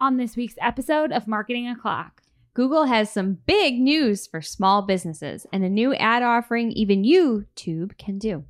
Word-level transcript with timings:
on 0.00 0.16
this 0.16 0.36
week's 0.36 0.56
episode 0.60 1.12
of 1.12 1.26
Marketing 1.26 1.68
O'Clock. 1.68 2.22
Google 2.54 2.84
has 2.84 3.10
some 3.10 3.38
big 3.46 3.78
news 3.78 4.26
for 4.26 4.40
small 4.40 4.82
businesses 4.82 5.46
and 5.52 5.64
a 5.64 5.68
new 5.68 5.94
ad 5.94 6.22
offering 6.22 6.72
even 6.72 7.04
YouTube 7.04 7.96
can 7.98 8.18
do. 8.18 8.44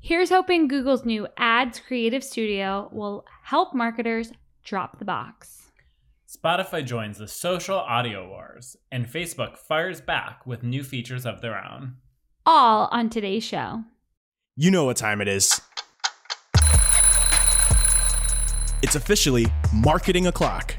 Here's 0.00 0.30
hoping 0.30 0.68
Google's 0.68 1.04
new 1.04 1.26
Ads 1.36 1.80
Creative 1.80 2.22
Studio 2.22 2.88
will 2.92 3.24
help 3.42 3.74
marketers 3.74 4.32
drop 4.64 4.98
the 4.98 5.04
box. 5.04 5.70
Spotify 6.28 6.84
joins 6.84 7.18
the 7.18 7.28
social 7.28 7.78
audio 7.78 8.28
wars, 8.28 8.76
and 8.90 9.06
Facebook 9.06 9.56
fires 9.56 10.00
back 10.00 10.44
with 10.44 10.62
new 10.62 10.82
features 10.82 11.24
of 11.24 11.40
their 11.40 11.56
own. 11.56 11.96
All 12.44 12.88
on 12.90 13.10
today's 13.10 13.44
show. 13.44 13.84
You 14.56 14.70
know 14.70 14.84
what 14.84 14.96
time 14.96 15.20
it 15.20 15.28
is. 15.28 15.60
It's 18.86 18.94
officially 18.94 19.48
Marketing 19.72 20.28
O'Clock. 20.28 20.76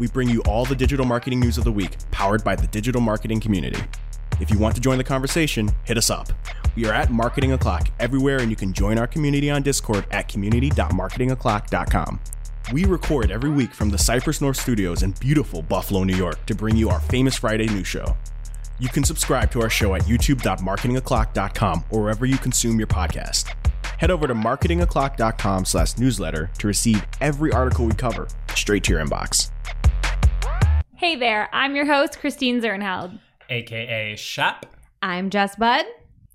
We 0.00 0.08
bring 0.08 0.28
you 0.28 0.42
all 0.42 0.64
the 0.64 0.74
digital 0.74 1.06
marketing 1.06 1.38
news 1.38 1.56
of 1.56 1.62
the 1.62 1.70
week, 1.70 1.96
powered 2.10 2.42
by 2.42 2.56
the 2.56 2.66
digital 2.66 3.00
marketing 3.00 3.38
community. 3.38 3.80
If 4.40 4.50
you 4.50 4.58
want 4.58 4.74
to 4.74 4.80
join 4.80 4.98
the 4.98 5.04
conversation, 5.04 5.70
hit 5.84 5.96
us 5.96 6.10
up. 6.10 6.32
We 6.74 6.84
are 6.86 6.92
at 6.92 7.12
Marketing 7.12 7.52
O'Clock 7.52 7.90
everywhere, 8.00 8.40
and 8.40 8.50
you 8.50 8.56
can 8.56 8.72
join 8.72 8.98
our 8.98 9.06
community 9.06 9.50
on 9.50 9.62
Discord 9.62 10.04
at 10.10 10.26
community.marketingoclock.com. 10.26 12.20
We 12.72 12.86
record 12.86 13.30
every 13.30 13.50
week 13.50 13.72
from 13.72 13.88
the 13.88 13.98
Cypress 13.98 14.40
North 14.40 14.56
Studios 14.56 15.04
in 15.04 15.12
beautiful 15.12 15.62
Buffalo, 15.62 16.02
New 16.02 16.16
York, 16.16 16.44
to 16.46 16.56
bring 16.56 16.74
you 16.76 16.90
our 16.90 16.98
famous 16.98 17.36
Friday 17.36 17.68
news 17.68 17.86
show. 17.86 18.16
You 18.80 18.88
can 18.88 19.04
subscribe 19.04 19.52
to 19.52 19.62
our 19.62 19.70
show 19.70 19.94
at 19.94 20.02
youtube.marketingoclock.com 20.02 21.84
or 21.90 22.02
wherever 22.02 22.26
you 22.26 22.36
consume 22.36 22.78
your 22.78 22.88
podcast. 22.88 23.54
Head 24.04 24.10
over 24.10 24.26
to 24.26 24.34
marketingoclock.com 24.34 25.64
slash 25.64 25.96
newsletter 25.96 26.50
to 26.58 26.66
receive 26.66 27.02
every 27.22 27.50
article 27.52 27.86
we 27.86 27.94
cover 27.94 28.28
straight 28.54 28.84
to 28.84 28.92
your 28.92 29.02
inbox. 29.02 29.50
Hey 30.94 31.16
there, 31.16 31.48
I'm 31.54 31.74
your 31.74 31.86
host, 31.86 32.18
Christine 32.18 32.60
Zirnheld. 32.60 33.18
AKA 33.48 34.16
Shep. 34.16 34.66
I'm 35.00 35.30
Jess 35.30 35.56
Budd. 35.56 35.86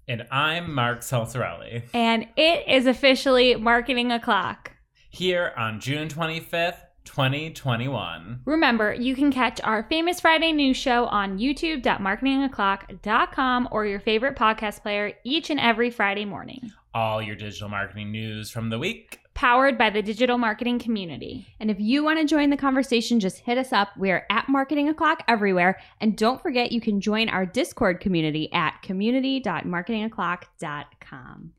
and 0.08 0.26
I'm 0.32 0.74
Mark 0.74 1.02
Salsarelli. 1.02 1.84
And 1.94 2.26
it 2.36 2.68
is 2.68 2.88
officially 2.88 3.56
Marketing 3.56 4.12
O'Clock. 4.12 4.72
Here 5.12 5.54
on 5.56 5.80
June 5.80 6.08
25th, 6.08 6.80
2021. 7.04 8.40
Remember, 8.46 8.96
you 8.96 9.14
can 9.14 9.32
catch 9.32 9.62
our 9.62 9.84
famous 9.84 10.20
Friday 10.20 10.54
news 10.54 10.76
show 10.76 11.06
on 11.06 11.38
youtube.marketingoclock.com 11.38 13.70
or 13.72 13.86
your 13.86 14.00
favorite 14.00 14.36
podcast 14.36 14.82
player 14.82 15.14
each 15.24 15.52
and 15.52 15.60
every 15.60 15.92
Friday 15.92 16.26
morning. 16.26 16.72
All 16.94 17.22
your 17.22 17.36
digital 17.36 17.70
marketing 17.70 18.12
news 18.12 18.50
from 18.50 18.70
the 18.70 18.80
week. 18.80 19.20
Powered 19.36 19.78
by 19.78 19.90
the 19.90 20.02
digital 20.02 20.38
marketing 20.38 20.80
community. 20.80 21.48
And 21.60 21.72
if 21.72 21.80
you 21.80 22.04
want 22.04 22.20
to 22.20 22.26
join 22.26 22.50
the 22.50 22.58
conversation, 22.58 23.20
just 23.20 23.40
hit 23.40 23.58
us 23.58 23.72
up. 23.72 23.90
We 23.98 24.12
are 24.12 24.26
at 24.30 24.50
Marketing 24.50 24.90
O'Clock 24.90 25.24
everywhere. 25.28 25.80
And 26.02 26.18
don't 26.18 26.42
forget, 26.42 26.72
you 26.72 26.82
can 26.82 27.00
join 27.00 27.30
our 27.30 27.46
Discord 27.46 28.00
community 28.00 28.52
at 28.52 28.82
community.marketingoclock.com. 28.82 31.52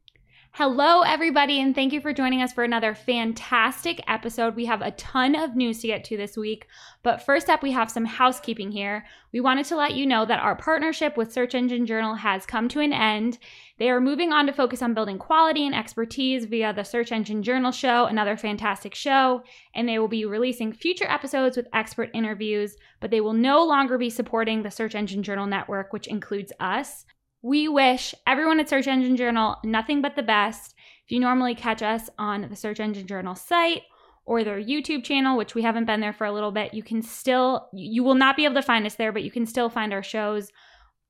Hello, 0.54 1.02
everybody, 1.02 1.60
and 1.60 1.76
thank 1.76 1.92
you 1.92 2.00
for 2.00 2.12
joining 2.12 2.42
us 2.42 2.52
for 2.52 2.64
another 2.64 2.92
fantastic 2.92 4.02
episode. 4.08 4.56
We 4.56 4.64
have 4.66 4.82
a 4.82 4.90
ton 4.90 5.36
of 5.36 5.54
news 5.54 5.80
to 5.80 5.86
get 5.86 6.02
to 6.04 6.16
this 6.16 6.36
week, 6.36 6.66
but 7.04 7.22
first 7.22 7.48
up, 7.48 7.62
we 7.62 7.70
have 7.70 7.88
some 7.88 8.04
housekeeping 8.04 8.72
here. 8.72 9.06
We 9.32 9.40
wanted 9.40 9.66
to 9.66 9.76
let 9.76 9.94
you 9.94 10.04
know 10.04 10.26
that 10.26 10.40
our 10.40 10.56
partnership 10.56 11.16
with 11.16 11.32
Search 11.32 11.54
Engine 11.54 11.86
Journal 11.86 12.16
has 12.16 12.46
come 12.46 12.68
to 12.70 12.80
an 12.80 12.92
end. 12.92 13.38
They 13.78 13.90
are 13.90 14.00
moving 14.00 14.32
on 14.32 14.44
to 14.46 14.52
focus 14.52 14.82
on 14.82 14.92
building 14.92 15.18
quality 15.18 15.64
and 15.64 15.74
expertise 15.74 16.46
via 16.46 16.74
the 16.74 16.84
Search 16.84 17.12
Engine 17.12 17.44
Journal 17.44 17.70
show, 17.70 18.06
another 18.06 18.36
fantastic 18.36 18.94
show, 18.94 19.44
and 19.76 19.88
they 19.88 20.00
will 20.00 20.08
be 20.08 20.24
releasing 20.24 20.72
future 20.72 21.08
episodes 21.08 21.56
with 21.56 21.68
expert 21.72 22.10
interviews, 22.12 22.76
but 22.98 23.12
they 23.12 23.20
will 23.20 23.34
no 23.34 23.64
longer 23.64 23.96
be 23.96 24.10
supporting 24.10 24.62
the 24.62 24.70
Search 24.70 24.96
Engine 24.96 25.22
Journal 25.22 25.46
network, 25.46 25.92
which 25.92 26.08
includes 26.08 26.52
us. 26.58 27.06
We 27.42 27.68
wish 27.68 28.14
everyone 28.26 28.60
at 28.60 28.68
Search 28.68 28.86
Engine 28.86 29.16
Journal 29.16 29.56
nothing 29.64 30.02
but 30.02 30.16
the 30.16 30.22
best. 30.22 30.74
If 31.04 31.12
you 31.12 31.20
normally 31.20 31.54
catch 31.54 31.82
us 31.82 32.10
on 32.18 32.48
the 32.48 32.56
Search 32.56 32.80
Engine 32.80 33.06
Journal 33.06 33.34
site 33.34 33.82
or 34.26 34.44
their 34.44 34.60
YouTube 34.60 35.04
channel, 35.04 35.36
which 35.36 35.54
we 35.54 35.62
haven't 35.62 35.86
been 35.86 36.00
there 36.00 36.12
for 36.12 36.26
a 36.26 36.32
little 36.32 36.52
bit, 36.52 36.74
you 36.74 36.82
can 36.82 37.02
still, 37.02 37.68
you 37.72 38.04
will 38.04 38.14
not 38.14 38.36
be 38.36 38.44
able 38.44 38.56
to 38.56 38.62
find 38.62 38.84
us 38.86 38.96
there, 38.96 39.12
but 39.12 39.22
you 39.22 39.30
can 39.30 39.46
still 39.46 39.70
find 39.70 39.92
our 39.92 40.02
shows 40.02 40.50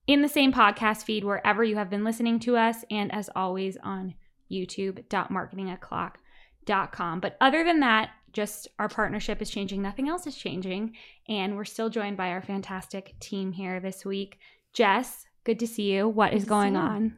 in 0.06 0.22
the 0.22 0.28
same 0.28 0.52
podcast 0.52 1.04
feed 1.04 1.24
wherever 1.24 1.64
you 1.64 1.76
have 1.76 1.90
been 1.90 2.04
listening 2.04 2.38
to 2.40 2.56
us, 2.56 2.84
and 2.90 3.12
as 3.12 3.28
always 3.36 3.76
on 3.82 4.14
youtube.marketingoclock.com. 4.50 7.20
But 7.20 7.36
other 7.40 7.64
than 7.64 7.80
that, 7.80 8.10
just 8.32 8.68
our 8.78 8.88
partnership 8.88 9.42
is 9.42 9.50
changing. 9.50 9.82
Nothing 9.82 10.08
else 10.08 10.26
is 10.26 10.36
changing. 10.36 10.94
And 11.28 11.56
we're 11.56 11.64
still 11.64 11.90
joined 11.90 12.16
by 12.16 12.30
our 12.30 12.42
fantastic 12.42 13.18
team 13.20 13.52
here 13.52 13.80
this 13.80 14.04
week. 14.04 14.38
Jess, 14.72 15.26
good 15.44 15.58
to 15.60 15.66
see 15.66 15.92
you. 15.92 16.08
What 16.08 16.32
is 16.32 16.44
going 16.44 16.76
on? 16.76 17.16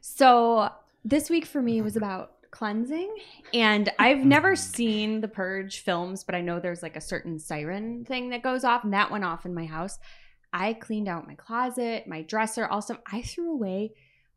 So 0.00 0.70
this 1.04 1.30
week 1.30 1.46
for 1.46 1.62
me 1.62 1.82
was 1.82 1.96
about 1.96 2.32
cleansing. 2.50 3.14
And 3.52 3.90
I've 3.98 4.24
never 4.24 4.54
seen 4.56 5.20
the 5.20 5.28
Purge 5.28 5.80
films, 5.80 6.22
but 6.22 6.34
I 6.34 6.40
know 6.40 6.60
there's 6.60 6.82
like 6.82 6.96
a 6.96 7.00
certain 7.00 7.38
siren 7.38 8.04
thing 8.04 8.30
that 8.30 8.42
goes 8.42 8.62
off, 8.62 8.84
and 8.84 8.92
that 8.92 9.10
went 9.10 9.24
off 9.24 9.44
in 9.44 9.54
my 9.54 9.64
house. 9.64 9.98
I 10.52 10.74
cleaned 10.74 11.08
out 11.08 11.26
my 11.26 11.34
closet, 11.34 12.06
my 12.06 12.22
dresser, 12.22 12.66
also 12.66 12.98
I 13.10 13.22
threw 13.22 13.52
away 13.52 13.94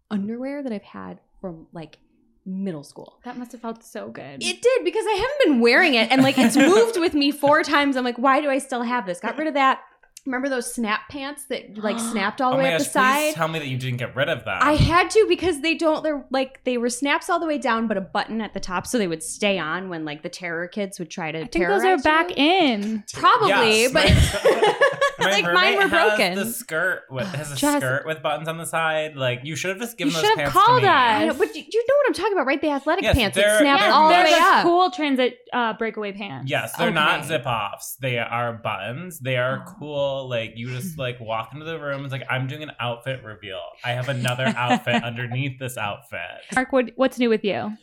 underwear 0.09 0.63
that 0.63 0.72
I've 0.72 0.84
had 0.84 1.19
from 1.41 1.67
like 1.73 1.97
middle 2.46 2.84
school. 2.84 3.19
That 3.25 3.38
must 3.38 3.52
have 3.52 3.62
felt 3.62 3.84
so 3.84 4.09
good. 4.09 4.44
It 4.44 4.62
did 4.62 4.84
because 4.85 5.06
I 5.06 5.13
haven't 5.16 5.52
been 5.52 5.59
wearing 5.62 5.96
it 5.96 6.12
and 6.12 6.22
like 6.22 6.38
it's 6.38 6.56
moved 6.56 6.97
with 6.97 7.13
me 7.13 7.31
four 7.31 7.63
times. 7.63 7.97
I'm 7.97 8.03
like, 8.03 8.17
why 8.17 8.40
do 8.40 8.50
I 8.50 8.59
still 8.59 8.84
have 8.84 9.06
this? 9.06 9.19
Got 9.19 9.38
rid 9.38 9.47
of 9.47 9.56
that. 9.56 9.81
Remember 10.25 10.50
those 10.50 10.74
snap 10.74 11.09
pants 11.09 11.46
that 11.46 11.78
like 11.78 12.00
snapped 12.12 12.41
all 12.41 12.52
the 12.52 12.58
oh 12.58 12.59
way 12.59 12.69
my 12.69 12.74
up 12.75 12.80
gosh, 12.80 12.88
the 12.88 12.94
side? 12.94 13.22
please 13.28 13.36
tell 13.36 13.47
me 13.47 13.59
that 13.59 13.68
you 13.68 13.78
didn't 13.78 13.97
get 13.97 14.16
rid 14.16 14.28
of 14.30 14.44
them. 14.46 14.58
I 14.62 14.74
had 14.75 15.09
to 15.12 15.25
because 15.30 15.62
they 15.62 15.75
don't. 15.75 16.03
They're 16.03 16.25
like 16.31 16.63
they 16.63 16.78
were 16.78 16.90
snaps 16.90 17.30
all 17.30 17.40
the 17.40 17.46
way 17.46 17.58
down, 17.58 17.88
but 17.88 17.97
a 17.97 18.02
button 18.02 18.41
at 18.41 18.53
the 18.53 18.59
top, 18.59 18.88
so 18.88 18.97
they 18.97 19.08
would 19.08 19.22
stay 19.24 19.59
on 19.59 19.90
when 19.90 20.03
like 20.06 20.24
the 20.24 20.30
terror 20.30 20.68
kids 20.68 20.97
would 21.00 21.09
try 21.12 21.31
to 21.31 21.40
I 21.41 21.46
think 21.47 21.68
those 21.68 21.84
are 21.84 21.97
back 22.00 22.30
you. 22.30 22.35
in. 22.38 23.03
Probably, 23.14 23.50
Yes, 23.50 23.91
but 23.94 24.06
my- 24.06 24.74
my 25.19 25.31
like 25.31 25.44
mine 25.46 25.53
roommate 25.53 25.75
were 25.78 25.81
has 25.88 25.91
broken. 26.18 26.35
The 26.35 26.46
skirt 26.46 27.03
with, 27.09 27.28
has 27.28 27.52
a 27.52 27.56
Jess- 27.58 27.81
skirt 27.81 28.06
with 28.06 28.22
buttons 28.24 28.47
on 28.47 28.58
the 28.58 28.66
side. 28.66 29.16
Like 29.16 29.41
you 29.44 29.56
should 29.56 29.69
have 29.72 29.80
just 29.80 29.97
given 29.97 30.12
You 30.14 30.22
those 30.22 30.22
should 30.30 30.40
have 30.40 30.52
pants 30.52 30.66
called 30.66 30.81
to 30.81 30.88
me. 30.88 30.91
us. 30.94 31.28
Know, 31.28 31.34
but 31.46 31.56
you 31.56 31.64
you 31.72 31.85
know 31.88 31.96
what 31.97 32.08
I'm 32.08 32.14
talking 32.14 32.34
about, 32.34 32.47
right? 32.47 32.62
The 32.62 32.69
athletic 32.69 33.03
Yes, 33.03 33.16
pants 33.16 33.35
that 33.35 33.41
they're- 33.41 33.59
snap 33.59 33.80
they're 33.80 33.91
all 33.94 34.09
the 34.09 34.16
they're 34.16 34.24
way 34.25 34.34
up. 34.40 34.64
cool 34.64 34.90
transit 34.91 35.38
uh, 35.53 35.74
breakaway 35.74 36.12
pants. 36.14 36.50
Yes, 36.50 36.75
they're 36.78 36.91
not 36.91 37.25
zip 37.25 37.46
offs. 37.46 37.96
They 38.02 38.18
are 38.18 38.53
buttons. 38.53 39.19
They 39.19 39.38
are 39.38 39.64
Oh. 39.68 39.74
cool. 39.80 40.15
Like 40.24 40.53
you 40.56 40.70
just 40.70 40.98
like 41.06 41.20
walk 41.20 41.52
into 41.53 41.66
the 41.66 41.80
room. 41.80 42.03
It's 42.03 42.12
like 42.12 42.26
I'm 42.30 42.48
doing 42.48 42.64
an 42.64 42.72
outfit 42.80 43.24
reveal. 43.24 43.62
I 43.84 43.92
have 43.92 44.09
another 44.09 44.46
outfit 44.58 45.03
underneath 45.03 45.59
this 45.59 45.78
outfit. 45.78 46.20
Mark, 46.53 46.72
what, 46.72 46.92
what's 46.96 47.20
new 47.20 47.30
with 47.30 47.44
you? 47.44 47.78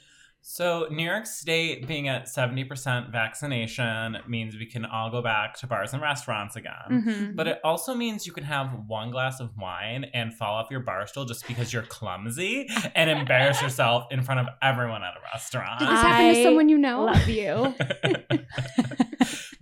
So 0.45 0.89
New 0.91 1.05
York 1.05 1.25
State 1.27 1.87
being 1.87 2.09
at 2.09 2.29
seventy 2.29 2.65
percent 2.65 3.11
vaccination 3.11 4.19
means 4.27 4.57
we 4.57 4.67
can 4.67 4.85
all 4.85 5.09
go 5.09 5.23
back 5.23 5.57
to 5.61 5.69
bars 5.69 5.93
and 5.93 6.03
restaurants 6.03 6.57
again. 6.57 6.73
Mhm. 6.91 7.37
But 7.37 7.47
it 7.47 7.61
also 7.63 7.95
means 7.95 8.27
you 8.27 8.33
can 8.33 8.43
have 8.43 8.71
one 8.89 9.13
glass 9.13 9.39
of 9.39 9.57
wine 9.57 10.07
and 10.13 10.35
fall 10.35 10.55
off 10.55 10.67
your 10.69 10.81
bar 10.81 11.07
stool 11.07 11.27
just 11.27 11.47
because 11.47 11.73
you're 11.73 11.85
clumsy 11.85 12.69
and 12.97 13.09
embarrass 13.09 13.63
yourself 13.63 14.07
in 14.11 14.23
front 14.23 14.41
of 14.41 14.49
everyone 14.61 15.05
at 15.05 15.13
a 15.15 15.21
restaurant. 15.33 15.79
Did 15.79 15.87
this 15.89 16.01
happen 16.01 16.35
to 16.35 16.43
someone 16.43 16.69
you 16.69 16.79
know? 16.79 17.05
Love 17.05 17.29
you. 17.29 17.75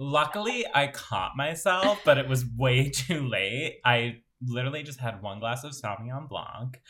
Luckily, 0.03 0.65
I 0.75 0.87
caught 0.87 1.37
myself, 1.37 2.01
but 2.07 2.17
it 2.17 2.27
was 2.27 2.47
way 2.57 2.89
too 2.95 3.29
late. 3.29 3.81
I 3.85 4.23
literally 4.41 4.83
just 4.83 4.99
had 4.99 5.21
one 5.21 5.41
glass 5.41 5.63
of 5.63 5.73
Sauvignon 5.73 6.27
Blanc. 6.27 6.81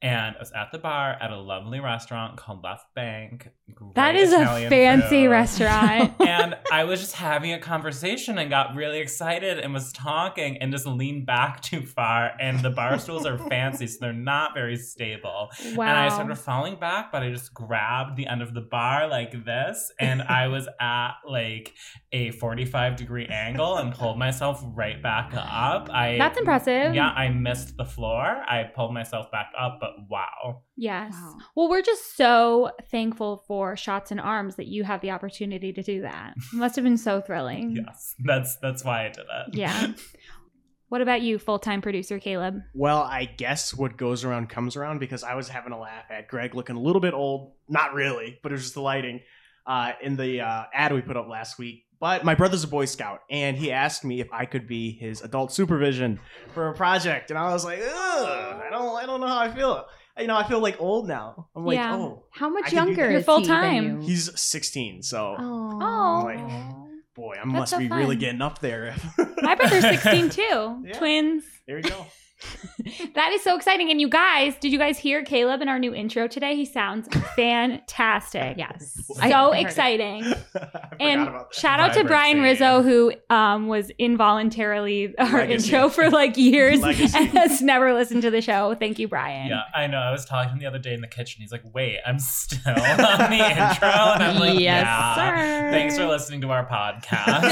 And 0.00 0.36
I 0.36 0.38
was 0.38 0.52
at 0.52 0.70
the 0.70 0.78
bar 0.78 1.18
at 1.20 1.32
a 1.32 1.36
lovely 1.36 1.80
restaurant 1.80 2.36
called 2.36 2.62
Left 2.62 2.86
Bank. 2.94 3.48
That 3.94 4.12
Great 4.12 4.22
is 4.22 4.32
Italian 4.32 4.66
a 4.66 4.70
fancy 4.70 5.24
food. 5.24 5.30
restaurant. 5.30 6.14
and 6.20 6.56
I 6.72 6.84
was 6.84 7.00
just 7.00 7.14
having 7.14 7.52
a 7.52 7.58
conversation 7.58 8.38
and 8.38 8.50
got 8.50 8.74
really 8.74 8.98
excited 9.00 9.58
and 9.58 9.74
was 9.74 9.92
talking 9.92 10.58
and 10.58 10.72
just 10.72 10.86
leaned 10.86 11.26
back 11.26 11.60
too 11.62 11.82
far. 11.86 12.32
And 12.40 12.60
the 12.60 12.70
bar 12.70 12.98
stools 12.98 13.26
are 13.26 13.38
fancy, 13.48 13.86
so 13.86 13.98
they're 14.00 14.12
not 14.12 14.54
very 14.54 14.76
stable. 14.76 15.50
wow. 15.74 15.86
And 15.86 15.98
I 15.98 16.08
started 16.08 16.36
falling 16.36 16.76
back, 16.76 17.12
but 17.12 17.22
I 17.22 17.30
just 17.30 17.52
grabbed 17.54 18.16
the 18.16 18.26
end 18.26 18.42
of 18.42 18.54
the 18.54 18.60
bar 18.60 19.08
like 19.08 19.44
this. 19.44 19.92
And 19.98 20.22
I 20.28 20.48
was 20.48 20.68
at 20.80 21.12
like 21.28 21.74
a 22.12 22.30
45 22.32 22.96
degree 22.96 23.26
angle 23.26 23.76
and 23.76 23.92
pulled 23.92 24.18
myself 24.18 24.62
right 24.74 25.02
back 25.02 25.32
up. 25.34 25.88
I 25.90 26.16
That's 26.18 26.38
impressive. 26.38 26.94
Yeah, 26.94 27.08
I 27.08 27.28
missed 27.28 27.76
the 27.76 27.84
floor. 27.84 28.24
I 28.24 28.64
pulled 28.74 28.94
myself 28.94 29.30
back 29.30 29.50
up, 29.58 29.78
but 29.80 29.90
wow. 30.08 30.62
Yes. 30.76 31.12
Wow. 31.12 31.36
Well, 31.54 31.68
we're 31.68 31.82
just 31.82 32.16
so 32.16 32.70
thankful 32.90 33.44
for 33.46 33.59
Shots 33.76 34.10
and 34.10 34.20
Arms 34.20 34.56
that 34.56 34.66
you 34.66 34.84
have 34.84 35.00
the 35.00 35.10
opportunity 35.10 35.72
to 35.72 35.82
do 35.82 36.02
that. 36.02 36.34
It 36.36 36.56
must 36.56 36.76
have 36.76 36.84
been 36.84 36.96
so 36.98 37.20
thrilling. 37.20 37.76
Yes, 37.86 38.14
that's 38.18 38.56
that's 38.56 38.84
why 38.84 39.06
I 39.06 39.08
did 39.08 39.20
it. 39.20 39.54
Yeah. 39.54 39.92
What 40.90 41.02
about 41.02 41.22
you, 41.22 41.38
full 41.38 41.60
time 41.60 41.82
producer 41.82 42.18
Caleb? 42.18 42.62
Well, 42.74 42.98
I 42.98 43.24
guess 43.24 43.72
what 43.72 43.96
goes 43.96 44.24
around 44.24 44.48
comes 44.48 44.74
around 44.74 44.98
because 44.98 45.22
I 45.22 45.36
was 45.36 45.48
having 45.48 45.72
a 45.72 45.78
laugh 45.78 46.06
at 46.10 46.26
Greg 46.26 46.56
looking 46.56 46.74
a 46.74 46.80
little 46.80 47.00
bit 47.00 47.14
old. 47.14 47.52
Not 47.68 47.94
really, 47.94 48.40
but 48.42 48.50
it 48.50 48.56
was 48.56 48.62
just 48.62 48.74
the 48.74 48.82
lighting. 48.82 49.20
Uh, 49.64 49.92
in 50.02 50.16
the 50.16 50.40
uh, 50.40 50.64
ad 50.74 50.92
we 50.92 51.00
put 51.00 51.16
up 51.16 51.28
last 51.28 51.58
week, 51.58 51.84
but 52.00 52.24
my 52.24 52.34
brother's 52.34 52.64
a 52.64 52.66
Boy 52.66 52.86
Scout, 52.86 53.20
and 53.30 53.56
he 53.56 53.70
asked 53.70 54.04
me 54.04 54.20
if 54.20 54.26
I 54.32 54.46
could 54.46 54.66
be 54.66 54.90
his 54.90 55.22
adult 55.22 55.52
supervision 55.52 56.18
for 56.54 56.68
a 56.68 56.74
project, 56.74 57.30
and 57.30 57.38
I 57.38 57.52
was 57.52 57.64
like, 57.64 57.78
Ugh, 57.78 57.86
I 57.86 58.68
don't, 58.72 58.96
I 58.96 59.06
don't 59.06 59.20
know 59.20 59.28
how 59.28 59.38
I 59.38 59.54
feel. 59.54 59.86
You 60.20 60.26
know, 60.26 60.36
I 60.36 60.46
feel 60.48 60.60
like 60.60 60.80
old 60.80 61.08
now. 61.08 61.48
I'm 61.56 61.64
like, 61.64 61.76
Yeah. 61.76 61.96
oh, 61.96 62.24
How 62.30 62.48
much 62.48 62.72
younger. 62.72 63.10
You're 63.10 63.20
is 63.20 63.24
full 63.24 63.42
time. 63.42 64.00
you? 64.02 64.06
he's 64.06 64.38
16, 64.38 65.02
so 65.02 65.36
Oh. 65.38 66.22
Like- 66.24 66.38
boy, 67.14 67.32
I 67.32 67.36
That's 67.38 67.46
must 67.46 67.70
so 67.72 67.78
be 67.78 67.88
really 67.88 68.16
getting 68.16 68.40
up 68.42 68.60
there. 68.60 68.94
My 69.42 69.54
brother's 69.54 69.82
16 69.82 70.30
too. 70.30 70.82
Yeah. 70.86 70.98
Twins. 70.98 71.44
there 71.66 71.76
you 71.78 71.82
go. 71.84 72.06
That 73.14 73.32
is 73.32 73.42
so 73.42 73.56
exciting. 73.56 73.90
And 73.90 74.00
you 74.00 74.08
guys, 74.08 74.56
did 74.58 74.72
you 74.72 74.78
guys 74.78 74.98
hear 74.98 75.22
Caleb 75.22 75.60
in 75.62 75.68
our 75.68 75.78
new 75.78 75.94
intro 75.94 76.26
today? 76.26 76.56
He 76.56 76.64
sounds 76.64 77.08
fantastic. 77.36 78.56
Yes. 78.56 78.94
So 79.06 79.20
I 79.20 79.58
exciting. 79.58 80.24
And 81.00 81.30
shout 81.52 81.80
out 81.80 81.94
to 81.94 82.04
Brian 82.04 82.36
Vibrancy. 82.38 82.62
Rizzo, 82.62 82.82
who 82.82 83.12
um, 83.34 83.68
was 83.68 83.90
involuntarily 83.98 85.14
our 85.18 85.30
Legacy. 85.32 85.72
intro 85.72 85.88
for 85.88 86.10
like 86.10 86.36
years 86.36 86.80
Legacy. 86.80 87.16
and 87.16 87.28
has 87.28 87.62
never 87.62 87.94
listened 87.94 88.20
to 88.22 88.30
the 88.30 88.42
show. 88.42 88.74
Thank 88.74 88.98
you, 88.98 89.08
Brian. 89.08 89.48
Yeah, 89.48 89.62
I 89.74 89.86
know. 89.86 89.96
I 89.98 90.10
was 90.10 90.26
talking 90.26 90.48
to 90.50 90.52
him 90.54 90.58
the 90.58 90.66
other 90.66 90.78
day 90.78 90.92
in 90.92 91.00
the 91.00 91.06
kitchen. 91.06 91.40
He's 91.40 91.52
like, 91.52 91.62
"Wait, 91.74 91.98
I'm 92.06 92.18
still 92.18 92.60
on 92.68 93.30
the 93.30 93.38
intro," 93.50 93.88
and 93.88 94.22
I'm 94.22 94.36
like, 94.38 94.58
Yes, 94.60 94.84
"Yeah." 94.84 95.14
sir. 95.14 95.70
Thanks 95.70 95.96
for 95.96 96.06
listening 96.06 96.42
to 96.42 96.50
our 96.50 96.66
podcast. 96.66 97.44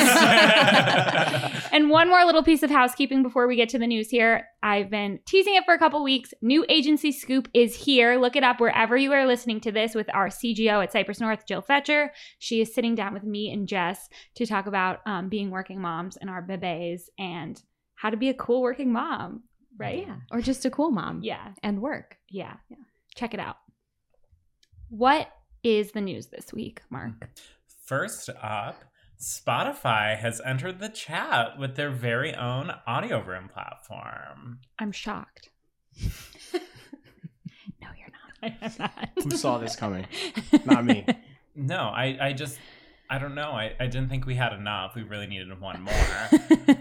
And 1.72 1.88
one 1.90 2.08
more 2.08 2.24
little 2.24 2.42
piece 2.42 2.62
of 2.62 2.70
housekeeping 2.70 3.22
before 3.22 3.46
we 3.46 3.56
get 3.56 3.68
to 3.70 3.78
the 3.78 3.86
news 3.86 4.10
here. 4.10 4.46
I've 4.78 4.90
been 4.90 5.18
teasing 5.26 5.56
it 5.56 5.64
for 5.64 5.74
a 5.74 5.78
couple 5.78 6.04
weeks. 6.04 6.32
New 6.40 6.64
agency 6.68 7.10
scoop 7.10 7.48
is 7.52 7.74
here. 7.74 8.16
Look 8.16 8.36
it 8.36 8.44
up 8.44 8.60
wherever 8.60 8.96
you 8.96 9.12
are 9.12 9.26
listening 9.26 9.60
to 9.62 9.72
this 9.72 9.92
with 9.92 10.08
our 10.14 10.28
CGO 10.28 10.84
at 10.84 10.92
Cypress 10.92 11.18
North, 11.18 11.46
Jill 11.46 11.62
Fetcher. 11.62 12.12
She 12.38 12.60
is 12.60 12.72
sitting 12.72 12.94
down 12.94 13.12
with 13.12 13.24
me 13.24 13.50
and 13.52 13.66
Jess 13.66 14.08
to 14.36 14.46
talk 14.46 14.66
about 14.66 15.00
um, 15.04 15.28
being 15.28 15.50
working 15.50 15.80
moms 15.80 16.16
and 16.16 16.30
our 16.30 16.46
bebes 16.46 17.02
and 17.18 17.60
how 17.96 18.10
to 18.10 18.16
be 18.16 18.28
a 18.28 18.34
cool 18.34 18.62
working 18.62 18.92
mom, 18.92 19.42
right? 19.76 20.06
Yeah. 20.06 20.18
Or 20.30 20.40
just 20.40 20.64
a 20.64 20.70
cool 20.70 20.92
mom. 20.92 21.22
Yeah. 21.24 21.54
And 21.64 21.82
work. 21.82 22.16
Yeah. 22.30 22.54
Yeah. 22.68 22.76
Check 23.16 23.34
it 23.34 23.40
out. 23.40 23.56
What 24.90 25.28
is 25.64 25.90
the 25.90 26.00
news 26.00 26.28
this 26.28 26.52
week, 26.52 26.82
Mark? 26.88 27.28
First 27.84 28.30
up, 28.40 28.84
Spotify 29.20 30.16
has 30.16 30.40
entered 30.44 30.78
the 30.78 30.88
chat 30.88 31.58
with 31.58 31.74
their 31.74 31.90
very 31.90 32.34
own 32.34 32.72
audio 32.86 33.20
room 33.20 33.48
platform. 33.52 34.60
I'm 34.78 34.92
shocked. 34.92 35.50
no, 36.02 37.88
you're 37.98 38.12
not. 38.12 38.52
I'm 38.62 38.72
not. 38.78 39.10
Who 39.24 39.30
saw 39.32 39.58
this 39.58 39.74
coming? 39.74 40.06
Not 40.64 40.84
me. 40.84 41.04
No, 41.56 41.78
I, 41.78 42.16
I 42.20 42.32
just, 42.32 42.60
I 43.10 43.18
don't 43.18 43.34
know. 43.34 43.50
I, 43.50 43.74
I 43.80 43.86
didn't 43.86 44.08
think 44.08 44.24
we 44.26 44.36
had 44.36 44.52
enough. 44.52 44.94
We 44.94 45.02
really 45.02 45.26
needed 45.26 45.60
one 45.60 45.82
more. 45.82 46.28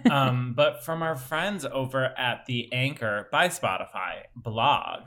um, 0.12 0.54
but 0.56 0.86
from 0.86 1.01
our 1.01 1.16
friends 1.16 1.66
over 1.66 2.06
at 2.18 2.45
the 2.45 2.72
Anchor 2.72 3.28
by 3.31 3.48
Spotify 3.48 4.24
blog. 4.36 5.06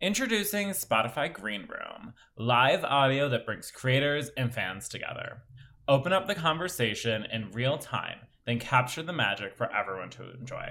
Introducing 0.00 0.70
Spotify 0.70 1.32
Green 1.32 1.68
Room, 1.68 2.14
live 2.36 2.82
audio 2.82 3.28
that 3.28 3.46
brings 3.46 3.70
creators 3.70 4.30
and 4.36 4.52
fans 4.52 4.88
together. 4.88 5.42
Open 5.88 6.12
up 6.12 6.28
the 6.28 6.34
conversation 6.34 7.24
in 7.32 7.50
real 7.50 7.76
time, 7.76 8.18
then 8.46 8.60
capture 8.60 9.02
the 9.02 9.12
magic 9.12 9.56
for 9.56 9.68
everyone 9.74 10.10
to 10.10 10.32
enjoy. 10.38 10.70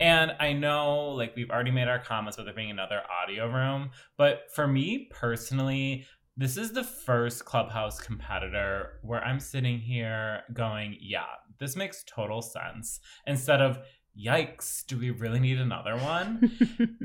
And 0.00 0.32
I 0.40 0.52
know, 0.52 1.10
like, 1.10 1.36
we've 1.36 1.50
already 1.50 1.70
made 1.70 1.86
our 1.86 2.00
comments 2.00 2.36
about 2.36 2.46
there 2.46 2.54
being 2.54 2.70
another 2.70 3.02
audio 3.22 3.46
room, 3.46 3.90
but 4.16 4.50
for 4.52 4.66
me 4.66 5.08
personally, 5.12 6.06
this 6.36 6.56
is 6.56 6.72
the 6.72 6.82
first 6.82 7.44
Clubhouse 7.44 8.00
competitor 8.00 8.98
where 9.02 9.22
I'm 9.22 9.38
sitting 9.38 9.78
here 9.78 10.42
going, 10.52 10.96
yeah, 11.00 11.26
this 11.60 11.76
makes 11.76 12.02
total 12.04 12.42
sense. 12.42 12.98
Instead 13.26 13.60
of, 13.60 13.78
yikes, 14.18 14.86
do 14.86 14.98
we 14.98 15.10
really 15.10 15.40
need 15.40 15.58
another 15.58 15.96
one? 15.96 16.50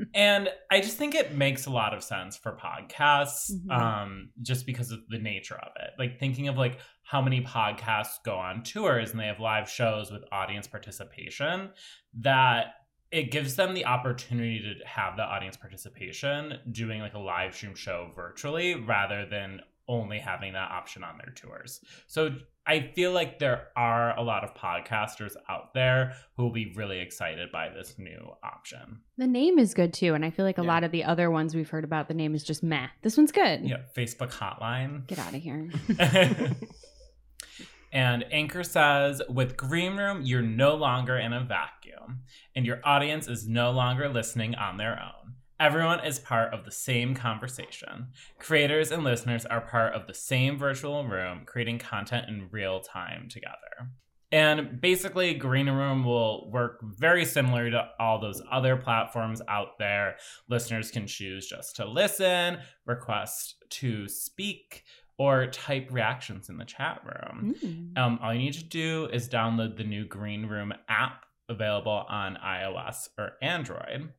and 0.14 0.48
I 0.70 0.80
just 0.80 0.96
think 0.98 1.14
it 1.14 1.34
makes 1.34 1.66
a 1.66 1.70
lot 1.70 1.94
of 1.94 2.02
sense 2.02 2.36
for 2.36 2.56
podcasts, 2.56 3.50
Mhm. 3.50 3.70
um, 3.72 4.30
just 4.42 4.66
because 4.66 4.90
of 4.90 5.00
the 5.08 5.18
nature 5.18 5.56
of 5.56 5.72
it. 5.76 5.90
Like 5.98 6.18
thinking 6.18 6.48
of 6.48 6.56
like 6.56 6.78
how 7.02 7.22
many 7.22 7.40
podcasts 7.42 8.22
go 8.24 8.36
on 8.36 8.62
tours 8.62 9.10
and 9.10 9.20
they 9.20 9.26
have 9.26 9.40
live 9.40 9.68
shows 9.70 10.10
with 10.10 10.22
audience 10.30 10.66
participation, 10.66 11.70
that 12.20 12.74
it 13.10 13.30
gives 13.30 13.56
them 13.56 13.72
the 13.72 13.86
opportunity 13.86 14.60
to 14.60 14.86
have 14.86 15.16
the 15.16 15.22
audience 15.22 15.56
participation 15.56 16.58
doing 16.70 17.00
like 17.00 17.14
a 17.14 17.18
live 17.18 17.54
stream 17.54 17.74
show 17.74 18.10
virtually 18.14 18.74
rather 18.74 19.24
than 19.24 19.60
only 19.88 20.18
having 20.18 20.52
that 20.52 20.70
option 20.70 21.02
on 21.02 21.16
their 21.18 21.32
tours. 21.34 21.80
So 22.06 22.30
I 22.66 22.90
feel 22.94 23.12
like 23.12 23.38
there 23.38 23.68
are 23.76 24.14
a 24.18 24.22
lot 24.22 24.44
of 24.44 24.54
podcasters 24.54 25.32
out 25.48 25.72
there 25.72 26.12
who 26.36 26.42
will 26.44 26.52
be 26.52 26.72
really 26.76 27.00
excited 27.00 27.50
by 27.50 27.70
this 27.70 27.94
new 27.98 28.30
option. 28.44 29.00
The 29.16 29.26
name 29.26 29.58
is 29.58 29.72
good 29.72 29.94
too. 29.94 30.14
And 30.14 30.24
I 30.24 30.30
feel 30.30 30.44
like 30.44 30.58
a 30.58 30.62
Yeah. 30.62 30.68
lot 30.68 30.84
of 30.84 30.90
the 30.92 31.04
other 31.04 31.30
ones 31.30 31.54
we've 31.54 31.70
heard 31.70 31.84
about, 31.84 32.08
the 32.08 32.14
name 32.14 32.34
is 32.34 32.44
just 32.44 32.62
meh. 32.62 32.88
This 33.02 33.16
one's 33.16 33.32
good. 33.32 33.62
Yeah, 33.66 33.78
Facebook 33.96 34.30
hotline. 34.32 35.06
Get 35.06 35.18
out 35.18 35.34
of 35.34 35.40
here. 35.42 35.70
and 37.92 38.24
Anchor 38.30 38.62
says 38.62 39.22
with 39.30 39.56
Green 39.56 39.96
Room, 39.96 40.20
you're 40.22 40.42
no 40.42 40.74
longer 40.74 41.16
in 41.16 41.32
a 41.32 41.42
vacuum, 41.42 42.20
and 42.54 42.66
your 42.66 42.80
audience 42.84 43.28
is 43.28 43.48
no 43.48 43.70
longer 43.70 44.08
listening 44.08 44.54
on 44.54 44.76
their 44.76 45.00
own. 45.00 45.34
Everyone 45.60 46.04
is 46.04 46.20
part 46.20 46.54
of 46.54 46.64
the 46.64 46.70
same 46.70 47.14
conversation. 47.14 48.08
Creators 48.38 48.92
and 48.92 49.02
listeners 49.02 49.44
are 49.44 49.60
part 49.60 49.94
of 49.94 50.06
the 50.06 50.14
same 50.14 50.56
virtual 50.56 51.04
room, 51.04 51.42
creating 51.46 51.78
content 51.78 52.28
in 52.28 52.48
real 52.52 52.78
time 52.80 53.28
together. 53.28 53.90
And 54.30 54.80
basically, 54.80 55.34
Green 55.34 55.68
Room 55.70 56.04
will 56.04 56.50
work 56.50 56.80
very 56.82 57.24
similar 57.24 57.70
to 57.70 57.88
all 57.98 58.20
those 58.20 58.42
other 58.50 58.76
platforms 58.76 59.40
out 59.48 59.78
there. 59.78 60.16
Listeners 60.48 60.90
can 60.90 61.06
choose 61.06 61.46
just 61.46 61.76
to 61.76 61.86
listen, 61.88 62.58
request 62.84 63.56
to 63.70 64.06
speak, 64.06 64.84
or 65.16 65.46
type 65.46 65.88
reactions 65.90 66.48
in 66.48 66.58
the 66.58 66.64
chat 66.64 67.00
room. 67.04 67.54
Mm. 67.64 67.98
Um, 67.98 68.18
all 68.22 68.32
you 68.32 68.38
need 68.38 68.54
to 68.54 68.64
do 68.64 69.08
is 69.12 69.28
download 69.28 69.76
the 69.76 69.84
new 69.84 70.04
Green 70.04 70.46
Room 70.46 70.72
app 70.88 71.24
available 71.48 72.04
on 72.08 72.38
iOS 72.44 73.08
or 73.18 73.32
Android. 73.42 74.12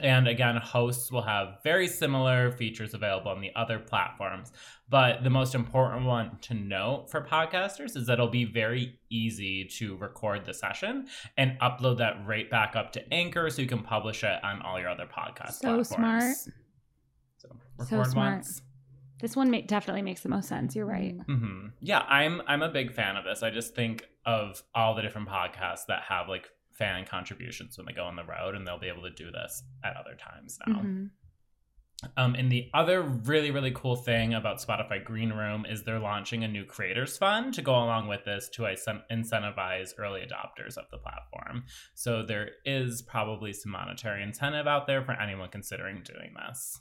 And 0.00 0.26
again, 0.26 0.56
hosts 0.56 1.12
will 1.12 1.22
have 1.22 1.58
very 1.62 1.86
similar 1.86 2.50
features 2.52 2.94
available 2.94 3.30
on 3.30 3.42
the 3.42 3.50
other 3.54 3.78
platforms. 3.78 4.50
But 4.88 5.22
the 5.22 5.28
most 5.28 5.54
important 5.54 6.06
one 6.06 6.38
to 6.42 6.54
note 6.54 7.10
for 7.10 7.20
podcasters 7.20 7.94
is 7.96 8.06
that 8.06 8.14
it'll 8.14 8.28
be 8.28 8.46
very 8.46 8.98
easy 9.10 9.64
to 9.78 9.96
record 9.96 10.46
the 10.46 10.54
session 10.54 11.08
and 11.36 11.58
upload 11.60 11.98
that 11.98 12.26
right 12.26 12.48
back 12.50 12.74
up 12.74 12.92
to 12.92 13.12
Anchor 13.14 13.50
so 13.50 13.60
you 13.60 13.68
can 13.68 13.82
publish 13.82 14.24
it 14.24 14.42
on 14.42 14.62
all 14.62 14.80
your 14.80 14.88
other 14.88 15.06
podcast 15.06 15.60
So 15.60 15.68
platforms. 15.68 15.88
smart. 15.88 16.36
So 17.36 17.48
So 17.84 18.02
smart. 18.04 18.32
once. 18.36 18.62
This 19.20 19.36
one 19.36 19.50
definitely 19.66 20.02
makes 20.02 20.22
the 20.22 20.28
most 20.30 20.48
sense. 20.48 20.74
You're 20.74 20.86
right. 20.86 21.16
hmm 21.26 21.66
Yeah, 21.80 22.00
I'm 22.08 22.40
I'm 22.46 22.62
a 22.62 22.70
big 22.70 22.92
fan 22.92 23.16
of 23.16 23.24
this. 23.24 23.42
I 23.42 23.50
just 23.50 23.74
think 23.74 24.06
of 24.24 24.62
all 24.74 24.94
the 24.94 25.02
different 25.02 25.28
podcasts 25.28 25.86
that 25.88 26.02
have 26.08 26.28
like 26.28 26.48
fan 26.76 27.04
contributions 27.04 27.76
when 27.76 27.86
they 27.86 27.92
go 27.92 28.04
on 28.04 28.16
the 28.16 28.24
road, 28.24 28.54
and 28.54 28.66
they'll 28.66 28.78
be 28.78 28.88
able 28.88 29.02
to 29.02 29.10
do 29.10 29.30
this 29.30 29.62
at 29.84 29.96
other 29.96 30.16
times 30.16 30.58
now. 30.66 30.74
Mhm. 30.80 31.10
Um, 32.16 32.34
and 32.34 32.50
the 32.50 32.68
other 32.74 33.00
really, 33.00 33.52
really 33.52 33.70
cool 33.70 33.94
thing 33.94 34.34
about 34.34 34.58
Spotify 34.58 35.04
Green 35.04 35.32
Room 35.32 35.64
is 35.64 35.84
they're 35.84 36.00
launching 36.00 36.42
a 36.42 36.48
new 36.48 36.64
creators 36.64 37.16
fund 37.16 37.54
to 37.54 37.62
go 37.62 37.74
along 37.74 38.08
with 38.08 38.24
this 38.24 38.48
to 38.50 38.62
incentivize 38.62 39.90
early 39.98 40.20
adopters 40.20 40.76
of 40.76 40.90
the 40.90 40.98
platform. 40.98 41.64
So 41.94 42.24
there 42.24 42.50
is 42.64 43.02
probably 43.02 43.52
some 43.52 43.70
monetary 43.70 44.22
incentive 44.22 44.66
out 44.66 44.88
there 44.88 45.04
for 45.04 45.12
anyone 45.12 45.50
considering 45.50 46.02
doing 46.02 46.34
this. 46.34 46.80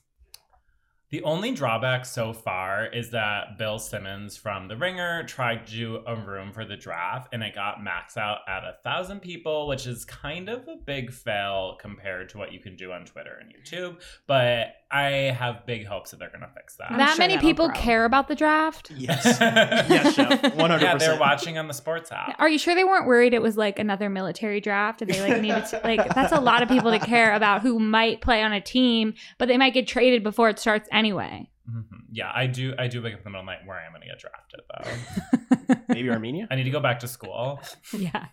The 1.12 1.22
only 1.24 1.52
drawback 1.52 2.06
so 2.06 2.32
far 2.32 2.86
is 2.86 3.10
that 3.10 3.58
Bill 3.58 3.80
Simmons 3.80 4.38
from 4.38 4.70
The 4.70 4.78
Ringer 4.78 5.24
tried 5.24 5.68
to 5.68 5.72
do 5.74 6.04
a 6.08 6.16
room 6.16 6.54
for 6.54 6.64
the 6.64 6.78
draft 6.78 7.34
and 7.34 7.44
it 7.44 7.54
got 7.54 7.80
maxed 7.80 8.16
out 8.16 8.40
at 8.48 8.64
a 8.64 8.78
thousand 8.82 9.20
people, 9.20 9.68
which 9.68 9.86
is 9.86 10.06
kind 10.06 10.48
of 10.48 10.70
a 10.70 10.78
big 10.78 11.12
fail 11.12 11.78
compared 11.82 12.30
to 12.30 12.38
what 12.38 12.54
you 12.54 12.62
can 12.62 12.78
do 12.78 12.94
on 12.94 13.04
Twitter 13.04 13.38
and 13.42 13.54
YouTube. 13.54 13.98
But 14.26 14.76
I 14.90 15.36
have 15.38 15.66
big 15.66 15.86
hopes 15.86 16.12
that 16.12 16.20
they're 16.20 16.30
going 16.30 16.42
to 16.42 16.50
fix 16.56 16.76
that. 16.78 16.92
I'm 16.92 16.98
that 16.98 17.16
sure 17.16 17.18
many 17.18 17.38
people 17.38 17.68
grow. 17.68 17.76
care 17.76 18.06
about 18.06 18.30
the 18.30 18.36
draft? 18.36 18.92
Yes. 18.92 19.26
yes, 19.42 20.16
chef. 20.16 20.56
One 20.56 20.70
hundred 20.70 20.84
yeah, 20.84 20.98
they're 20.98 21.20
watching 21.20 21.58
on 21.58 21.68
the 21.68 21.74
sports 21.74 22.12
app. 22.12 22.36
Are 22.40 22.50
you 22.50 22.58
sure 22.58 22.76
they 22.76 22.84
weren't 22.84 23.06
worried 23.06 23.34
it 23.34 23.42
was 23.42 23.58
like 23.58 23.80
another 23.80 24.10
military 24.10 24.60
draft 24.60 25.02
and 25.02 25.12
they 25.12 25.22
like 25.22 25.42
needed 25.42 25.66
to 25.68 25.82
like 25.84 26.14
that's 26.14 26.32
a 26.34 26.40
lot 26.42 26.62
of 26.62 26.70
people 26.70 26.92
to 26.92 27.00
care 27.00 27.34
about 27.34 27.62
who 27.62 27.80
might 27.80 28.22
play 28.22 28.44
on 28.44 28.52
a 28.54 28.62
team, 28.62 29.14
but 29.38 29.48
they 29.48 29.58
might 29.58 29.74
get 29.74 29.88
traded 29.88 30.24
before 30.24 30.50
it 30.50 30.60
starts 30.60 30.88
anyway. 31.02 31.50
Mhm. 31.68 32.06
Yeah, 32.12 32.32
I 32.34 32.46
do. 32.46 32.76
I 32.78 32.88
do 32.88 33.02
wake 33.02 33.14
up 33.14 33.20
in 33.20 33.24
the 33.24 33.30
middle 33.32 33.42
of 33.42 33.46
the 33.48 33.52
night 33.52 33.66
where 33.66 33.78
I 33.80 33.86
am 33.86 33.92
going 33.92 34.02
to 34.02 34.08
get 34.08 34.20
drafted, 34.20 34.62
though. 34.70 35.76
Maybe 35.94 36.10
Armenia. 36.10 36.48
I 36.52 36.56
need 36.56 36.66
to 36.66 36.70
go 36.70 36.80
back 36.80 37.00
to 37.00 37.08
school. 37.08 37.60
yeah. 37.98 38.28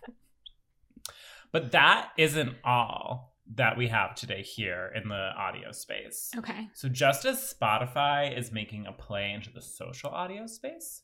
But 1.51 1.71
that 1.71 2.09
isn't 2.17 2.55
all 2.63 3.35
that 3.55 3.75
we 3.75 3.87
have 3.87 4.13
today 4.13 4.43
here 4.43 4.91
in 4.95 5.09
the 5.09 5.31
audio 5.35 5.71
space. 5.71 6.31
Okay. 6.37 6.69
So, 6.73 6.89
just 6.89 7.25
as 7.25 7.53
Spotify 7.59 8.37
is 8.37 8.51
making 8.51 8.85
a 8.85 8.91
play 8.91 9.31
into 9.31 9.51
the 9.51 9.61
social 9.61 10.11
audio 10.11 10.45
space, 10.45 11.01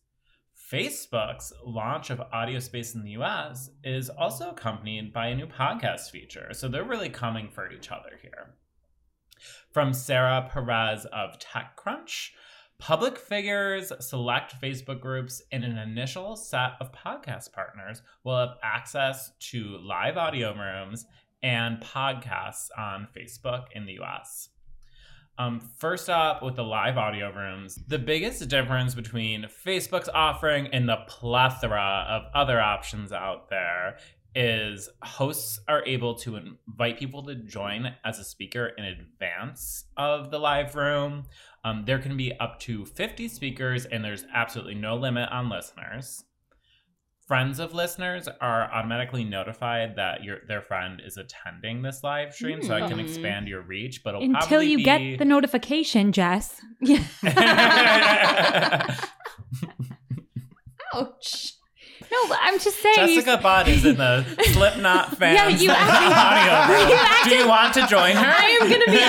Facebook's 0.71 1.51
launch 1.65 2.09
of 2.09 2.21
Audio 2.21 2.59
Space 2.59 2.95
in 2.95 3.03
the 3.03 3.11
US 3.11 3.69
is 3.83 4.09
also 4.09 4.49
accompanied 4.49 5.13
by 5.13 5.27
a 5.27 5.35
new 5.35 5.47
podcast 5.47 6.09
feature. 6.11 6.49
So 6.53 6.67
they're 6.67 6.83
really 6.83 7.09
coming 7.09 7.49
for 7.49 7.71
each 7.71 7.91
other 7.91 8.17
here. 8.21 8.55
From 9.71 9.93
Sarah 9.93 10.49
Perez 10.51 11.05
of 11.05 11.37
TechCrunch, 11.39 12.29
public 12.77 13.17
figures, 13.17 13.91
select 13.99 14.59
Facebook 14.61 14.99
groups, 14.99 15.41
and 15.51 15.63
an 15.63 15.77
initial 15.77 16.35
set 16.35 16.73
of 16.79 16.91
podcast 16.91 17.51
partners 17.53 18.01
will 18.23 18.37
have 18.37 18.57
access 18.63 19.31
to 19.51 19.77
live 19.77 20.17
audio 20.17 20.53
rooms 20.55 21.05
and 21.41 21.79
podcasts 21.79 22.67
on 22.77 23.07
Facebook 23.15 23.65
in 23.73 23.85
the 23.85 23.99
US. 24.01 24.49
Um, 25.37 25.59
first 25.59 26.09
up, 26.09 26.41
with 26.41 26.55
the 26.55 26.63
live 26.63 26.97
audio 26.97 27.29
rooms, 27.29 27.77
the 27.87 27.99
biggest 27.99 28.47
difference 28.47 28.95
between 28.95 29.45
Facebook's 29.65 30.09
offering 30.13 30.67
and 30.67 30.87
the 30.87 31.03
plethora 31.07 32.05
of 32.09 32.23
other 32.33 32.61
options 32.61 33.11
out 33.11 33.49
there 33.49 33.97
is 34.35 34.89
hosts 35.01 35.59
are 35.67 35.83
able 35.85 36.15
to 36.15 36.35
invite 36.35 36.99
people 36.99 37.23
to 37.23 37.35
join 37.35 37.95
as 38.03 38.19
a 38.19 38.23
speaker 38.23 38.67
in 38.77 38.83
advance 38.83 39.85
of 39.97 40.29
the 40.29 40.39
live 40.39 40.75
room. 40.75 41.23
Um, 41.63 41.83
there 41.85 41.99
can 41.99 42.15
be 42.17 42.37
up 42.39 42.59
to 42.61 42.85
50 42.85 43.27
speakers, 43.29 43.85
and 43.85 44.03
there's 44.03 44.25
absolutely 44.33 44.75
no 44.75 44.95
limit 44.95 45.29
on 45.31 45.49
listeners 45.49 46.23
friends 47.27 47.59
of 47.59 47.73
listeners 47.73 48.27
are 48.39 48.71
automatically 48.71 49.23
notified 49.23 49.95
that 49.95 50.23
your 50.23 50.39
their 50.47 50.61
friend 50.61 51.01
is 51.03 51.17
attending 51.17 51.81
this 51.81 52.03
live 52.03 52.33
stream, 52.33 52.61
so 52.61 52.75
I 52.75 52.87
can 52.87 52.97
Mm. 52.97 53.03
expand 53.03 53.47
your 53.47 53.61
reach. 53.61 54.03
But 54.03 54.15
it'll 54.15 54.35
Until 54.35 54.61
you 54.61 54.77
be... 54.77 54.83
get 54.83 55.17
the 55.17 55.25
notification, 55.25 56.11
Jess. 56.11 56.61
Yeah. 56.81 57.03
Ouch. 60.93 61.54
No, 62.11 62.27
but 62.29 62.37
I'm 62.41 62.59
just 62.59 62.79
saying. 62.81 63.09
you- 63.09 63.15
Jessica 63.21 63.39
Bott 63.41 63.67
is 63.67 63.85
in 63.85 63.97
the 63.97 64.23
Slipknot 64.53 65.17
fans 65.17 65.35
Yeah, 65.35 65.47
you 65.47 65.71
actually- 65.75 66.13
audio 66.13 66.53
room. 66.79 66.89
you 66.89 66.95
actually- 66.95 67.29
Do 67.31 67.37
you 67.37 67.47
want 67.47 67.73
to 67.75 67.87
join 67.87 68.15
her? 68.15 68.33
I 68.37 68.57
am 68.61 68.69
gonna 68.69 68.85
be 68.91 69.01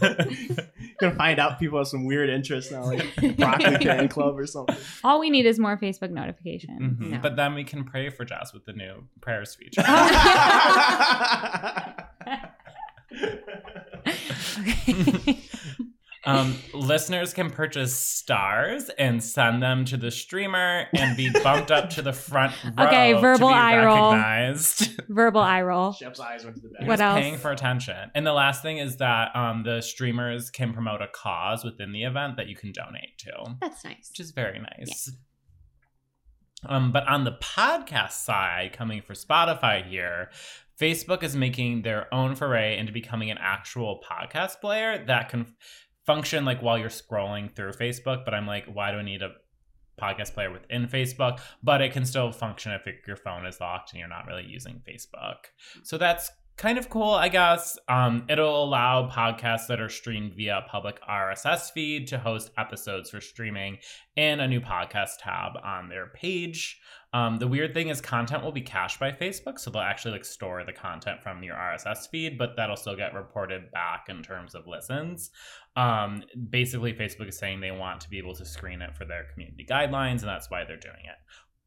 unfriended. 0.00 0.66
Gonna 1.00 1.14
find 1.14 1.38
out 1.38 1.60
people 1.60 1.78
have 1.78 1.86
some 1.86 2.04
weird 2.06 2.28
interests 2.28 2.72
now, 2.72 2.84
like 2.84 3.14
broccoli 3.36 3.76
fan 3.76 4.08
club 4.08 4.36
or 4.36 4.46
something. 4.46 4.74
all 5.04 5.20
we 5.20 5.30
need 5.30 5.46
is 5.46 5.56
more 5.58 5.76
Facebook 5.76 6.10
notifications. 6.10 6.80
Mhm. 6.80 7.10
No. 7.10 7.18
But 7.18 7.36
then 7.36 7.54
we 7.54 7.62
can 7.62 7.84
pray 7.84 8.10
for 8.10 8.24
Jess 8.24 8.52
with 8.52 8.64
the 8.64 8.72
new 8.72 9.04
prayers 9.20 9.54
feature. 9.54 9.80
Okay. 14.60 15.38
Um, 16.24 16.56
listeners 16.74 17.32
can 17.32 17.48
purchase 17.50 17.96
stars 17.96 18.90
and 18.98 19.22
send 19.22 19.62
them 19.62 19.84
to 19.86 19.96
the 19.96 20.10
streamer 20.10 20.86
and 20.92 21.16
be 21.16 21.30
bumped 21.42 21.70
up 21.70 21.90
to 21.90 22.02
the 22.02 22.12
front 22.12 22.52
row. 22.76 22.86
Okay, 22.86 23.12
to 23.14 23.20
verbal 23.20 23.48
be 23.48 23.54
eye 23.54 23.84
roll. 23.84 24.10
recognized. 24.12 25.00
Verbal 25.08 25.40
eye 25.40 25.62
roll. 25.62 25.92
Shep's 25.92 26.20
eyes 26.20 26.44
went 26.44 26.56
to 26.56 26.62
the 26.62 26.68
back. 26.70 26.80
What 26.82 26.88
was 26.88 27.00
else? 27.00 27.18
Paying 27.20 27.36
for 27.38 27.50
attention. 27.52 28.10
And 28.14 28.26
the 28.26 28.32
last 28.32 28.62
thing 28.62 28.78
is 28.78 28.96
that 28.96 29.34
um, 29.34 29.62
the 29.62 29.80
streamers 29.80 30.50
can 30.50 30.72
promote 30.72 31.00
a 31.00 31.08
cause 31.08 31.64
within 31.64 31.92
the 31.92 32.02
event 32.02 32.36
that 32.36 32.48
you 32.48 32.56
can 32.56 32.72
donate 32.72 33.16
to, 33.18 33.56
That's 33.60 33.84
nice. 33.84 34.10
which 34.10 34.20
is 34.20 34.32
very 34.32 34.58
nice. 34.58 35.10
Um, 36.66 36.90
but 36.90 37.06
on 37.06 37.22
the 37.24 37.32
podcast 37.40 38.12
side, 38.12 38.72
coming 38.72 39.00
for 39.02 39.14
Spotify 39.14 39.88
here, 39.88 40.30
Facebook 40.80 41.22
is 41.22 41.36
making 41.36 41.82
their 41.82 42.12
own 42.12 42.34
foray 42.34 42.76
into 42.76 42.92
becoming 42.92 43.30
an 43.30 43.38
actual 43.40 44.00
podcast 44.08 44.60
player 44.60 45.04
that 45.06 45.28
can 45.28 45.54
function 46.08 46.46
like 46.46 46.62
while 46.62 46.78
you're 46.78 46.88
scrolling 46.88 47.54
through 47.54 47.72
Facebook. 47.72 48.24
But 48.24 48.32
I'm 48.32 48.46
like, 48.46 48.64
why 48.64 48.90
do 48.90 48.96
I 48.96 49.02
need 49.02 49.20
a 49.20 49.32
podcast 50.00 50.32
player 50.32 50.50
within 50.50 50.86
Facebook? 50.86 51.40
But 51.62 51.82
it 51.82 51.92
can 51.92 52.06
still 52.06 52.32
function 52.32 52.72
if 52.72 53.06
your 53.06 53.16
phone 53.16 53.44
is 53.44 53.60
locked 53.60 53.92
and 53.92 54.00
you're 54.00 54.08
not 54.08 54.26
really 54.26 54.46
using 54.46 54.80
Facebook. 54.88 55.36
So 55.82 55.98
that's 55.98 56.30
kind 56.56 56.78
of 56.78 56.88
cool, 56.88 57.10
I 57.10 57.28
guess. 57.28 57.78
Um, 57.88 58.24
it'll 58.28 58.64
allow 58.64 59.06
podcasts 59.08 59.66
that 59.68 59.80
are 59.80 59.90
streamed 59.90 60.34
via 60.34 60.64
public 60.66 60.98
RSS 61.08 61.72
feed 61.72 62.08
to 62.08 62.18
host 62.18 62.50
episodes 62.56 63.10
for 63.10 63.20
streaming 63.20 63.76
in 64.16 64.40
a 64.40 64.48
new 64.48 64.60
podcast 64.60 65.18
tab 65.20 65.52
on 65.62 65.90
their 65.90 66.06
page. 66.06 66.80
Um, 67.14 67.38
the 67.38 67.48
weird 67.48 67.72
thing 67.72 67.88
is 67.88 68.00
content 68.00 68.44
will 68.44 68.52
be 68.52 68.60
cached 68.60 69.00
by 69.00 69.12
Facebook, 69.12 69.58
so 69.58 69.70
they'll 69.70 69.80
actually 69.80 70.12
like 70.12 70.24
store 70.24 70.62
the 70.64 70.72
content 70.72 71.22
from 71.22 71.42
your 71.42 71.54
RSS 71.54 72.08
feed, 72.10 72.36
but 72.36 72.50
that'll 72.56 72.76
still 72.76 72.96
get 72.96 73.14
reported 73.14 73.70
back 73.72 74.06
in 74.08 74.22
terms 74.22 74.54
of 74.54 74.66
listens. 74.66 75.30
Um, 75.74 76.22
basically, 76.50 76.92
Facebook 76.92 77.28
is 77.28 77.38
saying 77.38 77.60
they 77.60 77.70
want 77.70 78.02
to 78.02 78.10
be 78.10 78.18
able 78.18 78.34
to 78.34 78.44
screen 78.44 78.82
it 78.82 78.94
for 78.94 79.06
their 79.06 79.24
community 79.32 79.64
guidelines, 79.68 80.20
and 80.20 80.28
that's 80.28 80.50
why 80.50 80.64
they're 80.64 80.76
doing 80.76 81.04
it. 81.04 81.16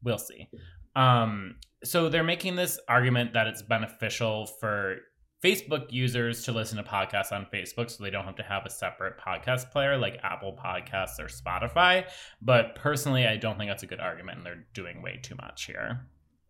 We'll 0.04 0.18
see. 0.18 0.48
Um, 0.94 1.56
so 1.82 2.08
they're 2.08 2.22
making 2.22 2.56
this 2.56 2.78
argument 2.88 3.32
that 3.32 3.46
it's 3.48 3.62
beneficial 3.62 4.46
for 4.46 4.98
Facebook 5.42 5.90
users 5.90 6.44
to 6.44 6.52
listen 6.52 6.76
to 6.78 6.84
podcasts 6.84 7.32
on 7.32 7.46
Facebook 7.52 7.90
so 7.90 8.04
they 8.04 8.10
don't 8.10 8.24
have 8.24 8.36
to 8.36 8.42
have 8.44 8.64
a 8.64 8.70
separate 8.70 9.18
podcast 9.18 9.70
player 9.72 9.96
like 9.98 10.18
Apple 10.22 10.56
Podcasts 10.62 11.18
or 11.18 11.26
Spotify. 11.26 12.04
But 12.40 12.76
personally, 12.76 13.26
I 13.26 13.36
don't 13.36 13.58
think 13.58 13.70
that's 13.70 13.82
a 13.82 13.86
good 13.88 14.00
argument 14.00 14.38
and 14.38 14.46
they're 14.46 14.64
doing 14.72 15.02
way 15.02 15.18
too 15.22 15.34
much 15.34 15.64
here. 15.64 16.06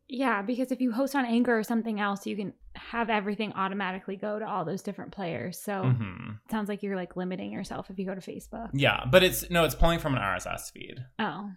Yeah, 0.08 0.42
because 0.42 0.70
if 0.70 0.80
you 0.82 0.92
host 0.92 1.16
on 1.16 1.24
Anchor 1.24 1.58
or 1.58 1.62
something 1.62 1.98
else, 1.98 2.26
you 2.26 2.36
can 2.36 2.52
have 2.74 3.08
everything 3.08 3.54
automatically 3.54 4.16
go 4.16 4.38
to 4.38 4.46
all 4.46 4.66
those 4.66 4.82
different 4.82 5.12
players. 5.12 5.58
So 5.58 5.82
hmm 5.96 6.32
it 6.44 6.50
sounds 6.50 6.68
like 6.68 6.82
you're 6.82 6.96
like 6.96 7.16
limiting 7.16 7.50
yourself 7.50 7.88
if 7.88 7.98
you 7.98 8.04
go 8.04 8.14
to 8.14 8.20
Facebook. 8.20 8.68
Yeah, 8.74 9.04
but 9.10 9.22
it's 9.22 9.48
no, 9.48 9.64
it's 9.64 9.74
pulling 9.74 10.00
from 10.00 10.14
an 10.14 10.20
RSS 10.20 10.70
feed. 10.70 10.96
Oh, 11.18 11.50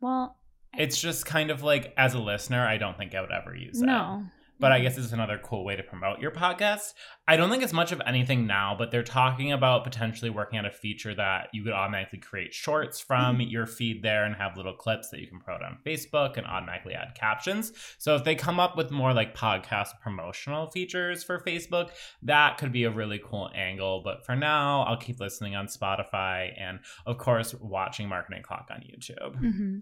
well, 0.00 0.38
It's 0.76 1.00
just 1.00 1.24
kind 1.24 1.52
of 1.52 1.62
like 1.62 1.94
as 1.96 2.14
a 2.14 2.18
listener, 2.18 2.66
I 2.66 2.78
don't 2.78 2.98
think 2.98 3.14
I 3.14 3.20
would 3.20 3.30
ever 3.30 3.54
use 3.54 3.80
it. 3.80 3.86
no. 3.86 4.24
But 4.60 4.72
I 4.72 4.80
guess 4.80 4.96
it's 4.96 5.12
another 5.12 5.40
cool 5.42 5.64
way 5.64 5.76
to 5.76 5.82
promote 5.82 6.20
your 6.20 6.30
podcast. 6.30 6.94
I 7.26 7.36
don't 7.36 7.50
think 7.50 7.62
it's 7.62 7.72
much 7.72 7.92
of 7.92 8.00
anything 8.06 8.46
now, 8.46 8.74
but 8.78 8.90
they're 8.90 9.02
talking 9.02 9.52
about 9.52 9.84
potentially 9.84 10.30
working 10.30 10.58
on 10.58 10.66
a 10.66 10.70
feature 10.70 11.14
that 11.14 11.48
you 11.52 11.64
could 11.64 11.72
automatically 11.72 12.18
create 12.18 12.54
shorts 12.54 13.00
from 13.00 13.40
your 13.40 13.66
feed 13.66 14.02
there 14.02 14.24
and 14.24 14.36
have 14.36 14.56
little 14.56 14.74
clips 14.74 15.10
that 15.10 15.20
you 15.20 15.26
can 15.26 15.40
promote 15.40 15.62
on 15.62 15.78
Facebook 15.84 16.36
and 16.36 16.46
automatically 16.46 16.94
add 16.94 17.14
captions. 17.14 17.72
So 17.98 18.14
if 18.14 18.24
they 18.24 18.34
come 18.34 18.60
up 18.60 18.76
with 18.76 18.90
more 18.90 19.12
like 19.12 19.36
podcast 19.36 20.00
promotional 20.02 20.70
features 20.70 21.24
for 21.24 21.38
Facebook, 21.40 21.90
that 22.22 22.58
could 22.58 22.72
be 22.72 22.84
a 22.84 22.90
really 22.90 23.20
cool 23.24 23.50
angle. 23.54 24.02
But 24.04 24.24
for 24.24 24.36
now, 24.36 24.82
I'll 24.82 24.96
keep 24.96 25.20
listening 25.20 25.56
on 25.56 25.66
Spotify 25.66 26.52
and 26.58 26.80
of 27.06 27.18
course 27.18 27.54
watching 27.54 28.08
Marketing 28.08 28.42
Clock 28.42 28.68
on 28.70 28.80
YouTube. 28.80 29.36
hmm 29.36 29.78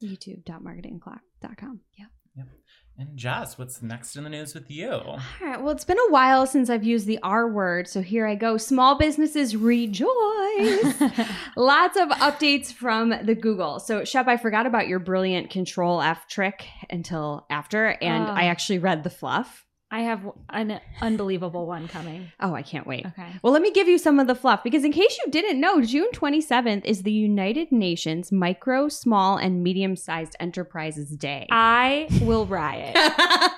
YouTube.marketingclock.com. 0.00 1.80
Yeah. 1.98 2.44
And 3.00 3.16
Jess, 3.16 3.56
what's 3.56 3.80
next 3.80 4.16
in 4.16 4.24
the 4.24 4.30
news 4.30 4.54
with 4.54 4.68
you? 4.72 4.90
All 4.90 5.20
right. 5.40 5.62
Well, 5.62 5.70
it's 5.70 5.84
been 5.84 6.00
a 6.00 6.10
while 6.10 6.48
since 6.48 6.68
I've 6.68 6.82
used 6.82 7.06
the 7.06 7.20
R 7.22 7.48
word, 7.48 7.86
so 7.86 8.02
here 8.02 8.26
I 8.26 8.34
go. 8.34 8.56
Small 8.56 8.98
businesses 8.98 9.54
rejoice. 9.54 10.08
Lots 11.56 11.96
of 11.96 12.08
updates 12.08 12.72
from 12.72 13.14
the 13.22 13.36
Google. 13.36 13.78
So, 13.78 14.04
Shep, 14.04 14.26
I 14.26 14.36
forgot 14.36 14.66
about 14.66 14.88
your 14.88 14.98
brilliant 14.98 15.48
Control 15.48 16.02
F 16.02 16.26
trick 16.26 16.66
until 16.90 17.46
after, 17.50 17.86
and 17.86 18.26
Oh. 18.26 18.30
I 18.30 18.46
ah. 18.46 18.50
actually 18.50 18.80
read 18.80 19.04
the 19.04 19.10
fluff. 19.10 19.64
I 19.90 20.00
have 20.02 20.20
an 20.50 20.80
unbelievable 21.00 21.66
one 21.66 21.88
coming. 21.88 22.30
Oh, 22.40 22.54
I 22.54 22.60
can't 22.62 22.86
wait. 22.86 23.06
Okay. 23.06 23.28
Well, 23.42 23.54
let 23.54 23.62
me 23.62 23.70
give 23.70 23.88
you 23.88 23.96
some 23.96 24.20
of 24.20 24.26
the 24.26 24.34
fluff 24.34 24.62
because, 24.62 24.84
in 24.84 24.92
case 24.92 25.18
you 25.24 25.30
didn't 25.30 25.58
know, 25.60 25.80
June 25.80 26.08
27th 26.12 26.84
is 26.84 27.04
the 27.04 27.12
United 27.12 27.72
Nations 27.72 28.30
Micro, 28.30 28.88
Small, 28.88 29.38
and 29.38 29.62
Medium 29.62 29.96
Sized 29.96 30.36
Enterprises 30.40 31.10
Day. 31.16 31.46
I 31.50 32.08
will 32.22 32.46
riot. 32.46 32.96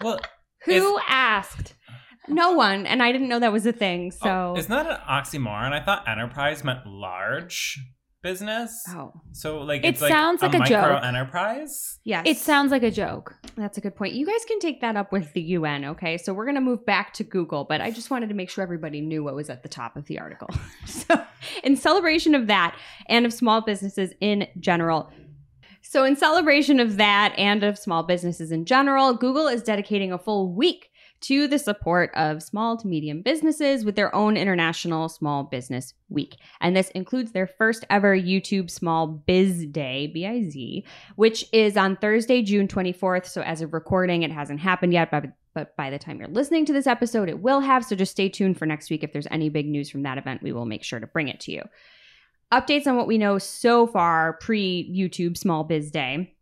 Well, 0.00 0.20
Who 0.66 0.96
asked? 1.08 1.74
no 2.28 2.52
one, 2.52 2.86
and 2.86 3.02
I 3.02 3.10
didn't 3.10 3.28
know 3.28 3.40
that 3.40 3.52
was 3.52 3.66
a 3.66 3.72
thing. 3.72 4.12
So, 4.12 4.52
Oh, 4.54 4.56
isn't 4.56 4.70
that 4.70 4.86
an 4.86 4.98
oxymoron? 5.10 5.72
I 5.72 5.84
thought 5.84 6.08
enterprise 6.08 6.62
meant 6.62 6.86
large 6.86 7.80
business. 8.22 8.84
oh, 8.90 9.12
So 9.32 9.60
like 9.60 9.84
It 9.84 9.88
it's 9.88 10.00
like 10.00 10.10
sounds 10.10 10.42
like 10.42 10.54
a 10.54 10.58
micro 10.58 10.76
joke. 10.94 11.04
enterprise. 11.04 11.98
yes, 12.04 12.24
It 12.26 12.36
sounds 12.36 12.70
like 12.70 12.82
a 12.82 12.90
joke. 12.90 13.34
That's 13.56 13.78
a 13.78 13.80
good 13.80 13.94
point. 13.96 14.14
You 14.14 14.26
guys 14.26 14.44
can 14.46 14.58
take 14.60 14.80
that 14.80 14.96
up 14.96 15.12
with 15.12 15.32
the 15.32 15.40
UN, 15.42 15.84
okay? 15.84 16.18
So 16.18 16.32
we're 16.34 16.44
going 16.44 16.54
to 16.56 16.60
move 16.60 16.84
back 16.84 17.12
to 17.14 17.24
Google, 17.24 17.64
but 17.64 17.80
I 17.80 17.90
just 17.90 18.10
wanted 18.10 18.28
to 18.28 18.34
make 18.34 18.50
sure 18.50 18.62
everybody 18.62 19.00
knew 19.00 19.22
what 19.24 19.34
was 19.34 19.50
at 19.50 19.62
the 19.62 19.68
top 19.68 19.96
of 19.96 20.06
the 20.06 20.18
article. 20.18 20.48
so, 20.86 21.22
in 21.62 21.76
celebration 21.76 22.34
of 22.34 22.46
that 22.48 22.76
and 23.06 23.24
of 23.24 23.32
small 23.32 23.60
businesses 23.60 24.12
in 24.20 24.46
general, 24.58 25.10
so 25.82 26.04
in 26.04 26.16
celebration 26.16 26.80
of 26.80 26.96
that 26.98 27.34
and 27.38 27.62
of 27.62 27.78
small 27.78 28.02
businesses 28.02 28.50
in 28.52 28.64
general, 28.66 29.14
Google 29.14 29.46
is 29.48 29.62
dedicating 29.62 30.12
a 30.12 30.18
full 30.18 30.52
week 30.52 30.90
to 31.20 31.48
the 31.48 31.58
support 31.58 32.10
of 32.14 32.42
small 32.42 32.76
to 32.76 32.86
medium 32.86 33.22
businesses 33.22 33.84
with 33.84 33.96
their 33.96 34.14
own 34.14 34.36
International 34.36 35.08
Small 35.08 35.44
Business 35.44 35.94
Week. 36.08 36.36
And 36.60 36.76
this 36.76 36.90
includes 36.90 37.32
their 37.32 37.46
first 37.46 37.84
ever 37.90 38.16
YouTube 38.16 38.70
Small 38.70 39.06
Biz 39.06 39.66
Day, 39.66 40.06
B 40.06 40.26
I 40.26 40.48
Z, 40.48 40.84
which 41.16 41.44
is 41.52 41.76
on 41.76 41.96
Thursday, 41.96 42.42
June 42.42 42.68
24th. 42.68 43.26
So 43.26 43.42
as 43.42 43.60
of 43.62 43.72
recording, 43.72 44.22
it 44.22 44.32
hasn't 44.32 44.60
happened 44.60 44.92
yet, 44.92 45.10
but 45.10 45.24
but 45.54 45.74
by 45.76 45.90
the 45.90 45.98
time 45.98 46.20
you're 46.20 46.28
listening 46.28 46.64
to 46.66 46.72
this 46.72 46.86
episode, 46.86 47.28
it 47.28 47.40
will 47.40 47.60
have. 47.60 47.84
So 47.84 47.96
just 47.96 48.12
stay 48.12 48.28
tuned 48.28 48.58
for 48.58 48.66
next 48.66 48.90
week. 48.90 49.02
If 49.02 49.12
there's 49.12 49.26
any 49.28 49.48
big 49.48 49.66
news 49.66 49.90
from 49.90 50.02
that 50.04 50.16
event, 50.16 50.40
we 50.42 50.52
will 50.52 50.66
make 50.66 50.84
sure 50.84 51.00
to 51.00 51.06
bring 51.08 51.26
it 51.26 51.40
to 51.40 51.52
you. 51.52 51.62
updates 52.52 52.86
on 52.86 52.96
what 52.96 53.08
we 53.08 53.18
know 53.18 53.38
so 53.38 53.86
far 53.86 54.34
pre 54.34 54.88
YouTube 54.96 55.36
Small 55.36 55.64
Biz 55.64 55.90
Day. 55.90 56.34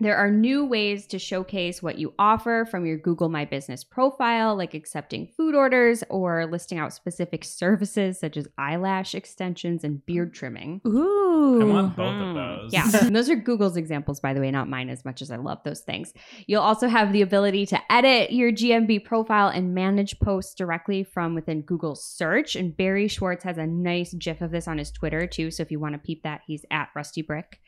There 0.00 0.16
are 0.16 0.28
new 0.28 0.64
ways 0.64 1.06
to 1.08 1.20
showcase 1.20 1.80
what 1.80 1.98
you 1.98 2.14
offer 2.18 2.66
from 2.68 2.84
your 2.84 2.98
Google 2.98 3.28
My 3.28 3.44
Business 3.44 3.84
profile, 3.84 4.56
like 4.56 4.74
accepting 4.74 5.28
food 5.36 5.54
orders 5.54 6.02
or 6.10 6.46
listing 6.46 6.78
out 6.78 6.92
specific 6.92 7.44
services 7.44 8.18
such 8.18 8.36
as 8.36 8.48
eyelash 8.58 9.14
extensions 9.14 9.84
and 9.84 10.04
beard 10.04 10.34
trimming. 10.34 10.80
Ooh. 10.84 11.60
I 11.62 11.64
want 11.64 11.96
both 11.96 12.06
of 12.08 12.12
mm-hmm. 12.12 12.34
those. 12.34 12.72
Yeah, 12.72 12.90
and 13.02 13.14
those 13.14 13.30
are 13.30 13.36
Google's 13.36 13.76
examples, 13.76 14.18
by 14.18 14.34
the 14.34 14.40
way, 14.40 14.50
not 14.50 14.68
mine, 14.68 14.90
as 14.90 15.04
much 15.04 15.22
as 15.22 15.30
I 15.30 15.36
love 15.36 15.62
those 15.64 15.82
things. 15.82 16.12
You'll 16.48 16.62
also 16.62 16.88
have 16.88 17.12
the 17.12 17.22
ability 17.22 17.66
to 17.66 17.92
edit 17.92 18.32
your 18.32 18.50
GMB 18.50 19.04
profile 19.04 19.48
and 19.48 19.74
manage 19.74 20.18
posts 20.18 20.54
directly 20.54 21.04
from 21.04 21.36
within 21.36 21.62
Google 21.62 21.94
search. 21.94 22.56
And 22.56 22.76
Barry 22.76 23.06
Schwartz 23.06 23.44
has 23.44 23.58
a 23.58 23.66
nice 23.66 24.12
GIF 24.14 24.40
of 24.40 24.50
this 24.50 24.66
on 24.66 24.78
his 24.78 24.90
Twitter, 24.90 25.28
too. 25.28 25.52
So 25.52 25.62
if 25.62 25.70
you 25.70 25.78
want 25.78 25.94
to 25.94 25.98
peep 25.98 26.24
that, 26.24 26.40
he's 26.48 26.64
at 26.72 26.88
Rusty 26.96 27.22
Brick 27.22 27.60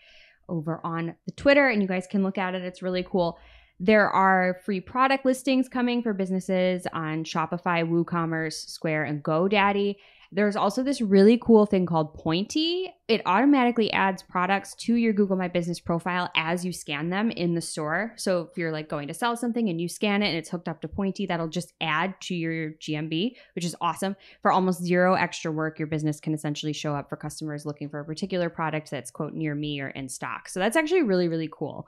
over 0.48 0.80
on 0.84 1.14
the 1.26 1.32
Twitter, 1.32 1.68
and 1.68 1.82
you 1.82 1.88
guys 1.88 2.06
can 2.06 2.22
look 2.22 2.38
at 2.38 2.54
it. 2.54 2.62
It's 2.62 2.82
really 2.82 3.02
cool. 3.02 3.38
There 3.78 4.08
are 4.10 4.58
free 4.64 4.80
product 4.80 5.26
listings 5.26 5.68
coming 5.68 6.02
for 6.02 6.12
businesses 6.12 6.86
on 6.92 7.24
Shopify, 7.24 7.86
WooCommerce, 7.86 8.68
Square, 8.68 9.04
and 9.04 9.22
GoDaddy. 9.22 9.96
There's 10.33 10.56
also 10.56 10.83
this 10.83 11.00
really 11.00 11.38
cool 11.38 11.66
thing 11.66 11.87
called 11.87 12.14
Pointy. 12.14 12.92
It 13.09 13.23
automatically 13.26 13.92
adds 13.92 14.23
products 14.23 14.75
to 14.76 14.95
your 14.95 15.12
Google 15.12 15.37
My 15.37 15.49
Business 15.49 15.78
profile 15.78 16.30
as 16.35 16.64
you 16.64 16.73
scan 16.73 17.11
them 17.11 17.30
in 17.30 17.54
the 17.54 17.61
store. 17.61 18.12
So 18.16 18.49
if 18.50 18.59
you're 18.59 18.73
like 18.73 18.88
going 18.88 19.09
to 19.09 19.14
sell 19.14 19.37
something 19.37 19.68
and 19.68 19.80
you 19.80 19.88
scan 19.88 20.23
it 20.23 20.28
and 20.28 20.37
it's 20.37 20.49
hooked 20.49 20.68
up 20.68 20.80
to 20.83 20.88
Pointy, 20.88 21.26
that'll 21.26 21.49
just 21.49 21.73
add 21.80 22.21
to 22.23 22.35
your 22.35 22.73
GMB, 22.73 23.37
which 23.54 23.64
is 23.64 23.76
awesome. 23.80 24.16
For 24.42 24.50
almost 24.50 24.83
zero 24.83 25.14
extra 25.14 25.52
work, 25.52 25.78
your 25.78 25.88
business 25.88 26.21
can 26.21 26.35
essentially 26.35 26.73
show 26.73 26.95
up 26.95 27.09
for 27.09 27.16
customers 27.16 27.64
looking 27.64 27.88
for 27.88 28.00
a 28.00 28.04
particular 28.04 28.50
product 28.50 28.90
that's 28.90 29.11
quote 29.11 29.35
near 29.35 29.54
me 29.54 29.80
or 29.80 29.88
in 29.88 30.09
stock. 30.09 30.49
So 30.49 30.61
that's 30.61 30.76
actually 30.76 31.02
really, 31.02 31.28
really 31.28 31.49
cool. 31.50 31.87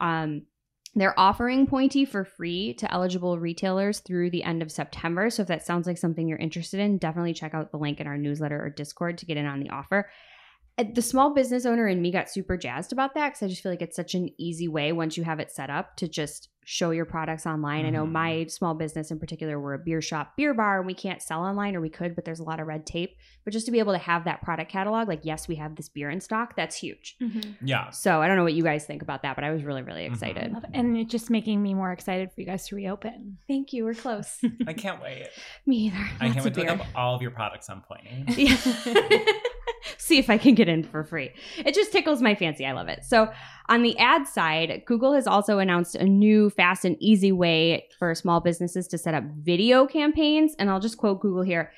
Um, 0.00 0.42
they're 0.96 1.18
offering 1.18 1.66
Pointy 1.66 2.04
for 2.04 2.24
free 2.24 2.72
to 2.74 2.90
eligible 2.90 3.38
retailers 3.38 4.00
through 4.00 4.30
the 4.30 4.42
end 4.42 4.62
of 4.62 4.72
September. 4.72 5.28
So 5.28 5.42
if 5.42 5.48
that 5.48 5.64
sounds 5.64 5.86
like 5.86 5.98
something 5.98 6.26
you're 6.26 6.38
interested 6.38 6.80
in, 6.80 6.98
definitely 6.98 7.34
check 7.34 7.52
out 7.52 7.70
the 7.70 7.76
link 7.76 8.00
in 8.00 8.06
our 8.06 8.16
newsletter 8.16 8.60
or 8.60 8.70
Discord 8.70 9.18
to 9.18 9.26
get 9.26 9.36
in 9.36 9.46
on 9.46 9.60
the 9.60 9.70
offer. 9.70 10.08
Uh, 10.78 10.84
The 10.94 11.02
small 11.02 11.34
business 11.34 11.66
owner 11.66 11.86
in 11.86 12.00
me 12.00 12.10
got 12.10 12.30
super 12.30 12.56
jazzed 12.56 12.92
about 12.92 13.14
that 13.14 13.28
because 13.28 13.42
I 13.42 13.48
just 13.48 13.62
feel 13.62 13.72
like 13.72 13.82
it's 13.82 13.96
such 13.96 14.14
an 14.14 14.30
easy 14.38 14.68
way 14.68 14.90
once 14.92 15.16
you 15.16 15.24
have 15.24 15.38
it 15.38 15.52
set 15.52 15.70
up 15.70 15.96
to 15.96 16.08
just 16.08 16.48
show 16.68 16.90
your 16.90 17.04
products 17.04 17.46
online. 17.46 17.86
I 17.86 17.90
know 17.90 18.04
Mhm. 18.04 18.10
my 18.10 18.46
small 18.46 18.74
business 18.74 19.12
in 19.12 19.20
particular, 19.20 19.60
we're 19.60 19.74
a 19.74 19.78
beer 19.78 20.02
shop, 20.02 20.36
beer 20.36 20.52
bar, 20.52 20.78
and 20.78 20.86
we 20.86 20.94
can't 20.94 21.22
sell 21.22 21.42
online 21.44 21.76
or 21.76 21.80
we 21.80 21.88
could, 21.88 22.16
but 22.16 22.24
there's 22.24 22.40
a 22.40 22.42
lot 22.42 22.58
of 22.58 22.66
red 22.66 22.84
tape. 22.84 23.16
But 23.44 23.52
just 23.52 23.66
to 23.66 23.72
be 23.72 23.78
able 23.78 23.92
to 23.92 23.98
have 24.00 24.24
that 24.24 24.42
product 24.42 24.68
catalog, 24.68 25.06
like, 25.06 25.20
yes, 25.22 25.46
we 25.46 25.54
have 25.54 25.76
this 25.76 25.88
beer 25.88 26.10
in 26.10 26.20
stock, 26.20 26.56
that's 26.56 26.74
huge. 26.76 27.14
Mhm. 27.22 27.54
Yeah. 27.62 27.90
So 27.90 28.20
I 28.20 28.26
don't 28.26 28.36
know 28.36 28.42
what 28.42 28.54
you 28.54 28.64
guys 28.64 28.84
think 28.84 29.00
about 29.00 29.22
that, 29.22 29.36
but 29.36 29.44
I 29.44 29.52
was 29.52 29.62
really, 29.62 29.82
really 29.82 30.08
Mhm. 30.08 30.12
excited. 30.12 30.52
Love 30.52 30.64
it. 30.64 30.70
And 30.74 30.96
it's 30.98 31.12
just 31.12 31.30
making 31.30 31.62
me 31.62 31.72
more 31.72 31.92
excited 31.92 32.32
for 32.32 32.40
you 32.40 32.46
guys 32.48 32.66
to 32.66 32.74
reopen. 32.74 33.38
Thank 33.46 33.72
you. 33.72 33.84
We're 33.84 33.94
close. 33.94 34.40
I 34.66 34.72
can't 34.72 35.00
wait. 35.00 35.28
Me 35.66 35.76
either. 35.86 35.96
I 36.20 36.30
can't 36.30 36.44
wait 36.44 36.54
to 36.54 36.60
beer. 36.62 36.70
look 36.72 36.80
up 36.80 36.86
all 36.96 37.14
of 37.14 37.22
your 37.22 37.30
products 37.30 37.70
on 37.70 37.82
Pointy. 37.82 38.24
Yeah. 38.36 38.56
See 39.98 40.18
if 40.18 40.28
I 40.30 40.36
can 40.38 40.54
get 40.54 40.68
in 40.68 40.82
for 40.82 41.04
free. 41.04 41.30
It 41.58 41.74
just 41.74 41.90
tickles 41.92 42.20
my 42.22 42.34
fancy. 42.34 42.66
I 42.66 42.72
love 42.72 42.88
it. 42.88 43.04
So, 43.04 43.30
on 43.68 43.82
the 43.82 43.96
ad 43.98 44.26
side, 44.26 44.82
Google 44.86 45.12
has 45.14 45.26
also 45.26 45.58
announced 45.58 45.94
a 45.96 46.04
new 46.04 46.50
fast 46.56 46.84
and 46.84 46.96
easy 47.00 47.32
way 47.32 47.88
for 47.98 48.14
small 48.14 48.40
businesses 48.40 48.88
to 48.88 48.98
set 48.98 49.14
up 49.14 49.24
video 49.40 49.86
campaigns. 49.86 50.54
And 50.58 50.70
I'll 50.70 50.80
just 50.80 50.98
quote 50.98 51.20
Google 51.20 51.42
here 51.42 51.72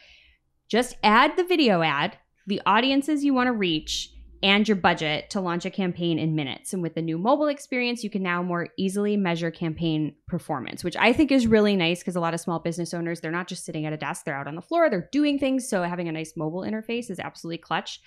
just 0.68 0.96
add 1.02 1.36
the 1.36 1.44
video 1.44 1.82
ad, 1.82 2.18
the 2.46 2.60
audiences 2.66 3.24
you 3.24 3.32
want 3.32 3.46
to 3.46 3.52
reach, 3.52 4.12
and 4.42 4.68
your 4.68 4.76
budget 4.76 5.30
to 5.30 5.40
launch 5.40 5.64
a 5.64 5.70
campaign 5.70 6.18
in 6.18 6.36
minutes. 6.36 6.72
And 6.72 6.82
with 6.82 6.94
the 6.94 7.02
new 7.02 7.18
mobile 7.18 7.48
experience, 7.48 8.04
you 8.04 8.10
can 8.10 8.22
now 8.22 8.42
more 8.42 8.68
easily 8.76 9.16
measure 9.16 9.50
campaign 9.50 10.14
performance, 10.28 10.84
which 10.84 10.96
I 10.96 11.12
think 11.12 11.32
is 11.32 11.46
really 11.46 11.74
nice 11.74 12.00
because 12.00 12.14
a 12.14 12.20
lot 12.20 12.34
of 12.34 12.40
small 12.40 12.60
business 12.60 12.94
owners, 12.94 13.20
they're 13.20 13.32
not 13.32 13.48
just 13.48 13.64
sitting 13.64 13.84
at 13.84 13.92
a 13.92 13.96
desk, 13.96 14.24
they're 14.24 14.36
out 14.36 14.46
on 14.46 14.54
the 14.54 14.62
floor, 14.62 14.88
they're 14.88 15.08
doing 15.10 15.38
things. 15.38 15.68
So 15.68 15.82
having 15.82 16.08
a 16.08 16.12
nice 16.12 16.34
mobile 16.36 16.60
interface 16.60 17.10
is 17.10 17.18
absolutely 17.18 17.58
clutch. 17.58 18.00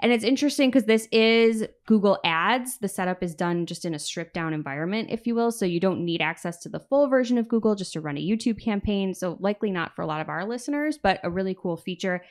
And 0.00 0.12
it's 0.12 0.24
interesting 0.24 0.70
because 0.70 0.86
this 0.86 1.06
is 1.12 1.66
Google 1.86 2.18
Ads. 2.24 2.78
The 2.78 2.88
setup 2.88 3.22
is 3.22 3.34
done 3.34 3.66
just 3.66 3.84
in 3.84 3.94
a 3.94 3.98
stripped 3.98 4.32
down 4.32 4.54
environment, 4.54 5.08
if 5.10 5.26
you 5.26 5.34
will. 5.34 5.52
So 5.52 5.66
you 5.66 5.78
don't 5.78 6.04
need 6.04 6.22
access 6.22 6.58
to 6.60 6.70
the 6.70 6.80
full 6.80 7.08
version 7.08 7.36
of 7.36 7.48
Google 7.48 7.74
just 7.74 7.92
to 7.92 8.00
run 8.00 8.16
a 8.16 8.26
YouTube 8.26 8.62
campaign. 8.62 9.14
So 9.14 9.36
likely 9.40 9.70
not 9.70 9.94
for 9.94 10.02
a 10.02 10.06
lot 10.06 10.22
of 10.22 10.30
our 10.30 10.46
listeners, 10.46 10.98
but 11.00 11.20
a 11.22 11.30
really 11.30 11.54
cool 11.54 11.76
feature. 11.76 12.22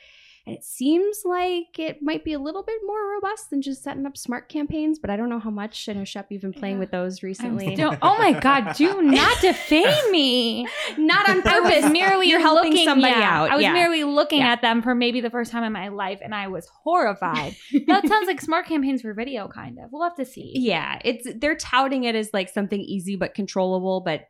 And 0.46 0.56
it 0.56 0.64
seems 0.64 1.18
like 1.24 1.78
it 1.78 1.98
might 2.02 2.24
be 2.24 2.32
a 2.32 2.38
little 2.38 2.62
bit 2.62 2.80
more 2.86 3.12
robust 3.14 3.50
than 3.50 3.60
just 3.62 3.82
setting 3.82 4.06
up 4.06 4.16
smart 4.16 4.48
campaigns, 4.48 4.98
but 4.98 5.10
I 5.10 5.16
don't 5.16 5.28
know 5.28 5.38
how 5.38 5.50
much. 5.50 5.88
I 5.88 5.92
know 5.92 6.04
Shep, 6.04 6.26
you've 6.30 6.42
been 6.42 6.52
playing 6.52 6.76
Yeah. 6.76 6.80
with 6.80 6.90
those 6.90 7.22
recently. 7.22 7.74
still- 7.74 7.96
oh 8.02 8.16
my 8.18 8.32
God, 8.32 8.74
do 8.76 9.02
not 9.02 9.40
defame 9.40 10.10
me. 10.10 10.66
not 10.96 11.28
on 11.28 11.42
purpose. 11.42 11.90
merely 11.90 12.28
You're 12.28 12.40
helping 12.40 12.72
looking, 12.72 12.86
somebody 12.86 13.12
yeah, 13.12 13.42
out. 13.42 13.50
I 13.50 13.56
was 13.56 13.62
yeah. 13.62 13.72
merely 13.72 14.04
looking 14.04 14.38
Yeah. 14.40 14.52
at 14.52 14.62
them 14.62 14.82
for 14.82 14.94
maybe 14.94 15.20
the 15.20 15.30
first 15.30 15.52
time 15.52 15.62
in 15.64 15.72
my 15.72 15.88
life, 15.88 16.20
and 16.22 16.34
I 16.34 16.48
was 16.48 16.66
horrified. 16.82 17.54
that 17.86 18.08
sounds 18.08 18.26
like 18.26 18.40
smart 18.40 18.66
campaigns 18.66 19.02
for 19.02 19.12
video, 19.14 19.46
kind 19.48 19.78
of. 19.78 19.90
We'll 19.92 20.02
have 20.04 20.16
to 20.16 20.24
see. 20.24 20.52
Yeah, 20.54 20.98
it's 21.04 21.26
they're 21.36 21.54
touting 21.56 22.04
it 22.04 22.14
as 22.14 22.30
like 22.32 22.48
something 22.48 22.80
easy 22.80 23.16
but 23.16 23.34
controllable, 23.34 24.00
but 24.00 24.22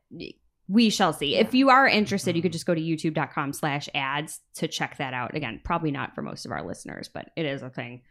we 0.70 0.88
shall 0.88 1.12
see. 1.12 1.35
If 1.35 1.52
you 1.52 1.68
are 1.68 1.88
interested, 1.88 2.37
you 2.37 2.42
could 2.42 2.52
just 2.52 2.66
go 2.66 2.74
to 2.74 2.80
youtube.com 2.80 3.52
slash 3.52 3.88
ads 3.92 4.38
to 4.54 4.68
check 4.68 4.98
that 4.98 5.12
out. 5.12 5.35
Again, 5.35 5.61
probably 5.64 5.90
not 5.90 6.14
for 6.14 6.22
most 6.22 6.46
of 6.46 6.52
our 6.52 6.64
listeners, 6.64 7.11
but 7.12 7.30
it 7.37 7.44
is 7.44 7.62
a 7.62 7.70
thing. 7.70 8.02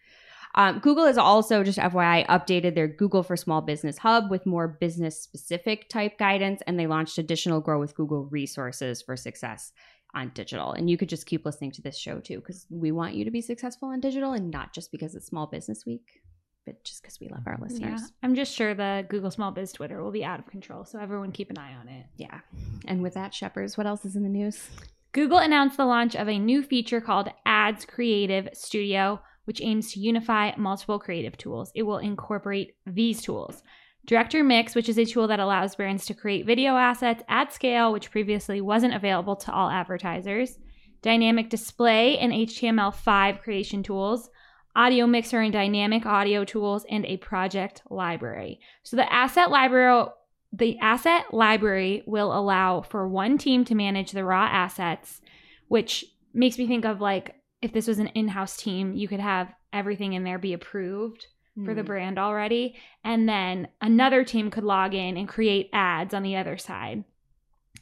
Um, 0.56 0.80
Google 0.80 1.06
has 1.06 1.18
also, 1.18 1.64
just 1.64 1.78
FYI, 1.78 2.26
updated 2.28 2.76
their 2.76 2.88
Google 2.88 3.24
for 3.24 3.38
Small 3.38 3.62
Business 3.62 4.00
Hub 4.00 4.30
with 4.30 4.46
more 4.46 4.68
business 4.68 5.22
specific 5.22 5.88
type 5.88 6.18
guidance, 6.18 6.62
and 6.68 6.78
they 6.78 6.88
launched 6.88 7.18
additional 7.18 7.62
Grow 7.62 7.80
with 7.80 7.96
Google 7.96 8.26
resources 8.26 9.02
for 9.02 9.16
success 9.16 9.72
on 10.14 10.32
digital. 10.34 10.74
And 10.74 10.90
you 10.90 10.98
could 10.98 11.08
just 11.08 11.28
keep 11.28 11.46
listening 11.46 11.72
to 11.74 11.82
this 11.82 11.98
show 11.98 12.20
too, 12.20 12.40
because 12.40 12.66
we 12.70 12.92
want 12.92 13.14
you 13.14 13.24
to 13.26 13.32
be 13.32 13.42
successful 13.42 13.90
on 13.90 14.02
digital 14.02 14.34
and 14.34 14.52
not 14.52 14.74
just 14.74 14.92
because 14.92 15.16
it's 15.16 15.28
Small 15.28 15.48
Business 15.48 15.86
Week, 15.86 16.22
but 16.70 16.84
just 16.84 17.02
because 17.02 17.20
we 17.20 17.28
love 17.28 17.42
our 17.46 17.54
mm-hmm. 17.54 17.64
listeners. 17.64 18.02
Yeah, 18.02 18.08
I'm 18.22 18.36
just 18.36 18.54
sure 18.54 18.74
the 18.74 19.06
Google 19.10 19.32
Small 19.32 19.52
Biz 19.52 19.74
Twitter 19.74 20.04
will 20.04 20.12
be 20.12 20.24
out 20.24 20.40
of 20.40 20.48
control, 20.48 20.86
so 20.86 21.00
everyone 21.00 21.32
keep 21.32 21.50
an 21.50 21.58
eye 21.58 21.74
on 21.74 21.88
it. 21.88 22.06
Yeah. 22.18 22.40
And 22.86 23.02
with 23.02 23.16
that, 23.16 23.34
Shepherds, 23.34 23.78
what 23.78 23.88
else 23.88 24.06
is 24.06 24.16
in 24.16 24.24
the 24.24 24.30
news? 24.30 24.70
Google 25.12 25.40
announced 25.40 25.78
the 25.78 25.86
launch 25.86 26.16
of 26.16 26.30
a 26.30 26.38
new 26.38 26.62
feature 26.62 27.02
called 27.02 27.30
Ads 27.46 27.86
Creative 27.86 28.50
Studio, 28.54 29.20
which 29.46 29.62
aims 29.62 29.92
to 29.94 30.00
unify 30.00 30.52
multiple 30.58 31.00
creative 31.00 31.36
tools. 31.38 31.72
It 31.74 31.84
will 31.84 31.98
incorporate 31.98 32.76
these 32.86 33.22
tools 33.22 33.64
Director 34.06 34.44
Mix, 34.44 34.76
which 34.76 34.90
is 34.90 34.98
a 34.98 35.06
tool 35.06 35.28
that 35.28 35.40
allows 35.40 35.76
brands 35.76 36.06
to 36.06 36.14
create 36.14 36.46
video 36.46 36.76
assets 36.76 37.24
at 37.28 37.54
scale, 37.54 37.92
which 37.92 38.12
previously 38.12 38.62
wasn't 38.62 38.96
available 38.96 39.36
to 39.36 39.52
all 39.52 39.70
advertisers, 39.70 40.58
Dynamic 41.02 41.50
Display 41.50 42.18
and 42.18 42.32
HTML5 42.32 43.42
creation 43.42 43.84
tools. 43.84 44.30
Audio 44.80 45.06
mixer 45.08 45.42
and 45.42 45.52
dynamic 45.52 46.06
audio 46.06 46.46
tools, 46.46 46.86
and 46.90 47.06
a 47.06 47.18
project 47.18 47.82
library. 47.90 48.62
So 48.84 48.96
the 48.96 49.12
asset 49.12 49.52
library 49.52 50.06
the 50.54 50.80
asset 50.80 51.26
library 51.34 52.02
will 52.08 52.32
allow 52.34 52.82
for 52.82 53.06
one 53.06 53.38
team 53.38 53.66
to 53.66 53.76
manage 53.76 54.14
the 54.14 54.24
raw 54.24 54.46
assets, 54.46 55.20
which 55.68 56.06
makes 56.34 56.58
me 56.58 56.66
think 56.66 56.86
of 56.86 57.02
like 57.02 57.36
if 57.62 57.74
this 57.74 57.88
was 57.88 58.00
an 58.00 58.08
in-house 58.08 58.56
team, 58.56 58.94
you 58.94 59.10
could 59.10 59.20
have 59.20 59.54
everything 59.74 60.14
in 60.14 60.24
there 60.24 60.40
be 60.40 60.54
approved 60.54 61.28
for 61.66 61.72
Hmm. 61.72 61.76
the 61.76 61.84
brand 61.84 62.18
already, 62.18 62.76
and 63.04 63.28
then 63.28 63.68
another 63.82 64.24
team 64.24 64.50
could 64.50 64.64
log 64.64 64.94
in 64.94 65.18
and 65.18 65.28
create 65.28 65.70
ads 65.74 66.14
on 66.14 66.24
the 66.24 66.38
other 66.38 66.58
side. 66.58 67.04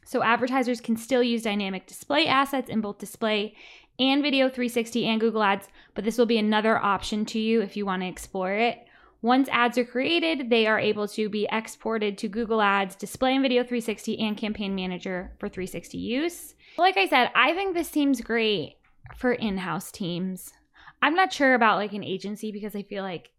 So 0.03 0.23
advertisers 0.23 0.81
can 0.81 0.97
still 0.97 1.21
use 1.21 1.43
dynamic 1.43 1.85
display 1.85 2.27
assets 2.27 2.69
in 2.69 2.81
both 2.81 2.97
display 2.97 3.55
and 3.99 4.21
video 4.21 4.47
360 4.47 5.05
and 5.05 5.19
Google 5.19 5.43
Ads, 5.43 5.67
but 5.93 6.03
this 6.03 6.17
will 6.17 6.25
be 6.25 6.37
another 6.37 6.77
option 6.77 7.25
to 7.25 7.39
you 7.39 7.61
if 7.61 7.75
you 7.75 7.85
want 7.85 8.01
to 8.01 8.07
explore 8.07 8.53
it. 8.53 8.85
Once 9.21 9.49
ads 9.49 9.77
are 9.79 9.85
created, 9.85 10.49
they 10.49 10.67
are 10.67 10.79
able 10.79 11.07
to 11.07 11.27
be 11.27 11.47
exported 11.51 12.17
to 12.19 12.27
Google 12.27 12.61
Ads, 12.61 12.95
Display 12.95 13.33
and 13.33 13.41
Video 13.41 13.63
360, 13.63 14.19
and 14.19 14.37
Campaign 14.37 14.75
Manager 14.75 15.31
for 15.39 15.49
360 15.49 15.97
use. 15.97 16.53
Like 16.77 16.97
I 16.97 17.07
said, 17.07 17.31
I 17.33 17.53
think 17.53 17.73
this 17.73 17.89
seems 17.89 18.21
great 18.21 18.75
for 19.15 19.33
in 19.33 19.57
house 19.57 19.91
teams. 19.91 20.53
I'm 21.01 21.15
not 21.15 21.33
sure 21.33 21.55
about 21.55 21.77
like 21.77 21.93
an 21.93 22.03
agency 22.03 22.51
because 22.51 22.75
I 22.75 22.83
feel 22.83 23.03
like 23.03 23.31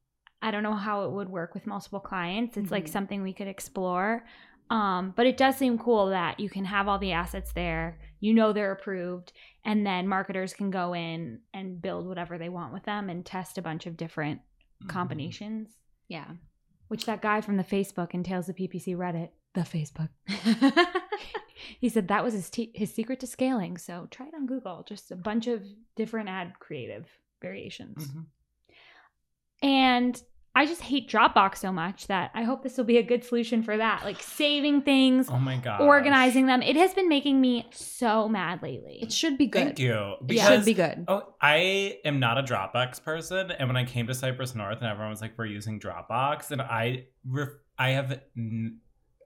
I 0.42 0.50
don't 0.50 0.62
know 0.62 0.74
how 0.74 1.04
it 1.04 1.12
would 1.12 1.28
work 1.28 1.54
with 1.54 1.66
multiple 1.66 2.00
clients. 2.00 2.56
It's 2.56 2.70
like 2.70 2.84
Mhm. 2.86 2.90
something 2.90 3.22
we 3.22 3.32
could 3.32 3.48
explore. 3.48 4.24
Um, 4.70 5.14
but 5.16 5.26
it 5.26 5.36
does 5.36 5.56
seem 5.56 5.78
cool 5.78 6.10
that 6.10 6.38
you 6.40 6.50
can 6.50 6.64
have 6.66 6.88
all 6.88 6.98
the 6.98 7.12
assets 7.12 7.52
there, 7.52 7.98
you 8.20 8.34
know 8.34 8.52
they're 8.52 8.72
approved, 8.72 9.32
and 9.64 9.86
then 9.86 10.06
marketers 10.08 10.52
can 10.52 10.70
go 10.70 10.94
in 10.94 11.40
and 11.54 11.80
build 11.80 12.06
whatever 12.06 12.36
they 12.38 12.48
want 12.50 12.72
with 12.74 12.82
them 12.84 13.08
and 13.08 13.24
test 13.24 13.56
a 13.58 13.62
bunch 13.62 13.86
of 13.86 13.96
different 13.96 14.40
Mm-hmm. 14.80 14.90
combinations. 14.90 15.70
Yeah. 16.06 16.26
Which 16.86 17.06
that 17.06 17.20
guy 17.20 17.40
from 17.40 17.56
the 17.56 17.64
Facebook 17.64 18.14
and 18.14 18.24
Tales 18.24 18.48
of 18.48 18.54
PPC 18.54 18.96
Reddit, 18.96 19.30
the 19.54 19.62
Facebook, 19.62 20.08
he 21.80 21.88
said 21.88 22.06
that 22.08 22.22
was 22.22 22.32
his 22.34 22.48
t- 22.48 22.70
his 22.76 22.94
secret 22.94 23.18
to 23.20 23.26
scaling. 23.26 23.76
So 23.76 24.06
try 24.12 24.26
it 24.28 24.34
on 24.34 24.46
Google. 24.46 24.84
Just 24.88 25.10
a 25.10 25.16
bunch 25.16 25.48
of 25.48 25.62
different 25.96 26.28
ad 26.28 26.52
creative 26.60 27.06
variations. 27.42 28.06
Mhm. 28.06 28.26
And 29.62 30.22
I 30.54 30.66
just 30.66 30.80
hate 30.82 31.08
Dropbox 31.08 31.58
so 31.58 31.70
much 31.70 32.08
that 32.08 32.32
I 32.34 32.42
hope 32.42 32.62
this 32.64 32.76
will 32.76 32.84
be 32.84 32.96
a 32.98 33.02
good 33.02 33.22
solution 33.22 33.62
for 33.62 33.76
that. 33.76 34.02
Like 34.04 34.20
saving 34.20 34.82
things, 34.82 35.28
Oh 35.30 35.38
my 35.38 35.56
god. 35.56 35.80
organizing 35.82 36.46
them. 36.46 36.62
It 36.62 36.74
has 36.74 36.94
been 36.94 37.08
making 37.08 37.40
me 37.40 37.66
so 37.70 38.28
mad 38.28 38.60
lately. 38.62 38.98
It 39.00 39.12
should 39.12 39.38
be 39.38 39.46
good. 39.46 39.64
Thank 39.64 39.78
you. 39.78 40.14
It 40.28 40.40
should 40.40 40.64
be 40.64 40.74
good. 40.74 41.04
Oh, 41.06 41.22
I 41.40 41.98
am 42.04 42.18
not 42.18 42.38
a 42.38 42.42
Dropbox 42.42 43.04
person, 43.04 43.52
and 43.52 43.68
when 43.68 43.76
I 43.76 43.84
came 43.84 44.08
to 44.08 44.14
Cypress 44.14 44.54
North, 44.56 44.78
and 44.78 44.86
everyone 44.88 45.10
was 45.10 45.20
like, 45.20 45.34
"We're 45.38 45.46
using 45.46 45.78
Dropbox," 45.78 46.50
and 46.50 46.60
I, 46.60 47.04
ref- 47.24 47.48
I 47.78 47.90
have 47.90 48.20
n- 48.36 48.78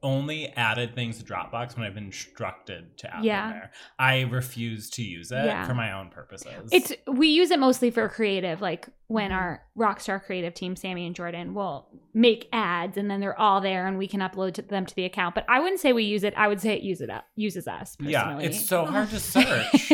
only 0.03 0.49
added 0.57 0.95
things 0.95 1.19
to 1.19 1.25
Dropbox 1.25 1.77
when 1.77 1.87
I've 1.87 1.95
been 1.95 2.07
instructed 2.07 2.99
to 2.99 3.17
add 3.17 3.25
Yeah. 3.25 3.43
them 3.49 3.53
there. 3.53 3.71
I 3.99 4.21
refuse 4.23 4.91
to 4.91 5.03
use 5.03 5.31
it 5.31 5.45
Yeah. 5.45 5.67
for 5.67 5.75
my 5.75 5.93
own 5.93 6.11
purposes. 6.11 6.69
It's 6.73 6.93
we 7.07 7.29
use 7.29 7.51
it 7.51 7.59
mostly 7.61 7.91
for 7.91 8.09
creative, 8.09 8.61
like 8.61 8.89
when 9.07 9.31
Mhm. 9.31 9.35
our 9.35 9.63
Rockstar 9.79 10.23
creative 10.23 10.55
team, 10.55 10.75
Sammy 10.77 11.07
and 11.07 11.15
Jordan, 11.15 11.55
will 11.55 11.89
make 12.15 12.49
ads 12.53 12.97
and 12.97 13.11
then 13.11 13.21
they're 13.21 13.39
all 13.39 13.61
there 13.61 13.87
and 13.87 13.97
we 13.99 14.09
can 14.09 14.21
upload 14.21 14.55
to 14.55 14.63
them 14.63 14.87
to 14.87 14.95
the 14.95 15.05
account. 15.05 15.35
But 15.35 15.45
I 15.49 15.61
wouldn't 15.61 15.81
say 15.81 15.93
we 15.93 16.05
use 16.05 16.25
it. 16.25 16.35
I 16.37 16.49
would 16.49 16.61
say 16.61 16.75
it 16.75 16.83
uses 16.83 17.09
it 17.09 17.23
uses 17.37 17.69
us. 17.69 17.97
Personally. 17.97 18.13
yeah, 18.13 18.39
it's 18.41 18.67
so 18.67 18.85
hard 18.87 19.09
to 19.11 19.21
search. 19.21 19.93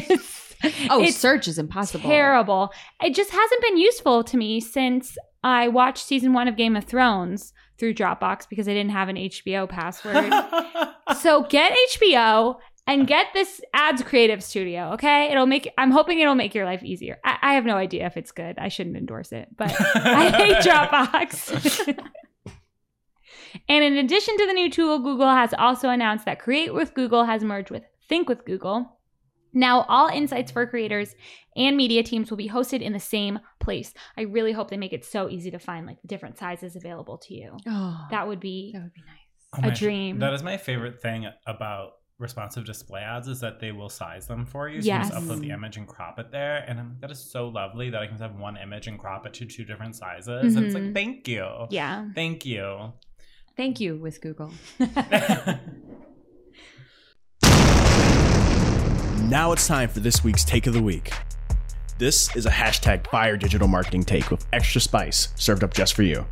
Oh, 0.91 1.03
it's 1.03 1.17
search 1.17 1.47
is 1.47 1.59
impossible. 1.59 2.09
terrible. 2.09 2.73
It 3.03 3.15
just 3.15 3.31
hasn't 3.31 3.61
been 3.63 3.77
useful 3.77 4.25
to 4.25 4.37
me 4.37 4.59
since 4.61 5.17
I 5.45 5.69
watched 5.69 6.05
season 6.05 6.33
one 6.33 6.49
of 6.49 6.57
Game 6.57 6.75
of 6.77 6.85
Thrones 6.85 7.53
through 7.79 7.95
Dropbox 7.95 8.49
because 8.49 8.69
I 8.69 8.75
didn't 8.75 8.91
have 8.91 9.09
an 9.09 9.17
HBO 9.17 9.69
password. 9.69 10.33
so 11.21 11.45
get 11.45 11.77
HBO 11.93 12.57
and 12.87 13.07
get 13.07 13.27
this 13.35 13.61
ads 13.75 14.03
creative 14.03 14.43
studio, 14.43 14.93
okay? 14.93 15.31
It'll 15.31 15.47
make 15.47 15.73
I'm 15.79 15.91
hoping 15.91 16.19
it'll 16.19 16.35
make 16.35 16.55
your 16.55 16.65
life 16.65 16.83
easier. 16.83 17.19
I, 17.25 17.39
I 17.43 17.55
have 17.55 17.65
no 17.65 17.77
idea 17.77 18.07
if 18.07 18.17
it's 18.17 18.33
good. 18.33 18.59
I 18.59 18.69
shouldn't 18.69 18.97
endorse 18.97 19.31
it, 19.33 19.49
but 19.57 19.75
I 19.95 20.31
hate 20.31 20.57
Dropbox. 20.65 21.99
and 23.69 23.85
in 23.85 23.97
addition 23.99 24.37
to 24.39 24.47
the 24.47 24.55
new 24.55 24.71
tool, 24.71 24.99
Google 24.99 25.29
has 25.29 25.55
also 25.55 25.91
announced 25.91 26.25
that 26.25 26.41
Create 26.41 26.75
with 26.75 26.95
Google 26.95 27.25
has 27.25 27.45
merged 27.45 27.71
with 27.71 27.85
Think 28.09 28.29
with 28.29 28.45
Google. 28.47 28.98
Now, 29.53 29.83
all 29.89 30.09
insights 30.09 30.53
for 30.53 30.67
creators 30.67 31.15
and 31.57 31.77
media 31.77 32.03
teams 32.03 32.31
will 32.31 32.37
be 32.37 32.49
hosted 32.49 32.81
in 32.83 32.93
the 32.93 33.01
same 33.01 33.41
place. 33.61 33.93
I 34.17 34.23
really 34.23 34.53
hope 34.53 34.71
they 34.71 34.77
make 34.77 34.93
it 34.93 35.05
so 35.05 35.29
easy 35.29 35.51
to 35.51 35.59
find 35.59 35.87
like 35.87 36.01
the 36.03 36.09
different 36.09 36.39
sizes 36.39 36.77
available 36.77 37.19
to 37.19 37.35
you. 37.35 37.57
Oh, 37.67 38.07
That 38.11 38.29
would 38.29 38.41
be 38.41 38.73
that 38.75 38.83
would 38.83 38.95
be 38.95 39.03
nice. 39.03 39.19
Oh 39.55 39.67
a 39.67 39.71
gosh, 39.71 39.79
dream. 39.81 40.19
That 40.19 40.35
is 40.35 40.43
my 40.43 40.57
favorite 40.59 41.01
thing 41.01 41.27
about 41.47 41.93
responsive 42.19 42.65
display 42.65 43.01
ads 43.01 43.29
is 43.29 43.41
that 43.41 43.61
they 43.61 43.71
will 43.73 43.89
size 43.89 44.27
them 44.27 44.45
for 44.45 44.69
you. 44.69 44.83
So 44.83 44.87
Yes. 44.87 45.07
you 45.07 45.13
just 45.13 45.25
upload 45.27 45.41
the 45.41 45.51
image 45.51 45.77
and 45.77 45.87
crop 45.87 46.19
it 46.19 46.31
there. 46.33 46.65
And 46.67 46.79
I'm 46.79 46.97
that 47.01 47.11
is 47.11 47.19
so 47.19 47.49
lovely 47.49 47.91
that 47.91 48.03
I 48.03 48.07
can 48.07 48.15
just 48.17 48.23
have 48.23 48.39
one 48.39 48.57
image 48.57 48.87
and 48.89 48.99
crop 48.99 49.25
it 49.27 49.35
to 49.35 49.47
two 49.47 49.65
different 49.65 49.97
sizes. 49.97 50.55
And 50.57 50.65
it's 50.67 50.75
like, 50.75 50.83
mm-hmm. 50.83 50.93
thank 50.95 51.29
you. 51.29 51.47
yeah. 51.71 52.07
Thank 52.15 52.45
you. 52.45 52.93
Thank 53.57 53.81
you 53.81 53.97
with 53.97 54.21
Google. 54.21 54.53
Now 59.29 59.53
it's 59.53 59.67
time 59.67 59.91
for 59.91 60.01
this 60.01 60.25
week's 60.25 60.43
Take 60.43 60.67
of 60.67 60.73
the 60.73 60.83
Week. 60.83 61.13
This 61.99 62.35
is 62.35 62.47
a 62.47 62.51
hashtag 62.51 63.07
fire 63.09 63.37
digital 63.37 63.69
marketing 63.69 64.05
take 64.05 64.31
with 64.31 64.47
extra 64.55 64.81
spice 64.81 65.29
served 65.37 65.63
up 65.63 65.75
just 65.75 65.93
for 65.93 66.03
you. 66.03 66.25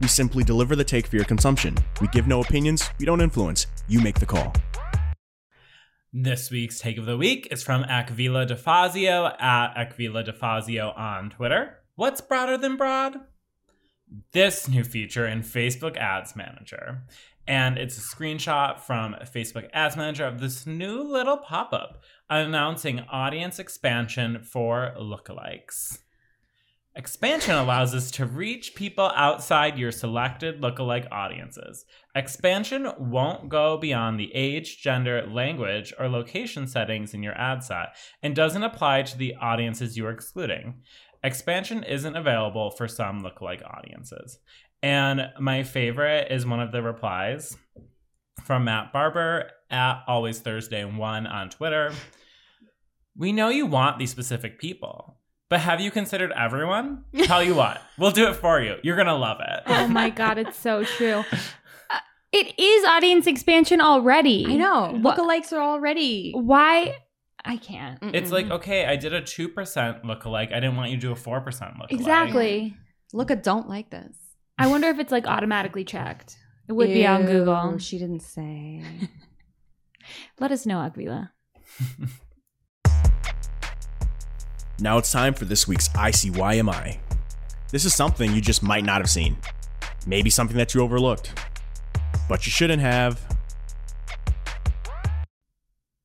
We 0.00 0.08
simply 0.08 0.42
deliver 0.42 0.74
the 0.74 0.82
take 0.82 1.06
for 1.06 1.16
your 1.16 1.26
consumption. 1.26 1.76
We 2.00 2.08
give 2.08 2.26
no 2.26 2.40
opinions, 2.40 2.88
we 2.98 3.04
don't 3.04 3.20
influence. 3.20 3.66
You 3.86 4.00
make 4.00 4.18
the 4.18 4.24
call. 4.24 4.54
This 6.10 6.50
week's 6.50 6.78
take 6.78 6.96
of 6.96 7.04
the 7.04 7.18
week 7.18 7.48
is 7.50 7.62
from 7.62 7.84
Akvile 7.84 8.48
DeFazio 8.48 9.38
at 9.38 9.74
Akvile 9.74 10.26
DeFazio 10.26 10.98
on 10.98 11.28
Twitter. 11.28 11.80
What's 11.96 12.22
broader 12.22 12.56
than 12.56 12.78
broad? 12.78 13.20
This 14.32 14.68
new 14.68 14.84
feature 14.84 15.26
in 15.26 15.42
Facebook 15.42 15.98
Ads 15.98 16.34
Manager. 16.34 17.02
And 17.50 17.78
it's 17.78 17.98
a 17.98 18.16
screenshot 18.16 18.78
from 18.78 19.16
Facebook 19.34 19.68
Ads 19.72 19.96
Manager 19.96 20.24
of 20.24 20.38
this 20.38 20.68
new 20.68 21.02
little 21.02 21.36
pop 21.36 21.72
up 21.72 22.00
announcing 22.28 23.00
audience 23.10 23.58
expansion 23.58 24.44
for 24.44 24.94
lookalikes. 24.96 25.98
Expansion 26.94 27.56
allows 27.56 27.92
us 27.92 28.12
to 28.12 28.24
reach 28.24 28.76
people 28.76 29.10
outside 29.16 29.76
your 29.76 29.90
selected 29.90 30.60
lookalike 30.60 31.10
audiences. 31.10 31.84
Expansion 32.14 32.88
won't 33.00 33.48
go 33.48 33.76
beyond 33.76 34.20
the 34.20 34.32
age, 34.32 34.80
gender, 34.80 35.26
language, 35.26 35.92
or 35.98 36.08
location 36.08 36.68
settings 36.68 37.14
in 37.14 37.22
your 37.24 37.36
ad 37.36 37.64
set 37.64 37.96
and 38.22 38.36
doesn't 38.36 38.62
apply 38.62 39.02
to 39.02 39.18
the 39.18 39.34
audiences 39.34 39.96
you 39.96 40.06
are 40.06 40.12
excluding. 40.12 40.82
Expansion 41.24 41.82
isn't 41.82 42.16
available 42.16 42.70
for 42.70 42.86
some 42.86 43.22
lookalike 43.22 43.66
audiences. 43.76 44.38
And 44.82 45.28
my 45.38 45.62
favorite 45.62 46.28
is 46.30 46.46
one 46.46 46.60
of 46.60 46.72
the 46.72 46.82
replies 46.82 47.56
from 48.44 48.64
Matt 48.64 48.92
Barber 48.92 49.50
at 49.70 50.02
Always 50.06 50.38
Thursday 50.40 50.84
1 50.84 51.26
on 51.26 51.50
Twitter. 51.50 51.92
We 53.16 53.32
know 53.32 53.48
you 53.50 53.66
want 53.66 53.98
these 53.98 54.10
specific 54.10 54.58
people, 54.58 55.18
but 55.50 55.60
have 55.60 55.80
you 55.80 55.90
considered 55.90 56.32
everyone? 56.34 57.04
Tell 57.24 57.42
you 57.42 57.54
what, 57.54 57.82
we'll 57.98 58.10
do 58.12 58.28
it 58.28 58.36
for 58.36 58.60
you. 58.60 58.76
You're 58.82 58.96
going 58.96 59.08
to 59.08 59.14
love 59.14 59.38
it. 59.40 59.62
Oh 59.66 59.86
my 59.88 60.08
god, 60.10 60.38
it's 60.38 60.58
so 60.58 60.84
true. 60.84 61.24
Uh, 61.92 61.98
It 62.30 62.56
is 62.56 62.84
audience 62.84 63.26
expansion 63.26 63.80
already. 63.80 64.46
I 64.48 64.54
know. 64.56 64.92
Wha- 65.02 65.16
Lookalikes 65.16 65.52
are 65.52 65.60
already. 65.60 66.30
Why? 66.32 66.94
I 67.44 67.56
can't. 67.56 67.98
It's 68.14 68.30
like, 68.30 68.48
okay, 68.48 68.86
I 68.86 68.94
did 68.94 69.12
a 69.12 69.20
2% 69.20 69.52
lookalike. 70.04 70.52
I 70.54 70.60
didn't 70.60 70.76
want 70.76 70.90
you 70.92 70.96
to 70.98 71.00
do 71.00 71.10
a 71.10 71.16
4% 71.16 71.44
lookalike. 71.44 71.90
Exactly. 71.90 72.76
Look 73.12 73.32
at 73.32 73.42
don't 73.42 73.68
like 73.68 73.90
this. 73.90 74.16
I 74.60 74.66
wonder 74.66 74.88
if 74.88 74.98
it's 74.98 75.10
like 75.10 75.26
automatically 75.26 75.84
checked. 75.84 76.36
It 76.68 76.74
would 76.74 76.88
be 76.88 77.06
on 77.06 77.22
Ew, 77.22 77.26
Google. 77.26 77.78
She 77.78 77.98
didn't 77.98 78.20
say. 78.20 78.84
Let 80.38 80.52
us 80.52 80.66
know, 80.66 80.76
Akvile. 80.76 81.30
Now 84.82 84.96
it's 84.96 85.12
time 85.12 85.34
for 85.34 85.44
this 85.44 85.68
week's 85.68 85.90
ICYMI. 85.90 86.96
This 87.70 87.84
is 87.84 87.94
something 87.94 88.32
you 88.32 88.40
just 88.40 88.62
might 88.62 88.82
not 88.82 89.02
have 89.02 89.10
seen. 89.10 89.36
Maybe 90.06 90.30
something 90.30 90.56
that 90.56 90.72
you 90.72 90.80
overlooked. 90.80 91.38
But 92.30 92.46
you 92.46 92.50
shouldn't 92.50 92.80
have. 92.80 93.20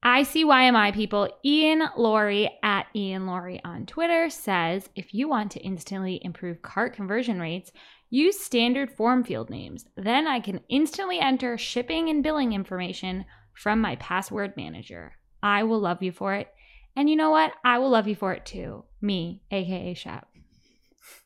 ICYMI 0.03 0.93
people, 0.93 1.29
Ian 1.45 1.87
Lurie 1.97 2.49
at 2.63 2.87
Ian 2.93 3.27
Lurie 3.27 3.61
on 3.63 3.85
Twitter 3.85 4.29
says 4.29 4.89
if 4.93 5.13
you 5.13 5.29
want 5.29 5.53
to 5.53 5.61
instantly 5.61 6.19
improve 6.21 6.61
cart 6.61 6.93
conversion 6.93 7.39
rates, 7.39 7.71
use 8.15 8.39
standard 8.39 8.89
form 8.91 9.23
field 9.23 9.49
names. 9.49 9.85
Then 9.97 10.25
I 10.25 10.39
can 10.39 10.61
instantly 10.69 11.19
enter 11.19 11.57
shipping 11.57 12.09
and 12.09 12.23
billing 12.23 12.53
information 12.53 13.25
from 13.53 13.81
my 13.81 13.97
password 13.97 14.55
manager. 14.55 15.17
I 15.43 15.63
will 15.63 15.79
love 15.79 16.01
you 16.01 16.11
for 16.11 16.33
it. 16.33 16.47
And 16.95 17.09
you 17.09 17.17
know 17.17 17.29
what? 17.29 17.51
I 17.63 17.77
will 17.77 17.89
love 17.89 18.07
you 18.07 18.15
for 18.15 18.33
it 18.33 18.45
too. 18.45 18.85
Me, 19.01 19.41
aka 19.51 19.93
Shep. 19.93 20.27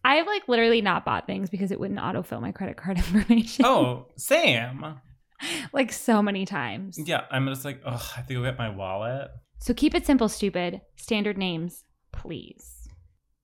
I 0.04 0.16
have 0.16 0.28
like 0.28 0.48
literally 0.48 0.82
not 0.82 1.06
bought 1.06 1.28
things 1.28 1.50
because 1.50 1.72
it 1.72 1.80
wouldn't 1.80 2.00
autofill 2.00 2.42
my 2.42 2.52
credit 2.52 2.78
card 2.78 2.98
information. 3.14 3.66
oh, 3.66 4.08
Sam. 4.16 5.00
like 5.74 5.92
so 5.92 6.22
many 6.22 6.46
times. 6.46 6.98
Yeah, 6.98 7.26
I'm 7.30 7.48
just 7.48 7.66
like, 7.66 7.82
oh, 7.86 8.10
I 8.14 8.18
have 8.18 8.28
to 8.28 8.34
go 8.34 8.44
get 8.44 8.58
my 8.58 8.70
wallet. 8.70 9.30
So 9.60 9.74
keep 9.74 9.94
it 9.94 10.06
simple, 10.06 10.30
stupid. 10.30 10.82
Standard 10.96 11.38
names, 11.38 11.84
please. 12.12 12.79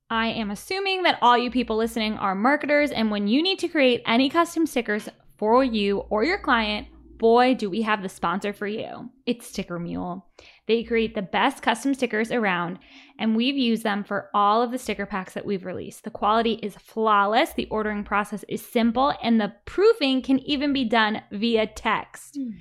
I 0.10 0.28
am 0.28 0.52
assuming 0.52 1.04
that 1.04 1.18
all 1.22 1.36
you 1.36 1.50
people 1.50 1.78
listening 1.78 2.14
are 2.18 2.36
marketers, 2.36 2.92
and 2.92 3.10
when 3.10 3.28
you 3.28 3.42
need 3.42 3.58
to 3.60 3.68
create 3.68 4.04
any 4.06 4.30
custom 4.30 4.68
stickers 4.68 5.10
for 5.38 5.64
you 5.64 6.00
or 6.10 6.24
your 6.24 6.38
client, 6.38 6.88
boy, 7.18 7.56
do 7.56 7.72
we 7.72 7.82
have 7.82 8.04
the 8.04 8.10
sponsor 8.10 8.54
for 8.54 8.68
you. 8.68 9.10
It's 9.26 9.48
Sticker 9.48 9.80
Mule. 9.80 10.28
They 10.68 10.84
create 10.84 11.16
the 11.16 11.24
best 11.24 11.64
custom 11.64 11.96
stickers 11.96 12.32
around, 12.32 12.78
and 13.18 13.36
we've 13.36 13.58
used 13.58 13.82
them 13.82 14.04
for 14.04 14.30
all 14.36 14.62
of 14.62 14.72
the 14.72 14.78
sticker 14.78 15.08
packs 15.08 15.34
that 15.34 15.46
we've 15.46 15.66
released. 15.66 16.04
The 16.04 16.12
quality 16.12 16.60
is 16.62 16.76
flawless, 16.76 17.54
the 17.54 17.68
ordering 17.72 18.04
process 18.04 18.46
is 18.48 18.64
simple, 18.64 19.14
and 19.24 19.42
the 19.42 19.54
proofing 19.66 20.22
can 20.22 20.38
even 20.40 20.72
be 20.72 20.86
done 20.86 21.24
via 21.32 21.66
text. 21.66 22.36
Hmm. 22.36 22.52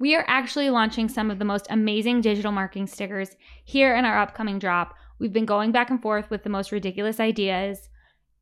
We 0.00 0.16
are 0.16 0.24
actually 0.26 0.70
launching 0.70 1.08
some 1.08 1.30
of 1.30 1.38
the 1.38 1.44
most 1.44 1.66
amazing 1.70 2.22
digital 2.22 2.50
marketing 2.50 2.88
stickers 2.88 3.36
here 3.64 3.94
in 3.94 4.06
our 4.06 4.18
upcoming 4.18 4.58
drop. 4.58 4.94
We've 5.20 5.32
been 5.32 5.44
going 5.46 5.70
back 5.70 5.90
and 5.90 6.00
forth 6.02 6.30
with 6.30 6.42
the 6.42 6.50
most 6.50 6.72
ridiculous 6.72 7.20
ideas, 7.20 7.88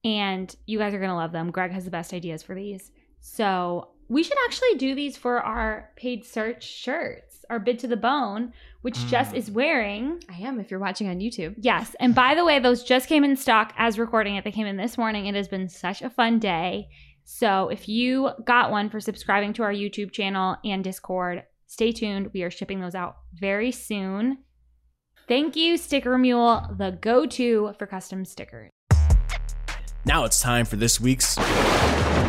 and 0.04 0.54
you 0.66 0.78
guys 0.78 0.94
are 0.94 0.98
going 0.98 1.10
to 1.10 1.16
love 1.16 1.32
them. 1.32 1.50
Greg 1.50 1.72
has 1.72 1.84
the 1.84 1.90
best 1.90 2.14
ideas 2.14 2.42
for 2.42 2.54
these. 2.54 2.90
So, 3.20 3.90
we 4.08 4.22
should 4.22 4.38
actually 4.46 4.76
do 4.78 4.94
these 4.94 5.18
for 5.18 5.40
our 5.40 5.90
paid 5.96 6.24
search 6.24 6.64
shirts, 6.64 7.44
our 7.50 7.58
bid 7.58 7.78
to 7.80 7.86
the 7.86 7.96
bone, 7.96 8.54
which 8.80 8.96
Jess 9.08 9.32
Mm. 9.32 9.36
is 9.36 9.50
wearing. 9.50 10.22
I 10.30 10.38
am 10.40 10.58
if 10.60 10.70
you're 10.70 10.80
watching 10.80 11.10
on 11.10 11.18
YouTube. 11.18 11.56
Yes. 11.58 11.94
And 12.00 12.14
by 12.14 12.34
the 12.34 12.44
way, 12.44 12.58
those 12.58 12.82
just 12.84 13.06
came 13.08 13.22
in 13.22 13.36
stock 13.36 13.74
as 13.76 13.98
recording 13.98 14.36
it. 14.36 14.44
They 14.44 14.50
came 14.52 14.66
in 14.66 14.78
this 14.78 14.96
morning. 14.96 15.26
It 15.26 15.34
has 15.34 15.46
been 15.48 15.68
such 15.68 16.00
a 16.00 16.08
fun 16.08 16.38
day. 16.38 16.88
So 17.24 17.68
if 17.68 17.86
you 17.86 18.30
got 18.46 18.70
one 18.70 18.88
for 18.88 18.98
subscribing 19.00 19.52
to 19.54 19.62
our 19.62 19.72
YouTube 19.74 20.10
channel 20.12 20.56
and 20.64 20.82
Discord, 20.82 21.42
stay 21.66 21.92
tuned. 21.92 22.30
We 22.32 22.42
are 22.44 22.50
shipping 22.50 22.80
those 22.80 22.94
out 22.94 23.16
very 23.34 23.72
soon. 23.72 24.38
Thank 25.28 25.56
you, 25.56 25.76
Sticker 25.76 26.16
Mule, 26.16 26.74
the 26.78 26.96
go 27.02 27.26
to 27.26 27.74
for 27.78 27.86
custom 27.86 28.24
stickers. 28.24 28.70
Now 30.06 30.24
it's 30.24 30.40
time 30.40 30.64
for 30.64 30.76
this 30.76 30.98
week's 31.02 31.36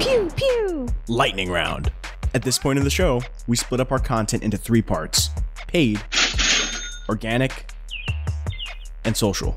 Pew 0.01 0.29
pew. 0.35 0.85
lightning 1.07 1.49
round. 1.49 1.93
At 2.33 2.43
this 2.43 2.59
point 2.59 2.77
in 2.77 2.83
the 2.83 2.89
show, 2.89 3.21
we 3.47 3.55
split 3.55 3.79
up 3.79 3.93
our 3.93 3.99
content 3.99 4.43
into 4.43 4.57
three 4.57 4.81
parts 4.81 5.29
paid, 5.67 6.01
organic, 7.07 7.71
and 9.05 9.15
social. 9.15 9.55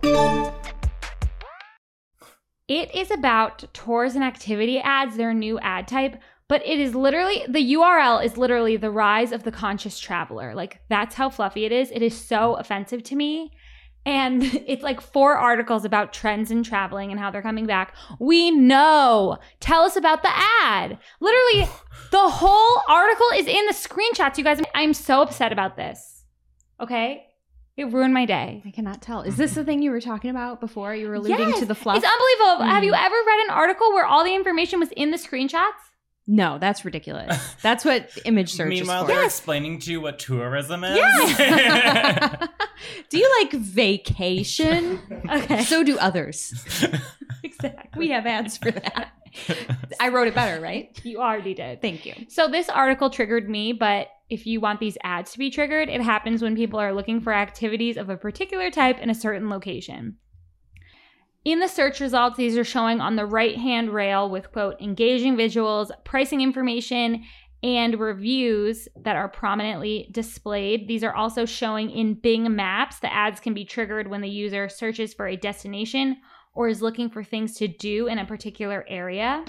It 2.68 2.94
is 2.94 3.11
about 3.11 3.64
tours 3.74 4.14
and 4.14 4.22
activity 4.22 4.78
ads, 4.78 5.16
their 5.16 5.35
new 5.35 5.59
ad 5.59 5.88
type, 5.88 6.16
but 6.53 6.61
it 6.67 6.79
is 6.79 6.95
literally 6.95 7.43
the 7.49 7.73
URL 7.77 8.23
is 8.23 8.37
literally 8.37 8.77
the 8.77 8.91
rise 8.91 9.33
of 9.33 9.43
the 9.43 9.51
conscious 9.51 9.99
traveler. 9.99 10.55
Like 10.55 10.83
that's 10.91 11.15
how 11.15 11.31
fluffy 11.31 11.65
it 11.65 11.73
is. 11.73 11.91
It 11.91 12.03
is 12.03 12.15
so 12.15 12.57
offensive 12.57 13.03
to 13.05 13.17
me. 13.17 13.53
And 14.05 14.45
it's 14.67 14.83
like 14.83 15.01
four 15.01 15.35
articles 15.35 15.87
about 15.87 16.12
trends 16.12 16.51
in 16.51 16.62
traveling 16.62 17.11
and 17.11 17.19
how 17.19 17.31
they're 17.31 17.41
coming 17.41 17.65
back. 17.65 17.95
We 18.21 18.51
know. 18.51 19.38
Tell 19.61 19.85
us 19.85 19.97
about 19.97 20.23
the 20.23 20.29
ad. 20.62 20.99
Literally, 21.21 21.71
the 22.11 22.29
whole 22.29 22.83
article 22.87 23.29
is 23.35 23.47
in 23.47 23.65
the 23.65 23.73
screenshots, 23.73 24.37
you 24.37 24.45
guys. 24.45 24.61
I'm 24.75 24.93
so 24.93 25.23
upset 25.23 25.53
about 25.53 25.77
this. 25.77 26.25
Okay? 26.79 27.29
It 27.79 27.91
ruined 27.91 28.12
my 28.12 28.27
day. 28.27 28.62
I 28.67 28.73
cannot 28.73 29.01
tell. 29.01 29.23
Is 29.23 29.38
this 29.38 29.55
the 29.55 29.65
thing 29.65 29.81
you 29.81 29.91
were 29.91 30.03
talking 30.03 30.29
about 30.29 30.61
before? 30.61 30.95
You 30.95 31.09
were 31.09 31.15
alluding 31.15 31.38
Yes, 31.49 31.61
to 31.61 31.65
the 31.65 31.75
fluff. 31.75 31.97
It's 31.97 32.05
unbelievable. 32.07 32.67
Have 32.67 32.83
Mm. 32.83 32.87
you 32.88 32.93
ever 32.93 33.17
read 33.27 33.41
an 33.45 33.51
article 33.53 33.91
where 33.95 34.05
all 34.05 34.23
the 34.23 34.35
information 34.35 34.79
was 34.81 34.91
in 34.91 35.12
the 35.12 35.17
screenshots? 35.17 35.91
No, 36.26 36.58
that's 36.58 36.85
ridiculous. 36.85 37.54
That's 37.62 37.85
what 37.85 38.11
image 38.24 38.52
search 38.52 38.68
Meanwhile, 38.68 39.02
is 39.02 39.08
they're 39.08 39.16
for. 39.18 39.24
explaining 39.24 39.78
to 39.80 39.90
you 39.92 40.00
what 40.00 40.18
tourism 40.18 40.85
is. 40.85 40.96
Yes. 40.96 42.48
do 43.11 43.18
you 43.18 43.30
like 43.40 43.52
vacation? 43.52 44.98
Okay. 45.32 45.62
So 45.62 45.82
do 45.82 45.98
others. 45.98 46.52
exactly. 47.42 47.98
We 47.98 48.11
have 48.11 48.26
ads 48.26 48.56
for 48.58 48.70
that. 48.70 49.12
I 50.00 50.08
wrote 50.08 50.26
it 50.28 50.35
better, 50.35 50.61
right? 50.61 50.98
You 51.04 51.20
already 51.20 51.54
did. 51.54 51.80
Thank 51.80 52.04
you. 52.04 52.14
So 52.28 52.48
this 52.48 52.68
article 52.68 53.08
triggered 53.08 53.48
me, 53.48 53.72
but 53.72 54.08
if 54.28 54.46
you 54.46 54.61
want 54.61 54.80
these 54.80 54.98
ads 55.04 55.32
to 55.32 55.38
be 55.38 55.50
triggered, 55.50 55.88
it 55.88 56.00
happens 56.02 56.42
when 56.42 56.54
people 56.56 56.78
are 56.80 56.92
looking 56.92 57.20
for 57.20 57.32
activities 57.32 57.96
of 57.96 58.11
a 58.11 58.16
particular 58.16 58.70
type 58.70 58.98
in 58.98 59.08
a 59.11 59.14
certain 59.14 59.48
location. 59.48 60.16
In 61.44 61.59
the 61.59 61.68
search 61.68 62.00
results, 62.00 62.37
these 62.37 62.57
are 62.57 62.64
showing 62.64 63.00
on 63.00 63.16
the 63.16 63.26
right 63.26 63.57
hand 63.57 63.90
rail 63.90 64.31
with 64.31 64.52
quote, 64.52 64.81
engaging 64.81 65.37
visuals, 65.37 65.90
pricing 66.05 66.40
information, 66.40 67.24
and 67.64 67.98
reviews 67.98 68.88
that 68.96 69.16
are 69.16 69.28
prominently 69.28 70.09
displayed. 70.12 70.88
These 70.88 71.05
are 71.05 71.14
also 71.14 71.44
showing 71.44 71.90
in 71.90 72.14
Bing 72.14 72.55
Maps. 72.55 72.98
The 72.98 73.12
ads 73.12 73.40
can 73.40 73.55
be 73.55 73.64
triggered 73.64 74.09
when 74.09 74.20
the 74.20 74.28
user 74.28 74.68
searches 74.68 75.14
for 75.14 75.26
a 75.26 75.37
destination 75.37 76.18
or 76.55 76.68
is 76.68 76.83
looking 76.83 77.09
for 77.09 77.24
things 77.24 77.55
to 77.57 77.68
do 77.68 78.09
in 78.09 78.18
a 78.18 78.26
particular 78.26 78.85
area. 78.88 79.44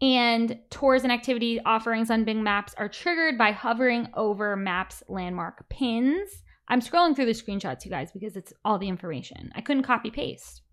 And 0.00 0.58
tours 0.70 1.02
and 1.02 1.12
activity 1.12 1.60
offerings 1.64 2.10
on 2.10 2.24
Bing 2.24 2.42
Maps 2.42 2.74
are 2.76 2.88
triggered 2.88 3.38
by 3.38 3.52
hovering 3.52 4.08
over 4.14 4.56
Maps 4.56 5.02
landmark 5.08 5.68
pins. 5.68 6.43
I'm 6.68 6.80
scrolling 6.80 7.14
through 7.14 7.26
the 7.26 7.32
screenshots, 7.32 7.84
you 7.84 7.90
guys, 7.90 8.10
because 8.12 8.36
it's 8.36 8.52
all 8.64 8.78
the 8.78 8.88
information. 8.88 9.52
I 9.54 9.60
couldn't 9.60 9.82
copy 9.82 10.10
paste. 10.10 10.62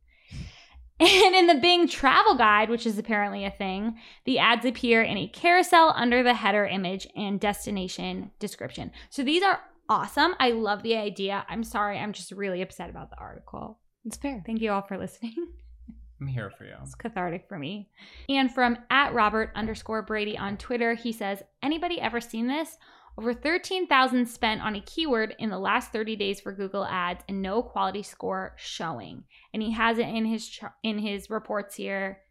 And 1.02 1.34
in 1.34 1.48
the 1.48 1.56
Bing 1.56 1.88
travel 1.88 2.36
guide, 2.36 2.70
which 2.70 2.86
is 2.86 3.00
apparently 3.00 3.44
a 3.44 3.50
thing, 3.50 3.98
the 4.26 4.38
ads 4.38 4.66
appear 4.66 5.02
in 5.02 5.18
a 5.18 5.28
carousel 5.28 5.92
under 5.96 6.22
the 6.22 6.36
header 6.36 6.68
image 6.68 7.08
and 7.16 7.40
destination 7.40 8.30
description. 8.38 8.92
So 9.10 9.24
these 9.24 9.42
are 9.42 9.62
awesome. 9.90 10.36
I 10.40 10.52
love 10.52 10.84
the 10.84 10.96
idea. 10.96 11.44
I'm 11.50 11.64
sorry, 11.64 11.98
I'm 11.98 12.14
just 12.14 12.32
really 12.32 12.62
upset 12.62 12.92
about 12.92 13.10
the 13.10 13.18
article. 13.18 13.80
It's 14.06 14.16
fair. 14.16 14.44
Thank 14.46 14.62
you 14.62 14.72
all 14.72 14.84
for 14.84 14.96
listening. 14.96 15.34
I'm 16.22 16.28
here 16.28 16.52
for 16.52 16.66
you. 16.66 16.76
It's 16.84 16.94
cathartic 16.94 17.48
for 17.50 17.58
me. 17.58 17.90
And 18.30 18.54
from 18.54 18.78
at 18.92 19.16
Robert 19.16 19.50
underscore 19.56 20.04
Brady 20.04 20.38
on 20.38 20.56
Twitter, 20.56 20.94
he 20.94 21.12
says, 21.12 21.42
anybody 21.64 22.00
ever 22.00 22.22
seen 22.22 22.46
this? 22.46 22.78
Over 23.18 23.34
13,000 23.34 24.26
spent 24.28 24.62
on 24.62 24.76
a 24.76 24.82
keyword 24.82 25.36
in 25.38 25.50
the 25.50 25.60
last 25.60 25.92
30 25.92 26.16
days 26.16 26.40
for 26.40 26.54
Google 26.54 26.86
Ads 26.86 27.24
and 27.28 27.42
no 27.42 27.62
quality 27.62 28.04
score 28.04 28.54
showing. 28.58 29.26
And 29.54 29.62
he 29.62 29.72
has 29.72 29.98
it 29.98 30.08
in 30.08 30.26
his 30.26 30.60
in 30.82 31.00
his 31.00 31.30
reports 31.30 31.76
here 31.76 32.22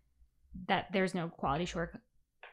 that 0.68 0.86
there's 0.92 1.14
no 1.14 1.28
quality 1.28 1.66
score 1.66 2.00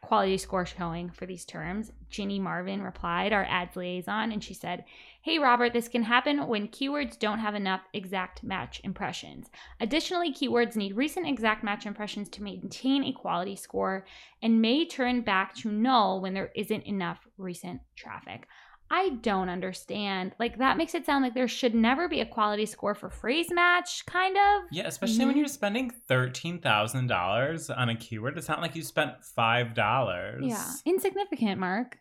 quality 0.01 0.37
score 0.37 0.65
showing 0.65 1.09
for 1.09 1.25
these 1.25 1.45
terms. 1.45 1.91
Ginny 2.09 2.39
Marvin 2.39 2.81
replied, 2.81 3.33
our 3.33 3.45
ads 3.45 3.75
liaison, 3.75 4.31
and 4.31 4.43
she 4.43 4.53
said, 4.53 4.85
Hey 5.21 5.39
Robert, 5.39 5.73
this 5.73 5.87
can 5.89 6.03
happen 6.03 6.47
when 6.47 6.69
keywords 6.69 7.19
don't 7.19 7.39
have 7.39 7.55
enough 7.55 7.81
exact 7.93 8.43
match 8.43 8.79
impressions. 8.83 9.49
Additionally, 9.81 10.31
keywords 10.31 10.75
need 10.75 10.95
recent 10.95 11.27
exact 11.27 11.63
match 11.63 11.85
impressions 11.85 12.29
to 12.29 12.43
maintain 12.43 13.03
a 13.03 13.11
quality 13.11 13.55
score 13.55 14.05
and 14.41 14.61
may 14.61 14.85
turn 14.85 15.21
back 15.21 15.53
to 15.55 15.71
null 15.71 16.21
when 16.21 16.33
there 16.33 16.51
isn't 16.55 16.83
enough 16.83 17.27
recent 17.37 17.81
traffic. 17.95 18.47
I 18.89 19.09
don't 19.21 19.49
understand. 19.49 20.33
Like, 20.39 20.59
that 20.59 20.77
makes 20.77 20.95
it 20.95 21.05
sound 21.05 21.23
like 21.23 21.33
there 21.33 21.47
should 21.47 21.75
never 21.75 22.07
be 22.07 22.21
a 22.21 22.25
quality 22.25 22.65
score 22.65 22.95
for 22.95 23.09
phrase 23.09 23.51
match, 23.51 24.05
kind 24.05 24.35
of. 24.37 24.63
Yeah, 24.71 24.87
especially 24.87 25.25
when 25.25 25.35
Mhm. 25.35 25.39
you're 25.39 25.47
spending 25.47 25.89
thirteen 25.89 26.59
thousand 26.59 27.07
dollars 27.07 27.69
on 27.69 27.89
a 27.89 27.95
keyword. 27.95 28.37
It's 28.37 28.47
not 28.47 28.61
like 28.61 28.75
you 28.75 28.83
spent 28.83 29.23
five 29.25 29.73
dollars. 29.73 30.43
Yeah. 30.45 30.63
Insignificant, 30.85 31.59
Mark. 31.59 31.99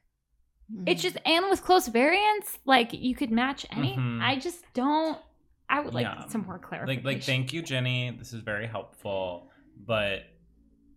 Mm-hmm. 0.72 0.88
It's 0.88 1.02
just, 1.02 1.16
and 1.24 1.46
with 1.50 1.62
close 1.62 1.88
variants, 1.88 2.58
like, 2.64 2.92
you 2.92 3.14
could 3.16 3.30
match 3.32 3.66
any. 3.70 3.96
Mhm. 3.96 4.20
I 4.22 4.36
just 4.38 4.64
don't. 4.74 5.18
I 5.68 5.80
would 5.80 5.94
like 5.94 6.04
Yeah. 6.06 6.26
some 6.26 6.42
more 6.46 6.58
clarification. 6.60 7.04
Like, 7.04 7.14
like, 7.16 7.24
thank 7.24 7.52
you, 7.52 7.62
Jenny. 7.62 8.10
This 8.16 8.32
is 8.32 8.40
very 8.42 8.66
helpful. 8.68 9.50
But 9.76 10.22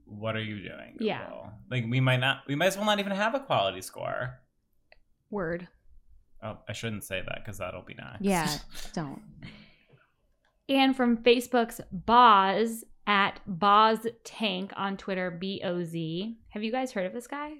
what 0.06 0.36
are 0.36 0.42
you 0.44 0.62
doing? 0.62 0.98
Yeah. 1.00 1.28
Like, 1.72 1.86
we 1.90 2.00
might 2.00 2.18
not. 2.20 2.44
We 2.48 2.54
might 2.56 2.68
as 2.68 2.78
well 2.78 2.86
not 2.86 3.00
even 3.00 3.12
have 3.12 3.34
a 3.34 3.40
quality 3.40 3.82
score. 3.82 4.40
Word. 5.32 5.68
Oh, 6.42 6.58
I 6.68 6.74
shouldn't 6.74 7.04
say 7.04 7.22
that 7.26 7.40
because 7.44 7.58
that'll 7.58 7.82
be 7.82 7.96
next. 7.96 8.22
Yeah, 8.22 8.50
don't. 8.94 9.22
And 10.68 10.96
from 10.96 11.18
Facebook's 11.18 11.82
Boz 11.92 12.84
at 13.08 13.40
Boz 13.48 14.06
Tank 14.24 14.72
on 14.78 14.98
Twitter, 14.98 15.32
B 15.32 15.62
O 15.64 15.84
Z. 15.84 16.38
Have 16.50 16.64
you 16.64 16.72
guys 16.72 16.92
heard 16.92 17.06
of 17.08 17.14
this 17.14 17.28
guy? 17.28 17.52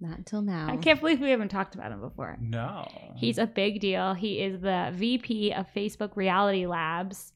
Not 0.00 0.18
until 0.18 0.42
now. 0.42 0.66
I 0.68 0.76
can't 0.76 0.98
believe 1.00 1.20
we 1.20 1.30
haven't 1.30 1.50
talked 1.50 1.74
about 1.76 1.92
him 1.92 2.00
before. 2.00 2.36
no. 2.40 2.86
He's 3.16 3.38
a 3.38 3.46
big 3.46 3.80
deal. 3.80 4.12
He 4.14 4.40
is 4.40 4.60
the 4.60 4.90
VP 4.92 5.52
of 5.52 5.66
Facebook 5.74 6.16
Reality 6.16 6.66
Labs. 6.66 7.32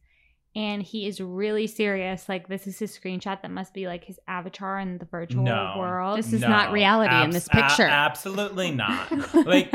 And 0.57 0.83
he 0.83 1.07
is 1.07 1.21
really 1.21 1.69
serious. 1.69 2.29
Like, 2.29 2.49
this 2.49 2.67
is 2.67 2.79
his 2.79 2.99
screenshot 2.99 3.43
that 3.43 3.51
must 3.53 3.73
be 3.73 3.87
like 3.87 4.03
his 4.05 4.19
avatar 4.27 4.81
in 4.81 4.99
the 4.99 5.05
virtual 5.05 5.45
No. 5.45 5.77
world. 5.79 6.19
This 6.19 6.33
is 6.33 6.41
not 6.41 6.73
reality 6.73 7.15
in 7.15 7.31
this 7.31 7.47
a- 7.47 7.51
picture. 7.51 7.85
absolutely 7.85 8.73
not. 8.73 9.35
like 9.47 9.73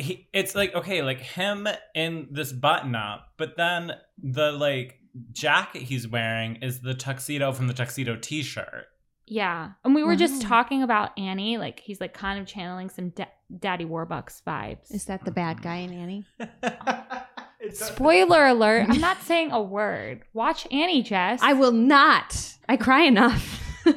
he, 0.00 0.28
it's 0.32 0.54
like 0.54 0.74
okay, 0.74 1.02
like 1.02 1.20
him 1.20 1.68
in 1.94 2.28
this 2.30 2.52
button 2.52 2.94
up, 2.94 3.28
but 3.36 3.56
then 3.56 3.92
the 4.22 4.52
like 4.52 4.98
jacket 5.32 5.82
he's 5.82 6.06
wearing 6.08 6.56
is 6.56 6.80
the 6.80 6.94
tuxedo 6.94 7.52
from 7.52 7.66
the 7.66 7.74
tuxedo 7.74 8.16
T-shirt. 8.16 8.86
yeah. 9.26 9.70
And 9.84 9.94
we 9.94 10.04
were 10.04 10.14
just 10.16 10.40
talking 10.42 10.82
about 10.82 11.18
Annie. 11.18 11.58
Like, 11.58 11.80
he's 11.80 12.00
like 12.00 12.14
kind 12.14 12.38
of 12.40 12.46
channeling 12.46 12.90
some 12.90 13.08
da- 13.10 13.26
Daddy 13.58 13.84
Warbucks 13.84 14.42
vibes. 14.46 14.92
Is 14.94 15.06
that 15.06 15.24
the 15.24 15.30
bad 15.32 15.62
guy 15.62 15.76
in 15.78 15.92
Annie? 15.92 16.24
Spoiler 17.72 18.46
alert. 18.46 18.86
I'm 18.88 19.00
not 19.00 19.20
saying 19.22 19.52
a 19.52 19.60
word. 19.60 20.22
Watch 20.32 20.66
Annie, 20.72 21.02
Jess. 21.02 21.40
I 21.42 21.52
will 21.52 21.72
not. 21.72 22.54
I 22.68 22.76
cry 22.76 23.02
enough. 23.02 23.60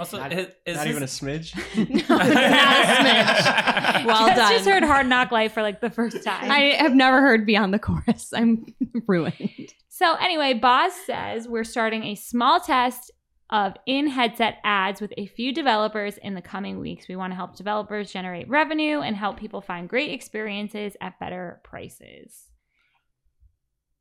Also, 0.00 0.18
Not- 0.18 0.32
is, 0.32 0.48
is 0.66 0.76
Not 0.76 0.86
his- 0.86 0.96
even 0.96 1.02
a 1.02 1.06
smidge. 1.06 1.54
no, 2.08 2.16
not 2.16 2.26
a 2.26 2.34
smidge. 4.00 4.06
Well 4.06 4.26
Jess 4.26 4.36
done. 4.36 4.52
just 4.52 4.68
heard 4.68 4.82
Hard 4.82 5.06
Knock 5.06 5.30
Life 5.30 5.52
for 5.52 5.62
like 5.62 5.80
the 5.80 5.90
first 5.90 6.22
time. 6.24 6.50
I 6.50 6.74
have 6.78 6.94
never 6.94 7.20
heard 7.20 7.46
beyond 7.46 7.72
the 7.74 7.78
chorus. 7.78 8.32
I'm 8.34 8.64
ruined. 9.06 9.72
So 9.88 10.14
anyway, 10.14 10.54
Boz 10.54 10.92
says 11.06 11.46
we're 11.46 11.64
starting 11.64 12.04
a 12.04 12.14
small 12.14 12.58
test 12.60 13.10
of 13.50 13.74
in-headset 13.84 14.58
ads 14.64 15.00
with 15.00 15.12
a 15.18 15.26
few 15.26 15.52
developers 15.52 16.16
in 16.18 16.34
the 16.34 16.40
coming 16.40 16.78
weeks. 16.78 17.08
We 17.08 17.16
want 17.16 17.32
to 17.32 17.36
help 17.36 17.56
developers 17.56 18.12
generate 18.12 18.48
revenue 18.48 19.00
and 19.00 19.16
help 19.16 19.38
people 19.38 19.60
find 19.60 19.88
great 19.88 20.10
experiences 20.12 20.96
at 21.00 21.18
better 21.18 21.60
prices. 21.64 22.44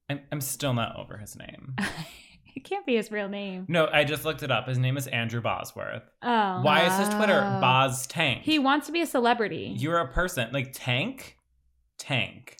I'm, 0.07 0.21
I'm 0.31 0.41
still 0.41 0.73
not 0.73 0.95
over 0.97 1.17
his 1.17 1.35
name. 1.35 1.75
It 2.59 2.63
can't 2.65 2.85
be 2.85 2.95
his 2.95 3.11
real 3.11 3.29
name. 3.29 3.65
No, 3.67 3.87
I 3.91 4.03
just 4.03 4.25
looked 4.25 4.43
it 4.43 4.51
up. 4.51 4.67
His 4.67 4.77
name 4.77 4.97
is 4.97 5.07
Andrew 5.07 5.41
Bosworth. 5.41 6.03
Oh. 6.21 6.61
Why 6.61 6.85
is 6.85 6.97
his 6.97 7.09
Twitter 7.15 7.41
Oh. 7.43 7.59
Boz 7.61 8.05
Tank? 8.07 8.43
He 8.43 8.59
wants 8.59 8.87
to 8.87 8.91
be 8.93 9.01
a 9.01 9.05
celebrity. 9.07 9.73
You're 9.77 9.99
a 9.99 10.07
person 10.07 10.49
like 10.51 10.71
Tank, 10.73 11.37
Tank. 11.97 12.57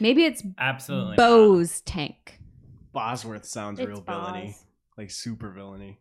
Maybe 0.00 0.24
it's 0.24 0.42
Absolutely. 0.58 1.10
not. 1.10 1.16
Bo's 1.16 1.80
tank. 1.82 2.40
Bosworth 2.92 3.44
sounds 3.44 3.78
It's 3.78 3.88
real 3.88 4.00
villainy, 4.00 4.56
like 4.98 5.10
super 5.10 5.50
villainy. 5.50 5.98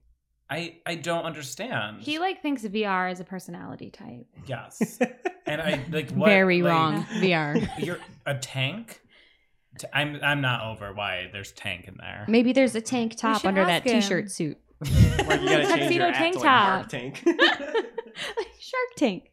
I 0.49 0.77
I 0.85 0.95
don't 0.95 1.23
understand. 1.23 2.01
He 2.01 2.19
like 2.19 2.41
thinks 2.41 2.63
VR 2.63 3.11
is 3.11 3.19
a 3.19 3.23
personality 3.23 3.89
type. 3.91 4.25
yes, 4.47 4.99
and 5.45 5.61
I 5.61 5.83
like 5.91 6.11
what, 6.13 6.27
Very 6.27 6.61
like, 6.61 6.71
wrong. 6.71 7.03
VR. 7.05 7.67
You're 7.79 7.99
a 8.25 8.35
tank. 8.35 9.01
T- 9.77 9.87
I'm 9.93 10.19
I'm 10.23 10.41
not 10.41 10.63
over 10.65 10.93
why 10.93 11.29
there's 11.31 11.51
tank 11.51 11.87
in 11.87 11.95
there. 11.97 12.25
Maybe 12.27 12.53
there's 12.53 12.75
a 12.75 12.81
tank 12.81 13.17
top 13.17 13.43
under 13.45 13.65
that 13.65 13.83
him. 13.85 14.01
t-shirt 14.01 14.31
suit. 14.31 14.57
Like 15.25 15.41
you 15.41 15.47
gotta 15.47 15.65
change 15.65 15.95
your 15.95 16.05
Tuxedo 16.07 16.11
tank 16.11 16.33
to, 16.35 16.39
like, 16.39 16.47
top. 16.47 16.67
Mark 16.67 16.89
Tank. 16.89 17.23
like 17.25 17.37
Shark 18.59 18.89
Tank. 18.97 19.31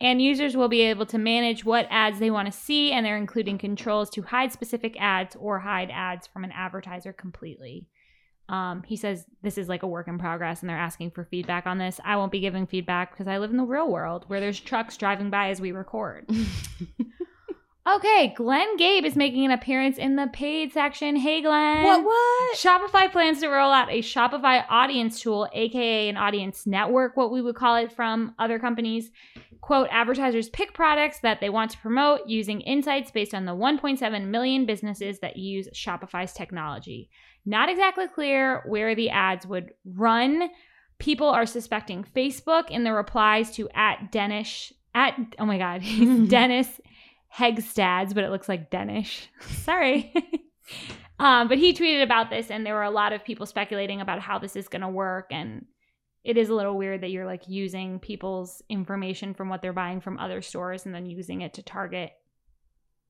And 0.00 0.22
users 0.22 0.56
will 0.56 0.68
be 0.68 0.82
able 0.82 1.06
to 1.06 1.18
manage 1.18 1.64
what 1.64 1.86
ads 1.90 2.20
they 2.20 2.30
want 2.30 2.46
to 2.46 2.56
see, 2.56 2.92
and 2.92 3.04
they're 3.04 3.16
including 3.16 3.58
controls 3.58 4.08
to 4.10 4.22
hide 4.22 4.52
specific 4.52 4.96
ads 5.00 5.36
or 5.36 5.58
hide 5.58 5.90
ads 5.90 6.28
from 6.28 6.44
an 6.44 6.52
advertiser 6.52 7.12
completely. 7.12 7.88
Um, 8.48 8.82
he 8.86 8.96
says 8.96 9.26
this 9.42 9.58
is 9.58 9.68
like 9.68 9.82
a 9.82 9.88
work 9.88 10.06
in 10.08 10.16
progress, 10.18 10.60
and 10.60 10.70
they're 10.70 10.78
asking 10.78 11.10
for 11.10 11.24
feedback 11.24 11.66
on 11.66 11.78
this. 11.78 12.00
I 12.04 12.16
won't 12.16 12.32
be 12.32 12.40
giving 12.40 12.66
feedback 12.66 13.10
because 13.10 13.26
I 13.26 13.38
live 13.38 13.50
in 13.50 13.56
the 13.56 13.64
real 13.64 13.90
world 13.90 14.24
where 14.28 14.40
there's 14.40 14.60
trucks 14.60 14.96
driving 14.96 15.30
by 15.30 15.50
as 15.50 15.60
we 15.60 15.72
record. 15.72 16.30
Okay, 17.96 18.32
Glenn 18.36 18.76
Gabe 18.76 19.04
is 19.04 19.16
making 19.16 19.44
an 19.44 19.50
appearance 19.50 19.98
in 19.98 20.16
the 20.16 20.28
paid 20.32 20.72
section. 20.72 21.16
Hey, 21.16 21.42
Glenn. 21.42 21.84
What? 21.84 22.04
What? 22.04 22.56
Shopify 22.56 23.10
plans 23.10 23.40
to 23.40 23.48
roll 23.48 23.72
out 23.72 23.90
a 23.90 24.00
Shopify 24.00 24.64
audience 24.68 25.20
tool, 25.20 25.48
aka 25.52 26.08
an 26.08 26.16
audience 26.16 26.66
network, 26.66 27.16
what 27.16 27.30
we 27.30 27.42
would 27.42 27.56
call 27.56 27.76
it 27.76 27.92
from 27.92 28.34
other 28.38 28.58
companies. 28.58 29.10
Quote, 29.60 29.88
advertisers 29.90 30.48
pick 30.48 30.72
products 30.72 31.20
that 31.20 31.40
they 31.40 31.50
want 31.50 31.70
to 31.72 31.78
promote 31.78 32.26
using 32.26 32.60
insights 32.60 33.10
based 33.10 33.34
on 33.34 33.44
the 33.44 33.52
1.7 33.52 34.26
million 34.26 34.66
businesses 34.66 35.18
that 35.18 35.36
use 35.36 35.68
Shopify's 35.74 36.32
technology. 36.32 37.10
Not 37.44 37.68
exactly 37.68 38.06
clear 38.08 38.62
where 38.66 38.94
the 38.94 39.10
ads 39.10 39.46
would 39.46 39.72
run. 39.84 40.50
People 40.98 41.28
are 41.28 41.46
suspecting 41.46 42.04
Facebook 42.04 42.70
in 42.70 42.84
the 42.84 42.92
replies 42.92 43.50
to 43.52 43.68
at 43.74 44.12
Denish 44.12 44.72
at 44.94 45.18
oh 45.38 45.46
my 45.46 45.58
god, 45.58 45.82
Dennis 46.28 46.80
Hegstads, 47.36 48.14
but 48.14 48.24
it 48.24 48.30
looks 48.30 48.48
like 48.48 48.70
Danish. 48.70 49.28
Sorry. 49.40 50.12
um, 51.18 51.48
but 51.48 51.58
he 51.58 51.72
tweeted 51.72 52.02
about 52.02 52.30
this, 52.30 52.50
and 52.50 52.64
there 52.64 52.74
were 52.74 52.82
a 52.82 52.90
lot 52.90 53.12
of 53.12 53.24
people 53.24 53.46
speculating 53.46 54.00
about 54.00 54.20
how 54.20 54.38
this 54.38 54.56
is 54.56 54.68
going 54.68 54.82
to 54.82 54.88
work. 54.88 55.26
And 55.30 55.66
it 56.24 56.36
is 56.36 56.48
a 56.48 56.54
little 56.54 56.76
weird 56.76 57.02
that 57.02 57.10
you're 57.10 57.26
like 57.26 57.48
using 57.48 57.98
people's 58.00 58.62
information 58.68 59.34
from 59.34 59.48
what 59.48 59.62
they're 59.62 59.72
buying 59.72 60.00
from 60.00 60.18
other 60.18 60.42
stores 60.42 60.84
and 60.84 60.94
then 60.94 61.06
using 61.06 61.42
it 61.42 61.54
to 61.54 61.62
target 61.62 62.12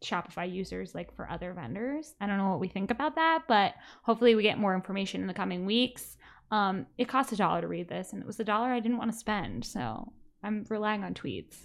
Shopify 0.04 0.52
users 0.52 0.94
like 0.94 1.14
for 1.14 1.28
other 1.28 1.52
vendors. 1.52 2.14
I 2.20 2.26
don't 2.26 2.38
know 2.38 2.50
what 2.50 2.60
we 2.60 2.68
think 2.68 2.90
about 2.90 3.16
that, 3.16 3.44
but 3.48 3.74
hopefully 4.02 4.34
we 4.34 4.42
get 4.42 4.58
more 4.58 4.74
information 4.74 5.20
in 5.20 5.26
the 5.26 5.34
coming 5.34 5.66
weeks. 5.66 6.16
Um, 6.50 6.86
it 6.96 7.08
cost 7.08 7.32
a 7.32 7.36
dollar 7.36 7.60
to 7.60 7.68
read 7.68 7.88
this, 7.88 8.12
and 8.12 8.22
it 8.22 8.26
was 8.26 8.40
a 8.40 8.44
dollar 8.44 8.68
I 8.68 8.80
didn't 8.80 8.98
want 8.98 9.12
to 9.12 9.18
spend, 9.18 9.64
so 9.64 10.12
I'm 10.42 10.64
relying 10.68 11.04
on 11.04 11.14
tweets. 11.14 11.56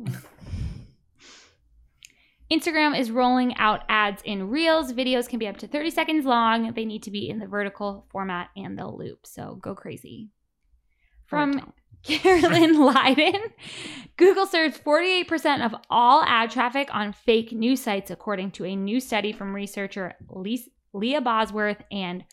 Instagram 2.54 2.98
is 2.98 3.10
rolling 3.10 3.56
out 3.56 3.82
ads 3.88 4.22
in 4.24 4.48
Reels. 4.48 4.92
Videos 4.92 5.28
can 5.28 5.38
be 5.38 5.48
up 5.48 5.56
to 5.58 5.66
30 5.66 5.90
seconds 5.90 6.24
long. 6.24 6.72
They 6.72 6.84
need 6.84 7.02
to 7.02 7.10
be 7.10 7.28
in 7.28 7.40
the 7.40 7.46
vertical 7.46 8.06
format 8.10 8.50
and 8.56 8.78
the 8.78 8.86
loop. 8.86 9.26
So 9.26 9.58
go 9.60 9.74
crazy. 9.74 10.28
Oh, 10.30 11.26
from 11.26 11.72
Carolyn 12.04 12.78
Leiden, 12.78 13.40
Google 14.16 14.46
serves 14.46 14.78
48% 14.78 15.64
of 15.64 15.74
all 15.90 16.22
ad 16.22 16.50
traffic 16.50 16.94
on 16.94 17.12
fake 17.12 17.50
news 17.50 17.80
sites, 17.80 18.10
according 18.10 18.52
to 18.52 18.64
a 18.64 18.76
new 18.76 19.00
study 19.00 19.32
from 19.32 19.54
researcher 19.54 20.14
Lis- 20.28 20.68
Leah 20.92 21.22
Bosworth 21.22 21.82
and 21.90 22.24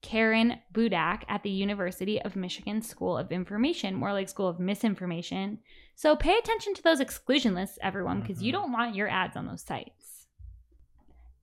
Karen 0.00 0.60
Budak 0.72 1.24
at 1.28 1.42
the 1.42 1.50
University 1.50 2.20
of 2.22 2.36
Michigan 2.36 2.82
School 2.82 3.16
of 3.16 3.32
Information, 3.32 3.94
more 3.94 4.12
like 4.12 4.28
School 4.28 4.48
of 4.48 4.60
Misinformation. 4.60 5.58
So 5.94 6.14
pay 6.14 6.36
attention 6.38 6.74
to 6.74 6.82
those 6.82 7.00
exclusion 7.00 7.54
lists, 7.54 7.78
everyone, 7.82 8.20
because 8.20 8.42
you 8.42 8.50
Mhm. 8.50 8.56
don't 8.56 8.72
want 8.72 8.94
your 8.94 9.08
ads 9.08 9.36
on 9.36 9.46
those 9.46 9.62
sites. 9.62 10.28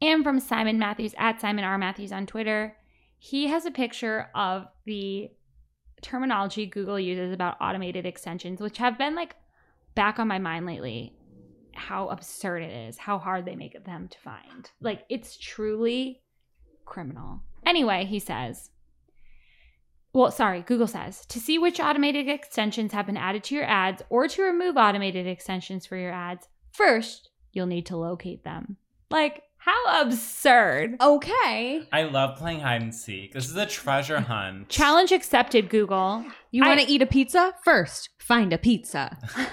And 0.01 0.23
from 0.23 0.39
Simon 0.39 0.79
Matthews 0.79 1.15
at 1.17 1.41
Simon 1.41 1.65
R. 1.65 1.77
Matthews 1.77 2.11
on 2.11 2.25
Twitter, 2.25 2.77
he 3.17 3.47
has 3.47 3.65
a 3.65 3.71
picture 3.71 4.29
of 4.35 4.67
the 4.85 5.31
terminology 6.01 6.65
Google 6.65 6.99
uses 6.99 7.33
about 7.33 7.57
automated 7.59 8.05
extensions, 8.05 8.61
which 8.61 8.77
have 8.77 8.97
been 8.97 9.15
like 9.15 9.35
back 9.95 10.19
on 10.19 10.27
my 10.27 10.39
mind 10.39 10.65
lately. 10.65 11.13
How 11.73 12.07
absurd 12.09 12.61
it 12.63 12.71
is, 12.87 12.97
how 12.97 13.17
hard 13.17 13.45
they 13.45 13.55
make 13.55 13.83
them 13.83 14.07
to 14.07 14.19
find. 14.19 14.69
Like, 14.79 15.05
it's 15.09 15.37
truly 15.37 16.21
criminal. 16.85 17.41
Anyway, 17.65 18.05
he 18.05 18.19
says, 18.19 18.69
well, 20.13 20.31
sorry, 20.31 20.61
Google 20.61 20.87
says 20.87 21.25
to 21.27 21.39
see 21.39 21.57
which 21.57 21.79
automated 21.79 22.29
extensions 22.29 22.93
have 22.93 23.05
been 23.05 23.17
added 23.17 23.43
to 23.45 23.55
your 23.55 23.65
ads 23.65 24.01
or 24.09 24.27
to 24.27 24.41
remove 24.43 24.77
automated 24.77 25.27
extensions 25.27 25.85
for 25.85 25.97
your 25.97 26.11
ads, 26.11 26.47
first, 26.71 27.29
you'll 27.51 27.65
need 27.65 27.85
to 27.87 27.97
locate 27.97 28.43
them. 28.43 28.77
Like, 29.09 29.43
how 29.57 30.01
absurd. 30.01 30.95
Okay. 31.01 31.81
I 31.91 32.03
love 32.03 32.37
playing 32.37 32.59
hide 32.59 32.81
and 32.83 32.93
seek. 32.93 33.33
This 33.33 33.49
is 33.49 33.55
a 33.55 33.65
treasure 33.65 34.19
hunt. 34.21 34.69
Challenge 34.69 35.11
accepted, 35.11 35.69
Google. 35.69 36.23
You 36.51 36.63
want 36.63 36.79
I- 36.79 36.85
to 36.85 36.91
eat 36.91 37.01
a 37.01 37.05
pizza? 37.07 37.53
First, 37.63 38.09
find 38.19 38.53
a 38.53 38.57
pizza. 38.57 39.17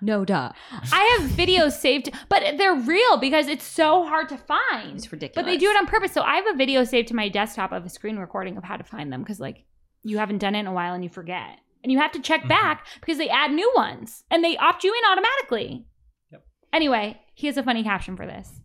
no 0.00 0.24
duh. 0.24 0.52
I 0.92 1.18
have 1.18 1.30
videos 1.30 1.72
saved, 1.72 2.10
but 2.28 2.56
they're 2.58 2.74
real 2.74 3.16
because 3.18 3.48
it's 3.48 3.64
so 3.64 4.04
hard 4.06 4.28
to 4.30 4.36
find. 4.36 4.96
It's 4.96 5.10
ridiculous. 5.12 5.34
But 5.44 5.50
they 5.50 5.56
do 5.56 5.68
it 5.70 5.76
on 5.76 5.86
purpose. 5.86 6.12
So 6.12 6.22
I 6.22 6.36
have 6.36 6.46
a 6.46 6.56
video 6.56 6.84
saved 6.84 7.08
to 7.08 7.14
my 7.16 7.28
desktop 7.28 7.72
of 7.72 7.84
a 7.84 7.88
screen 7.88 8.16
recording 8.16 8.56
of 8.56 8.64
how 8.64 8.76
to 8.76 8.84
find 8.84 9.12
them 9.12 9.22
because, 9.22 9.40
like, 9.40 9.64
you 10.02 10.18
haven't 10.18 10.38
done 10.38 10.54
it 10.54 10.60
in 10.60 10.66
a 10.66 10.72
while 10.72 10.94
and 10.94 11.04
you 11.04 11.10
forget. 11.10 11.58
And 11.82 11.90
you 11.92 11.98
have 11.98 12.12
to 12.12 12.20
check 12.20 12.42
Mhm. 12.42 12.48
back 12.48 12.86
because 13.00 13.18
they 13.18 13.28
add 13.28 13.52
new 13.52 13.70
ones 13.76 14.24
and 14.30 14.42
they 14.44 14.56
opt 14.56 14.84
you 14.84 14.92
in 14.94 15.10
automatically. 15.10 15.86
Yep. 16.32 16.42
Anyway, 16.72 17.20
he 17.34 17.46
has 17.46 17.56
a 17.56 17.62
funny 17.62 17.82
caption 17.82 18.16
for 18.16 18.26
this. 18.26 18.60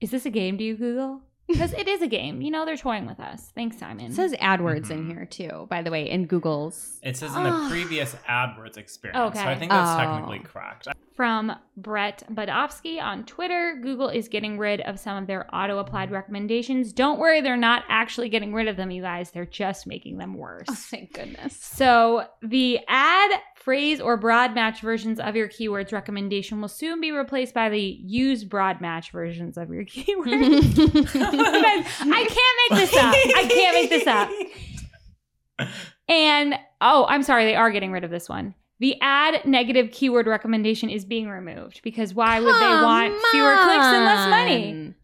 Is 0.00 0.10
this 0.10 0.26
a 0.26 0.30
game 0.30 0.56
Do 0.56 0.64
you, 0.64 0.76
Google? 0.76 1.22
Because 1.46 1.74
it 1.74 1.86
is 1.88 2.00
a 2.00 2.06
game. 2.08 2.40
You 2.40 2.50
know, 2.50 2.64
they're 2.64 2.76
toying 2.76 3.06
with 3.06 3.20
us. 3.20 3.52
Thanks, 3.54 3.76
Simon. 3.78 4.06
It 4.06 4.14
says 4.14 4.32
AdWords 4.34 4.90
in 4.90 5.04
Mhm. 5.04 5.08
here 5.08 5.26
too, 5.26 5.66
by 5.68 5.82
the 5.82 5.90
way, 5.90 6.08
in 6.08 6.24
Google's. 6.26 6.98
It 7.02 7.16
says 7.18 7.36
in 7.36 7.42
the 7.42 7.66
previous 7.68 8.14
AdWords 8.28 8.78
experience. 8.78 9.36
Okay. 9.36 9.44
So 9.44 9.50
I 9.50 9.54
think 9.54 9.70
that's 9.70 9.90
Oh. 9.94 9.98
technically 10.04 10.38
correct. 10.40 10.88
from 11.14 11.54
Brett 11.76 12.24
Bodofsky 12.32 13.00
on 13.00 13.22
Twitter. 13.24 13.78
Google 13.80 14.08
is 14.08 14.26
getting 14.28 14.58
rid 14.58 14.80
of 14.80 14.98
some 14.98 15.16
of 15.16 15.28
their 15.28 15.46
auto 15.54 15.78
applied 15.78 16.10
recommendations. 16.10 16.92
Don't 16.92 17.20
worry, 17.20 17.40
they're 17.40 17.56
not 17.56 17.84
actually 17.88 18.28
getting 18.28 18.52
rid 18.52 18.66
of 18.66 18.76
them, 18.76 18.90
you 18.90 19.00
guys. 19.00 19.30
They're 19.30 19.46
just 19.46 19.86
making 19.86 20.18
them 20.18 20.34
worse. 20.34 20.66
Oh, 20.68 20.74
thank 20.74 21.12
goodness. 21.12 21.56
So, 21.56 22.24
the 22.42 22.80
ad, 22.88 23.30
phrase, 23.64 24.00
or 24.00 24.16
broad 24.16 24.54
match 24.54 24.80
versions 24.82 25.18
of 25.18 25.34
your 25.34 25.48
keywords 25.48 25.92
recommendation 25.92 26.60
will 26.60 26.68
soon 26.68 27.00
be 27.00 27.10
replaced 27.10 27.54
by 27.54 27.68
the 27.70 27.80
use 27.80 28.44
broad 28.44 28.80
match 28.80 29.10
versions 29.10 29.56
of 29.56 29.70
your 29.70 29.84
keywords. 29.86 30.78
I 31.14 32.26
can't 32.28 32.70
make 32.70 32.78
this 32.80 32.96
up. 32.96 33.14
I 33.14 33.48
can't 33.48 33.74
make 33.74 33.90
this 33.90 34.06
up. 34.06 35.68
And 36.08 36.54
oh, 36.80 37.06
I'm 37.08 37.22
sorry, 37.22 37.44
they 37.44 37.54
are 37.56 37.70
getting 37.70 37.92
rid 37.92 38.04
of 38.04 38.10
this 38.10 38.28
one. 38.28 38.54
The 38.80 39.00
ad 39.00 39.46
negative 39.46 39.90
keyword 39.92 40.26
recommendation 40.26 40.90
is 40.90 41.04
being 41.04 41.28
removed 41.28 41.80
because 41.82 42.12
why 42.12 42.40
would 42.40 42.54
they 42.54 42.82
want 42.82 43.14
fewer 43.30 43.54
clicks 43.54 43.84
and 43.86 44.04
less 44.04 44.28
money? 44.28 44.94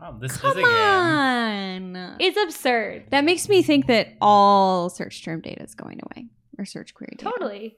Oh, 0.00 0.16
this 0.18 0.36
Come 0.38 0.52
is 0.52 0.56
a 0.56 0.60
game. 0.60 1.96
on. 1.96 2.16
It's 2.18 2.38
absurd. 2.38 3.04
that 3.10 3.24
makes 3.24 3.48
me 3.50 3.62
think 3.62 3.86
that 3.88 4.14
all 4.22 4.88
search 4.88 5.22
term 5.22 5.42
data 5.42 5.62
is 5.62 5.74
going 5.74 6.00
away 6.02 6.28
or 6.56 6.64
search 6.64 6.94
query 6.94 7.16
data. 7.18 7.30
Totally. 7.30 7.76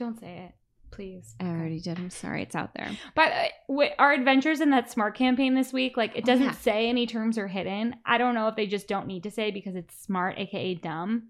Don't 0.00 0.18
say 0.18 0.46
it, 0.48 0.54
please. 0.90 1.34
I 1.38 1.44
already 1.44 1.78
did. 1.78 1.98
I'm 1.98 2.08
sorry. 2.08 2.42
It's 2.42 2.54
out 2.56 2.72
there. 2.74 2.90
But 3.14 3.32
uh, 3.32 3.44
wait, 3.68 3.92
our 3.98 4.12
adventures 4.12 4.62
in 4.62 4.70
that 4.70 4.90
smart 4.90 5.14
campaign 5.14 5.54
this 5.54 5.72
week, 5.74 5.96
like 5.98 6.16
it 6.16 6.22
Oh, 6.24 6.26
doesn't 6.26 6.46
yeah. 6.46 6.52
say 6.52 6.88
any 6.88 7.06
terms 7.06 7.36
are 7.36 7.46
hidden. 7.48 7.96
I 8.06 8.16
don't 8.16 8.34
know 8.34 8.48
if 8.48 8.56
they 8.56 8.66
just 8.66 8.88
don't 8.88 9.06
need 9.06 9.24
to 9.24 9.30
say 9.30 9.50
because 9.50 9.76
it's 9.76 9.94
smart, 10.02 10.38
aka 10.38 10.74
dumb, 10.74 11.24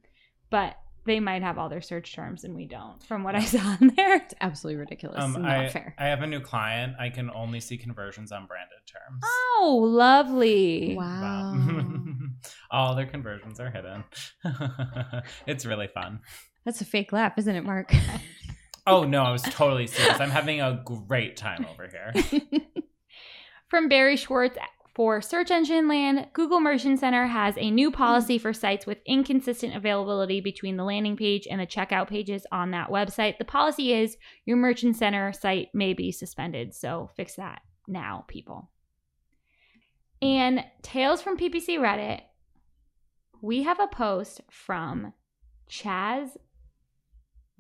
but 0.51 0.77
they 1.05 1.19
might 1.19 1.43
have 1.43 1.59
all 1.59 1.69
their 1.69 1.81
search 1.81 2.15
terms 2.15 2.45
and 2.45 2.55
we 2.55 2.67
don't, 2.67 3.03
from 3.03 3.25
what 3.25 3.35
I 3.35 3.41
saw 3.45 3.77
in 3.81 3.89
there. 3.97 4.17
It's 4.17 4.35
absolutely 4.41 4.79
ridiculous. 4.79 5.21
Um, 5.21 5.35
and 5.35 5.45
not 5.45 5.57
I, 5.59 5.69
fair. 5.69 5.95
I 5.99 6.07
have 6.07 6.23
a 6.23 6.27
new 6.29 6.41
client. 6.41 6.95
I 7.01 7.09
can 7.11 7.29
only 7.35 7.59
see 7.59 7.77
conversions 7.77 8.31
on 8.31 8.47
branded 8.47 8.79
terms. 8.87 9.21
Oh, 9.25 9.81
lovely. 9.85 10.95
Wow. 10.97 11.57
All 12.71 12.95
their 12.95 13.07
conversions 13.07 13.59
are 13.59 13.71
hidden. 13.71 14.05
it's 15.49 15.67
really 15.67 15.89
fun. 15.89 16.21
That's 16.65 16.81
a 16.83 16.85
fake 16.85 17.13
laugh, 17.13 17.37
isn't 17.39 17.57
it, 17.57 17.65
Mark? 17.65 17.93
Oh 18.87 19.05
no, 19.05 19.23
I 19.23 19.31
was 19.31 19.43
totally 19.43 19.87
serious. 19.87 20.21
I'm 20.21 20.31
having 20.31 20.61
a 20.61 20.83
great 20.85 21.37
time 21.37 21.67
over 21.71 21.89
here. 21.89 22.41
From 23.69 23.89
Barry 23.89 24.17
Schwartz 24.17 24.59
for 24.95 25.23
Search 25.23 25.51
Engine 25.51 25.87
Land, 25.89 26.29
Google 26.33 26.61
Merchant 26.61 26.99
Center 26.99 27.27
has 27.27 27.55
a 27.57 27.71
new 27.71 27.91
policy 27.91 28.37
for 28.39 28.53
sites 28.53 28.87
with 28.87 28.99
inconsistent 29.07 29.77
availability 29.77 30.41
between 30.41 30.77
the 30.77 30.85
landing 30.85 31.17
page 31.17 31.47
and 31.49 31.61
the 31.61 31.67
checkout 31.67 32.09
pages 32.09 32.45
on 32.51 32.73
that 32.73 32.91
website. 32.91 33.39
The 33.39 33.45
policy 33.45 33.93
is 33.93 34.17
your 34.45 34.57
Merchant 34.57 34.97
Center 34.97 35.33
site 35.33 35.69
may 35.73 35.95
be 35.95 36.11
suspended, 36.11 36.75
so 36.75 37.11
fix 37.17 37.37
that 37.37 37.63
now, 37.87 38.25
people. 38.29 38.71
And 40.21 40.65
Tales 40.83 41.23
from 41.23 41.39
PPC 41.39 41.79
Reddit, 41.79 42.21
we 43.41 43.63
have 43.63 43.81
a 43.81 43.87
post 43.87 44.41
from 44.51 45.13
Chaz 45.71 46.37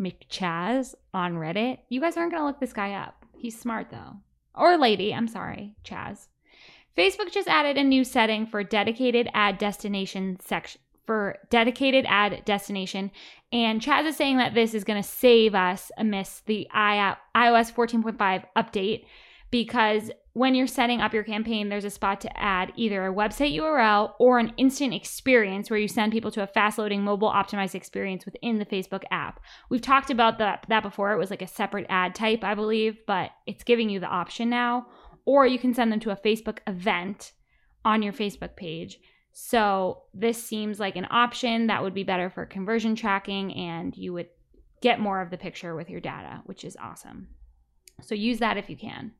McChaz 0.00 0.94
on 1.14 1.34
Reddit. 1.34 1.78
You 1.88 2.00
guys 2.00 2.16
aren't 2.16 2.32
going 2.32 2.42
to 2.42 2.46
look 2.46 2.58
this 2.58 2.72
guy 2.72 2.94
up. 2.94 3.24
He's 3.36 3.58
smart 3.58 3.90
though. 3.90 4.16
Or 4.54 4.76
lady, 4.76 5.14
I'm 5.14 5.28
sorry, 5.28 5.76
Chaz. 5.84 6.28
Facebook 6.96 7.30
just 7.30 7.48
added 7.48 7.78
a 7.78 7.84
new 7.84 8.04
setting 8.04 8.46
for 8.46 8.64
dedicated 8.64 9.28
ad 9.32 9.58
destination 9.58 10.38
section 10.40 10.80
for 11.06 11.38
dedicated 11.48 12.04
ad 12.08 12.44
destination. 12.44 13.10
And 13.52 13.80
Chaz 13.80 14.06
is 14.06 14.16
saying 14.16 14.36
that 14.36 14.54
this 14.54 14.74
is 14.74 14.84
going 14.84 15.02
to 15.02 15.08
save 15.08 15.54
us 15.54 15.90
amidst 15.96 16.46
the 16.46 16.68
iOS 16.72 17.22
14.5 17.34 18.44
update 18.56 19.06
because 19.50 20.12
when 20.32 20.54
you're 20.54 20.66
setting 20.66 21.00
up 21.00 21.12
your 21.12 21.24
campaign, 21.24 21.68
there's 21.68 21.84
a 21.84 21.90
spot 21.90 22.20
to 22.20 22.40
add 22.40 22.72
either 22.76 23.04
a 23.04 23.12
website 23.12 23.56
URL 23.56 24.12
or 24.20 24.38
an 24.38 24.52
instant 24.56 24.94
experience 24.94 25.68
where 25.68 25.78
you 25.78 25.88
send 25.88 26.12
people 26.12 26.30
to 26.30 26.42
a 26.42 26.46
fast 26.46 26.78
loading 26.78 27.02
mobile 27.02 27.30
optimized 27.30 27.74
experience 27.74 28.24
within 28.24 28.58
the 28.58 28.66
Facebook 28.66 29.02
app. 29.10 29.40
We've 29.70 29.82
talked 29.82 30.10
about 30.10 30.38
that, 30.38 30.66
that 30.68 30.82
before. 30.82 31.12
It 31.12 31.18
was 31.18 31.30
like 31.30 31.42
a 31.42 31.48
separate 31.48 31.86
ad 31.88 32.14
type, 32.14 32.44
I 32.44 32.54
believe, 32.54 32.98
but 33.06 33.30
it's 33.46 33.64
giving 33.64 33.90
you 33.90 33.98
the 33.98 34.06
option 34.06 34.48
now. 34.48 34.86
Or 35.24 35.46
you 35.46 35.58
can 35.58 35.74
send 35.74 35.90
them 35.90 36.00
to 36.00 36.10
a 36.10 36.16
Facebook 36.16 36.58
event 36.66 37.32
on 37.84 38.02
your 38.02 38.12
Facebook 38.12 38.54
page. 38.54 39.00
So 39.32 40.02
this 40.14 40.42
seems 40.42 40.78
like 40.78 40.96
an 40.96 41.06
option 41.10 41.66
that 41.66 41.82
would 41.82 41.94
be 41.94 42.04
better 42.04 42.30
for 42.30 42.46
conversion 42.46 42.94
tracking 42.94 43.54
and 43.54 43.96
you 43.96 44.12
would 44.12 44.28
get 44.80 45.00
more 45.00 45.20
of 45.20 45.30
the 45.30 45.38
picture 45.38 45.74
with 45.74 45.90
your 45.90 46.00
data, 46.00 46.42
which 46.46 46.64
is 46.64 46.76
awesome. 46.80 47.28
So 48.02 48.14
use 48.14 48.38
that 48.38 48.56
if 48.56 48.70
you 48.70 48.76
can. 48.76 49.12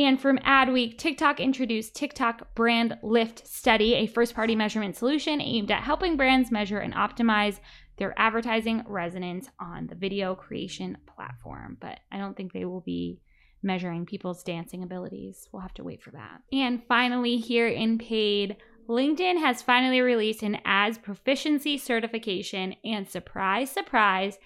And 0.00 0.18
from 0.18 0.38
Adweek, 0.38 0.96
TikTok 0.96 1.40
introduced 1.40 1.94
TikTok 1.94 2.54
Brand 2.54 2.96
Lift 3.02 3.46
Study, 3.46 3.96
a 3.96 4.06
first 4.06 4.34
party 4.34 4.56
measurement 4.56 4.96
solution 4.96 5.42
aimed 5.42 5.70
at 5.70 5.82
helping 5.82 6.16
brands 6.16 6.50
measure 6.50 6.78
and 6.78 6.94
optimize 6.94 7.60
their 7.98 8.18
advertising 8.18 8.82
resonance 8.86 9.50
on 9.60 9.88
the 9.88 9.94
video 9.94 10.34
creation 10.34 10.96
platform. 11.06 11.76
But 11.82 12.00
I 12.10 12.16
don't 12.16 12.34
think 12.34 12.54
they 12.54 12.64
will 12.64 12.80
be 12.80 13.20
measuring 13.62 14.06
people's 14.06 14.42
dancing 14.42 14.82
abilities. 14.82 15.46
We'll 15.52 15.60
have 15.60 15.74
to 15.74 15.84
wait 15.84 16.02
for 16.02 16.12
that. 16.12 16.40
And 16.50 16.82
finally, 16.88 17.36
here 17.36 17.68
in 17.68 17.98
paid, 17.98 18.56
LinkedIn 18.88 19.38
has 19.40 19.60
finally 19.60 20.00
released 20.00 20.42
an 20.42 20.60
ads 20.64 20.96
proficiency 20.96 21.76
certification, 21.76 22.74
and 22.86 23.06
surprise, 23.06 23.70
surprise, 23.70 24.38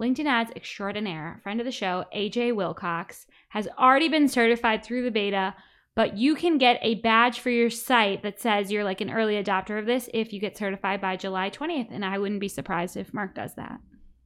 LinkedIn 0.00 0.24
ads 0.24 0.50
extraordinaire, 0.56 1.40
friend 1.42 1.60
of 1.60 1.66
the 1.66 1.70
show, 1.72 2.06
AJ 2.16 2.56
Wilcox, 2.56 3.26
has 3.54 3.68
already 3.78 4.08
been 4.08 4.26
certified 4.28 4.84
through 4.84 5.04
the 5.04 5.10
beta, 5.12 5.54
but 5.94 6.18
you 6.18 6.34
can 6.34 6.58
get 6.58 6.78
a 6.82 6.96
badge 6.96 7.38
for 7.38 7.50
your 7.50 7.70
site 7.70 8.24
that 8.24 8.40
says 8.40 8.72
you're 8.72 8.82
like 8.82 9.00
an 9.00 9.10
early 9.12 9.40
adopter 9.42 9.78
of 9.78 9.86
this 9.86 10.08
if 10.12 10.32
you 10.32 10.40
get 10.40 10.58
certified 10.58 11.00
by 11.00 11.16
July 11.16 11.50
20th. 11.50 11.88
And 11.92 12.04
I 12.04 12.18
wouldn't 12.18 12.40
be 12.40 12.48
surprised 12.48 12.96
if 12.96 13.14
Mark 13.14 13.34
does 13.36 13.54
that. 13.54 13.78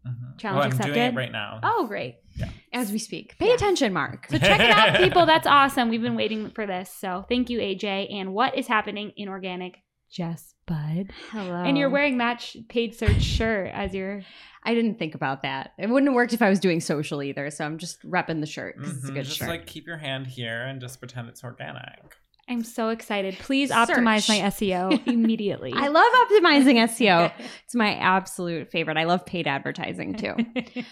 Mhm. 0.07 0.39
Challenge 0.39 0.61
oh, 0.61 0.65
I'm 0.65 0.71
accepted? 0.73 0.95
doing 0.95 1.13
it 1.13 1.15
right 1.17 1.33
now. 1.33 1.61
Oh, 1.63 1.87
great. 1.87 2.17
As 2.73 2.91
we 2.91 2.99
speak. 2.99 3.37
Pay 3.39 3.49
Yeah. 3.49 3.55
attention, 3.55 3.93
Mark. 3.93 4.29
So 4.31 4.39
check 4.39 4.61
it 4.61 4.71
out, 4.71 4.97
people. 5.05 5.27
That's 5.27 5.47
awesome. 5.47 5.91
We've 5.91 6.01
been 6.01 6.17
waiting 6.17 6.51
for 6.51 6.67
this. 6.67 6.91
So 6.91 7.27
thank 7.29 7.51
you, 7.51 7.59
AJ. 7.59 8.15
And 8.15 8.33
what 8.33 8.57
is 8.57 8.67
happening 8.67 9.13
in 9.17 9.29
organic? 9.29 9.77
Jess 10.11 10.55
Bud. 10.67 11.11
Hello. 11.33 11.65
And 11.65 11.77
you're 11.77 11.91
wearing 11.91 12.17
that 12.25 12.41
sh- 12.41 12.57
paid 12.71 12.95
search 12.95 13.21
shirt 13.23 13.71
as 13.75 13.93
your. 13.95 14.23
I 14.69 14.75
didn't 14.75 14.99
think 14.99 15.15
about 15.15 15.41
that. 15.43 15.73
It 15.79 15.89
wouldn't 15.89 16.11
have 16.11 16.15
worked 16.15 16.35
if 16.35 16.43
I 16.43 16.51
was 16.51 16.61
doing 16.61 16.81
social 16.81 17.23
either. 17.23 17.49
So 17.51 17.65
I'm 17.65 17.79
just 17.79 18.03
repping 18.03 18.41
the 18.41 18.47
shirt 18.47 18.77
because 18.77 18.99
it's 18.99 19.09
a 19.09 19.13
Mhm. 19.13 19.15
good 19.15 19.25
Just 19.25 19.39
shirt. 19.39 19.49
like 19.49 19.67
keep 19.67 19.87
your 19.87 19.97
hand 19.97 20.27
here 20.27 20.61
and 20.67 20.79
just 20.79 20.99
pretend 21.01 21.31
it's 21.31 21.43
organic. 21.43 22.19
I'm 22.49 22.65
so 22.65 22.89
excited. 22.89 23.37
Please 23.39 23.71
optimize 23.71 24.29
my 24.29 24.39
SEO 24.49 25.07
immediately. 25.07 25.73
I 25.75 25.89
love 25.89 26.13
optimizing 26.13 26.77
SEO. 26.89 27.31
It's 27.65 27.75
my 27.75 27.95
absolute 27.97 28.71
favorite. 28.71 28.97
I 28.97 29.05
love 29.05 29.27
paid 29.27 29.47
advertising 29.47 30.15
too. 30.15 30.35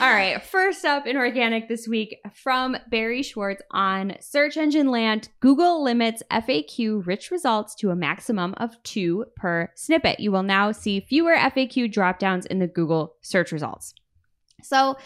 All 0.00 0.10
right, 0.14 0.42
first 0.42 0.84
up 0.86 1.06
in 1.06 1.16
organic 1.18 1.68
this 1.68 1.86
week 1.86 2.16
from 2.32 2.76
Barry 2.90 3.22
Schwartz 3.22 3.62
on 3.70 4.14
Search 4.20 4.56
Engine 4.56 4.90
Land, 4.90 5.28
Google 5.40 5.84
limits 5.84 6.22
FAQ 6.32 7.06
rich 7.06 7.30
results 7.30 7.74
to 7.76 7.90
a 7.90 7.96
maximum 7.96 8.54
of 8.56 8.82
two 8.82 9.26
per 9.36 9.70
snippet. 9.74 10.20
You 10.20 10.32
will 10.32 10.42
now 10.42 10.72
see 10.72 11.00
fewer 11.00 11.36
FAQ 11.36 11.92
dropdowns 11.92 12.46
in 12.46 12.60
the 12.60 12.66
Google 12.66 13.16
search 13.20 13.52
results. 13.52 13.94
So, 14.62 14.96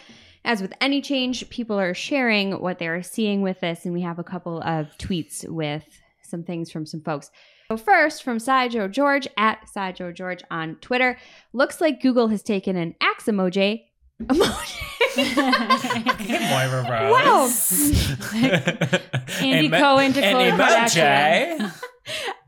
as 0.45 0.61
with 0.61 0.73
any 0.81 1.01
change, 1.01 1.49
people 1.49 1.79
are 1.79 1.93
sharing 1.93 2.59
what 2.61 2.79
they're 2.79 3.03
seeing 3.03 3.41
with 3.41 3.59
this, 3.59 3.85
and 3.85 3.93
we 3.93 4.01
have 4.01 4.19
a 4.19 4.23
couple 4.23 4.61
of 4.61 4.87
tweets 4.97 5.47
with 5.47 5.83
some 6.23 6.43
things 6.43 6.71
from 6.71 6.85
some 6.85 7.01
folks. 7.01 7.29
So 7.71 7.77
first, 7.77 8.23
from 8.23 8.39
Sideshow 8.39 8.87
George 8.87 9.27
at 9.37 9.67
Sideshow 9.69 10.11
George 10.11 10.43
on 10.49 10.75
Twitter, 10.81 11.17
looks 11.53 11.79
like 11.81 12.01
Google 12.01 12.27
has 12.29 12.41
taken 12.41 12.75
an 12.75 12.95
axe 13.01 13.25
emoji. 13.25 13.83
emoji. 14.23 14.81
Moira 16.49 16.83
Wow. 17.11 17.49
Andy 19.41 19.67
Emo- 19.67 19.79
Cohen 19.79 20.13
to 20.13 20.21
Khloe 20.21 20.51
Kardashian. 20.51 21.71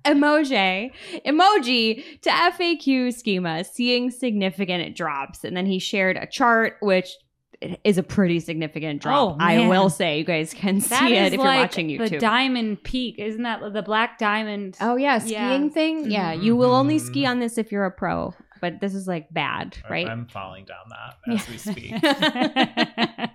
emoji. 0.05 0.91
emoji 1.23 1.23
emoji 1.25 2.21
to 2.21 2.29
FAQ 2.29 3.13
schema, 3.13 3.63
seeing 3.63 4.09
significant 4.11 4.95
drops, 4.95 5.43
and 5.43 5.55
then 5.55 5.65
he 5.65 5.79
shared 5.79 6.17
a 6.17 6.25
chart 6.27 6.77
which 6.81 7.09
is 7.83 7.97
a 7.97 8.03
pretty 8.03 8.39
significant 8.39 9.01
drop. 9.01 9.33
Oh, 9.33 9.37
I 9.39 9.67
will 9.67 9.89
say, 9.89 10.17
you 10.17 10.23
guys 10.23 10.53
can 10.53 10.81
see 10.81 10.89
That 10.89 11.11
it 11.11 11.17
is 11.27 11.33
if 11.33 11.39
like 11.39 11.55
you're 11.55 11.63
watching 11.63 11.87
YouTube. 11.89 12.09
the 12.11 12.19
diamond 12.19 12.83
peak, 12.83 13.19
isn't 13.19 13.43
that 13.43 13.73
the 13.73 13.81
black 13.83 14.17
diamond? 14.17 14.77
oh 14.81 14.95
yeah, 14.95 15.21
Yeah. 15.23 15.49
skiing 15.55 15.69
thing. 15.69 16.09
Yeah, 16.11 16.33
you 16.33 16.55
will 16.55 16.73
only 16.73 16.97
Mhm. 16.97 17.01
ski 17.05 17.25
on 17.25 17.39
this 17.39 17.57
if 17.57 17.71
you're 17.71 17.85
a 17.85 17.91
pro, 17.91 18.33
but 18.61 18.79
this 18.81 18.93
is 18.95 19.07
like 19.07 19.31
bad, 19.33 19.77
right? 19.89 20.07
I'm 20.07 20.25
falling 20.27 20.65
down 20.65 20.85
that 20.89 21.33
as 21.33 21.49
we 21.49 21.57
speak. 21.57 21.93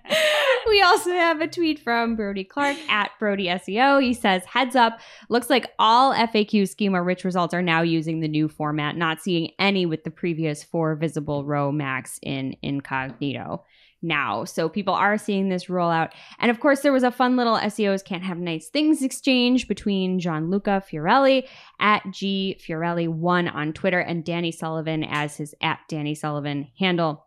we 0.68 0.82
also 0.82 1.10
have 1.10 1.40
a 1.40 1.46
tweet 1.46 1.78
from 1.78 2.16
Brody 2.16 2.44
Clark 2.44 2.76
at 2.88 3.10
Brody 3.18 3.46
SEO. 3.46 4.02
He 4.02 4.14
says, 4.14 4.44
Heads 4.44 4.74
up, 4.74 4.98
looks 5.28 5.48
like 5.48 5.70
all 5.78 6.12
FAQ 6.14 6.68
schema 6.68 7.02
rich 7.02 7.24
results 7.24 7.54
are 7.54 7.62
now 7.62 7.82
using 7.82 8.20
the 8.20 8.28
new 8.28 8.48
format, 8.48 8.96
not 8.96 9.22
seeing 9.22 9.52
any 9.58 9.86
with 9.86 10.04
the 10.04 10.10
previous 10.10 10.64
four 10.64 10.94
visible 10.96 11.44
row 11.44 11.70
max 11.70 12.18
in 12.22 12.56
incognito 12.62 13.64
now. 14.02 14.44
So 14.44 14.68
people 14.68 14.94
are 14.94 15.18
seeing 15.18 15.48
this 15.48 15.68
roll 15.68 15.90
out. 15.90 16.12
And 16.38 16.50
of 16.50 16.60
course, 16.60 16.80
there 16.80 16.92
was 16.92 17.02
a 17.02 17.10
fun 17.10 17.36
little 17.36 17.56
SEOs 17.56 18.04
can't 18.04 18.22
have 18.22 18.38
nice 18.38 18.68
things 18.68 19.02
exchange 19.02 19.68
between 19.68 20.20
Gianluca 20.20 20.82
Fiorelli 20.90 21.46
at 21.80 22.02
G 22.10 22.60
Fiorelli1 22.66 23.52
on 23.52 23.72
Twitter 23.72 24.00
and 24.00 24.24
Danny 24.24 24.52
Sullivan 24.52 25.04
as 25.04 25.36
his 25.36 25.54
at 25.60 25.80
Danny 25.88 26.14
Sullivan 26.14 26.68
handle. 26.78 27.26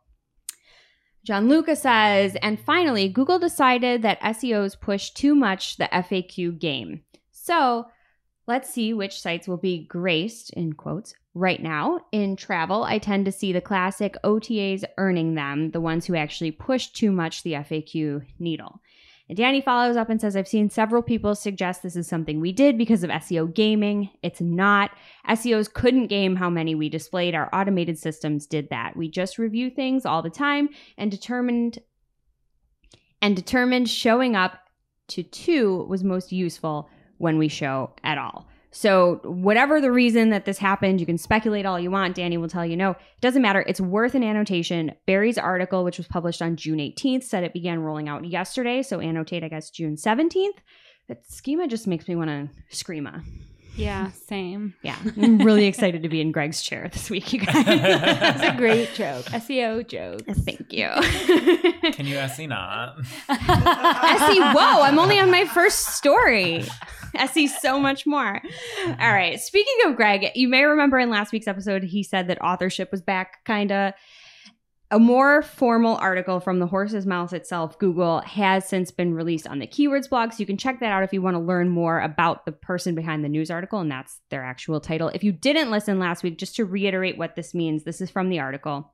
Gianluca 1.26 1.76
says, 1.76 2.38
and 2.42 2.60
finally, 2.60 3.10
Google 3.10 3.40
decided 3.40 4.02
that 4.02 4.22
SEOs 4.22 4.80
push 4.80 5.12
too 5.12 5.36
much 5.36 5.78
the 5.78 5.90
FAQ 5.92 6.58
game. 6.60 7.02
So 7.32 7.88
let's 8.50 8.68
see 8.68 8.94
which 8.94 9.22
sites 9.22 9.48
will 9.48 9.58
be 9.58 9.86
graced, 9.86 10.50
in 10.54 10.74
quotes, 10.74 11.14
right 11.36 11.62
now. 11.62 12.00
In 12.12 12.36
travel, 12.36 12.84
I 12.84 12.98
tend 12.98 13.26
to 13.26 13.32
see 13.32 13.54
the 13.54 13.62
classic 13.62 14.18
OTAs 14.24 14.84
earning 14.98 15.36
them, 15.36 15.70
the 15.70 15.80
ones 15.80 16.08
who 16.08 16.16
actually 16.16 16.50
push 16.52 16.88
too 16.88 17.12
much 17.12 17.44
the 17.44 17.54
FAQ 17.54 18.26
needle. 18.40 18.82
And 19.30 19.38
Danny 19.38 19.62
follows 19.62 19.96
up 19.96 20.10
and 20.10 20.20
says, 20.20 20.36
I've 20.36 20.48
seen 20.48 20.72
several 20.72 21.04
people 21.04 21.36
suggest 21.36 21.84
this 21.84 21.96
is 21.96 22.08
something 22.08 22.40
we 22.42 22.52
did 22.52 22.76
because 22.76 23.04
of 23.04 23.12
SEO 23.12 23.54
gaming. 23.54 24.10
It's 24.24 24.42
not. 24.42 24.90
SEOs 25.30 25.72
couldn't 25.72 26.08
game 26.08 26.36
how 26.36 26.50
many 26.50 26.74
we 26.74 26.90
displayed. 26.90 27.36
Our 27.36 27.54
automated 27.54 28.00
systems 28.00 28.48
did 28.48 28.70
that. 28.72 28.98
We 28.98 29.12
just 29.12 29.38
review 29.38 29.70
things 29.70 30.08
all 30.08 30.24
the 30.24 30.32
time 30.32 30.70
and 30.98 31.12
determined 31.12 31.78
and 33.22 33.36
determined 33.36 33.88
showing 33.88 34.36
up 34.36 34.58
to 35.10 35.22
two 35.22 35.86
was 35.88 36.04
most 36.04 36.32
useful 36.32 36.90
when 37.20 37.38
we 37.38 37.48
show 37.48 37.92
at 38.04 38.18
all. 38.18 38.48
So, 38.72 39.20
whatever 39.24 39.82
the 39.82 39.92
reason 39.92 40.30
that 40.30 40.46
this 40.46 40.60
happened, 40.60 41.00
you 41.00 41.06
can 41.08 41.18
speculate 41.18 41.66
all 41.66 41.80
you 41.80 41.90
want. 41.90 42.16
Danny 42.16 42.38
will 42.38 42.48
tell 42.50 42.64
you 42.66 42.78
no. 42.78 42.92
It 42.92 42.98
doesn't 43.22 43.42
matter. 43.42 43.64
It's 43.68 43.82
worth 43.82 44.14
an 44.14 44.24
annotation. 44.24 44.92
Barry's 45.08 45.40
article, 45.40 45.84
which 45.84 45.98
was 45.98 46.08
published 46.08 46.40
on 46.42 46.56
June 46.56 46.78
18th, 46.78 47.24
said 47.24 47.44
it 47.44 47.52
began 47.54 47.80
rolling 47.80 48.08
out 48.08 48.26
yesterday. 48.26 48.84
So, 48.84 49.00
annotate, 49.00 49.44
I 49.44 49.48
guess, 49.48 49.72
June 49.72 49.96
17th. 49.96 50.58
That 51.08 51.26
schema 51.28 51.68
just 51.68 51.88
makes 51.88 52.08
me 52.08 52.16
want 52.16 52.30
to 52.30 52.50
screama. 52.72 53.24
yeah, 53.76 54.12
same. 54.12 54.76
Yeah. 54.84 54.98
I'm 55.20 55.40
really 55.40 55.66
excited 55.66 56.04
to 56.04 56.10
be 56.10 56.22
in 56.22 56.32
Greg's 56.32 56.62
chair 56.62 56.90
this 56.94 57.10
week, 57.10 57.34
you 57.34 57.40
guys. 57.40 57.66
That's 57.66 58.44
a 58.44 58.56
great 58.56 58.94
joke. 58.94 59.26
SEO 59.26 59.88
joke. 59.88 60.22
Thank 60.28 60.72
you. 60.72 60.90
Can 61.94 62.06
you 62.06 62.18
SE 62.18 62.46
not? 62.46 63.00
Essie, 63.30 64.42
whoa, 64.42 64.84
I'm 64.84 65.00
only 65.00 65.18
on 65.20 65.32
my 65.32 65.46
first 65.46 65.88
story. 65.96 66.66
Essie, 67.16 67.48
so 67.48 67.80
much 67.80 68.06
more. 68.06 68.42
All 68.88 69.14
right. 69.14 69.40
Speaking 69.40 69.76
of 69.86 69.96
Greg, 69.96 70.32
you 70.36 70.48
may 70.48 70.64
remember 70.64 71.00
in 71.00 71.10
last 71.10 71.32
week's 71.32 71.48
episode, 71.48 71.84
he 71.84 72.04
said 72.04 72.28
that 72.28 72.42
authorship 72.42 72.92
was 72.92 73.02
back, 73.02 73.44
kind 73.46 73.72
of. 73.72 73.94
A 74.92 74.98
more 74.98 75.44
formal 75.44 75.98
article 75.98 76.40
from 76.40 76.58
the 76.58 76.66
horse's 76.66 77.06
mouth 77.06 77.32
itself, 77.32 77.78
Google, 77.78 78.22
has 78.22 78.68
since 78.68 78.90
been 78.90 79.14
released 79.14 79.46
on 79.46 79.60
the 79.60 79.68
keywords 79.68 80.10
blog. 80.10 80.32
So 80.32 80.40
you 80.40 80.48
can 80.48 80.58
check 80.58 80.80
that 80.80 80.92
out 80.92 81.04
if 81.04 81.14
you 81.14 81.22
want 81.22 81.36
to 81.36 81.40
learn 81.40 81.70
more 81.70 82.00
about 82.00 82.46
the 82.48 82.52
person 82.52 82.96
behind 82.96 83.24
the 83.24 83.30
news 83.30 83.52
article, 83.52 83.80
and 83.80 83.92
that's 83.92 84.20
their 84.32 84.44
actual 84.44 84.80
title. 84.80 85.10
If 85.10 85.24
you 85.24 85.32
didn't 85.32 85.70
listen 85.70 86.00
last 86.00 86.24
week, 86.24 86.40
just 86.40 86.56
to 86.56 86.66
reiterate 86.66 87.20
what 87.20 87.36
this 87.36 87.54
means, 87.54 87.84
this 87.84 88.02
is 88.02 88.10
from 88.10 88.30
the 88.30 88.40
article. 88.40 88.92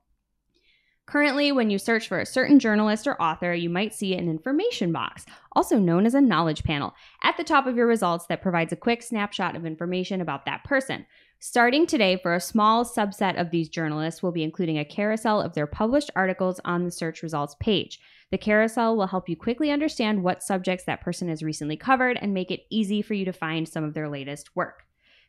Currently, 1.06 1.52
when 1.52 1.70
you 1.70 1.78
search 1.78 2.08
for 2.08 2.18
a 2.18 2.26
certain 2.26 2.58
journalist 2.58 3.06
or 3.06 3.20
author, 3.22 3.54
you 3.54 3.70
might 3.70 3.94
see 3.94 4.14
an 4.14 4.28
information 4.28 4.90
box, 4.90 5.24
also 5.52 5.78
known 5.78 6.04
as 6.04 6.14
a 6.14 6.20
knowledge 6.20 6.64
panel, 6.64 6.94
at 7.22 7.36
the 7.36 7.44
top 7.44 7.68
of 7.68 7.76
your 7.76 7.86
results 7.86 8.26
that 8.26 8.42
provides 8.42 8.72
a 8.72 8.76
quick 8.76 9.04
snapshot 9.04 9.54
of 9.54 9.64
information 9.64 10.20
about 10.20 10.46
that 10.46 10.64
person. 10.64 11.06
Starting 11.38 11.86
today, 11.86 12.16
for 12.16 12.34
a 12.34 12.40
small 12.40 12.84
subset 12.84 13.40
of 13.40 13.52
these 13.52 13.68
journalists, 13.68 14.20
we'll 14.20 14.32
be 14.32 14.42
including 14.42 14.78
a 14.78 14.84
carousel 14.84 15.40
of 15.40 15.54
their 15.54 15.68
published 15.68 16.10
articles 16.16 16.60
on 16.64 16.82
the 16.82 16.90
search 16.90 17.22
results 17.22 17.54
page. 17.60 18.00
The 18.32 18.38
carousel 18.38 18.96
will 18.96 19.06
help 19.06 19.28
you 19.28 19.36
quickly 19.36 19.70
understand 19.70 20.24
what 20.24 20.42
subjects 20.42 20.86
that 20.86 21.02
person 21.02 21.28
has 21.28 21.40
recently 21.40 21.76
covered 21.76 22.18
and 22.20 22.34
make 22.34 22.50
it 22.50 22.64
easy 22.68 23.00
for 23.00 23.14
you 23.14 23.24
to 23.26 23.32
find 23.32 23.68
some 23.68 23.84
of 23.84 23.94
their 23.94 24.08
latest 24.08 24.56
work. 24.56 24.85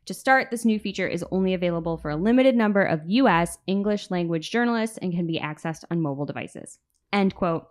To 0.08 0.14
start, 0.14 0.52
this 0.52 0.64
new 0.64 0.80
feature 0.80 1.08
is 1.08 1.26
only 1.32 1.54
available 1.54 1.98
for 1.98 2.10
a 2.10 2.16
limited 2.16 2.56
number 2.56 2.82
of 2.82 3.02
US 3.08 3.58
English 3.68 4.10
language 4.10 4.52
journalists 4.52 4.98
and 4.98 5.12
can 5.12 5.28
be 5.28 5.38
accessed 5.38 5.84
on 5.92 6.02
mobile 6.02 6.26
devices. 6.26 6.80
End 7.12 7.36
quote. 7.36 7.68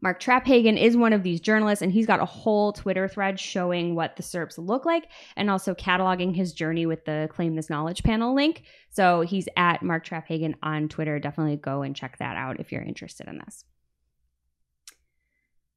Mark 0.00 0.20
Traphagen 0.20 0.76
is 0.76 0.96
one 0.96 1.12
of 1.12 1.22
these 1.22 1.40
journalists, 1.40 1.80
and 1.80 1.92
he's 1.92 2.06
got 2.08 2.20
a 2.20 2.24
whole 2.24 2.72
Twitter 2.72 3.06
thread 3.06 3.38
showing 3.38 3.94
what 3.94 4.16
the 4.16 4.22
SERPs 4.24 4.58
look 4.58 4.84
like 4.84 5.08
and 5.36 5.48
also 5.48 5.74
cataloging 5.74 6.34
his 6.34 6.52
journey 6.52 6.86
with 6.86 7.04
the 7.04 7.28
Claim 7.30 7.54
This 7.54 7.70
Knowledge 7.70 8.02
panel 8.02 8.34
link. 8.34 8.64
So 8.90 9.20
he's 9.20 9.48
at 9.56 9.80
Mark 9.80 10.04
Traphagen 10.04 10.56
on 10.60 10.88
Twitter. 10.88 11.20
Definitely 11.20 11.56
go 11.56 11.82
and 11.82 11.94
check 11.94 12.18
that 12.18 12.36
out 12.36 12.58
if 12.58 12.72
you're 12.72 12.82
interested 12.82 13.28
in 13.28 13.38
this. 13.38 13.64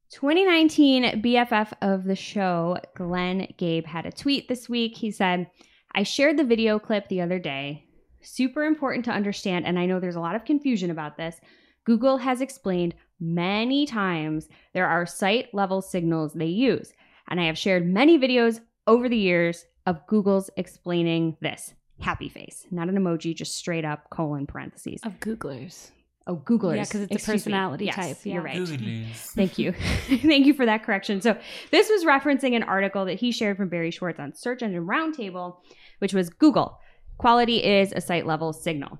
2019 0.10 1.22
BFF 1.22 1.74
of 1.82 2.05
the 2.05 2.16
show, 2.16 2.78
Glenn 2.95 3.47
Gabe, 3.58 3.86
had 3.86 4.05
a 4.05 4.12
tweet 4.12 4.47
this 4.47 4.70
week. 4.70 4.95
He 4.95 5.12
said, 5.12 5.49
I 5.93 6.03
shared 6.03 6.38
the 6.38 6.45
video 6.45 6.80
clip 6.80 7.10
the 7.10 7.22
other 7.22 7.39
day. 7.39 7.84
Super 8.22 8.64
important 8.64 9.03
to 9.05 9.12
understand, 9.12 9.66
and 9.66 9.78
I 9.78 9.86
know 9.86 9.99
there's 9.99 10.16
a 10.16 10.22
lot 10.22 10.36
of 10.36 10.45
confusion 10.45 10.91
about 10.91 11.18
this. 11.18 11.39
Google 11.84 12.18
has 12.18 12.41
explained 12.41 12.95
many 13.20 13.86
times 13.86 14.47
there 14.74 14.88
are 14.88 15.05
site 15.05 15.53
level 15.53 15.82
signals 15.82 16.34
they 16.34 16.45
use, 16.45 16.93
and 17.28 17.39
I 17.39 17.45
have 17.45 17.58
shared 17.58 17.86
many 17.86 18.18
videos 18.18 18.62
over 18.86 19.10
the 19.10 19.18
years 19.18 19.66
of 19.86 20.05
Google's 20.08 20.49
explaining 20.55 21.36
this. 21.41 21.74
Happy 21.99 22.30
face, 22.30 22.66
not 22.72 22.89
an 22.89 22.95
emoji, 22.95 23.36
just 23.36 23.55
straight 23.55 23.86
up 23.86 24.10
colon 24.10 24.45
parentheses. 24.45 25.01
Of 25.03 25.20
Googlers. 25.20 25.91
Oh, 26.30 26.36
Googlers. 26.36 26.75
Yeah, 26.75 26.84
'cause 26.86 27.01
it's 27.01 27.11
a 27.11 27.13
Excuse 27.15 27.28
me. 27.28 27.34
personality 27.51 27.86
Yes, 27.86 27.95
type, 27.95 28.17
yeah. 28.25 28.34
You're 28.34 28.43
right. 28.43 28.57
Googlies. 28.57 29.15
Thank 29.34 29.57
you. 29.57 29.71
Thank 30.07 30.45
you 30.45 30.53
for 30.53 30.65
that 30.65 30.84
correction. 30.84 31.21
So, 31.21 31.38
this 31.71 31.89
was 31.89 32.03
referencing 32.03 32.55
an 32.55 32.63
article 32.63 33.05
that 33.05 33.19
he 33.19 33.32
shared 33.32 33.55
from 33.57 33.69
Barry 33.69 33.91
Schwartz 33.91 34.19
on 34.19 34.34
Search 34.36 34.61
Engine 34.61 34.86
Roundtable, 34.86 35.55
which 35.99 36.13
was 36.13 36.30
Google. 36.30 36.80
Quality 37.17 37.63
is 37.63 37.93
a 37.93 38.01
site 38.01 38.28
level 38.28 38.51
signal. 38.53 38.99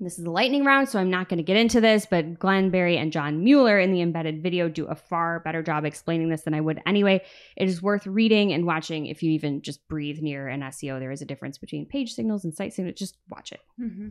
This 0.00 0.16
is 0.18 0.24
a 0.26 0.30
lightning 0.30 0.64
round, 0.64 0.88
so 0.88 1.00
I'm 1.00 1.10
not 1.10 1.28
going 1.28 1.38
to 1.38 1.42
get 1.42 1.56
into 1.56 1.80
this, 1.80 2.06
but 2.08 2.38
Glenn 2.38 2.70
Barry 2.70 2.96
and 2.98 3.10
John 3.10 3.42
Mueller 3.42 3.80
in 3.80 3.90
the 3.90 4.00
embedded 4.00 4.44
video 4.44 4.68
do 4.68 4.86
a 4.86 4.94
far 4.94 5.40
better 5.40 5.60
job 5.60 5.84
explaining 5.84 6.28
this 6.28 6.42
than 6.42 6.54
I 6.54 6.60
would 6.60 6.80
anyway. 6.86 7.20
It 7.56 7.68
is 7.68 7.82
worth 7.82 8.06
reading 8.06 8.52
and 8.52 8.64
watching 8.64 9.06
if 9.06 9.24
you 9.24 9.32
even 9.32 9.60
just 9.60 9.86
breathe 9.88 10.20
near 10.20 10.46
an 10.46 10.60
SEO. 10.60 11.00
There 11.00 11.10
is 11.10 11.20
a 11.22 11.24
difference 11.24 11.58
between 11.58 11.84
page 11.86 12.12
signals 12.14 12.44
and 12.44 12.54
site 12.54 12.74
signals. 12.74 12.96
Just 12.96 13.16
watch 13.28 13.50
it 13.50 13.60
Mm-hmm. 13.80 14.08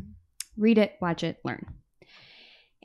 read 0.57 0.77
it, 0.77 0.93
watch 1.01 1.23
it, 1.23 1.37
learn. 1.45 1.65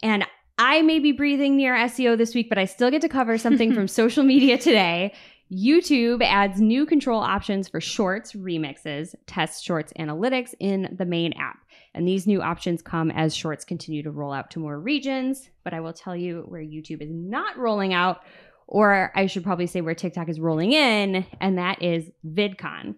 And 0.03 0.27
I 0.59 0.83
may 0.83 0.99
be 0.99 1.13
breathing 1.13 1.57
near 1.57 1.75
SEO 1.75 2.17
this 2.17 2.35
week, 2.35 2.49
but 2.49 2.59
I 2.59 2.67
still 2.67 2.91
get 2.91 3.01
to 3.03 3.09
cover 3.09 3.39
something 3.39 3.75
from 3.75 3.89
social 3.89 4.25
media 4.25 4.59
today. 4.59 5.13
YouTube 5.53 6.23
adds 6.25 6.61
new 6.61 6.87
control 6.87 7.21
options 7.21 7.69
for 7.69 7.81
shorts 7.81 8.33
remixes, 8.33 9.15
test 9.27 9.63
shorts 9.63 9.93
analytics 9.99 10.55
in 10.59 10.95
the 10.99 11.05
main 11.05 11.35
app. 11.35 11.59
And 11.95 12.09
these 12.09 12.27
new 12.27 12.41
options 12.41 12.81
come 12.81 13.11
as 13.11 13.37
shorts 13.37 13.65
continue 13.65 14.03
to 14.03 14.11
roll 14.11 14.33
out 14.33 14.51
to 14.53 14.61
more 14.61 14.81
regions. 14.81 15.51
But 15.63 15.75
I 15.75 15.81
will 15.81 15.93
tell 15.93 16.17
you 16.17 16.45
where 16.49 16.63
YouTube 16.63 17.03
is 17.03 17.11
not 17.11 17.59
rolling 17.59 17.93
out, 17.93 18.21
or 18.67 19.13
I 19.15 19.27
should 19.27 19.45
probably 19.45 19.67
say 19.67 19.83
where 19.83 19.95
TikTok 19.95 20.31
is 20.31 20.41
rolling 20.41 20.73
in, 20.73 21.27
and 21.41 21.59
that 21.59 21.83
is 21.83 22.11
VidCon. 22.27 22.95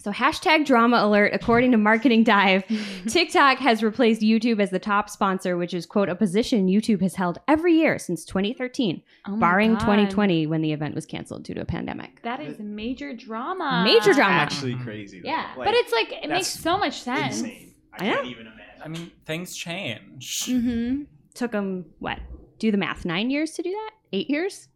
So, 0.00 0.12
hashtag 0.12 0.64
drama 0.64 0.98
alert, 1.02 1.32
according 1.34 1.72
to 1.72 1.76
Marketing 1.76 2.22
Dive, 2.22 2.64
TikTok 3.08 3.58
has 3.58 3.82
replaced 3.82 4.20
YouTube 4.22 4.60
as 4.60 4.70
the 4.70 4.78
top 4.78 5.10
sponsor, 5.10 5.56
which 5.56 5.74
is, 5.74 5.86
quote, 5.86 6.08
a 6.08 6.14
position 6.14 6.68
YouTube 6.68 7.00
has 7.02 7.16
held 7.16 7.38
every 7.48 7.74
year 7.74 7.98
since 7.98 8.24
2013, 8.24 9.02
Oh 9.26 9.36
barring 9.36 9.72
God. 9.72 9.80
2020 9.80 10.46
when 10.46 10.62
the 10.62 10.72
event 10.72 10.94
was 10.94 11.04
canceled 11.04 11.42
due 11.42 11.54
to 11.54 11.60
a 11.62 11.64
pandemic. 11.64 12.22
That 12.22 12.40
is 12.40 12.58
major 12.60 13.12
drama. 13.12 13.82
Major 13.84 14.12
drama. 14.14 14.34
Actually 14.34 14.76
crazy. 14.76 15.20
though. 15.20 15.28
Yeah. 15.28 15.50
Like, 15.56 15.66
but 15.66 15.74
it's 15.74 15.92
like 15.92 16.12
it 16.24 16.28
makes 16.28 16.46
so 16.48 16.78
much 16.78 17.00
sense. 17.00 17.38
insane. 17.40 17.74
I, 17.92 17.96
I 18.10 18.14
can't 18.14 18.26
even 18.26 18.46
imagine. 18.46 18.82
I 18.84 18.88
mean, 18.88 19.10
things 19.26 19.56
change. 19.56 20.46
Mm-hmm. 20.46 21.02
Took 21.34 21.50
them, 21.52 21.86
what? 21.98 22.20
Do 22.60 22.70
the 22.70 22.78
math, 22.78 23.04
nine 23.04 23.30
years 23.30 23.50
to 23.52 23.62
do 23.62 23.70
that? 23.70 23.90
Eight 24.12 24.30
years? 24.30 24.68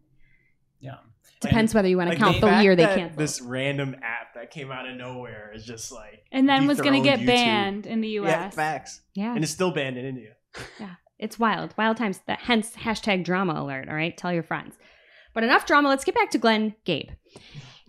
Yeah. 0.80 0.96
Depends 1.42 1.74
whether 1.74 1.88
you 1.88 1.96
want 1.96 2.08
to 2.08 2.14
Like, 2.14 2.18
count 2.22 2.40
the, 2.40 2.46
fact 2.48 2.62
year 2.64 2.74
they 2.76 2.84
that 2.84 2.96
canceled. 2.98 3.18
This 3.18 3.40
random 3.40 3.94
app 4.02 4.34
that 4.34 4.50
came 4.50 4.70
out 4.72 4.88
of 4.88 4.96
nowhere 4.96 5.52
is 5.54 5.64
just 5.64 5.92
like 5.92 6.24
And 6.32 6.48
then 6.48 6.66
was 6.66 6.80
going 6.80 7.00
to 7.02 7.08
get 7.08 7.20
YouTube. 7.20 7.26
banned 7.26 7.86
in 7.86 8.00
the 8.00 8.08
Yeah, 8.08 8.20
U.S. 8.22 8.54
facts, 8.54 9.00
yeah. 9.14 9.34
and 9.34 9.42
it's 9.44 9.52
still 9.52 9.70
banned 9.72 9.96
in 9.96 10.04
India. 10.06 10.32
Yeah, 10.80 10.94
it's 11.18 11.38
wild. 11.38 11.74
Wild 11.76 11.96
times. 11.96 12.20
That 12.26 12.40
hence 12.40 12.72
hashtag 12.76 13.24
drama 13.24 13.54
alert. 13.60 13.88
All 13.88 13.94
right. 13.94 14.16
Tell 14.16 14.32
your 14.32 14.42
friends. 14.42 14.76
But 15.34 15.44
enough 15.44 15.66
drama. 15.66 15.88
Let's 15.88 16.04
get 16.04 16.14
back 16.14 16.30
to 16.30 16.38
Glenn 16.38 16.74
Gabe. 16.84 17.10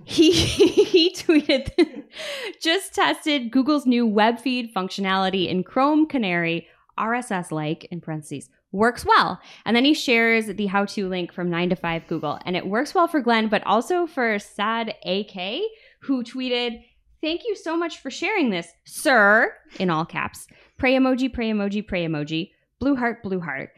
He 0.05 0.31
he 0.33 1.13
tweeted 1.13 2.03
just 2.61 2.93
tested 2.95 3.51
Google's 3.51 3.85
new 3.85 4.05
web 4.05 4.39
feed 4.39 4.73
functionality 4.73 5.47
in 5.47 5.63
Chrome 5.63 6.07
Canary 6.07 6.67
RSS 6.99 7.51
like 7.51 7.85
in 7.85 8.01
parentheses 8.01 8.49
works 8.73 9.05
well. 9.05 9.39
And 9.65 9.75
then 9.75 9.85
he 9.85 9.93
shares 9.93 10.47
the 10.47 10.65
how-to 10.65 11.07
link 11.07 11.31
from 11.31 11.49
9 11.49 11.69
to 11.69 11.75
5 11.77 12.07
Google 12.07 12.39
and 12.45 12.57
it 12.57 12.67
works 12.67 12.93
well 12.93 13.07
for 13.07 13.21
Glenn 13.21 13.47
but 13.47 13.65
also 13.65 14.05
for 14.05 14.37
Sad 14.39 14.95
AK 15.05 15.61
who 16.01 16.23
tweeted 16.23 16.83
Thank 17.21 17.45
you 17.45 17.55
so 17.55 17.77
much 17.77 17.99
for 17.99 18.11
sharing 18.11 18.49
this, 18.49 18.67
sir, 18.83 19.53
in 19.79 19.89
all 19.89 20.03
caps. 20.03 20.45
Pray 20.77 20.93
emoji, 20.95 21.31
pray 21.31 21.51
emoji, 21.51 21.87
pray 21.87 22.05
emoji. 22.05 22.51
Blue 22.81 22.97
heart, 22.97 23.23
blue 23.23 23.39
heart. 23.39 23.69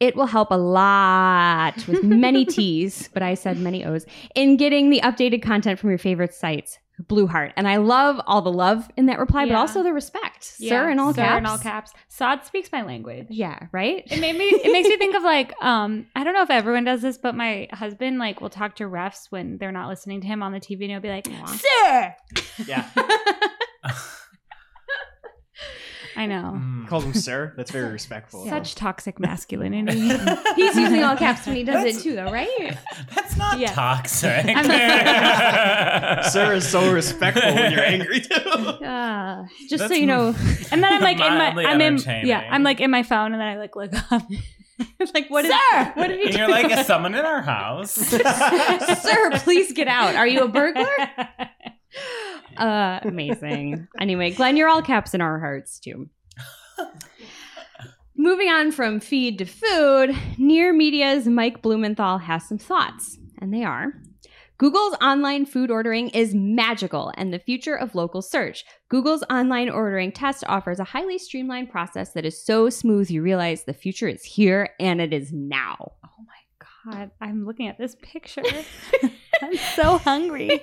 It 0.00 0.16
will 0.16 0.26
help 0.26 0.50
a 0.50 0.56
lot 0.56 1.86
with 1.86 2.02
many 2.02 2.44
T's, 2.44 3.08
but 3.14 3.22
I 3.22 3.34
said 3.34 3.58
many 3.58 3.84
O's, 3.84 4.04
in 4.34 4.56
getting 4.56 4.90
the 4.90 5.00
updated 5.02 5.42
content 5.42 5.78
from 5.78 5.90
your 5.90 5.98
favorite 5.98 6.34
sites. 6.34 6.80
Blue 7.06 7.26
heart. 7.26 7.52
And 7.56 7.68
I 7.68 7.76
love 7.76 8.20
all 8.26 8.42
the 8.42 8.52
love 8.52 8.88
in 8.96 9.06
that 9.06 9.18
reply, 9.18 9.46
but 9.46 9.54
also 9.54 9.82
the 9.82 9.92
respect. 9.92 10.54
Yeah, 10.58 10.70
sir, 10.70 10.90
in 10.90 10.98
all 10.98 11.14
caps. 11.14 11.16
sir 11.16 11.22
caps. 11.22 11.38
in 11.38 11.46
all 11.46 11.58
caps. 11.58 11.92
Sod 12.08 12.44
speaks 12.44 12.72
my 12.72 12.82
language. 12.82 13.26
Yeah, 13.30 13.68
right? 13.70 14.02
It 14.06 14.20
made 14.20 14.36
me. 14.36 14.46
It 14.46 14.72
makes 14.72 14.88
me 14.88 14.96
think 14.96 15.14
of 15.14 15.22
like 15.34 15.52
um. 15.62 16.06
I 16.16 16.24
don't 16.24 16.34
know 16.34 16.42
if 16.42 16.50
everyone 16.50 16.84
does 16.84 17.02
this, 17.02 17.16
but 17.18 17.34
my 17.34 17.68
husband 17.72 18.18
like 18.18 18.40
will 18.40 18.50
talk 18.50 18.76
to 18.76 18.84
refs 18.84 19.26
when 19.30 19.58
they're 19.58 19.72
not 19.72 19.88
listening 19.88 20.20
to 20.22 20.26
him 20.26 20.42
on 20.42 20.52
the 20.52 20.60
TV, 20.60 20.82
and 20.82 20.90
he'll 20.90 21.00
be 21.00 21.08
like, 21.08 21.26
"Sir." 21.26 22.14
Yeah, 22.66 22.88
I 26.18 26.26
know. 26.26 26.58
Mm. 26.60 26.88
called 26.88 27.04
him 27.04 27.14
sir. 27.14 27.52
That's 27.56 27.70
very 27.70 27.92
respectful. 27.92 28.44
Such 28.48 28.74
toxic 28.74 29.20
masculinity. 29.20 30.00
He's 30.56 30.74
using 30.76 31.02
all 31.04 31.16
caps 31.16 31.46
when 31.46 31.54
he 31.54 31.62
does 31.62 31.76
That's- 31.76 31.98
it 31.98 32.02
too, 32.02 32.16
though, 32.16 32.30
right? 32.32 32.76
That's 33.14 33.36
not 33.36 33.58
Yeah. 33.60 33.72
toxic. 33.72 34.44
sir 36.32 36.54
is 36.54 36.68
so 36.68 36.92
respectful 36.92 37.54
when 37.54 37.70
you're 37.72 37.84
angry 37.84 38.20
too. 38.20 38.34
Uh, 38.34 39.46
just 39.68 39.86
so 39.86 39.94
you 39.94 40.06
know, 40.06 40.34
and 40.72 40.82
then 40.82 40.92
I'm 40.92 41.00
like 41.02 41.20
in 41.20 41.38
my. 41.38 41.64
I'm 41.64 41.80
in. 41.80 41.98
Yeah, 42.26 42.46
I'm 42.50 42.64
like 42.64 42.80
in 42.80 42.90
my 42.90 43.04
phone, 43.04 43.32
and 43.32 43.40
then 43.40 43.48
I 43.48 43.56
like 43.58 43.76
look 43.76 43.92
up. 44.12 44.22
like, 45.14 45.28
what 45.30 45.44
is 45.44 45.52
Sir! 45.52 45.92
What 45.94 46.08
did 46.08 46.18
he 46.18 46.24
And 46.26 46.32
do? 46.32 46.38
you're 46.38 46.48
like, 46.48 46.70
is 46.70 46.86
someone 46.86 47.14
in 47.14 47.24
our 47.24 47.42
house? 47.42 47.92
Sir, 47.92 49.30
please 49.38 49.72
get 49.72 49.88
out. 49.88 50.14
Are 50.16 50.26
you 50.26 50.40
a 50.40 50.48
burglar? 50.48 50.86
Uh, 52.56 52.98
amazing. 53.02 53.86
Anyway, 54.00 54.32
Glenn, 54.32 54.56
you're 54.56 54.70
all 54.70 54.82
caps 54.82 55.14
in 55.14 55.20
our 55.20 55.38
hearts 55.38 55.78
too. 55.78 56.08
Moving 58.16 58.48
on 58.48 58.72
from 58.72 58.98
feed 58.98 59.38
to 59.38 59.44
food, 59.44 60.16
Near 60.38 60.72
Media's 60.72 61.28
Mike 61.28 61.62
Blumenthal 61.62 62.18
has 62.18 62.48
some 62.48 62.58
thoughts, 62.58 63.16
and 63.40 63.54
they 63.54 63.62
are 63.62 63.92
Google's 64.58 64.96
online 65.00 65.46
food 65.46 65.70
ordering 65.70 66.08
is 66.08 66.34
magical 66.34 67.12
and 67.16 67.32
the 67.32 67.38
future 67.38 67.76
of 67.76 67.94
local 67.94 68.20
search. 68.20 68.64
Google's 68.88 69.22
online 69.30 69.70
ordering 69.70 70.10
test 70.10 70.42
offers 70.48 70.80
a 70.80 70.84
highly 70.84 71.16
streamlined 71.16 71.70
process 71.70 72.12
that 72.14 72.24
is 72.24 72.44
so 72.44 72.68
smooth 72.68 73.08
you 73.08 73.22
realize 73.22 73.62
the 73.62 73.72
future 73.72 74.08
is 74.08 74.24
here 74.24 74.70
and 74.80 75.00
it 75.00 75.12
is 75.12 75.32
now. 75.32 75.92
Oh 76.04 76.24
my 76.26 76.94
god, 76.96 77.12
I'm 77.20 77.46
looking 77.46 77.68
at 77.68 77.78
this 77.78 77.96
picture. 78.02 78.42
I'm 79.42 79.56
so 79.76 79.98
hungry. 79.98 80.62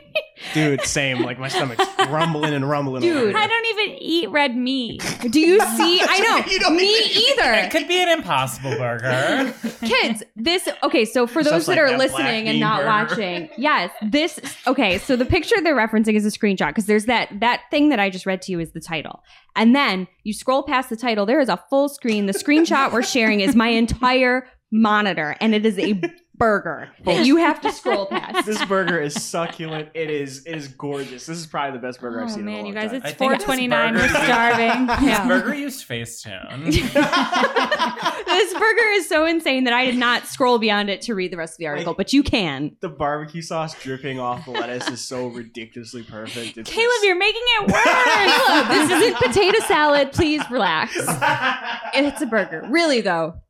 Dude, 0.54 0.82
same. 0.82 1.22
Like 1.22 1.40
my 1.40 1.48
stomach's 1.48 1.86
rumbling 2.10 2.54
and 2.54 2.68
rumbling. 2.70 3.02
Dude. 3.02 3.36
I 3.36 3.48
don't 3.48 3.66
even 3.68 3.98
eat 4.02 4.30
red 4.32 4.56
meat. 4.56 5.02
Do 5.30 5.40
you 5.40 5.60
see? 5.78 6.02
I 6.02 6.20
know. 6.20 6.52
You 6.52 6.60
don't 6.60 6.76
Me 6.76 6.94
even- 7.06 7.54
It 7.56 7.72
could 7.72 7.88
be 7.88 8.02
an 8.02 8.10
impossible 8.10 8.72
burger. 8.78 9.54
Kids, 9.82 10.24
this 10.36 10.68
okay, 10.84 11.06
so 11.06 11.26
for 11.28 11.44
those 11.44 11.64
Stuff 11.64 11.76
that 11.76 11.82
like 11.82 11.94
are 11.94 11.98
that 11.98 11.98
black 11.98 12.12
listening 12.12 12.48
and 12.50 12.60
not 12.60 12.80
burger. 12.82 12.88
watching, 13.22 13.50
yes, 13.58 13.92
this 14.02 14.40
okay, 14.68 14.98
so 14.98 15.16
the 15.16 15.26
picture 15.26 15.56
they're 15.62 15.76
referencing 15.76 16.16
is 16.16 16.26
a 16.26 16.30
screenshot 16.38 16.68
because 16.68 16.86
there's 16.86 17.06
that 17.06 17.30
that 17.40 17.62
thing 17.72 17.90
that 17.90 18.00
I 18.00 18.10
just 18.10 18.26
read 18.26 18.42
to 18.44 18.52
you 18.52 18.60
is 18.60 18.72
the 18.72 18.82
title. 18.82 19.22
And 19.56 19.74
then 19.76 20.08
you 20.24 20.34
scroll 20.34 20.64
past 20.64 20.90
the 20.90 20.98
title, 20.98 21.26
there 21.26 21.40
is 21.40 21.50
a 21.50 21.62
full 21.70 21.88
screen. 21.88 22.26
The 22.26 22.34
screenshot 22.34 22.92
we're 22.92 23.04
sharing 23.04 23.40
is 23.40 23.56
my 23.56 23.70
entire 23.70 24.48
monitor 24.72 25.36
and 25.40 25.56
it 25.56 25.66
is 25.66 25.78
a 25.80 25.94
burger 26.38 26.90
that 27.06 27.26
you 27.26 27.38
have 27.38 27.62
to 27.62 27.72
scroll 27.72 28.06
past. 28.08 28.46
This 28.46 28.64
burger 28.66 29.00
is 29.00 29.22
succulent. 29.24 29.90
It 29.94 30.10
is 30.10 30.46
it 30.46 30.56
is 30.56 30.68
gorgeous. 30.68 31.26
This 31.26 31.38
is 31.38 31.46
probably 31.48 31.80
the 31.80 31.86
best 31.88 32.00
burger 32.02 32.22
I've 32.22 32.28
Oh 32.28 32.30
seen 32.30 32.42
in 32.42 32.48
a 32.48 32.52
man, 32.52 32.58
long 32.60 32.68
you 32.68 32.74
guys, 32.74 32.88
time. 32.90 32.96
it's 32.98 33.06
I 33.06 33.10
think 33.10 33.18
four 33.18 33.36
this 33.36 33.44
twenty 33.44 33.68
nine. 33.68 33.94
We're 33.96 34.02
burger- 34.08 34.26
starving. 34.26 34.88
This 35.06 35.20
burger 35.28 35.54
used 35.56 35.88
Facetune. 35.88 36.66
this 38.26 38.54
burger 38.54 38.90
is 38.94 39.08
so 39.08 39.26
insane 39.26 39.64
that 39.66 39.74
I 39.74 39.86
did 39.86 39.98
not 39.98 40.26
scroll 40.28 40.60
beyond 40.60 40.90
it 40.90 41.02
to 41.04 41.16
read 41.16 41.32
the 41.32 41.38
rest 41.38 41.54
of 41.54 41.58
the 41.60 41.68
article, 41.68 41.94
but 41.94 42.14
you 42.14 42.24
can. 42.24 42.76
the 42.82 42.90
barbecue 42.90 43.42
sauce 43.42 43.80
dripping 43.82 44.20
off 44.20 44.46
the 44.46 44.52
lettuce 44.52 44.90
is 44.90 45.02
so 45.02 45.28
ridiculously 45.28 46.04
perfect. 46.04 46.58
It's 46.58 46.70
Caleb, 46.70 46.92
you're 47.04 47.18
making 47.18 47.42
it 47.62 47.72
worse. 47.72 47.84
Caleb, 47.84 48.68
this 48.68 48.92
isn't 48.92 49.16
potato 49.18 49.60
salad. 49.68 50.12
Please 50.12 50.42
relax. 50.52 50.96
you're. 50.96 51.82
It's 52.16 52.22
a 52.22 52.26
burger. 52.26 52.66
Really, 52.70 53.02
though. 53.02 53.42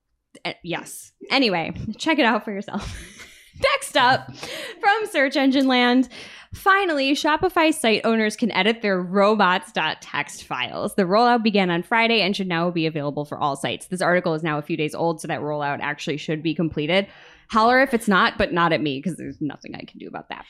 Eh, 0.46 0.54
Yes. 0.64 1.12
Anyway, 1.30 1.74
check 1.98 2.20
it 2.20 2.26
out 2.26 2.46
for 2.46 2.52
yourself. 2.52 2.96
Next 3.74 3.98
up, 3.98 4.34
from 4.36 5.06
Search 5.12 5.36
Engine 5.36 5.68
Land. 5.68 6.10
Finally, 6.54 7.14
Shopify 7.14 7.74
site 7.74 8.02
owners 8.06 8.36
can 8.38 8.52
edit 8.52 8.82
their 8.82 9.02
robots.txt 9.02 10.44
files. 10.44 10.96
The 10.96 11.04
rollout 11.04 11.44
began 11.44 11.70
on 11.70 11.84
Friday 11.84 12.22
and 12.22 12.36
should 12.36 12.48
now 12.48 12.70
be 12.72 12.86
available 12.86 13.26
for 13.26 13.38
all 13.38 13.56
sites. 13.56 13.88
This 13.88 14.02
article 14.02 14.34
is 14.36 14.44
now 14.44 14.58
a 14.58 14.62
few 14.62 14.78
days 14.78 14.96
old, 14.96 15.20
so 15.20 15.28
that 15.28 15.42
rollout 15.42 15.80
actually 15.82 16.18
should 16.18 16.42
be 16.44 16.54
completed. 16.54 17.08
Holler 17.50 17.82
if 17.82 17.94
it's 17.94 18.08
not, 18.08 18.38
but 18.38 18.54
not 18.54 18.72
at 18.74 18.82
me 18.82 19.00
because 19.00 19.18
there's 19.18 19.42
nothing 19.42 19.76
I 19.76 19.84
can 19.84 20.00
do 20.00 20.08
about 20.08 20.30
that. 20.30 20.46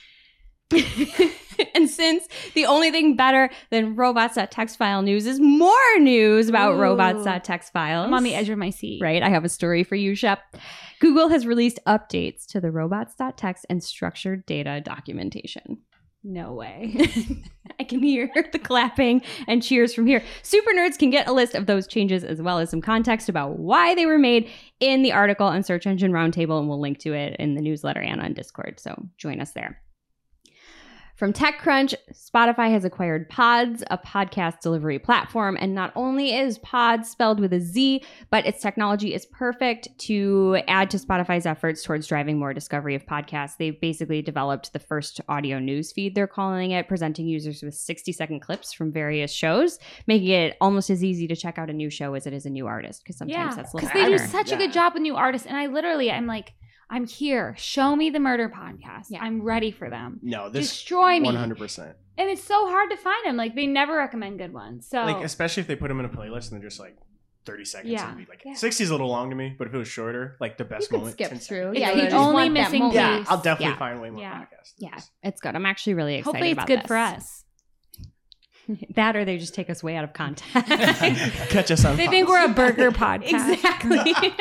and 1.75 1.89
since 1.89 2.27
the 2.53 2.65
only 2.65 2.91
thing 2.91 3.15
better 3.15 3.49
than 3.69 3.95
robots.txt 3.95 4.77
file 4.77 5.01
news 5.01 5.25
is 5.25 5.39
more 5.39 5.99
news 5.99 6.49
about 6.49 6.73
Ooh. 6.73 6.79
robots.txt 6.79 7.71
files. 7.71 8.07
I'm 8.07 8.13
on 8.13 8.23
the 8.23 8.35
edge 8.35 8.49
of 8.49 8.57
my 8.57 8.69
seat. 8.69 9.01
Right, 9.01 9.21
I 9.21 9.29
have 9.29 9.45
a 9.45 9.49
story 9.49 9.83
for 9.83 9.95
you, 9.95 10.15
Shep. 10.15 10.39
Google 10.99 11.29
has 11.29 11.45
released 11.45 11.79
updates 11.85 12.45
to 12.47 12.61
the 12.61 12.71
robots.txt 12.71 13.61
and 13.69 13.83
structured 13.83 14.45
data 14.45 14.81
documentation. 14.81 15.79
No 16.27 16.53
way. 16.53 16.95
I 17.79 17.83
can 17.83 18.01
hear 18.01 18.31
the 18.51 18.57
clapping 18.57 19.21
and 19.47 19.61
cheers 19.61 19.93
from 19.93 20.07
here. 20.07 20.23
Super 20.41 20.71
nerds 20.71 20.97
can 20.97 21.11
get 21.11 21.27
a 21.27 21.31
list 21.31 21.53
of 21.53 21.67
those 21.67 21.85
changes 21.85 22.23
as 22.23 22.41
well 22.41 22.57
as 22.57 22.71
some 22.71 22.81
context 22.81 23.29
about 23.29 23.59
why 23.59 23.93
they 23.93 24.07
were 24.07 24.17
made 24.17 24.49
in 24.79 25.03
the 25.03 25.11
article 25.11 25.45
on 25.45 25.61
Search 25.61 25.85
Engine 25.85 26.11
Roundtable, 26.11 26.57
and 26.57 26.67
we'll 26.67 26.81
link 26.81 26.97
to 26.99 27.13
it 27.13 27.35
in 27.37 27.53
the 27.53 27.61
newsletter 27.61 28.01
and 28.01 28.21
on 28.21 28.33
Discord. 28.33 28.79
So 28.79 29.07
join 29.19 29.39
us 29.39 29.51
there. 29.51 29.79
From 31.15 31.31
TechCrunch, 31.31 31.93
Spotify 32.13 32.71
has 32.71 32.83
acquired 32.83 33.29
Podz, 33.29 33.83
a 33.89 33.97
podcast 33.97 34.59
delivery 34.59 34.99
platform. 34.99 35.57
And 35.57 35.73
not 35.73 35.93
only 35.95 36.35
is 36.35 36.59
Podz 36.59 37.05
spelled 37.05 37.39
with 37.39 37.53
a 37.53 37.61
Z, 37.61 38.03
but 38.29 38.45
its 38.45 38.61
technology 38.61 39.13
is 39.13 39.25
perfect 39.25 39.87
to 39.99 40.57
add 40.67 40.89
to 40.89 40.97
Spotify's 40.97 41.45
efforts 41.45 41.83
towards 41.83 42.07
driving 42.07 42.37
more 42.37 42.53
discovery 42.53 42.95
of 42.95 43.05
podcasts. 43.05 43.55
They've 43.57 43.79
basically 43.79 44.21
developed 44.21 44.73
the 44.73 44.79
first 44.79 45.21
audio 45.29 45.57
news 45.57 45.93
feed, 45.93 46.15
they're 46.15 46.27
calling 46.27 46.71
it, 46.71 46.89
presenting 46.89 47.27
users 47.29 47.63
with 47.63 47.75
60 47.75 48.11
second 48.11 48.41
clips 48.41 48.73
from 48.73 48.91
various 48.91 49.31
shows, 49.31 49.79
making 50.07 50.27
it 50.31 50.57
almost 50.59 50.89
as 50.89 51.01
easy 51.01 51.29
to 51.29 51.35
check 51.37 51.57
out 51.57 51.69
a 51.69 51.73
new 51.73 51.89
show 51.89 52.13
as 52.15 52.27
it 52.27 52.33
is 52.33 52.45
a 52.45 52.49
new 52.49 52.67
artist, 52.67 53.01
because 53.03 53.15
sometimes 53.17 53.37
Yeah, 53.37 53.55
that's 53.55 53.73
a 53.73 53.77
little 53.77 53.87
because 53.87 53.93
they 53.93 54.05
do 54.09 54.17
harder. 54.17 54.31
such 54.31 54.51
a 54.51 54.57
good 54.57 54.73
job 54.73 54.93
with 54.95 55.01
new 55.01 55.15
artists, 55.15 55.47
and 55.47 55.55
I 55.55 55.67
literally, 55.67 56.11
I'm 56.11 56.27
like, 56.27 56.51
I'm 56.89 57.07
here. 57.07 57.55
Show 57.57 57.95
me 57.95 58.09
the 58.09 58.19
murder 58.19 58.49
podcast. 58.49 59.05
Yeah. 59.09 59.23
I'm 59.23 59.41
ready 59.41 59.71
for 59.71 59.89
them. 59.89 60.19
No, 60.21 60.49
this 60.49 60.69
Destroy 60.69 61.19
me. 61.19 61.25
one 61.25 61.35
hundred 61.35 61.57
percent. 61.57 61.95
And 62.17 62.29
it's 62.29 62.43
so 62.43 62.67
hard 62.69 62.89
to 62.91 62.97
find 62.97 63.25
them. 63.25 63.35
Like 63.37 63.55
they 63.55 63.67
never 63.67 63.95
recommend 63.97 64.37
good 64.37 64.53
ones. 64.53 64.87
So 64.87 65.03
Like 65.03 65.23
especially 65.23 65.61
if 65.61 65.67
they 65.67 65.75
put 65.75 65.87
them 65.89 65.99
in 65.99 66.05
a 66.05 66.09
playlist 66.09 66.51
and 66.51 66.61
they're 66.61 66.69
just 66.69 66.79
like 66.79 66.95
thirty 67.45 67.65
seconds. 67.65 67.91
Yeah. 67.91 68.05
It'd 68.13 68.17
be 68.25 68.25
like 68.31 68.43
Yeah. 68.45 68.53
sixty 68.53 68.83
is 68.83 68.89
a 68.89 68.93
little 68.93 69.09
long 69.09 69.29
to 69.31 69.35
me, 69.35 69.55
but 69.57 69.67
if 69.67 69.73
it 69.73 69.77
was 69.77 69.87
shorter, 69.87 70.35
like 70.39 70.57
the 70.57 70.65
best 70.65 70.91
you 70.91 70.97
moment. 70.97 71.13
skip 71.13 71.29
through. 71.31 71.73
seconds. 71.73 71.79
Yeah, 71.79 71.87
It's 71.89 71.95
you 71.97 72.01
the 72.03 72.09
just 72.09 72.15
only 72.15 72.49
missing 72.49 72.79
moment. 72.79 72.95
Yeah. 72.95 73.25
I'll 73.27 73.37
definitely 73.41 73.73
Yeah. 73.73 73.77
find 73.77 74.01
way 74.01 74.09
more 74.11 74.21
Yeah. 74.21 74.41
podcasts. 74.41 74.73
Yeah, 74.77 74.99
it's 75.23 75.41
good. 75.41 75.55
I'm 75.55 75.65
actually 75.65 75.93
really 75.95 76.15
excited 76.15 76.29
about 76.37 76.45
it. 76.45 76.47
hopefully 76.47 76.51
it's 76.51 76.57
about 76.57 76.67
good 76.67 76.79
this. 76.81 76.87
for 76.87 76.97
us. 76.97 77.44
that 78.95 79.15
or 79.15 79.25
they 79.25 79.37
just 79.37 79.53
take 79.53 79.69
us 79.69 79.83
way 79.83 79.95
out 79.95 80.03
of 80.03 80.13
context. 80.13 80.53
Catch 81.49 81.71
us 81.71 81.85
on. 81.85 81.97
They 81.97 82.07
think 82.07 82.27
we're 82.27 82.45
a 82.45 82.49
burger 82.49 82.91
podcast. 82.91 83.53
exactly. 83.53 84.33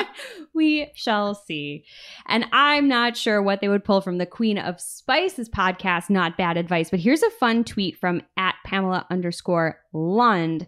we 0.55 0.91
shall 0.95 1.35
see. 1.35 1.85
And 2.27 2.47
I'm 2.53 2.89
not 2.89 3.17
sure 3.17 3.43
what 3.43 3.61
they 3.61 3.69
would 3.69 3.85
pull 3.85 4.01
from 4.01 4.19
the 4.19 4.27
Queen 4.27 4.59
of 4.59 4.81
Spice's 4.81 5.49
podcast, 5.49 6.11
Not 6.11 6.37
Bad 6.37 6.57
Advice. 6.57 6.91
But 6.91 7.01
here's 7.01 7.23
a 7.23 7.31
fun 7.31 7.65
tweet 7.65 7.99
from 7.99 8.23
at 8.37 8.55
Pamela 8.65 9.07
underscore 9.11 9.81
Lund. 9.93 10.67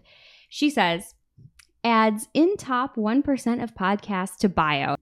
She 0.49 0.69
says, 0.69 1.13
adds 1.83 2.27
in 2.33 2.57
top 2.57 2.95
1% 2.95 3.63
of 3.63 3.75
podcasts 3.75 4.37
to 4.37 4.49
bio. 4.49 4.95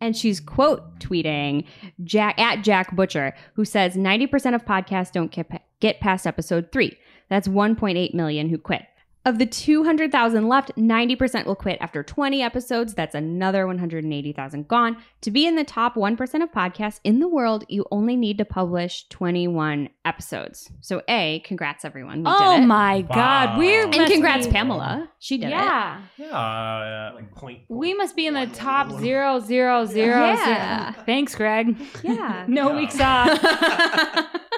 And 0.00 0.16
she's 0.16 0.40
quote 0.40 0.98
tweeting 0.98 1.66
Jack 2.02 2.38
at 2.38 2.64
Jack 2.64 2.96
Butcher, 2.96 3.34
who 3.54 3.66
says 3.66 3.96
90% 3.96 4.54
of 4.54 4.64
podcasts 4.64 5.12
don't 5.12 5.30
get, 5.30 5.62
get 5.80 6.00
past 6.00 6.26
episode 6.26 6.72
three. 6.72 6.96
That's 7.30 7.48
1.8 7.48 8.12
million 8.12 8.50
who 8.50 8.58
quit. 8.58 8.82
Of 9.26 9.38
the 9.38 9.44
200,000 9.44 10.48
left, 10.48 10.74
90% 10.76 11.44
will 11.44 11.54
quit 11.54 11.76
after 11.82 12.02
20 12.02 12.40
episodes. 12.42 12.94
That's 12.94 13.14
another 13.14 13.66
180,000 13.66 14.66
gone. 14.66 14.96
To 15.20 15.30
be 15.30 15.46
in 15.46 15.56
the 15.56 15.62
top 15.62 15.94
1% 15.94 16.42
of 16.42 16.50
podcasts 16.50 17.00
in 17.04 17.20
the 17.20 17.28
world, 17.28 17.64
you 17.68 17.84
only 17.90 18.16
need 18.16 18.38
to 18.38 18.46
publish 18.46 19.06
21 19.10 19.90
episodes. 20.06 20.70
So, 20.80 21.02
A, 21.06 21.40
congrats 21.44 21.84
everyone. 21.84 22.20
We 22.24 22.30
Oh 22.34 22.56
did 22.56 22.62
it. 22.62 22.66
my 22.66 23.02
god, 23.02 23.58
We're 23.58 23.84
And 23.84 23.92
congrats, 24.10 24.46
be- 24.46 24.52
Pamela. 24.54 25.10
She 25.18 25.36
did 25.36 25.48
it. 25.48 25.50
Yeah, 25.50 26.00
Yeah. 26.16 27.10
like 27.14 27.30
point. 27.34 27.60
we 27.68 27.92
must 27.92 28.16
be 28.16 28.26
in 28.26 28.32
the 28.32 28.46
top 28.46 28.86
one, 28.86 28.94
one. 28.94 29.02
zero 29.02 29.38
zero 29.40 29.84
zero 29.84 30.16
Yeah. 30.28 30.92
zero. 30.94 31.04
Thanks, 31.04 31.34
Greg. 31.34 31.76
Yeah. 32.02 32.44
No 32.48 32.70
Yeah. 32.70 32.76
weeks 32.76 32.98
off. 32.98 34.26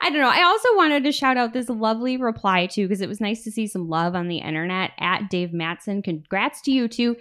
I 0.00 0.10
don't 0.10 0.20
know. 0.20 0.30
I 0.30 0.42
also 0.42 0.68
wanted 0.76 1.04
to 1.04 1.12
shout 1.12 1.36
out 1.36 1.52
this 1.52 1.68
lovely 1.68 2.16
reply 2.16 2.66
too, 2.66 2.88
because 2.88 3.00
it 3.00 3.08
was 3.08 3.20
nice 3.20 3.44
to 3.44 3.50
see 3.50 3.66
some 3.66 3.88
love 3.88 4.14
on 4.14 4.28
the 4.28 4.38
internet 4.38 4.92
at 4.98 5.28
Dave 5.28 5.52
Matson. 5.52 6.02
Congrats 6.02 6.62
to 6.62 6.72
you 6.72 6.88
too. 6.88 7.16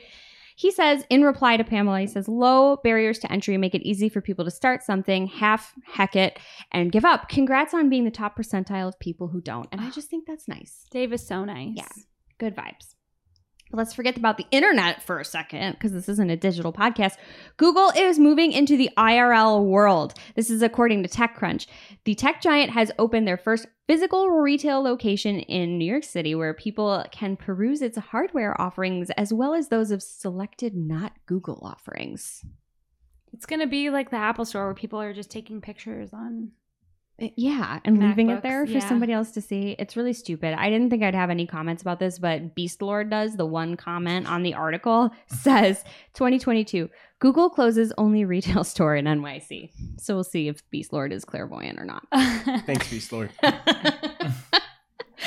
He 0.56 0.72
says 0.72 1.06
in 1.10 1.24
reply 1.24 1.56
to 1.56 1.64
Pamela, 1.64 2.02
he 2.02 2.08
says, 2.08 2.28
low 2.28 2.78
barriers 2.84 3.20
to 3.20 3.32
entry 3.32 3.56
make 3.58 3.74
it 3.74 3.88
easy 3.88 4.10
for 4.10 4.20
people 4.20 4.44
to 4.44 4.52
start 4.52 4.84
something, 4.84 5.28
half 5.28 5.74
heck 5.86 6.18
it, 6.18 6.38
and 6.74 6.92
give 6.92 7.06
up. 7.06 7.30
Congrats 7.30 7.74
on 7.74 7.90
being 7.90 8.04
the 8.04 8.12
top 8.12 8.38
percentile 8.38 8.90
of 8.90 9.00
people 9.00 9.30
who 9.30 9.40
don't. 9.40 9.70
And 9.72 9.80
I 9.80 9.88
ah. 9.88 9.92
just 9.92 10.10
think 10.10 10.28
that's 10.28 10.50
nice. 10.50 10.86
Dave 10.92 11.14
is 11.14 11.26
so 11.26 11.46
nice. 11.46 11.72
Yeah. 11.76 11.88
Good 12.40 12.56
vibes. 12.56 12.96
Let's 13.72 13.94
forget 13.94 14.18
about 14.18 14.38
the 14.38 14.48
internet 14.50 15.04
for 15.04 15.20
a 15.20 15.26
second 15.26 15.74
because 15.74 15.92
this 15.92 16.10
isn't 16.10 16.32
a 16.32 16.36
digital 16.36 16.74
podcast. 16.74 17.18
Google 17.58 17.92
is 17.96 18.18
moving 18.18 18.52
into 18.52 18.76
the 18.76 18.90
IRL 18.98 19.64
world. 19.64 20.16
This 20.36 20.50
is 20.50 20.64
according 20.64 21.04
to 21.04 21.10
TechCrunch. 21.10 21.68
The 22.04 22.16
tech 22.16 22.42
giant 22.42 22.72
has 22.72 22.92
opened 22.98 23.28
their 23.28 23.38
first 23.38 23.68
physical 23.86 24.30
retail 24.30 24.82
location 24.82 25.40
in 25.42 25.78
New 25.78 25.86
York 25.86 26.04
City 26.04 26.34
where 26.34 26.56
people 26.56 27.06
can 27.12 27.38
peruse 27.38 27.84
its 27.84 27.98
hardware 27.98 28.60
offerings 28.60 29.12
as 29.12 29.32
well 29.32 29.54
as 29.54 29.68
those 29.68 29.92
of 29.92 30.02
selected 30.02 30.76
not 30.76 31.14
Google 31.28 31.60
offerings. 31.62 32.44
It's 33.34 33.46
gonna 33.46 33.68
be 33.68 33.92
like 33.92 34.10
the 34.10 34.18
Apple 34.18 34.46
Store 34.46 34.66
where 34.66 34.74
people 34.74 35.00
are 35.00 35.14
just 35.14 35.30
taking 35.30 35.62
pictures 35.62 36.12
on. 36.12 36.54
Eh, 37.20 37.30
yeah, 37.36 37.80
and 37.86 38.00
leaving 38.00 38.30
it 38.30 38.42
there 38.42 38.66
for 38.66 38.74
yeah. 38.74 38.88
somebody 38.88 39.14
else 39.14 39.32
to 39.32 39.42
see. 39.42 39.76
It's 39.78 39.96
really 39.98 40.14
stupid. 40.14 40.56
I 40.58 40.70
didn't 40.70 40.90
think 40.90 41.04
I'd 41.04 41.16
have 41.16 41.30
any 41.30 41.46
comments 41.46 41.82
about 41.82 42.00
this, 42.00 42.20
but 42.20 42.56
Beast 42.56 42.82
Lord 42.82 43.10
does. 43.10 43.36
The 43.36 43.46
one 43.46 43.76
comment 43.76 44.30
on 44.30 44.44
the 44.44 44.54
article 44.54 45.12
says 45.28 45.84
2022 46.14 46.90
Google 47.20 47.50
closes 47.50 47.92
only 47.98 48.24
retail 48.26 48.64
store 48.64 48.96
in 48.96 49.06
NYC. 49.06 49.72
So 49.98 50.16
we'll 50.16 50.24
see 50.24 50.48
if 50.48 50.68
Beast 50.70 50.94
Lord 50.94 51.12
is 51.12 51.26
clairvoyant 51.26 51.80
or 51.80 51.86
not. 51.86 52.08
Thanks, 52.66 52.90
Beast 52.90 53.12
Lord. 53.12 53.32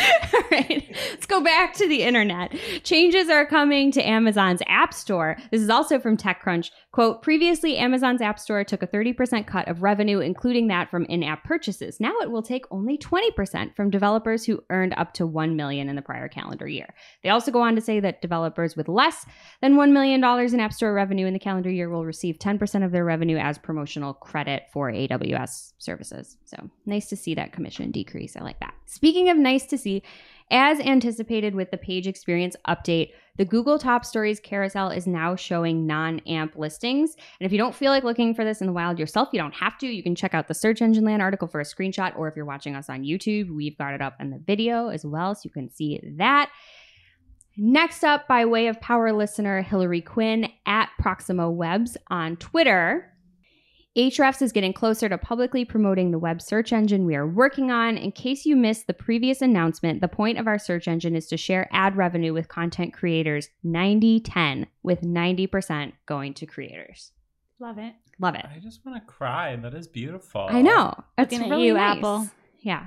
All 0.35 0.41
right. 0.51 0.97
Let's 1.11 1.27
go 1.27 1.43
back 1.43 1.75
to 1.75 1.89
the 1.89 2.03
internet. 2.03 2.55
Changes 2.83 3.29
are 3.29 3.47
coming 3.47 3.91
to 3.93 4.03
Amazon's 4.07 4.63
App 4.67 4.95
Store. 4.95 5.37
This 5.51 5.61
is 5.61 5.71
also 5.71 5.99
from 5.99 6.17
TechCrunch. 6.17 6.71
Quote, 6.93 7.23
previously, 7.23 7.77
Amazon's 7.77 8.21
App 8.21 8.39
Store 8.39 8.65
took 8.65 8.83
a 8.83 8.87
30% 8.87 9.47
cut 9.47 9.69
of 9.69 9.83
revenue, 9.83 10.21
including 10.21 10.69
that 10.69 10.91
from 10.91 11.05
in 11.07 11.23
app 11.23 11.45
purchases. 11.45 12.01
Now 12.01 12.13
it 12.21 12.31
will 12.31 12.43
take 12.43 12.65
only 12.71 12.99
20% 12.99 13.75
from 13.75 13.91
developers 13.91 14.45
who 14.45 14.63
earned 14.71 14.95
up 14.97 15.15
to 15.15 15.27
1 15.27 15.57
million 15.57 15.89
in 15.89 15.97
the 15.97 16.03
prior 16.03 16.29
calendar 16.29 16.69
year. 16.69 16.95
They 17.23 17.31
also 17.31 17.51
go 17.51 17.63
on 17.63 17.75
to 17.77 17.81
say 17.81 18.01
that 18.01 18.21
developers 18.21 18.77
with 18.77 18.89
less 18.89 19.25
than 19.61 19.77
$1 19.77 19.93
million 19.93 20.23
in 20.23 20.61
App 20.61 20.73
Store 20.73 20.93
revenue 20.93 21.27
in 21.27 21.33
the 21.33 21.39
calendar 21.39 21.71
year 21.71 21.89
will 21.89 22.05
receive 22.05 22.39
10% 22.39 22.85
of 22.85 22.93
their 22.93 23.05
revenue 23.05 23.39
as 23.39 23.59
promotional 23.59 24.15
credit 24.15 24.65
for 24.73 24.91
AWS 24.93 25.73
services. 25.79 26.37
So 26.45 26.71
nice 26.87 27.09
to 27.09 27.17
see 27.17 27.35
that 27.35 27.53
commission 27.53 27.91
decrease. 27.91 28.37
I 28.37 28.43
like 28.43 28.61
that. 28.61 28.75
Speaking 28.87 29.31
of 29.31 29.39
nice 29.39 29.65
to 29.67 29.79
see, 29.79 29.92
as 30.51 30.81
anticipated 30.81 31.55
with 31.55 31.71
the 31.71 31.79
page 31.79 32.07
experience 32.07 32.57
update, 32.69 33.13
the 33.37 33.45
Google 33.45 33.79
Top 33.79 34.05
Stories 34.05 34.39
carousel 34.39 34.91
is 34.91 35.07
now 35.07 35.35
showing 35.35 35.87
non 35.87 36.19
AMP 36.21 36.57
listings. 36.57 37.17
And 37.41 37.47
if 37.47 37.53
you 37.53 37.59
don't 37.59 37.75
feel 37.75 37.91
like 37.91 38.05
looking 38.05 38.35
for 38.35 38.45
this 38.45 38.61
in 38.61 38.67
the 38.67 38.73
wild 38.73 38.99
yourself, 38.99 39.31
you 39.33 39.41
don't 39.41 39.55
have 39.55 39.79
to. 39.79 39.87
You 39.87 40.03
can 40.03 40.15
check 40.15 40.35
out 40.35 40.49
the 40.49 40.55
Search 40.55 40.83
Engine 40.83 41.05
Land 41.05 41.23
article 41.23 41.49
for 41.49 41.61
a 41.61 41.65
screenshot, 41.65 42.17
or 42.19 42.29
if 42.29 42.37
you're 42.37 42.45
watching 42.45 42.77
us 42.77 42.91
on 42.91 43.03
YouTube, 43.03 43.55
we've 43.55 43.79
got 43.79 43.95
it 43.95 44.03
up 44.03 44.17
in 44.21 44.31
the 44.31 44.43
video 44.47 44.89
as 44.89 45.07
well, 45.07 45.35
so 45.35 45.41
you 45.45 45.51
can 45.51 45.71
see 45.71 46.01
that. 46.19 46.51
Next 47.57 48.03
up, 48.03 48.29
by 48.29 48.45
way 48.45 48.67
of 48.67 48.81
power 48.81 49.13
listener 49.13 49.63
Hillary 49.63 50.01
Quinn 50.01 50.49
at 50.67 50.91
Proximo 50.99 51.51
Webs 51.51 51.97
on 52.09 52.37
Twitter, 52.37 53.12
Ahrefs 53.97 54.41
is 54.41 54.53
getting 54.53 54.73
closer 54.73 55.07
to 55.11 55.19
publicly 55.19 55.67
promoting 55.67 56.11
the 56.13 56.19
web 56.19 56.41
search 56.41 56.73
engine 56.73 57.05
we 57.05 57.15
are 57.15 57.27
working 57.27 57.71
on. 57.71 57.99
In 57.99 58.11
case 58.11 58.47
you 58.47 58.57
missed 58.57 58.87
the 58.87 58.95
previous 58.95 59.43
announcement, 59.43 60.01
the 60.01 60.09
point 60.09 60.39
of 60.39 60.47
our 60.47 60.59
search 60.59 60.89
engine 60.89 61.15
is 61.15 61.27
to 61.27 61.37
share 61.37 61.69
ad 61.73 61.95
revenue 61.95 62.33
with 62.33 62.49
content 62.49 62.95
creators 62.95 63.51
90 63.63 64.21
10, 64.21 64.67
with 64.83 65.03
90% 65.03 65.93
going 66.07 66.33
to 66.33 66.47
creators. 66.47 67.13
Love 67.59 67.77
it. 67.77 67.93
Love 68.19 68.35
it. 68.35 68.47
I 68.47 68.61
just 68.61 68.85
want 68.87 68.99
to 68.99 69.13
cry. 69.13 69.57
That 69.57 69.75
is 69.75 69.87
beautiful. 69.87 70.47
I 70.49 70.63
know. 70.63 70.95
It's 71.19 71.31
Looking 71.31 71.47
at 71.47 71.51
really 71.51 71.67
you, 71.67 71.75
nice. 71.75 71.99
Apple. 71.99 72.31
Yeah. 72.61 72.87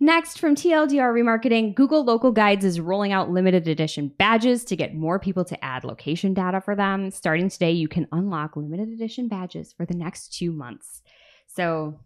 Next, 0.00 0.38
from 0.38 0.54
TLDR 0.54 1.12
Remarketing, 1.12 1.74
Google 1.74 2.04
Local 2.04 2.30
Guides 2.30 2.64
is 2.64 2.80
rolling 2.80 3.12
out 3.12 3.30
limited 3.30 3.66
edition 3.66 4.12
badges 4.16 4.64
to 4.66 4.76
get 4.76 4.94
more 4.94 5.18
people 5.18 5.44
to 5.46 5.64
add 5.64 5.82
location 5.82 6.34
data 6.34 6.60
for 6.60 6.76
them. 6.76 7.10
Starting 7.10 7.48
today, 7.48 7.72
you 7.72 7.88
can 7.88 8.06
unlock 8.12 8.56
limited 8.56 8.90
edition 8.90 9.26
badges 9.26 9.72
for 9.72 9.84
the 9.84 9.94
next 9.94 10.32
two 10.32 10.52
months. 10.52 11.02
So 11.48 11.98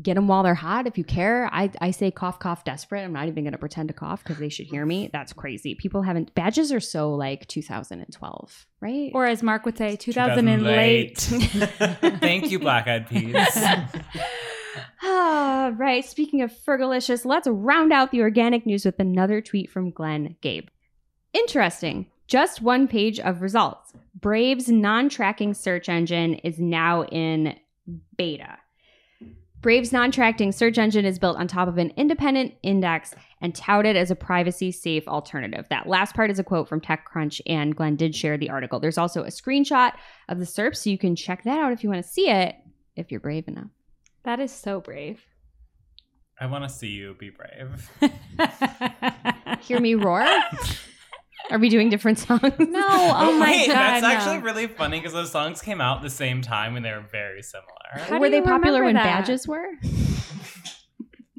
get 0.00 0.14
them 0.14 0.28
while 0.28 0.42
they're 0.42 0.54
hot 0.54 0.86
if 0.86 0.96
you 0.96 1.04
care. 1.04 1.50
I, 1.52 1.70
I 1.78 1.90
say 1.90 2.10
cough, 2.10 2.38
cough, 2.38 2.64
desperate. 2.64 3.02
I'm 3.02 3.12
not 3.12 3.28
even 3.28 3.44
going 3.44 3.52
to 3.52 3.58
pretend 3.58 3.88
to 3.88 3.94
cough 3.94 4.24
because 4.24 4.38
they 4.38 4.48
should 4.48 4.66
hear 4.66 4.86
me. 4.86 5.10
That's 5.12 5.34
crazy. 5.34 5.74
People 5.74 6.00
haven't, 6.00 6.34
badges 6.34 6.72
are 6.72 6.80
so 6.80 7.12
like 7.14 7.46
2012, 7.48 8.66
right? 8.80 9.10
Or 9.12 9.26
as 9.26 9.42
Mark 9.42 9.66
would 9.66 9.76
say, 9.76 9.96
2000 9.96 10.48
and 10.48 10.62
late. 10.62 11.18
Thank 11.18 12.50
you, 12.50 12.58
Black 12.58 12.88
Eyed 12.88 13.08
Peas. 13.08 13.36
Ah, 15.02 15.72
right. 15.76 16.04
Speaking 16.04 16.42
of 16.42 16.52
Fergalicious, 16.52 17.24
let's 17.24 17.48
round 17.48 17.92
out 17.92 18.10
the 18.10 18.22
organic 18.22 18.66
news 18.66 18.84
with 18.84 18.98
another 18.98 19.40
tweet 19.40 19.70
from 19.70 19.90
Glenn 19.90 20.36
Gabe. 20.40 20.68
Interesting. 21.32 22.06
Just 22.26 22.62
one 22.62 22.86
page 22.86 23.18
of 23.18 23.42
results. 23.42 23.92
Brave's 24.14 24.68
non 24.68 25.08
tracking 25.08 25.54
search 25.54 25.88
engine 25.88 26.34
is 26.34 26.60
now 26.60 27.04
in 27.04 27.56
beta. 28.16 28.58
Brave's 29.60 29.92
non 29.92 30.10
tracking 30.10 30.52
search 30.52 30.78
engine 30.78 31.04
is 31.04 31.18
built 31.18 31.36
on 31.36 31.48
top 31.48 31.68
of 31.68 31.76
an 31.76 31.92
independent 31.96 32.54
index 32.62 33.14
and 33.42 33.54
touted 33.54 33.96
as 33.96 34.10
a 34.10 34.16
privacy 34.16 34.70
safe 34.70 35.06
alternative. 35.08 35.66
That 35.70 35.88
last 35.88 36.14
part 36.14 36.30
is 36.30 36.38
a 36.38 36.44
quote 36.44 36.68
from 36.68 36.80
TechCrunch, 36.80 37.40
and 37.46 37.76
Glenn 37.76 37.96
did 37.96 38.14
share 38.14 38.38
the 38.38 38.50
article. 38.50 38.80
There's 38.80 38.98
also 38.98 39.22
a 39.22 39.28
screenshot 39.28 39.92
of 40.28 40.38
the 40.38 40.46
SERP, 40.46 40.76
so 40.76 40.88
you 40.88 40.98
can 40.98 41.16
check 41.16 41.44
that 41.44 41.58
out 41.58 41.72
if 41.72 41.82
you 41.82 41.90
want 41.90 42.04
to 42.04 42.10
see 42.10 42.30
it, 42.30 42.54
if 42.96 43.10
you're 43.10 43.20
brave 43.20 43.48
enough. 43.48 43.70
That 44.24 44.40
is 44.40 44.52
so 44.52 44.80
brave. 44.80 45.22
I 46.38 46.46
want 46.46 46.64
to 46.64 46.70
see 46.70 46.88
you 46.88 47.14
be 47.18 47.30
brave. 47.30 47.90
Hear 49.60 49.80
me 49.80 49.94
roar? 49.94 50.26
Are 51.50 51.58
we 51.58 51.68
doing 51.68 51.90
different 51.90 52.18
songs? 52.18 52.42
No, 52.58 52.86
oh 52.86 53.36
my 53.38 53.50
Wait, 53.50 53.66
god. 53.66 53.74
that's 53.76 54.02
no. 54.02 54.08
actually 54.08 54.38
really 54.38 54.66
funny 54.66 54.98
because 54.98 55.12
those 55.12 55.30
songs 55.30 55.60
came 55.60 55.80
out 55.80 56.00
the 56.02 56.08
same 56.10 56.42
time 56.42 56.76
and 56.76 56.84
they 56.84 56.92
were 56.92 57.04
very 57.12 57.42
similar. 57.42 57.66
How 58.08 58.18
were 58.18 58.30
they 58.30 58.40
popular 58.40 58.84
when 58.84 58.94
that? 58.94 59.04
badges 59.04 59.46
were? 59.48 59.66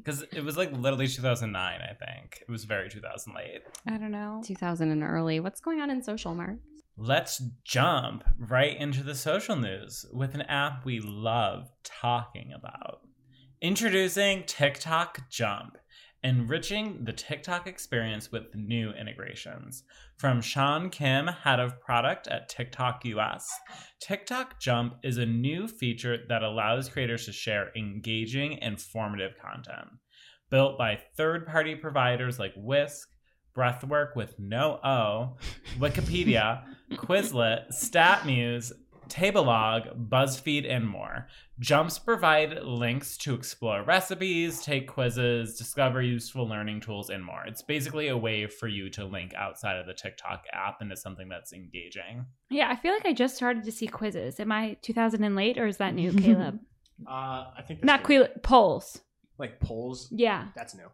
Because 0.04 0.22
it 0.32 0.42
was 0.42 0.56
like 0.56 0.72
literally 0.72 1.06
2009, 1.06 1.54
I 1.80 1.94
think. 1.94 2.38
It 2.40 2.50
was 2.50 2.64
very 2.64 2.88
2000 2.90 3.34
late. 3.34 3.62
I 3.86 3.98
don't 3.98 4.10
know. 4.10 4.42
2000 4.44 4.90
and 4.90 5.00
early. 5.04 5.38
What's 5.38 5.60
going 5.60 5.80
on 5.80 5.90
in 5.90 6.02
social, 6.02 6.34
Mark? 6.34 6.56
Let's 6.98 7.42
jump 7.64 8.22
right 8.38 8.76
into 8.76 9.02
the 9.02 9.14
social 9.14 9.56
news 9.56 10.04
with 10.12 10.34
an 10.34 10.42
app 10.42 10.84
we 10.84 11.00
love 11.00 11.70
talking 11.82 12.52
about. 12.54 13.00
Introducing 13.62 14.44
TikTok 14.44 15.30
Jump, 15.30 15.78
enriching 16.22 17.04
the 17.04 17.14
TikTok 17.14 17.66
experience 17.66 18.30
with 18.30 18.54
new 18.54 18.90
integrations. 18.90 19.84
From 20.18 20.42
Sean 20.42 20.90
Kim, 20.90 21.28
head 21.28 21.60
of 21.60 21.80
product 21.80 22.28
at 22.28 22.50
TikTok 22.50 23.06
US, 23.06 23.50
TikTok 23.98 24.60
Jump 24.60 24.96
is 25.02 25.16
a 25.16 25.24
new 25.24 25.68
feature 25.68 26.18
that 26.28 26.42
allows 26.42 26.90
creators 26.90 27.24
to 27.24 27.32
share 27.32 27.72
engaging, 27.74 28.58
informative 28.60 29.32
content. 29.42 29.88
Built 30.50 30.76
by 30.76 31.00
third 31.16 31.46
party 31.46 31.74
providers 31.74 32.38
like 32.38 32.52
Whisk, 32.54 33.08
Breathwork 33.54 34.16
with 34.16 34.38
no 34.38 34.80
O, 34.84 35.36
Wikipedia, 35.78 36.62
Quizlet, 36.92 37.70
StatMuse, 37.72 38.72
Tabelog, 39.08 40.08
BuzzFeed, 40.08 40.66
and 40.70 40.88
more. 40.88 41.28
Jumps 41.60 41.98
provide 41.98 42.62
links 42.62 43.16
to 43.18 43.34
explore 43.34 43.82
recipes, 43.82 44.62
take 44.62 44.88
quizzes, 44.88 45.56
discover 45.58 46.00
useful 46.00 46.48
learning 46.48 46.80
tools, 46.80 47.10
and 47.10 47.22
more. 47.24 47.44
It's 47.46 47.62
basically 47.62 48.08
a 48.08 48.16
way 48.16 48.46
for 48.46 48.68
you 48.68 48.88
to 48.90 49.04
link 49.04 49.34
outside 49.34 49.76
of 49.76 49.86
the 49.86 49.92
TikTok 49.94 50.44
app 50.52 50.80
into 50.80 50.96
something 50.96 51.28
that's 51.28 51.52
engaging. 51.52 52.24
Yeah, 52.50 52.68
I 52.70 52.76
feel 52.76 52.94
like 52.94 53.04
I 53.04 53.12
just 53.12 53.36
started 53.36 53.64
to 53.64 53.72
see 53.72 53.86
quizzes. 53.86 54.40
Am 54.40 54.50
I 54.50 54.76
2000 54.82 55.22
and 55.22 55.36
late 55.36 55.58
or 55.58 55.66
is 55.66 55.76
that 55.76 55.94
new, 55.94 56.12
Caleb? 56.18 56.58
Uh, 57.06 57.10
I 57.56 57.62
think 57.66 57.80
that's 57.80 57.86
Not 57.86 58.00
new. 58.08 58.24
quiz 58.24 58.28
polls. 58.42 59.00
like 59.38 59.60
polls. 59.60 60.08
Yeah. 60.10 60.46
That's 60.56 60.74
new. 60.74 60.86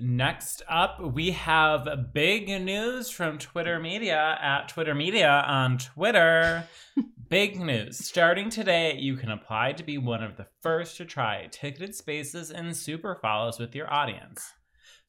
Next 0.00 0.62
up, 0.66 0.98
we 1.14 1.32
have 1.32 1.86
big 2.14 2.48
news 2.48 3.10
from 3.10 3.36
Twitter 3.36 3.78
Media 3.78 4.38
at 4.40 4.68
Twitter 4.68 4.94
Media 4.94 5.44
on 5.46 5.76
Twitter. 5.76 6.64
big 7.28 7.60
news. 7.60 7.98
Starting 7.98 8.48
today, 8.48 8.96
you 8.96 9.16
can 9.16 9.30
apply 9.30 9.72
to 9.72 9.84
be 9.84 9.98
one 9.98 10.22
of 10.22 10.38
the 10.38 10.46
first 10.62 10.96
to 10.96 11.04
try 11.04 11.48
ticketed 11.50 11.94
spaces 11.94 12.50
and 12.50 12.74
super 12.74 13.14
follows 13.20 13.58
with 13.58 13.74
your 13.74 13.92
audience. 13.92 14.54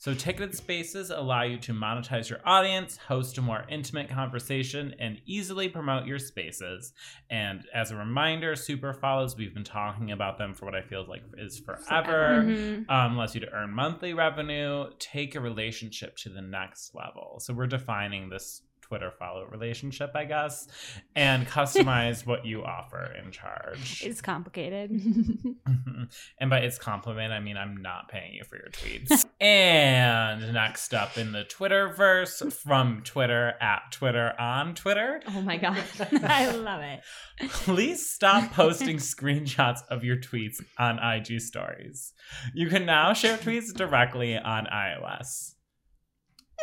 So, 0.02 0.16
ticketed 0.16 0.56
spaces 0.58 1.12
allow 1.12 1.44
you 1.44 1.60
to 1.60 1.74
monetize 1.74 2.28
your 2.28 2.40
audience, 2.44 2.98
host 2.98 3.38
a 3.38 3.42
more 3.44 3.66
intimate 3.70 4.10
conversation, 4.10 4.96
and 4.98 5.22
easily 5.28 5.70
promote 5.70 6.08
your 6.08 6.18
spaces. 6.18 6.94
And 7.30 7.66
as 7.72 7.92
a 7.92 7.96
reminder, 7.96 8.56
super 8.56 8.94
follows, 8.94 9.38
we've 9.38 9.54
been 9.54 9.64
talking 9.64 10.10
about 10.10 10.40
them 10.40 10.56
for 10.56 10.66
what 10.66 10.74
I 10.74 10.82
feel 10.82 11.06
like 11.08 11.22
is 11.38 11.60
forever 11.60 12.46
Mhm. 12.48 12.90
um, 12.90 13.16
allows 13.16 13.36
you 13.36 13.42
to 13.42 13.52
earn 13.52 13.70
monthly 13.76 14.16
revenue, 14.16 14.90
take 14.98 15.36
a 15.36 15.40
relationship 15.40 16.16
to 16.18 16.30
the 16.30 16.42
next 16.42 16.96
level. 16.96 17.38
So 17.40 17.54
we're 17.54 17.68
defining 17.68 18.30
this 18.30 18.64
Twitter 18.92 19.10
follow 19.10 19.46
relationship, 19.46 20.12
I 20.16 20.26
guess, 20.26 20.68
and 21.16 21.48
customize 21.48 22.26
what 22.28 22.46
you 22.46 22.62
offer 22.62 23.16
in 23.24 23.32
charge. 23.32 24.04
It's 24.06 24.20
complicated. 24.20 24.92
and 26.38 26.50
by 26.50 26.60
its 26.60 26.78
compliment, 26.78 27.32
I 27.32 27.40
mean 27.40 27.56
I'm 27.56 27.78
not 27.78 28.10
paying 28.10 28.34
you 28.34 28.44
for 28.44 28.58
your 28.58 28.68
tweets. 28.68 29.24
and 29.40 30.52
next 30.54 30.94
up 30.94 31.18
in 31.18 31.32
the 31.32 31.46
Twitterverse 31.46 32.52
from 32.52 33.02
Twitter 33.06 33.54
at 33.62 33.94
Twitter 33.94 34.34
on 34.38 34.76
Twitter. 34.76 35.22
Oh 35.30 35.42
my 35.42 35.56
God. 35.56 35.82
I 36.12 36.52
love 36.52 36.82
it. 36.82 37.00
Please 37.48 38.10
stop 38.10 38.52
posting 38.52 38.98
screenshots 38.98 39.80
of 39.90 40.04
your 40.04 40.18
tweets 40.18 40.58
on 40.78 41.00
IG 41.00 41.40
stories. 41.40 42.12
You 42.54 42.68
can 42.68 42.86
now 42.86 43.14
share 43.14 43.38
tweets 43.38 43.74
directly 43.74 44.38
on 44.38 44.66
iOS. 44.66 45.54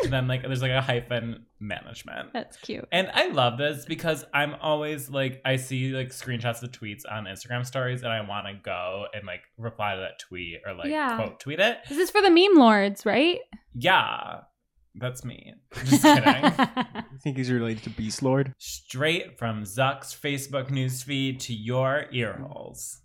And 0.05 0.13
then 0.13 0.29
like 0.29 0.43
there's 0.43 0.63
like 0.63 0.71
a 0.71 0.81
hyphen 0.81 1.47
management. 1.61 2.33
That's 2.33 2.57
cute. 2.59 2.87
And 2.93 3.11
I 3.13 3.29
love 3.29 3.59
this 3.59 3.85
because 3.85 4.25
I'm 4.33 4.55
always 4.61 5.11
like 5.11 5.41
I 5.45 5.57
see 5.57 5.91
like 5.93 6.09
screenshots 6.11 6.63
of 6.63 6.71
tweets 6.71 7.03
on 7.11 7.25
Instagram 7.25 7.67
stories 7.67 8.03
and 8.03 8.13
I 8.13 8.21
want 8.21 8.47
to 8.47 8.55
go 8.63 9.07
and 9.13 9.27
like 9.27 9.41
reply 9.57 9.95
to 9.97 10.01
that 10.03 10.19
tweet 10.21 10.61
or 10.67 10.75
like 10.75 10.89
Yeah. 10.89 11.17
quote 11.17 11.41
tweet 11.41 11.59
it. 11.61 11.79
This 11.89 11.99
is 11.99 12.11
for 12.11 12.23
the 12.23 12.31
meme 12.31 12.55
lords, 12.55 13.05
right? 13.05 13.41
Yeah. 13.75 14.41
That's 14.95 15.25
me. 15.25 15.55
Just 15.85 16.03
kidding. 16.03 16.25
I 16.27 17.05
think 17.23 17.37
he's 17.37 17.51
related 17.53 17.85
to 17.85 17.91
Beast 17.91 18.23
Lord. 18.23 18.53
Straight 18.59 19.39
from 19.39 19.63
Zuck's 19.63 20.13
Facebook 20.15 20.71
newsfeed 20.71 21.39
to 21.41 21.55
your 21.55 22.07
earholes. 22.13 22.97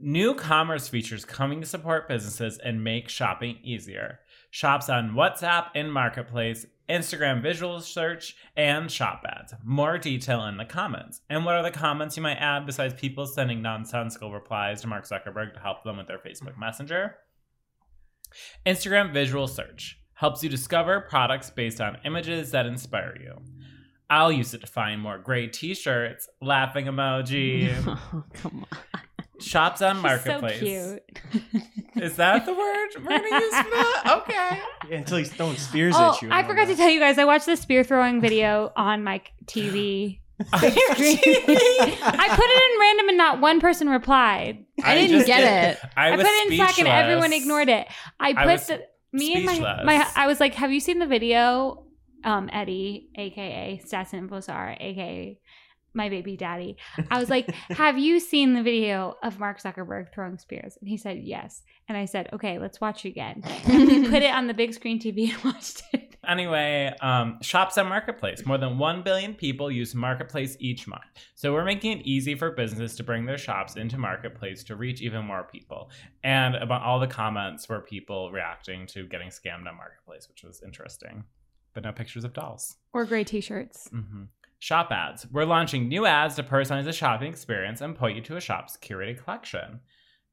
New 0.00 0.34
commerce 0.34 0.88
features 0.88 1.24
coming 1.24 1.60
to 1.60 1.66
support 1.66 2.08
businesses 2.08 2.58
and 2.58 2.82
make 2.82 3.08
shopping 3.08 3.58
easier. 3.62 4.18
Shops 4.52 4.90
on 4.90 5.12
WhatsApp 5.12 5.68
in 5.74 5.90
Marketplace, 5.90 6.66
Instagram 6.86 7.42
visual 7.42 7.80
search, 7.80 8.36
and 8.54 8.90
shop 8.90 9.24
ads. 9.26 9.54
More 9.64 9.96
detail 9.96 10.44
in 10.44 10.58
the 10.58 10.66
comments. 10.66 11.22
And 11.30 11.46
what 11.46 11.54
are 11.54 11.62
the 11.62 11.70
comments 11.70 12.18
you 12.18 12.22
might 12.22 12.36
add 12.36 12.66
besides 12.66 12.92
people 12.92 13.24
sending 13.24 13.62
nonsensical 13.62 14.30
replies 14.30 14.82
to 14.82 14.88
Mark 14.88 15.08
Zuckerberg 15.08 15.54
to 15.54 15.60
help 15.60 15.82
them 15.84 15.96
with 15.96 16.06
their 16.06 16.18
Facebook 16.18 16.58
Messenger? 16.58 17.16
Instagram 18.66 19.12
visual 19.14 19.48
search 19.48 19.98
helps 20.14 20.44
you 20.44 20.50
discover 20.50 21.00
products 21.00 21.48
based 21.48 21.80
on 21.80 21.96
images 22.04 22.50
that 22.50 22.66
inspire 22.66 23.16
you. 23.18 23.38
I'll 24.10 24.30
use 24.30 24.52
it 24.52 24.60
to 24.60 24.66
find 24.66 25.00
more 25.00 25.18
great 25.18 25.54
t-shirts, 25.54 26.28
laughing 26.42 26.84
emoji, 26.88 27.72
oh, 27.86 28.24
come 28.34 28.66
on. 28.70 29.00
Shops 29.42 29.82
on 29.82 29.96
She's 29.96 30.02
Marketplace. 30.02 30.60
So 30.60 30.98
cute. 31.32 31.62
Is 31.96 32.16
that 32.16 32.46
the 32.46 32.52
word 32.54 32.88
we're 32.98 33.18
gonna 33.18 33.40
use 33.40 33.54
for 33.56 33.70
that? 33.70 34.22
Okay. 34.22 34.60
Yeah, 34.90 34.96
until 34.98 35.18
he's 35.18 35.32
throwing 35.32 35.56
spears 35.56 35.94
Oh, 35.96 36.14
at 36.14 36.22
you. 36.22 36.30
I 36.32 36.42
forgot 36.42 36.68
to 36.68 36.76
tell 36.76 36.88
you 36.88 37.00
guys. 37.00 37.18
I 37.18 37.24
watched 37.24 37.46
the 37.46 37.56
spear 37.56 37.84
throwing 37.84 38.20
video 38.20 38.72
on 38.76 39.04
my 39.04 39.20
TV. 39.46 40.20
I 40.52 40.58
put 40.60 42.46
it 42.46 42.72
in 42.72 42.80
random 42.80 43.08
and 43.10 43.18
not 43.18 43.40
one 43.40 43.60
person 43.60 43.88
replied. 43.88 44.64
I 44.82 44.94
didn't 44.96 45.26
get 45.26 45.38
did- 45.38 45.76
it. 45.76 45.90
I, 45.96 46.12
I, 46.12 46.16
put 46.16 46.26
it 46.26 46.50
in 46.50 46.56
Slack 46.56 46.78
and 46.78 46.88
everyone 46.88 47.32
ignored 47.32 47.68
it. 47.68 47.86
I 48.18 48.30
I 48.30 48.34
put 48.34 48.46
was 48.46 48.66
the 48.66 48.82
me 49.12 49.34
and 49.34 49.44
my 49.44 49.84
my 49.84 50.06
I 50.16 50.26
was 50.26 50.40
like, 50.40 50.54
"Have 50.54 50.72
you 50.72 50.80
seen 50.80 50.98
the 50.98 51.06
video?" 51.06 51.84
Um, 52.24 52.48
Eddie, 52.52 53.08
aka 53.16 53.80
Stats 53.84 54.12
and 54.12 54.28
Infosar, 54.30 54.76
aka 54.80 55.38
my 55.94 56.08
baby 56.08 56.36
daddy. 56.36 56.76
I 57.10 57.18
was 57.18 57.30
like, 57.30 57.50
"Have 57.70 57.98
you 57.98 58.20
seen 58.20 58.54
the 58.54 58.62
video 58.62 59.16
of 59.22 59.38
Mark 59.38 59.60
Zuckerberg 59.60 60.12
throwing 60.12 60.38
spears?" 60.38 60.76
And 60.80 60.88
he 60.88 60.96
said, 60.96 61.20
"Yes." 61.22 61.62
And 61.88 61.96
I 61.98 62.04
said, 62.04 62.28
"Okay, 62.32 62.58
let's 62.58 62.80
watch 62.80 63.04
it 63.04 63.10
again." 63.10 63.42
And 63.64 63.86
we 63.86 64.08
put 64.08 64.22
it 64.22 64.34
on 64.34 64.46
the 64.46 64.54
big 64.54 64.74
screen 64.74 65.00
TV 65.00 65.32
and 65.32 65.44
watched 65.54 65.82
it. 65.92 66.16
Anyway, 66.26 66.92
um, 67.00 67.38
shops 67.42 67.76
on 67.78 67.88
Marketplace. 67.88 68.46
More 68.46 68.56
than 68.56 68.78
1 68.78 69.02
billion 69.02 69.34
people 69.34 69.72
use 69.72 69.92
Marketplace 69.92 70.56
each 70.60 70.86
month. 70.86 71.02
So 71.34 71.52
we're 71.52 71.64
making 71.64 71.98
it 71.98 72.06
easy 72.06 72.36
for 72.36 72.52
businesses 72.52 72.96
to 72.98 73.02
bring 73.02 73.26
their 73.26 73.38
shops 73.38 73.74
into 73.74 73.98
Marketplace 73.98 74.62
to 74.64 74.76
reach 74.76 75.02
even 75.02 75.24
more 75.24 75.48
people. 75.50 75.90
And 76.22 76.54
about 76.54 76.82
all 76.82 77.00
the 77.00 77.08
comments 77.08 77.68
were 77.68 77.80
people 77.80 78.30
reacting 78.30 78.86
to 78.88 79.08
getting 79.08 79.28
scammed 79.30 79.66
on 79.66 79.76
Marketplace, 79.76 80.28
which 80.28 80.44
was 80.44 80.62
interesting. 80.62 81.24
But 81.74 81.82
no 81.82 81.90
pictures 81.92 82.22
of 82.24 82.32
dolls. 82.34 82.76
Or 82.92 83.04
gray 83.04 83.24
T-shirts. 83.24 83.88
hmm 83.88 84.24
Shop 84.62 84.92
ads. 84.92 85.26
We're 85.28 85.44
launching 85.44 85.88
new 85.88 86.06
ads 86.06 86.36
to 86.36 86.44
personalize 86.44 86.84
the 86.84 86.92
shopping 86.92 87.28
experience 87.28 87.80
and 87.80 87.96
point 87.96 88.14
you 88.14 88.22
to 88.22 88.36
a 88.36 88.40
shop's 88.40 88.76
curated 88.76 89.24
collection. 89.24 89.80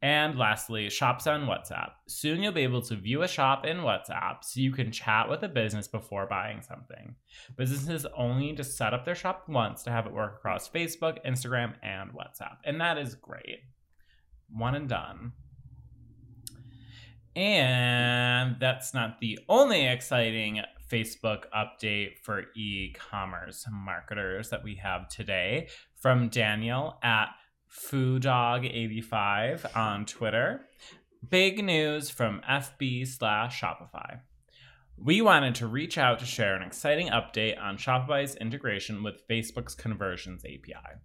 And 0.04 0.38
lastly, 0.38 0.88
shops 0.92 1.26
on 1.26 1.48
WhatsApp. 1.48 1.94
Soon 2.08 2.44
you'll 2.44 2.52
be 2.52 2.62
able 2.62 2.84
to 2.84 2.96
view 2.96 3.24
a 3.24 3.28
shop 3.28 3.66
in 3.66 3.78
WhatsApp 3.78 4.44
so 4.44 4.60
you 4.60 4.72
can 4.72 4.92
chat 4.92 5.28
with 5.28 5.42
a 5.42 5.48
business 5.48 5.88
before 5.88 6.28
buying 6.28 6.62
something. 6.62 7.16
Businesses 7.58 8.06
only 8.16 8.44
need 8.44 8.58
to 8.58 8.64
set 8.64 8.94
up 8.94 9.04
their 9.04 9.16
shop 9.16 9.46
once 9.50 9.82
to 9.82 9.90
have 9.90 10.06
it 10.06 10.14
work 10.14 10.36
across 10.36 10.70
Facebook, 10.70 11.26
Instagram, 11.26 11.74
and 11.82 12.12
WhatsApp. 12.12 12.58
And 12.64 12.80
that 12.82 13.00
is 13.00 13.16
great. 13.16 13.62
One 14.52 14.76
and 14.76 14.88
done. 14.88 15.32
And 17.36 18.58
that's 18.60 18.94
not 18.94 19.20
the 19.22 19.40
only 19.50 19.88
exciting 19.88 20.62
Facebook 20.90 21.44
update 21.56 22.18
for 22.24 22.46
e 22.56 22.94
commerce 22.94 23.66
marketers 23.72 24.50
that 24.50 24.64
we 24.64 24.76
have 24.76 25.08
today 25.10 25.70
from 25.96 26.30
Daniel 26.30 26.98
at 27.04 27.30
FooDog85 27.72 29.78
on 29.78 30.06
Twitter. 30.06 30.62
Big 31.28 31.64
news 31.64 32.10
from 32.10 32.42
FB 32.50 33.08
slash 33.08 33.62
Shopify. 33.62 34.22
We 34.98 35.22
wanted 35.22 35.56
to 35.56 35.68
reach 35.68 35.98
out 35.98 36.20
to 36.20 36.26
share 36.26 36.56
an 36.56 36.64
exciting 36.64 37.10
update 37.10 37.62
on 37.62 37.78
Shopify's 37.78 38.36
integration 38.36 39.04
with 39.04 39.28
Facebook's 39.30 39.76
Conversions 39.76 40.44
API. 40.44 41.00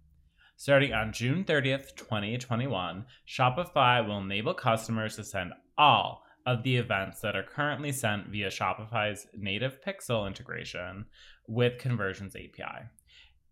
Starting 0.57 0.93
on 0.93 1.13
June 1.13 1.43
30th, 1.43 1.95
2021, 1.95 3.05
Shopify 3.27 4.05
will 4.05 4.19
enable 4.19 4.53
customers 4.53 5.17
to 5.17 5.23
send 5.23 5.53
all 5.77 6.24
of 6.45 6.63
the 6.63 6.77
events 6.77 7.21
that 7.21 7.35
are 7.35 7.43
currently 7.43 7.91
sent 7.91 8.27
via 8.27 8.49
Shopify's 8.49 9.27
native 9.35 9.79
Pixel 9.81 10.27
integration 10.27 11.05
with 11.47 11.79
Conversions 11.79 12.35
API. 12.35 12.87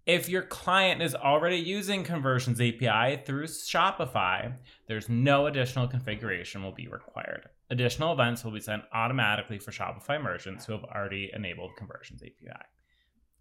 If 0.06 0.28
your 0.28 0.42
client 0.42 1.02
is 1.02 1.16
already 1.16 1.56
using 1.58 2.04
Conversions 2.04 2.60
API 2.60 3.24
through 3.26 3.46
Shopify, 3.46 4.54
there's 4.88 5.08
no 5.08 5.46
additional 5.46 5.88
configuration 5.88 6.62
will 6.62 6.74
be 6.74 6.88
required. 6.88 7.48
Additional 7.70 8.12
events 8.12 8.44
will 8.44 8.52
be 8.52 8.60
sent 8.60 8.84
automatically 8.94 9.60
for 9.60 9.72
Shopify 9.72 10.22
merchants 10.22 10.66
who 10.66 10.74
have 10.74 10.84
already 10.84 11.32
enabled 11.34 11.78
Conversions 11.78 12.22
API. 12.22 12.66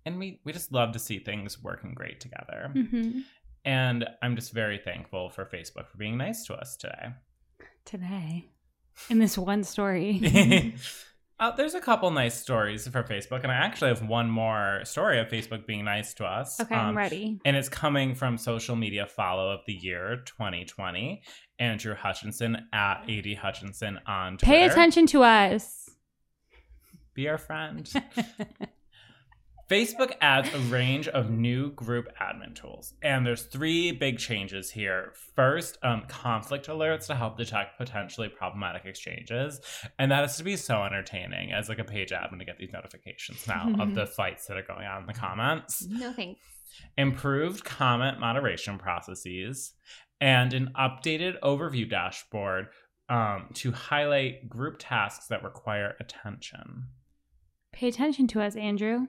And 0.07 0.19
we, 0.19 0.41
we 0.45 0.53
just 0.53 0.73
love 0.73 0.93
to 0.93 0.99
see 0.99 1.19
things 1.19 1.63
working 1.63 1.95
great 1.95 2.21
together. 2.21 2.71
Mm-hmm. 2.75 3.21
And 3.65 4.07
I'm 4.23 4.37
just 4.37 4.53
very 4.53 4.79
thankful 4.79 5.31
for 5.31 5.45
Facebook 5.45 5.89
for 5.89 5.99
being 5.99 6.17
nice 6.17 6.45
to 6.47 6.55
us 6.55 6.77
today. 6.77 7.09
Today, 7.85 8.52
in 9.11 9.19
this 9.19 9.37
one 9.39 9.65
story. 9.65 10.75
uh, 11.41 11.51
there's 11.57 11.75
a 11.75 11.81
couple 11.81 12.11
nice 12.11 12.39
stories 12.41 12.87
for 12.89 13.03
Facebook, 13.03 13.43
and 13.43 13.51
I 13.53 13.57
actually 13.57 13.89
have 13.89 14.07
one 14.07 14.31
more 14.31 14.81
story 14.85 15.19
of 15.19 15.29
Facebook 15.29 15.67
being 15.67 15.85
nice 15.85 16.15
to 16.15 16.25
us. 16.25 16.61
okay, 16.61 16.75
I'm 16.75 16.91
Um, 16.91 16.97
ready. 16.97 17.41
And 17.45 17.57
it's 17.57 17.69
coming 17.69 18.15
from 18.15 18.39
social 18.39 18.77
media 18.77 19.07
follow 19.07 19.51
of 19.51 19.61
the 19.67 19.73
year 19.75 20.23
2020, 20.27 21.23
Andrew 21.59 21.95
Hutchinson 21.95 22.67
at 22.73 23.05
AD 23.09 23.35
Hutchinson 23.37 23.99
on 24.07 24.37
Twitter. 24.37 24.47
Pay 24.53 24.65
attention 24.67 25.07
to 25.09 25.23
us. 25.23 25.91
Be 27.15 27.29
our 27.29 27.39
friend. 27.39 27.91
Facebook 29.73 30.13
adds 30.21 30.53
a 30.53 30.59
range 30.71 31.09
of 31.09 31.31
new 31.31 31.73
group 31.73 32.07
admin 32.21 32.55
tools, 32.55 32.93
and 33.01 33.27
there's 33.27 33.45
three 33.45 33.91
big 33.91 34.19
changes 34.19 34.71
here. 34.71 35.15
First, 35.35 35.79
um, 35.83 36.03
conflict 36.09 36.67
alerts 36.67 37.07
to 37.07 37.15
help 37.15 37.39
detect 37.39 37.79
potentially 37.79 38.29
problematic 38.29 38.85
exchanges, 38.85 39.63
and 39.99 40.11
that 40.11 40.25
is 40.25 40.37
to 40.37 40.45
be 40.45 40.57
so 40.57 40.83
entertaining 40.83 41.55
as 41.55 41.71
like 41.71 41.79
a 41.79 41.85
page 41.85 42.11
admin 42.11 42.39
to 42.39 42.45
get 42.45 42.59
these 42.59 42.71
notifications 42.71 43.49
now 43.49 43.75
of 43.81 43.95
the 43.95 44.05
fights 44.05 44.45
that 44.45 44.59
are 44.59 44.63
going 44.63 44.87
on 44.87 45.01
in 45.01 45.07
the 45.07 45.15
comments. 45.15 45.87
No 45.89 46.13
thanks. 46.13 46.43
Improved 46.99 47.65
comment 47.65 48.21
moderation 48.21 48.77
processes, 48.77 49.73
and 50.21 50.53
an 50.53 50.71
updated 50.79 51.41
overview 51.41 51.89
dashboard 51.89 52.67
um, 53.09 53.49
to 53.55 53.73
highlight 53.73 54.51
group 54.51 54.77
tasks 54.79 55.29
that 55.29 55.43
require 55.43 55.97
attention. 55.99 56.89
Pay 57.73 57.89
attention 57.89 58.27
to 58.27 58.43
us, 58.43 58.55
Andrew. 58.55 59.07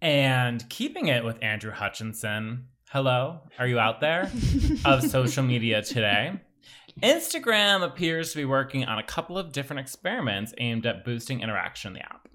And 0.00 0.68
keeping 0.68 1.08
it 1.08 1.24
with 1.24 1.38
Andrew 1.42 1.72
Hutchinson, 1.72 2.66
hello, 2.90 3.40
are 3.58 3.66
you 3.66 3.78
out 3.80 4.00
there? 4.00 4.30
of 4.84 5.02
social 5.10 5.42
media 5.42 5.82
today. 5.82 6.40
Instagram 7.02 7.84
appears 7.84 8.32
to 8.32 8.36
be 8.38 8.44
working 8.44 8.84
on 8.84 8.98
a 8.98 9.02
couple 9.02 9.38
of 9.38 9.52
different 9.52 9.80
experiments 9.80 10.52
aimed 10.58 10.86
at 10.86 11.04
boosting 11.04 11.40
interaction 11.40 11.88
in 11.88 11.94
the 11.94 12.00
app. 12.00 12.28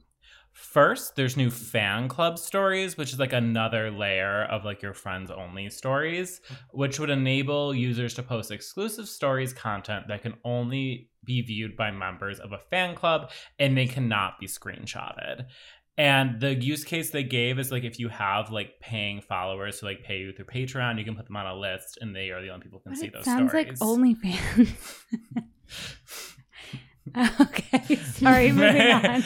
First, 0.53 1.15
there's 1.15 1.35
new 1.35 1.49
fan 1.49 2.07
club 2.07 2.37
stories, 2.37 2.95
which 2.95 3.11
is 3.11 3.19
like 3.19 3.33
another 3.33 3.89
layer 3.89 4.43
of 4.45 4.63
like 4.63 4.83
your 4.83 4.93
friends 4.93 5.31
only 5.31 5.69
stories, 5.71 6.41
which 6.71 6.99
would 6.99 7.09
enable 7.09 7.73
users 7.73 8.13
to 8.15 8.23
post 8.23 8.51
exclusive 8.51 9.07
stories 9.09 9.51
content 9.51 10.07
that 10.07 10.21
can 10.21 10.35
only 10.45 11.09
be 11.25 11.41
viewed 11.41 11.75
by 11.75 11.89
members 11.89 12.39
of 12.39 12.51
a 12.51 12.59
fan 12.59 12.95
club 12.95 13.31
and 13.57 13.75
they 13.75 13.87
cannot 13.87 14.39
be 14.39 14.45
screenshotted. 14.45 15.45
And 15.97 16.39
the 16.39 16.53
use 16.53 16.83
case 16.83 17.09
they 17.09 17.23
gave 17.23 17.57
is 17.57 17.71
like 17.71 17.83
if 17.83 17.99
you 17.99 18.09
have 18.09 18.51
like 18.51 18.79
paying 18.79 19.21
followers 19.21 19.79
who 19.79 19.87
like 19.87 20.03
pay 20.03 20.19
you 20.19 20.33
through 20.33 20.45
Patreon, 20.45 20.99
you 20.99 21.05
can 21.05 21.15
put 21.15 21.25
them 21.25 21.35
on 21.35 21.47
a 21.47 21.55
list 21.55 21.97
and 21.99 22.15
they 22.15 22.29
are 22.29 22.41
the 22.41 22.49
only 22.49 22.63
people 22.63 22.81
who 22.83 22.91
can 22.91 22.99
see 22.99 23.07
it 23.07 23.13
those 23.13 23.25
sounds 23.25 23.49
stories. 23.49 23.79
Sounds 23.79 23.99
like 23.99 24.17
OnlyFans. 24.21 25.43
okay, 27.41 27.95
sorry, 27.95 28.51
moving 28.51 28.81
on. 28.91 29.23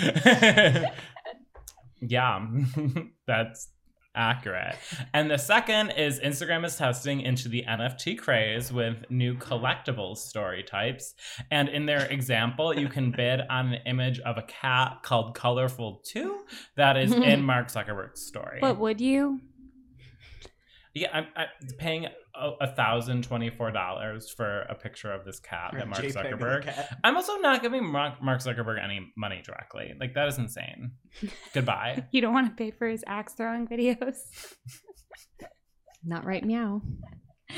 Yeah, 2.01 2.45
that's 3.27 3.69
accurate. 4.17 4.75
And 5.13 5.29
the 5.29 5.37
second 5.37 5.91
is 5.91 6.19
Instagram 6.19 6.65
is 6.65 6.75
testing 6.75 7.21
into 7.21 7.47
the 7.47 7.63
NFT 7.67 8.17
craze 8.17 8.73
with 8.73 9.05
new 9.09 9.35
collectibles 9.35 10.17
story 10.17 10.63
types. 10.63 11.13
And 11.51 11.69
in 11.69 11.85
their 11.85 12.05
example, 12.05 12.77
you 12.77 12.89
can 12.89 13.11
bid 13.15 13.41
on 13.49 13.73
an 13.73 13.81
image 13.85 14.19
of 14.19 14.37
a 14.37 14.43
cat 14.43 15.03
called 15.03 15.35
Colorful 15.35 16.01
2 16.05 16.39
that 16.75 16.97
is 16.97 17.11
in 17.13 17.43
Mark 17.43 17.67
Zuckerberg's 17.67 18.25
story. 18.25 18.57
But 18.59 18.79
would 18.79 18.99
you? 18.99 19.39
Yeah, 20.93 21.09
I'm, 21.13 21.27
I'm 21.35 21.47
paying 21.77 22.07
a 22.61 22.67
thousand 22.67 23.23
twenty-four 23.23 23.71
dollars 23.71 24.29
for 24.29 24.61
a 24.61 24.75
picture 24.75 25.11
of 25.11 25.25
this 25.25 25.39
cat 25.39 25.71
that 25.73 25.87
Mark 25.87 26.01
JPEG 26.01 26.13
Zuckerberg. 26.13 26.87
I'm 27.03 27.15
also 27.15 27.37
not 27.37 27.61
giving 27.61 27.85
Mark, 27.85 28.21
Mark 28.21 28.41
Zuckerberg 28.41 28.83
any 28.83 29.11
money 29.17 29.41
directly. 29.43 29.93
Like 29.99 30.13
that 30.15 30.27
is 30.27 30.37
insane. 30.37 30.91
Goodbye. 31.53 32.05
You 32.11 32.21
don't 32.21 32.33
want 32.33 32.47
to 32.47 32.53
pay 32.53 32.71
for 32.71 32.87
his 32.87 33.03
axe 33.07 33.33
throwing 33.33 33.67
videos? 33.67 34.17
Not 36.03 36.25
right 36.25 36.45
meow. 36.45 36.81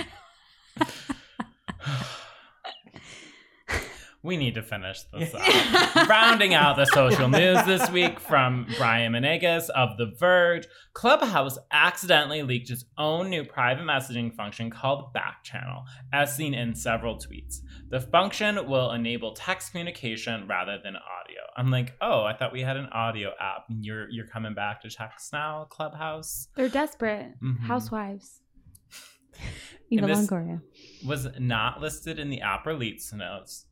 we 4.22 4.36
need 4.36 4.56
to 4.56 4.62
finish 4.62 5.02
this 5.18 5.34
up. 5.34 6.10
Rounding 6.10 6.54
out 6.54 6.76
the 6.76 6.86
social 6.86 7.30
news 7.30 7.64
this 7.66 7.90
week 7.90 8.20
from 8.20 8.68
Brian 8.78 9.14
Menegas 9.14 9.70
of 9.70 9.98
The 9.98 10.14
Verge, 10.20 10.68
Clubhouse 10.94 11.58
accidentally 11.72 12.44
leaked 12.44 12.70
its 12.70 12.84
own 12.98 13.30
new 13.30 13.46
private 13.46 13.84
messaging 13.86 14.36
function 14.36 14.70
called 14.70 15.14
Backchannel, 15.14 15.84
as 16.12 16.36
seen 16.36 16.54
in 16.54 16.76
several 16.76 17.16
tweets. 17.16 17.60
The 17.90 18.02
function 18.02 18.68
will 18.70 18.92
enable 18.92 19.34
text 19.34 19.72
communication 19.72 20.48
rather 20.48 20.78
than 20.84 20.96
audio. 20.96 21.40
I'm 21.56 21.72
like, 21.72 21.96
oh, 22.02 22.24
I 22.24 22.34
thought 22.36 22.52
we 22.54 22.62
had 22.62 22.78
an 22.78 22.88
audio 22.92 23.32
app. 23.40 23.64
You're 23.70 24.10
you're 24.10 24.28
coming 24.28 24.54
back 24.54 24.82
to 24.82 24.90
text 24.90 25.32
now, 25.34 25.66
Clubhouse. 25.70 26.50
They're 26.56 26.70
desperate. 26.70 27.40
Mhm. 27.42 27.60
Housewives. 27.62 28.42
Eva 29.90 30.06
this- 30.08 30.20
Longoria. 30.30 30.62
Was 31.06 31.28
not 31.40 31.80
listed 31.80 32.20
in 32.20 32.30
the 32.30 32.42
app 32.42 32.66
release 32.66 33.14
notes. 33.14 33.66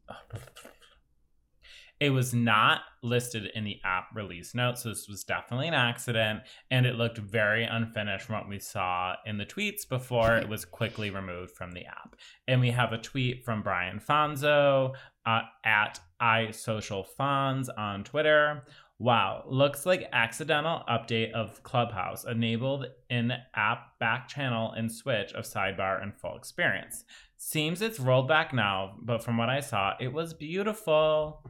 It 1.99 2.11
was 2.11 2.31
not 2.31 2.81
listed 3.01 3.49
in 3.55 3.63
the 3.63 3.79
app 3.83 4.09
release 4.13 4.53
notes, 4.53 4.83
so 4.83 4.89
this 4.89 5.07
was 5.09 5.23
definitely 5.23 5.67
an 5.67 5.73
accident, 5.73 6.41
and 6.69 6.85
it 6.85 6.95
looked 6.95 7.17
very 7.17 7.63
unfinished 7.63 8.25
from 8.25 8.35
what 8.35 8.47
we 8.47 8.59
saw 8.59 9.15
in 9.25 9.39
the 9.39 9.47
tweets 9.47 9.87
before 9.89 10.37
it 10.37 10.47
was 10.47 10.63
quickly 10.63 11.09
removed 11.09 11.53
from 11.53 11.71
the 11.71 11.85
app. 11.85 12.15
And 12.47 12.61
we 12.61 12.69
have 12.69 12.93
a 12.93 12.99
tweet 12.99 13.43
from 13.43 13.63
Brian 13.63 13.99
Fanzo 13.99 14.93
uh, 15.25 15.41
at 15.65 15.99
iSocialFanz 16.21 17.69
on 17.75 18.03
Twitter. 18.03 18.63
Wow, 18.99 19.43
looks 19.47 19.85
like 19.85 20.09
accidental 20.11 20.81
update 20.89 21.31
of 21.31 21.61
Clubhouse 21.61 22.25
enabled 22.25 22.87
in 23.11 23.31
app 23.53 23.99
back 23.99 24.27
channel 24.27 24.71
and 24.71 24.91
switch 24.91 25.33
of 25.33 25.45
sidebar 25.45 26.01
and 26.01 26.15
full 26.15 26.35
experience. 26.35 27.03
Seems 27.37 27.83
it's 27.83 27.99
rolled 27.99 28.27
back 28.27 28.53
now, 28.53 28.95
but 29.03 29.23
from 29.23 29.37
what 29.37 29.49
I 29.49 29.59
saw, 29.59 29.93
it 29.99 30.11
was 30.11 30.33
beautiful. 30.33 31.43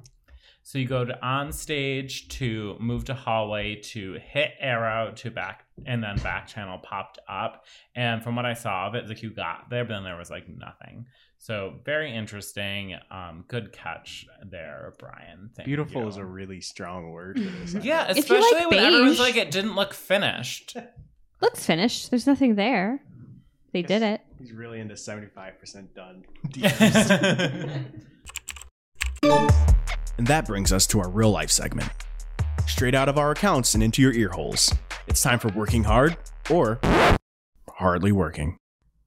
So 0.67 0.79
you 0.79 0.85
go 0.85 1.05
to 1.05 1.25
on 1.25 1.53
stage 1.53 2.27
to 2.27 2.75
move 2.77 3.05
to 3.05 3.13
hallway 3.13 3.75
to 3.75 4.19
hit 4.21 4.51
arrow 4.59 5.13
to 5.15 5.31
back 5.31 5.63
and 5.85 6.03
then 6.03 6.17
back 6.17 6.45
channel 6.45 6.77
popped 6.77 7.19
up. 7.29 7.63
And 7.95 8.21
from 8.21 8.35
what 8.35 8.45
I 8.45 8.53
saw 8.53 8.85
of 8.87 8.93
it, 8.93 9.07
like 9.07 9.23
you 9.23 9.29
got 9.29 9.69
there, 9.69 9.85
but 9.85 9.93
then 9.93 10.03
there 10.03 10.17
was 10.17 10.29
like 10.29 10.49
nothing. 10.49 11.05
So 11.37 11.75
very 11.85 12.13
interesting. 12.13 12.97
Um, 13.09 13.45
good 13.47 13.71
catch 13.71 14.25
there, 14.45 14.93
Brian. 14.99 15.51
Thank 15.55 15.67
Beautiful 15.67 16.01
you. 16.01 16.07
is 16.09 16.17
a 16.17 16.25
really 16.25 16.59
strong 16.59 17.11
word 17.11 17.39
for 17.39 17.49
this. 17.49 17.85
Yeah, 17.85 18.07
especially 18.09 18.59
like 18.59 18.69
when 18.69 18.79
everyone's 18.79 19.11
beige- 19.11 19.19
like 19.19 19.37
it 19.37 19.51
didn't 19.51 19.75
look 19.75 19.93
finished. 19.93 20.75
Looks 21.41 21.65
finished. 21.65 22.09
There's 22.09 22.27
nothing 22.27 22.55
there. 22.55 23.01
They 23.71 23.83
did 23.83 24.01
it. 24.01 24.19
He's 24.37 24.51
really 24.51 24.81
into 24.81 24.95
75% 24.95 25.93
done. 25.95 26.25
And 30.17 30.27
that 30.27 30.45
brings 30.45 30.71
us 30.71 30.87
to 30.87 30.99
our 30.99 31.09
real 31.09 31.31
life 31.31 31.51
segment. 31.51 31.89
Straight 32.67 32.95
out 32.95 33.09
of 33.09 33.17
our 33.17 33.31
accounts 33.31 33.73
and 33.73 33.83
into 33.83 34.01
your 34.01 34.13
ear 34.13 34.29
holes. 34.29 34.73
It's 35.07 35.21
time 35.21 35.39
for 35.39 35.49
working 35.49 35.83
hard 35.83 36.17
or 36.49 36.79
hardly 37.69 38.11
working. 38.11 38.57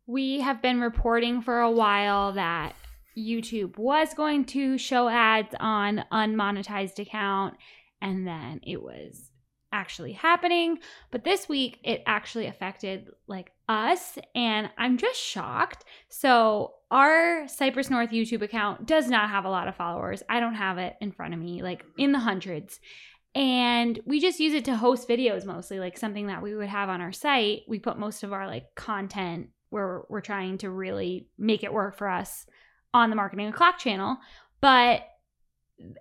We 0.06 0.40
have 0.40 0.62
been 0.62 0.80
reporting 0.80 1.42
for 1.42 1.60
a 1.60 1.70
while 1.70 2.32
that 2.32 2.74
YouTube 3.16 3.76
was 3.76 4.14
going 4.14 4.44
to 4.46 4.78
show 4.78 5.08
ads 5.08 5.54
on 5.60 6.04
unmonetized 6.12 6.98
account 6.98 7.54
and 8.00 8.26
then 8.26 8.60
it 8.62 8.82
was 8.82 9.29
actually 9.72 10.12
happening, 10.12 10.78
but 11.10 11.24
this 11.24 11.48
week 11.48 11.78
it 11.84 12.02
actually 12.06 12.46
affected 12.46 13.08
like 13.26 13.52
us 13.68 14.18
and 14.34 14.70
I'm 14.76 14.98
just 14.98 15.20
shocked. 15.20 15.84
So, 16.08 16.74
our 16.90 17.46
Cypress 17.46 17.88
North 17.88 18.10
YouTube 18.10 18.42
account 18.42 18.84
does 18.86 19.08
not 19.08 19.30
have 19.30 19.44
a 19.44 19.50
lot 19.50 19.68
of 19.68 19.76
followers. 19.76 20.24
I 20.28 20.40
don't 20.40 20.56
have 20.56 20.76
it 20.76 20.96
in 21.00 21.12
front 21.12 21.34
of 21.34 21.40
me 21.40 21.62
like 21.62 21.84
in 21.96 22.10
the 22.10 22.18
hundreds. 22.18 22.80
And 23.34 24.00
we 24.04 24.20
just 24.20 24.40
use 24.40 24.54
it 24.54 24.64
to 24.64 24.76
host 24.76 25.08
videos 25.08 25.44
mostly, 25.44 25.78
like 25.78 25.96
something 25.96 26.26
that 26.26 26.42
we 26.42 26.54
would 26.54 26.68
have 26.68 26.88
on 26.88 27.00
our 27.00 27.12
site. 27.12 27.62
We 27.68 27.78
put 27.78 27.96
most 27.96 28.24
of 28.24 28.32
our 28.32 28.48
like 28.48 28.74
content 28.74 29.50
where 29.68 30.02
we're 30.08 30.20
trying 30.20 30.58
to 30.58 30.70
really 30.70 31.28
make 31.38 31.62
it 31.62 31.72
work 31.72 31.96
for 31.96 32.08
us 32.08 32.44
on 32.92 33.08
the 33.08 33.16
Marketing 33.16 33.46
O'Clock 33.46 33.78
channel. 33.78 34.16
But 34.60 35.02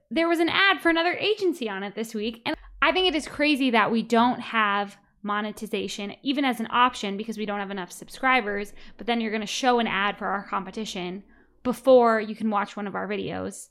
there 0.09 0.27
was 0.27 0.39
an 0.39 0.49
ad 0.49 0.81
for 0.81 0.89
another 0.89 1.13
agency 1.13 1.69
on 1.69 1.83
it 1.83 1.95
this 1.95 2.13
week. 2.15 2.41
And 2.45 2.55
I 2.81 2.91
think 2.91 3.07
it 3.07 3.15
is 3.15 3.27
crazy 3.27 3.69
that 3.71 3.91
we 3.91 4.01
don't 4.03 4.39
have 4.39 4.97
monetization 5.21 6.13
even 6.23 6.45
as 6.45 6.59
an 6.59 6.67
option 6.71 7.17
because 7.17 7.37
we 7.37 7.45
don't 7.45 7.59
have 7.59 7.71
enough 7.71 7.91
subscribers. 7.91 8.73
But 8.97 9.07
then 9.07 9.19
you're 9.21 9.31
going 9.31 9.41
to 9.41 9.47
show 9.47 9.79
an 9.79 9.87
ad 9.87 10.17
for 10.17 10.27
our 10.27 10.47
competition 10.47 11.23
before 11.63 12.21
you 12.21 12.35
can 12.35 12.49
watch 12.49 12.75
one 12.77 12.87
of 12.87 12.95
our 12.95 13.07
videos. 13.07 13.67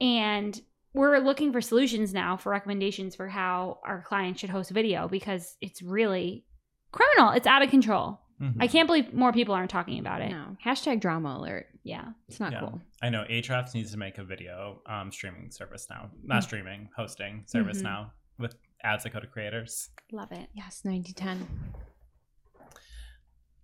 And 0.00 0.60
we're 0.94 1.18
looking 1.18 1.52
for 1.52 1.60
solutions 1.60 2.12
now 2.12 2.36
for 2.36 2.50
recommendations 2.50 3.16
for 3.16 3.28
how 3.28 3.78
our 3.84 4.02
clients 4.02 4.40
should 4.40 4.50
host 4.50 4.70
video 4.70 5.08
because 5.08 5.56
it's 5.60 5.82
really 5.82 6.44
criminal. 6.92 7.32
It's 7.32 7.46
out 7.46 7.62
of 7.62 7.70
control. 7.70 8.20
Mhm. 8.40 8.56
I 8.60 8.66
can't 8.66 8.86
believe 8.86 9.12
more 9.14 9.32
people 9.32 9.54
aren't 9.54 9.70
talking 9.70 9.98
about 9.98 10.20
it. 10.20 10.30
No. 10.30 10.56
Hashtag 10.64 11.00
drama 11.00 11.36
alert. 11.38 11.66
Yeah. 11.84 12.10
It's 12.28 12.40
not 12.40 12.52
Yeah. 12.52 12.60
cool. 12.60 12.80
I 13.00 13.08
know 13.08 13.24
Ahrefs 13.28 13.74
needs 13.74 13.90
to 13.92 13.98
make 13.98 14.18
a 14.18 14.24
video 14.24 14.82
um, 14.86 15.10
streaming 15.10 15.50
service 15.50 15.86
now, 15.88 16.10
not 16.24 16.42
streaming, 16.42 16.90
hosting 16.96 17.44
service 17.46 17.78
Mhm. 17.80 17.84
now 17.84 18.12
with 18.38 18.56
ads 18.82 19.04
to 19.04 19.10
creators. 19.10 19.90
Love 20.10 20.32
it. 20.32 20.48
Yes, 20.54 20.82
9010. 20.84 21.48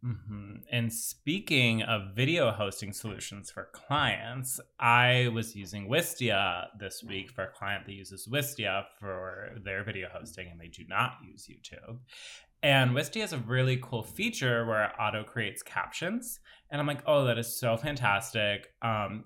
hmm 0.03 0.57
And 0.71 0.93
speaking 0.93 1.83
of 1.83 2.15
video 2.15 2.51
hosting 2.51 2.93
solutions 2.93 3.51
for 3.51 3.69
clients, 3.73 4.61
I 4.79 5.29
was 5.35 5.57
using 5.57 5.89
Wistia 5.89 6.67
this 6.79 7.03
week 7.03 7.31
for 7.31 7.45
a 7.45 7.51
client 7.51 7.87
that 7.87 7.93
uses 7.93 8.29
Wistia 8.29 8.85
for 9.01 9.51
their 9.65 9.83
video 9.83 10.09
hosting, 10.13 10.49
and 10.51 10.61
they 10.61 10.69
do 10.69 10.85
not 10.89 11.17
use 11.29 11.49
YouTube. 11.49 11.99
And 12.63 12.91
Wistia 12.91 13.21
has 13.21 13.33
a 13.33 13.39
really 13.39 13.79
cool 13.81 14.03
feature 14.03 14.67
where 14.67 14.85
it 14.85 14.93
auto 15.01 15.23
creates 15.23 15.63
captions, 15.63 16.41
and 16.71 16.81
I'm 16.81 16.87
like, 16.87 17.03
oh, 17.07 17.25
that 17.25 17.39
is 17.39 17.59
so 17.59 17.77
fantastic. 17.77 18.73
Um, 18.83 19.25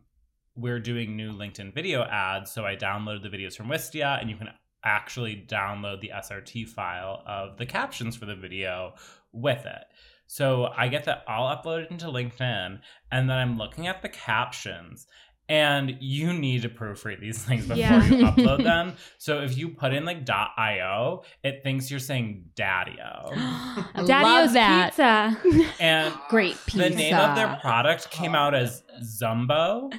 we're 0.55 0.81
doing 0.81 1.17
new 1.17 1.33
LinkedIn 1.33 1.75
video 1.75 2.03
ads, 2.03 2.51
so 2.51 2.67
I 2.67 2.77
downloaded 2.77 3.23
the 3.23 3.31
videos 3.31 3.57
from 3.57 3.69
Wistia, 3.69 4.21
and 4.21 4.29
you 4.29 4.37
can 4.37 4.49
actually 4.85 5.45
download 5.49 6.01
the 6.01 6.11
SRT 6.15 6.69
file 6.69 7.23
of 7.27 7.57
the 7.59 7.67
captions 7.67 8.17
for 8.17 8.27
the 8.27 8.35
video 8.37 8.95
with 9.33 9.65
it. 9.67 9.85
So 10.27 10.69
I 10.77 10.89
get 10.89 11.05
that 11.05 11.25
all 11.29 11.55
uploaded 11.55 11.91
into 11.91 12.07
LinkedIn, 12.07 12.81
and 13.11 13.29
then 13.31 13.37
I'm 13.37 13.59
looking 13.59 13.87
at 13.87 14.03
the 14.03 14.09
captions. 14.09 15.07
And 15.49 15.97
you 16.01 16.33
need 16.33 16.63
to 16.63 16.71
proofread 16.71 17.21
these 17.21 17.45
things 17.45 17.63
before 17.67 17.77
Yeah. 17.77 18.03
you 18.05 18.25
upload 18.25 18.63
them. 18.65 18.95
So 19.19 19.41
if 19.43 19.59
you 19.59 19.69
put 19.71 19.93
in 19.93 20.05
like 20.07 20.27
.io, 20.57 21.25
it 21.43 21.63
thinks 21.63 21.91
you're 21.91 22.01
saying 22.01 22.47
Daddy-O. 22.55 23.31
I 23.35 23.85
love 23.97 24.07
Daddy-O's 24.07 24.53
that. 24.55 25.43
Pizza. 25.43 25.73
And 25.81 26.15
Great 26.31 26.57
pizza. 26.65 26.79
the 26.89 26.91
name 26.91 27.17
of 27.17 27.37
their 27.37 27.59
product 27.61 28.11
came 28.11 28.35
out 28.35 28.55
oh. 28.55 28.59
as 28.59 28.83
Zumbo. 29.03 29.93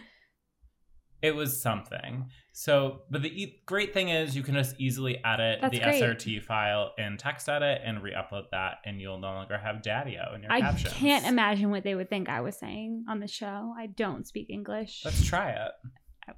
It 1.21 1.35
was 1.35 1.61
something. 1.61 2.29
So, 2.55 3.01
but 3.09 3.23
the 3.23 3.29
e- 3.29 3.63
great 3.65 3.95
thing 3.95 4.09
is 4.09 4.35
you 4.35 4.43
can 4.43 4.53
just 4.53 4.75
easily 4.79 5.17
edit 5.25 5.59
That's 5.61 5.71
the 5.75 5.79
great. 5.83 6.03
SRT 6.03 6.43
file 6.43 6.91
in 6.99 7.17
TextEdit 7.17 7.79
and 7.83 8.03
re-upload 8.03 8.51
that, 8.51 8.75
and 8.85 9.01
you'll 9.01 9.17
no 9.19 9.33
longer 9.33 9.57
have 9.57 9.81
Daddy-O 9.81 10.35
in 10.35 10.43
your 10.43 10.51
I 10.51 10.61
captions. 10.61 10.93
can't 10.93 11.25
imagine 11.25 11.71
what 11.71 11.83
they 11.83 11.95
would 11.95 12.11
think 12.11 12.29
I 12.29 12.41
was 12.41 12.55
saying 12.55 13.05
on 13.09 13.19
the 13.19 13.27
show. 13.27 13.73
I 13.75 13.87
don't 13.87 14.27
speak 14.27 14.51
English. 14.51 15.01
Let's 15.03 15.25
try 15.25 15.49
it. 15.49 15.71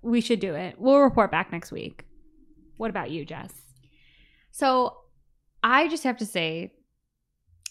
we 0.01 0.21
should 0.21 0.39
do 0.39 0.55
it. 0.55 0.75
We'll 0.79 0.99
report 1.01 1.31
back 1.31 1.51
next 1.51 1.73
week. 1.73 2.05
What 2.77 2.89
about 2.89 3.11
you, 3.11 3.25
Jess? 3.25 3.51
So 4.51 4.95
I 5.63 5.89
just 5.89 6.05
have 6.05 6.17
to 6.17 6.25
say, 6.25 6.71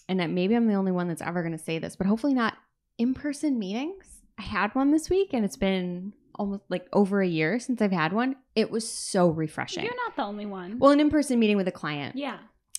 and 0.07 0.19
that 0.19 0.29
maybe 0.29 0.53
I'm 0.53 0.67
the 0.67 0.75
only 0.75 0.91
one 0.91 1.07
that's 1.07 1.21
ever 1.23 1.41
going 1.41 1.57
to 1.57 1.63
say 1.63 1.79
this, 1.79 1.95
but 1.95 2.05
hopefully 2.05 2.35
not 2.35 2.53
in 2.99 3.15
person 3.15 3.57
meetings. 3.57 4.05
I 4.37 4.43
had 4.43 4.75
one 4.75 4.91
this 4.91 5.09
week 5.09 5.29
and 5.33 5.43
it's 5.43 5.57
been 5.57 6.13
almost 6.37 6.63
like 6.69 6.87
over 6.93 7.21
a 7.21 7.27
year 7.27 7.59
since 7.59 7.81
I've 7.81 7.91
had 7.91 8.13
one. 8.13 8.35
It 8.55 8.69
was 8.71 8.87
so 8.87 9.29
refreshing. 9.29 9.83
You're 9.83 9.95
not 9.95 10.15
the 10.15 10.23
only 10.23 10.45
one. 10.45 10.79
Well, 10.79 10.91
an 10.91 10.99
in 10.99 11.09
person 11.09 11.39
meeting 11.39 11.57
with 11.57 11.67
a 11.67 11.71
client. 11.71 12.15
yeah. 12.15 12.37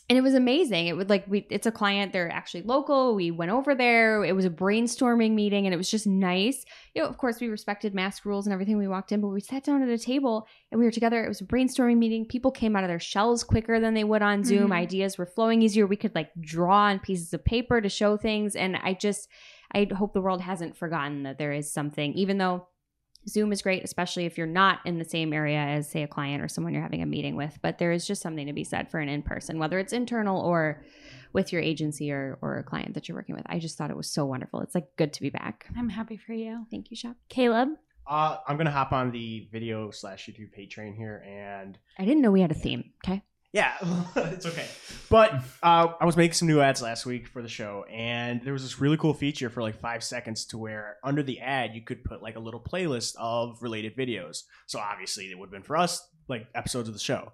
and 0.08 0.16
it 0.16 0.22
was 0.22 0.34
amazing. 0.34 0.86
It 0.86 0.96
would 0.96 1.10
like 1.10 1.24
we 1.26 1.44
it's 1.50 1.66
a 1.66 1.72
client, 1.72 2.12
they're 2.12 2.30
actually 2.30 2.62
local. 2.62 3.16
We 3.16 3.32
went 3.32 3.50
over 3.50 3.74
there. 3.74 4.22
It 4.22 4.36
was 4.36 4.44
a 4.44 4.50
brainstorming 4.50 5.32
meeting 5.32 5.66
and 5.66 5.74
it 5.74 5.76
was 5.76 5.90
just 5.90 6.06
nice. 6.06 6.64
You 6.94 7.02
know, 7.02 7.08
of 7.08 7.16
course, 7.18 7.40
we 7.40 7.48
respected 7.48 7.92
mask 7.92 8.24
rules 8.24 8.46
and 8.46 8.52
everything 8.52 8.78
we 8.78 8.86
walked 8.86 9.10
in, 9.10 9.20
but 9.20 9.28
we 9.28 9.40
sat 9.40 9.64
down 9.64 9.82
at 9.82 9.88
a 9.88 9.98
table 9.98 10.46
and 10.70 10.78
we 10.78 10.84
were 10.84 10.92
together. 10.92 11.24
It 11.24 11.28
was 11.28 11.40
a 11.40 11.44
brainstorming 11.44 11.98
meeting. 11.98 12.24
People 12.24 12.52
came 12.52 12.76
out 12.76 12.84
of 12.84 12.88
their 12.88 13.00
shells 13.00 13.42
quicker 13.42 13.80
than 13.80 13.94
they 13.94 14.04
would 14.04 14.22
on 14.22 14.44
Zoom. 14.44 14.70
Mhm. 14.70 14.74
Ideas 14.76 15.18
were 15.18 15.26
flowing 15.26 15.60
easier. 15.60 15.86
We 15.88 15.96
could 15.96 16.14
like 16.14 16.30
draw 16.40 16.84
on 16.84 17.00
pieces 17.00 17.34
of 17.34 17.44
paper 17.44 17.80
to 17.80 17.88
show 17.88 18.16
things 18.16 18.54
and 18.54 18.76
I 18.76 18.94
just 18.94 19.28
I 19.74 19.88
hope 19.92 20.12
the 20.14 20.20
world 20.20 20.40
hasn't 20.42 20.76
forgotten 20.76 21.24
that 21.24 21.38
there 21.38 21.52
is 21.52 21.72
something 21.72 22.12
even 22.14 22.38
though 22.38 22.68
Zoom 23.28 23.52
is 23.52 23.62
great, 23.62 23.82
especially 23.84 24.24
if 24.26 24.38
you're 24.38 24.46
not 24.46 24.80
in 24.84 24.98
the 24.98 25.04
same 25.04 25.32
area 25.32 25.58
as, 25.58 25.88
say, 25.88 26.02
a 26.02 26.08
client 26.08 26.42
or 26.42 26.48
someone 26.48 26.72
you're 26.72 26.82
having 26.82 27.02
a 27.02 27.06
meeting 27.06 27.36
with. 27.36 27.58
But 27.62 27.78
there 27.78 27.92
is 27.92 28.06
just 28.06 28.22
something 28.22 28.46
to 28.46 28.52
be 28.52 28.64
said 28.64 28.90
for 28.90 29.00
an 29.00 29.08
in 29.08 29.22
person, 29.22 29.58
whether 29.58 29.78
it's 29.78 29.92
internal 29.92 30.40
or 30.40 30.82
with 31.32 31.52
your 31.52 31.60
agency 31.60 32.12
or, 32.12 32.38
or 32.40 32.58
a 32.58 32.62
client 32.62 32.94
that 32.94 33.08
you're 33.08 33.16
working 33.16 33.34
with. 33.34 33.44
I 33.46 33.58
just 33.58 33.76
thought 33.76 33.90
it 33.90 33.96
was 33.96 34.08
so 34.08 34.24
wonderful. 34.24 34.60
It's 34.60 34.74
like 34.74 34.94
good 34.96 35.12
to 35.14 35.20
be 35.20 35.30
back. 35.30 35.66
I'm 35.76 35.88
happy 35.88 36.16
for 36.16 36.32
you. 36.32 36.66
Thank 36.70 36.90
you, 36.90 36.96
Shep. 36.96 37.16
Caleb? 37.28 37.70
Uh, 38.08 38.38
I'm 38.46 38.56
gonna 38.56 38.70
hop 38.70 38.92
on 38.92 39.10
the 39.10 39.48
video 39.50 39.90
slash 39.90 40.26
YouTube 40.26 40.52
page 40.52 40.72
train 40.72 40.94
here, 40.94 41.24
and 41.26 41.76
I 41.98 42.04
didn't 42.04 42.22
know 42.22 42.30
we 42.30 42.40
had 42.40 42.52
a 42.52 42.54
theme. 42.54 42.92
Okay. 43.04 43.22
Yeah, 43.52 43.74
it's 44.16 44.46
okay. 44.46 44.66
But 45.08 45.32
uh, 45.62 45.88
I 46.00 46.04
was 46.04 46.16
making 46.16 46.34
some 46.34 46.48
new 46.48 46.60
ads 46.60 46.82
last 46.82 47.06
week 47.06 47.28
for 47.28 47.42
the 47.42 47.48
show, 47.48 47.84
and 47.90 48.42
there 48.42 48.52
was 48.52 48.62
this 48.62 48.80
really 48.80 48.96
cool 48.96 49.14
feature 49.14 49.48
for 49.48 49.62
like 49.62 49.80
five 49.80 50.02
seconds 50.02 50.44
to 50.46 50.58
where 50.58 50.96
under 51.04 51.22
the 51.22 51.40
ad 51.40 51.74
you 51.74 51.82
could 51.82 52.04
put 52.04 52.22
like 52.22 52.36
a 52.36 52.40
little 52.40 52.60
playlist 52.60 53.14
of 53.18 53.62
related 53.62 53.96
videos. 53.96 54.42
So 54.66 54.78
obviously 54.78 55.30
it 55.30 55.38
would 55.38 55.46
have 55.46 55.52
been 55.52 55.62
for 55.62 55.76
us 55.76 56.06
like 56.28 56.48
episodes 56.54 56.88
of 56.88 56.94
the 56.94 57.00
show. 57.00 57.32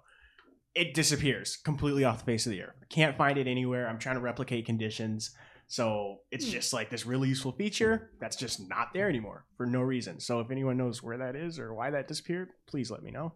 It 0.75 0.93
disappears 0.93 1.57
completely 1.57 2.03
off 2.03 2.19
the 2.19 2.25
face 2.25 2.45
of 2.45 2.51
the 2.51 2.63
earth. 2.63 2.75
I 2.81 2.85
can't 2.89 3.17
find 3.17 3.37
it 3.37 3.47
anywhere. 3.47 3.87
I'm 3.87 3.99
trying 3.99 4.15
to 4.15 4.21
replicate 4.21 4.65
conditions. 4.65 5.35
So 5.67 6.19
it's 6.31 6.47
just 6.47 6.73
like 6.73 6.89
this 6.89 7.05
really 7.05 7.29
useful 7.29 7.51
feature 7.51 8.11
that's 8.19 8.35
just 8.35 8.67
not 8.69 8.93
there 8.93 9.09
anymore 9.09 9.45
for 9.57 9.65
no 9.65 9.81
reason. 9.81 10.19
So 10.19 10.39
if 10.39 10.51
anyone 10.51 10.77
knows 10.77 11.01
where 11.01 11.17
that 11.17 11.35
is 11.35 11.57
or 11.59 11.73
why 11.73 11.89
that 11.91 12.07
disappeared, 12.07 12.49
please 12.67 12.91
let 12.91 13.03
me 13.03 13.11
know. 13.11 13.33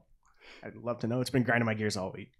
I'd 0.64 0.76
love 0.76 1.00
to 1.00 1.08
know. 1.08 1.22
It's 1.22 1.30
been 1.30 1.44
grinding 1.44 1.66
my 1.66 1.74
gears 1.74 1.98
all 1.98 2.12
week. 2.12 2.32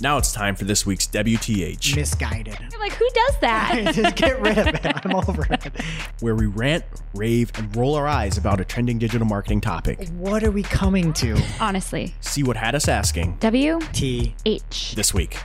Now 0.00 0.16
it's 0.16 0.30
time 0.32 0.54
for 0.54 0.64
this 0.64 0.86
week's 0.86 1.08
WTH, 1.08 1.96
Misguided. 1.96 2.56
I'm 2.72 2.78
like, 2.80 2.92
who 2.92 3.08
does 3.12 3.34
that? 3.40 3.90
Just 3.94 4.14
get 4.14 4.40
rid 4.40 4.56
of 4.56 4.68
it. 4.68 4.80
I'm 5.04 5.14
over 5.16 5.44
it. 5.52 5.72
where 6.20 6.36
we 6.36 6.46
rant, 6.46 6.84
rave, 7.14 7.50
and 7.56 7.74
roll 7.74 7.96
our 7.96 8.06
eyes 8.06 8.38
about 8.38 8.60
a 8.60 8.64
trending 8.64 8.98
digital 8.98 9.26
marketing 9.26 9.60
topic. 9.60 10.08
What 10.10 10.44
are 10.44 10.52
we 10.52 10.62
coming 10.62 11.12
to? 11.14 11.36
Honestly. 11.60 12.14
See 12.20 12.44
what 12.44 12.56
had 12.56 12.76
us 12.76 12.86
asking 12.86 13.38
W 13.40 13.80
T. 13.92 14.36
H. 14.46 14.92
this 14.94 15.12
week. 15.12 15.36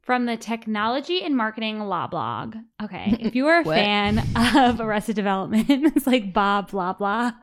From 0.00 0.24
the 0.24 0.38
Technology 0.38 1.22
and 1.22 1.36
Marketing 1.36 1.78
Law 1.80 2.06
blog. 2.06 2.56
Okay. 2.82 3.16
If 3.20 3.34
you 3.34 3.46
are 3.48 3.60
a 3.60 3.64
fan 3.66 4.18
of 4.34 4.80
Arrested 4.80 5.14
Development, 5.14 5.66
it's 5.68 6.06
like 6.06 6.32
Bob 6.32 6.70
Loblaw. 6.70 7.34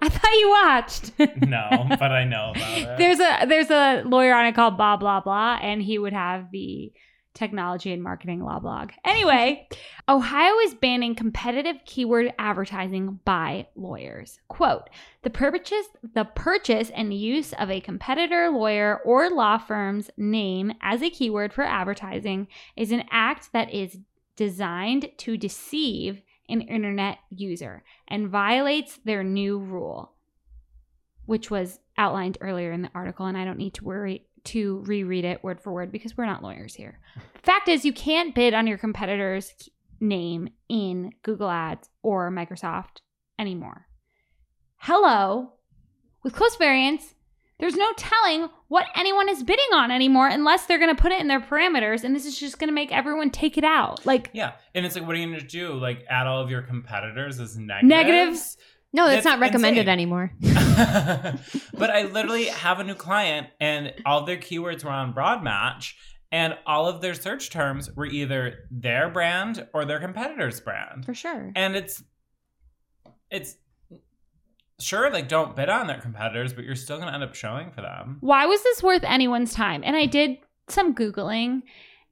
I 0.00 0.08
thought 0.08 0.32
you 0.32 0.50
watched. 0.50 1.12
No, 1.46 1.86
but 1.88 2.12
I 2.12 2.24
know 2.24 2.52
about 2.54 2.78
it. 2.78 2.98
there's 2.98 3.20
a 3.20 3.46
there's 3.46 3.70
a 3.70 4.02
lawyer 4.06 4.34
on 4.34 4.46
it 4.46 4.54
called 4.54 4.76
blah 4.76 4.96
blah 4.96 5.20
blah, 5.20 5.58
and 5.60 5.82
he 5.82 5.98
would 5.98 6.12
have 6.12 6.50
the 6.50 6.92
technology 7.34 7.92
and 7.92 8.02
marketing 8.02 8.42
law 8.42 8.58
blog. 8.58 8.90
Anyway, 9.04 9.66
Ohio 10.08 10.58
is 10.64 10.74
banning 10.74 11.14
competitive 11.14 11.76
keyword 11.86 12.32
advertising 12.38 13.20
by 13.24 13.66
lawyers. 13.74 14.38
Quote, 14.48 14.88
the 15.22 15.30
purchase 15.30 15.86
the 16.14 16.24
purchase 16.24 16.90
and 16.90 17.14
use 17.14 17.52
of 17.54 17.70
a 17.70 17.80
competitor 17.80 18.50
lawyer 18.50 19.00
or 19.04 19.30
law 19.30 19.58
firm's 19.58 20.10
name 20.16 20.72
as 20.82 21.02
a 21.02 21.10
keyword 21.10 21.52
for 21.52 21.64
advertising 21.64 22.48
is 22.76 22.92
an 22.92 23.04
act 23.10 23.52
that 23.52 23.72
is 23.72 23.98
designed 24.36 25.10
to 25.18 25.36
deceive 25.36 26.22
an 26.52 26.60
internet 26.60 27.18
user 27.30 27.82
and 28.08 28.28
violates 28.28 28.98
their 29.04 29.24
new 29.24 29.58
rule 29.58 30.12
which 31.26 31.50
was 31.50 31.78
outlined 31.96 32.38
earlier 32.40 32.72
in 32.72 32.82
the 32.82 32.90
article, 32.94 33.26
and 33.26 33.36
I 33.36 33.44
don't 33.44 33.58
need 33.58 33.74
to 33.74 33.84
worry 33.84 34.26
to 34.44 34.82
reread 34.86 35.24
it 35.24 35.42
word 35.44 35.60
for 35.60 35.72
word 35.72 35.92
because 35.92 36.16
we're 36.16 36.26
not 36.26 36.42
lawyers 36.42 36.74
here. 36.74 36.98
Fact 37.42 37.68
is, 37.68 37.84
you 37.84 37.92
can't 37.92 38.34
bid 38.34 38.54
on 38.54 38.66
your 38.66 38.78
competitor's 38.78 39.52
name 40.00 40.48
in 40.68 41.12
Google 41.22 41.48
Ads 41.48 41.88
or 42.02 42.30
Microsoft 42.30 42.98
anymore. 43.38 43.86
Hello, 44.76 45.52
with 46.24 46.34
close 46.34 46.56
variants, 46.56 47.14
there's 47.62 47.76
no 47.76 47.92
telling 47.96 48.48
what 48.66 48.86
anyone 48.96 49.28
is 49.28 49.44
bidding 49.44 49.72
on 49.72 49.92
anymore 49.92 50.26
unless 50.26 50.66
they're 50.66 50.80
going 50.80 50.94
to 50.94 51.00
put 51.00 51.12
it 51.12 51.20
in 51.20 51.28
their 51.28 51.40
parameters, 51.40 52.02
and 52.02 52.12
this 52.12 52.26
is 52.26 52.36
just 52.36 52.58
going 52.58 52.66
to 52.66 52.74
make 52.74 52.90
everyone 52.90 53.30
take 53.30 53.56
it 53.56 53.62
out. 53.62 54.04
Like 54.04 54.30
yeah, 54.32 54.54
and 54.74 54.84
it's 54.84 54.96
like, 54.96 55.06
what 55.06 55.14
are 55.14 55.20
you 55.20 55.26
gonna 55.26 55.46
do? 55.46 55.74
Like, 55.74 56.04
add 56.10 56.26
all 56.26 56.42
of 56.42 56.50
your 56.50 56.62
competitors 56.62 57.38
as 57.38 57.56
negatives? 57.56 57.88
Negatives? 57.88 58.56
No, 58.92 59.06
that's 59.06 59.18
It's 59.18 59.24
not 59.24 59.38
recommended 59.38 59.82
insane. 59.82 59.92
anymore. 59.92 60.32
but 61.78 61.90
I 61.90 62.08
literally 62.10 62.46
have 62.46 62.80
a 62.80 62.84
new 62.84 62.96
client, 62.96 63.46
and 63.60 63.94
all 64.04 64.24
their 64.24 64.38
keywords 64.38 64.82
were 64.82 64.90
on 64.90 65.12
Broad 65.12 65.44
Match, 65.44 65.96
and 66.32 66.58
all 66.66 66.88
of 66.88 67.00
their 67.00 67.14
search 67.14 67.50
terms 67.50 67.88
were 67.94 68.06
either 68.06 68.66
their 68.72 69.08
brand 69.08 69.68
or 69.72 69.84
their 69.84 70.00
competitor's 70.00 70.60
brand, 70.60 71.06
For 71.06 71.14
sure. 71.14 71.52
and 71.54 71.76
it's 71.76 72.02
it's 73.30 73.54
sure 74.82 75.10
like 75.10 75.28
don't 75.28 75.56
bid 75.56 75.68
on 75.68 75.86
their 75.86 76.00
competitors, 76.00 76.52
but 76.52 76.64
you're 76.64 76.76
still 76.76 76.98
gonna 76.98 77.12
end 77.12 77.22
up 77.22 77.34
showing 77.34 77.70
for 77.70 77.82
them. 77.82 78.18
why 78.20 78.46
was 78.46 78.62
this 78.62 78.82
worth 78.82 79.04
anyone's 79.04 79.54
time? 79.54 79.82
And 79.84 79.96
I 79.96 80.06
did 80.06 80.38
some 80.68 80.94
Googling 80.94 81.62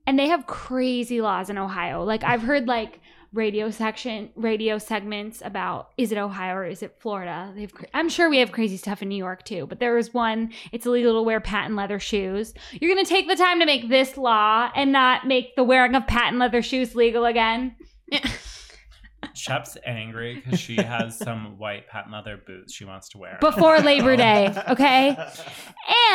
and 0.07 0.19
they 0.19 0.29
have 0.29 0.47
crazy 0.47 1.21
laws 1.21 1.51
in 1.51 1.59
Ohio. 1.59 2.05
Like 2.05 2.25
I've 2.25 2.43
heard 2.43 2.67
like 2.67 3.01
radio 3.33 3.71
section 3.71 4.29
radio 4.35 4.77
segments 4.77 5.41
about 5.45 5.91
is 5.97 6.11
it 6.11 6.19
Ohio 6.19 6.57
or 6.57 6.65
is 6.65 6.83
it 6.83 6.97
Florida? 6.99 7.53
They've 7.55 7.73
I'm 7.95 8.09
sure 8.09 8.29
we 8.29 8.39
have 8.39 8.51
crazy 8.51 8.77
stuff 8.77 9.03
in 9.03 9.09
New 9.09 9.17
York 9.17 9.45
too, 9.45 9.67
but 9.69 9.79
there 9.79 9.95
was 9.95 10.13
one 10.13 10.53
it's 10.73 10.87
illegal 10.87 11.15
to 11.15 11.23
wear 11.23 11.41
patent 11.41 11.77
leather 11.77 12.01
shoes. 12.01 12.55
You're 12.73 12.93
going 12.93 13.05
to 13.05 13.09
take 13.09 13.29
the 13.29 13.37
time 13.37 13.61
to 13.61 13.67
make 13.67 13.89
this 13.89 14.17
law 14.17 14.71
and 14.75 14.91
not 14.91 15.27
make 15.27 15.55
the 15.55 15.65
wearing 15.65 15.95
of 15.95 16.07
patent 16.07 16.39
leather 16.39 16.63
shoes 16.63 16.97
legal 16.97 17.25
again? 17.25 17.77
Shep's 19.35 19.77
angry 19.85 20.37
because 20.37 20.59
she 20.59 20.77
has 20.77 21.17
some 21.17 21.59
white 21.59 21.89
patent 21.89 22.13
leather 22.13 22.37
boots 22.37 22.73
she 22.73 22.85
wants 22.85 23.09
to 23.11 23.19
wear. 23.19 23.39
Before 23.41 23.79
Labor 23.81 24.17
Day, 24.17 24.53
okay? 24.69 25.17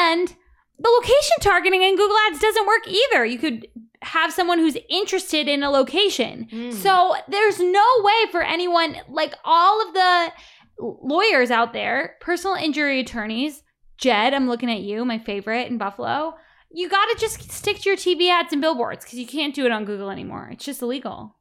And 0.04 0.36
the 0.80 0.90
location 0.90 1.38
targeting 1.42 1.82
in 1.82 1.96
Google 1.96 2.18
Ads 2.28 2.40
doesn't 2.40 2.68
work 2.68 2.88
either. 2.88 3.26
You 3.26 3.40
could 3.40 3.68
have 4.02 4.34
someone 4.34 4.60
who's 4.60 4.78
interested 4.90 5.48
in 5.48 5.64
a 5.64 5.70
location. 5.70 6.48
Mm. 6.52 6.74
So 6.74 7.16
there's 7.28 7.60
no 7.60 7.86
way 8.02 8.32
for 8.32 8.44
anyone, 8.44 8.98
like 9.10 9.34
all 9.44 9.88
of 9.88 9.94
the 9.94 10.32
lawyers 10.80 11.52
out 11.52 11.74
there, 11.74 12.16
personal 12.20 12.56
injury 12.56 13.00
attorneys, 13.00 13.64
Jed, 13.98 14.34
I'm 14.34 14.48
looking 14.48 14.70
at 14.70 14.82
you, 14.82 15.06
my 15.06 15.20
favorite 15.20 15.68
in 15.68 15.78
Buffalo. 15.78 16.36
You 16.72 16.90
got 16.90 17.06
to 17.06 17.18
just 17.18 17.52
stick 17.52 17.80
to 17.80 17.90
your 17.90 17.98
TV 17.98 18.30
ads 18.30 18.52
and 18.52 18.62
billboards 18.62 19.06
because 19.06 19.18
you 19.18 19.26
can't 19.26 19.56
do 19.56 19.66
it 19.66 19.72
on 19.72 19.86
Google 19.86 20.10
anymore. 20.10 20.50
It's 20.52 20.66
just 20.66 20.82
illegal. 20.82 21.36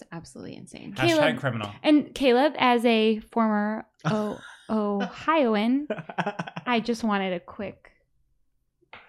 It's 0.00 0.08
absolutely 0.12 0.54
insane. 0.56 0.92
Hashtag 0.94 1.08
Caleb. 1.08 1.38
criminal. 1.38 1.70
And 1.82 2.14
Caleb, 2.14 2.54
as 2.56 2.84
a 2.84 3.18
former 3.18 3.84
o- 4.04 4.38
Ohioan, 4.70 5.88
I 6.66 6.78
just 6.80 7.02
wanted 7.02 7.32
a 7.32 7.40
quick 7.40 7.90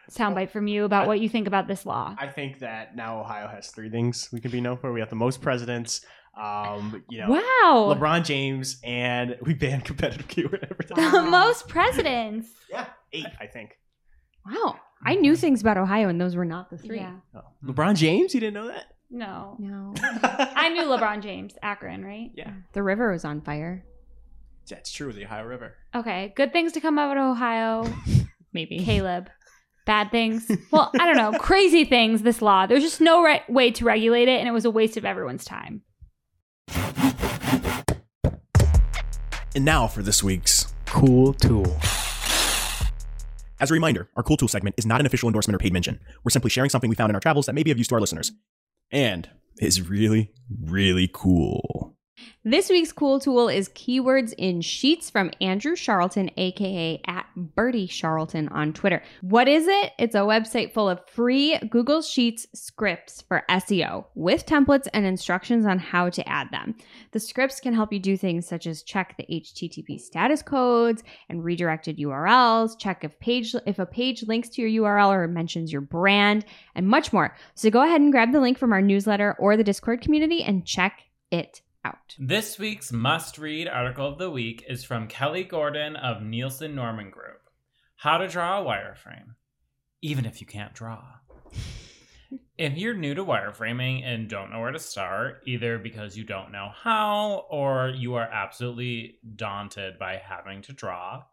soundbite 0.10 0.50
from 0.50 0.66
you 0.68 0.86
about 0.86 1.06
what 1.06 1.20
you 1.20 1.30
think 1.30 1.46
about 1.48 1.68
this 1.68 1.86
law. 1.86 2.16
I 2.18 2.26
think 2.28 2.60
that 2.60 2.96
now 2.96 3.20
Ohio 3.20 3.48
has 3.48 3.68
three 3.70 3.90
things 3.92 4.30
we 4.32 4.40
can 4.40 4.50
be 4.50 4.62
known 4.62 4.78
for. 4.78 4.92
We 4.92 5.00
have 5.00 5.10
the 5.12 5.16
most 5.16 5.42
presidents, 5.44 6.02
um, 6.36 7.04
you 7.10 7.20
know, 7.20 7.30
Wow. 7.30 7.94
LeBron 7.96 8.26
James, 8.26 8.80
and 8.84 9.38
we 9.44 9.54
ban 9.54 9.82
competitive 9.90 10.28
keyword 10.28 10.76
The 10.88 11.22
most 11.30 11.68
presidents. 11.68 12.50
yeah, 12.72 12.88
eight, 13.14 13.28
I 13.40 13.46
think. 13.46 13.78
Wow. 14.44 14.78
I 15.06 15.14
knew 15.16 15.36
things 15.36 15.62
about 15.62 15.78
Ohio, 15.78 16.10
and 16.10 16.20
those 16.20 16.36
were 16.36 16.46
not 16.46 16.72
the 16.72 16.78
three. 16.80 16.98
Yeah. 16.98 17.18
Oh. 17.36 17.42
LeBron 17.64 17.96
James, 17.96 18.34
you 18.34 18.40
didn't 18.40 18.56
know 18.56 18.68
that? 18.70 18.86
No. 19.10 19.56
No. 19.60 19.94
I 20.02 20.70
knew 20.70 20.84
LeBron 20.86 21.22
James, 21.22 21.56
Akron, 21.64 22.04
right? 22.06 22.30
Yeah, 22.36 22.52
The 22.74 22.84
river 22.84 23.12
was 23.12 23.26
on 23.26 23.42
fire. 23.42 23.84
that's 24.70 24.92
true. 24.92 25.12
The 25.12 25.26
Ohio 25.26 25.46
River. 25.46 25.76
Okay. 25.96 26.32
Good 26.36 26.54
things 26.54 26.74
to 26.74 26.80
come 26.82 27.00
out 27.00 27.18
of 27.18 27.24
Ohio. 27.24 27.92
Maybe. 28.54 28.80
Caleb. 28.80 29.30
Bad 29.86 30.12
things. 30.12 30.50
Well, 30.72 30.92
I 31.00 31.12
don't 31.12 31.18
know. 31.18 31.40
Crazy 31.40 31.86
things, 31.86 32.22
this 32.22 32.42
law. 32.44 32.68
There's 32.68 32.84
just 32.84 33.02
no 33.02 33.24
right 33.24 33.48
way 33.50 33.72
to 33.72 33.86
regulate 33.86 34.28
it, 34.28 34.40
and 34.40 34.48
it 34.48 34.52
was 34.52 34.66
a 34.66 34.70
waste 34.72 34.98
of 34.98 35.06
everyone's 35.06 35.44
time. 35.46 35.82
And 39.56 39.66
now 39.66 39.88
for 39.88 40.04
this 40.04 40.24
week's. 40.24 40.74
Cool 40.86 41.34
tool. 41.34 41.78
As 43.60 43.70
a 43.72 43.74
reminder, 43.74 44.10
our 44.16 44.24
Cool 44.24 44.38
Tool 44.38 44.48
segment 44.48 44.76
is 44.78 44.86
not 44.86 45.00
an 45.02 45.06
official 45.06 45.28
endorsement 45.28 45.56
or 45.56 45.60
paid 45.60 45.74
mention. 45.74 46.00
We're 46.24 46.30
simply 46.32 46.50
sharing 46.50 46.70
something 46.70 46.90
we 46.90 46.96
found 46.96 47.10
in 47.10 47.16
our 47.16 47.20
travels 47.20 47.46
that 47.48 47.54
may 47.54 47.64
be 47.64 47.72
of 47.72 47.78
use 47.78 47.88
to 47.90 47.96
our 47.96 48.02
listeners. 48.02 48.32
And 48.92 49.30
is 49.58 49.88
really, 49.88 50.32
really 50.64 51.10
cool. 51.12 51.96
This 52.44 52.70
week's 52.70 52.92
cool 52.92 53.20
tool 53.20 53.50
is 53.50 53.70
keywords 53.70 54.34
in 54.38 54.62
sheets 54.62 55.10
from 55.10 55.32
Andrew 55.42 55.76
Charlton, 55.76 56.32
aka 56.38 57.02
at 57.06 57.26
Birdie 57.36 57.88
Charlton 57.88 58.48
on 58.50 58.74
Twitter. 58.74 59.04
What 59.22 59.48
is 59.48 59.68
it? 59.68 59.92
It's 60.00 60.16
a 60.16 60.20
website 60.20 60.74
full 60.74 60.90
of 60.90 61.06
free 61.10 61.58
Google 61.70 62.02
Sheets 62.02 62.48
scripts 62.54 63.22
for 63.22 63.44
SEO 63.50 64.06
with 64.16 64.46
templates 64.46 64.88
and 64.94 65.06
instructions 65.06 65.66
on 65.66 65.80
how 65.80 66.10
to 66.10 66.28
add 66.30 66.50
them. 66.52 66.76
The 67.12 67.20
scripts 67.20 67.60
can 67.60 67.74
help 67.74 67.92
you 67.92 68.00
do 68.00 68.16
things 68.16 68.48
such 68.48 68.68
as 68.68 68.84
check 68.84 69.16
the 69.18 69.26
HTTP 69.30 70.00
status 70.00 70.42
codes 70.42 71.04
and 71.30 71.44
redirected 71.44 71.98
URLs, 71.98 72.80
check 72.80 73.04
if 73.04 73.20
page 73.20 73.54
if 73.66 73.80
a 73.80 73.86
page 73.86 74.24
links 74.24 74.50
to 74.50 74.62
your 74.62 74.84
URL 74.84 75.10
or 75.10 75.28
mentions 75.28 75.72
your 75.72 75.82
brand, 75.82 76.46
and 76.74 76.88
much 76.88 77.12
more. 77.12 77.36
So 77.54 77.70
go 77.70 77.84
ahead 77.84 78.02
and 78.02 78.12
grab 78.12 78.32
the 78.32 78.40
link 78.40 78.58
from 78.58 78.72
our 78.72 78.82
newsletter 78.82 79.36
or 79.40 79.58
the 79.58 79.64
Discord 79.64 80.02
community 80.02 80.42
and 80.44 80.66
check 80.66 81.02
it 81.32 81.62
out. 81.84 82.16
This 82.18 82.60
week's 82.60 82.92
must 82.92 83.38
read 83.38 83.68
article 83.68 84.08
of 84.08 84.18
the 84.18 84.30
week 84.30 84.64
is 84.68 84.84
from 84.84 85.08
Kelley 85.08 85.44
Gordon 85.44 85.96
of 85.96 86.22
Nielsen 86.22 86.76
Norman 86.76 87.10
Group 87.10 87.42
How 87.98 88.18
to 88.18 88.28
Draw 88.28 88.62
a 88.62 88.66
Wireframe, 88.66 89.36
even 90.02 90.26
if 90.26 90.42
you 90.42 90.48
can't 90.48 90.74
draw. 90.74 91.04
If 92.60 92.78
you're 92.78 92.94
new 92.94 93.14
to 93.16 93.24
wireframing 93.24 94.04
and 94.04 94.30
don't 94.30 94.52
know 94.52 94.60
where 94.60 94.74
to 94.74 94.80
start, 94.80 95.44
either 95.48 95.80
because 95.80 96.18
you 96.18 96.26
don't 96.26 96.52
know 96.52 96.70
how 96.76 97.46
or 97.50 97.94
you 97.96 98.16
are 98.16 98.30
absolutely 98.30 99.18
daunted 99.38 99.98
by 99.98 100.18
having 100.18 100.62
to 100.64 100.74
draw, 100.74 101.24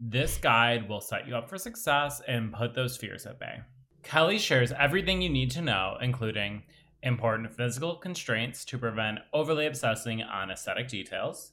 this 0.00 0.38
guide 0.38 0.88
will 0.88 1.00
set 1.00 1.28
you 1.28 1.36
up 1.36 1.48
for 1.48 1.56
success 1.56 2.20
and 2.26 2.52
put 2.52 2.74
those 2.74 2.96
fears 2.96 3.26
at 3.26 3.38
bay. 3.38 3.60
Kelley 4.02 4.38
shares 4.38 4.72
everything 4.72 5.22
you 5.22 5.30
need 5.30 5.52
to 5.52 5.62
know, 5.62 5.98
including 6.00 6.64
important 7.06 7.52
physical 7.52 7.94
constraints 7.94 8.64
to 8.66 8.76
prevent 8.76 9.20
overly 9.32 9.66
obsessing 9.66 10.22
on 10.22 10.50
aesthetic 10.50 10.88
details, 10.88 11.52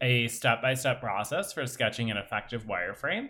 a 0.00 0.26
step 0.28 0.60
by 0.60 0.74
step 0.74 1.00
process 1.00 1.52
for 1.52 1.64
sketching 1.66 2.10
an 2.10 2.16
effective 2.16 2.66
wireframe, 2.66 3.28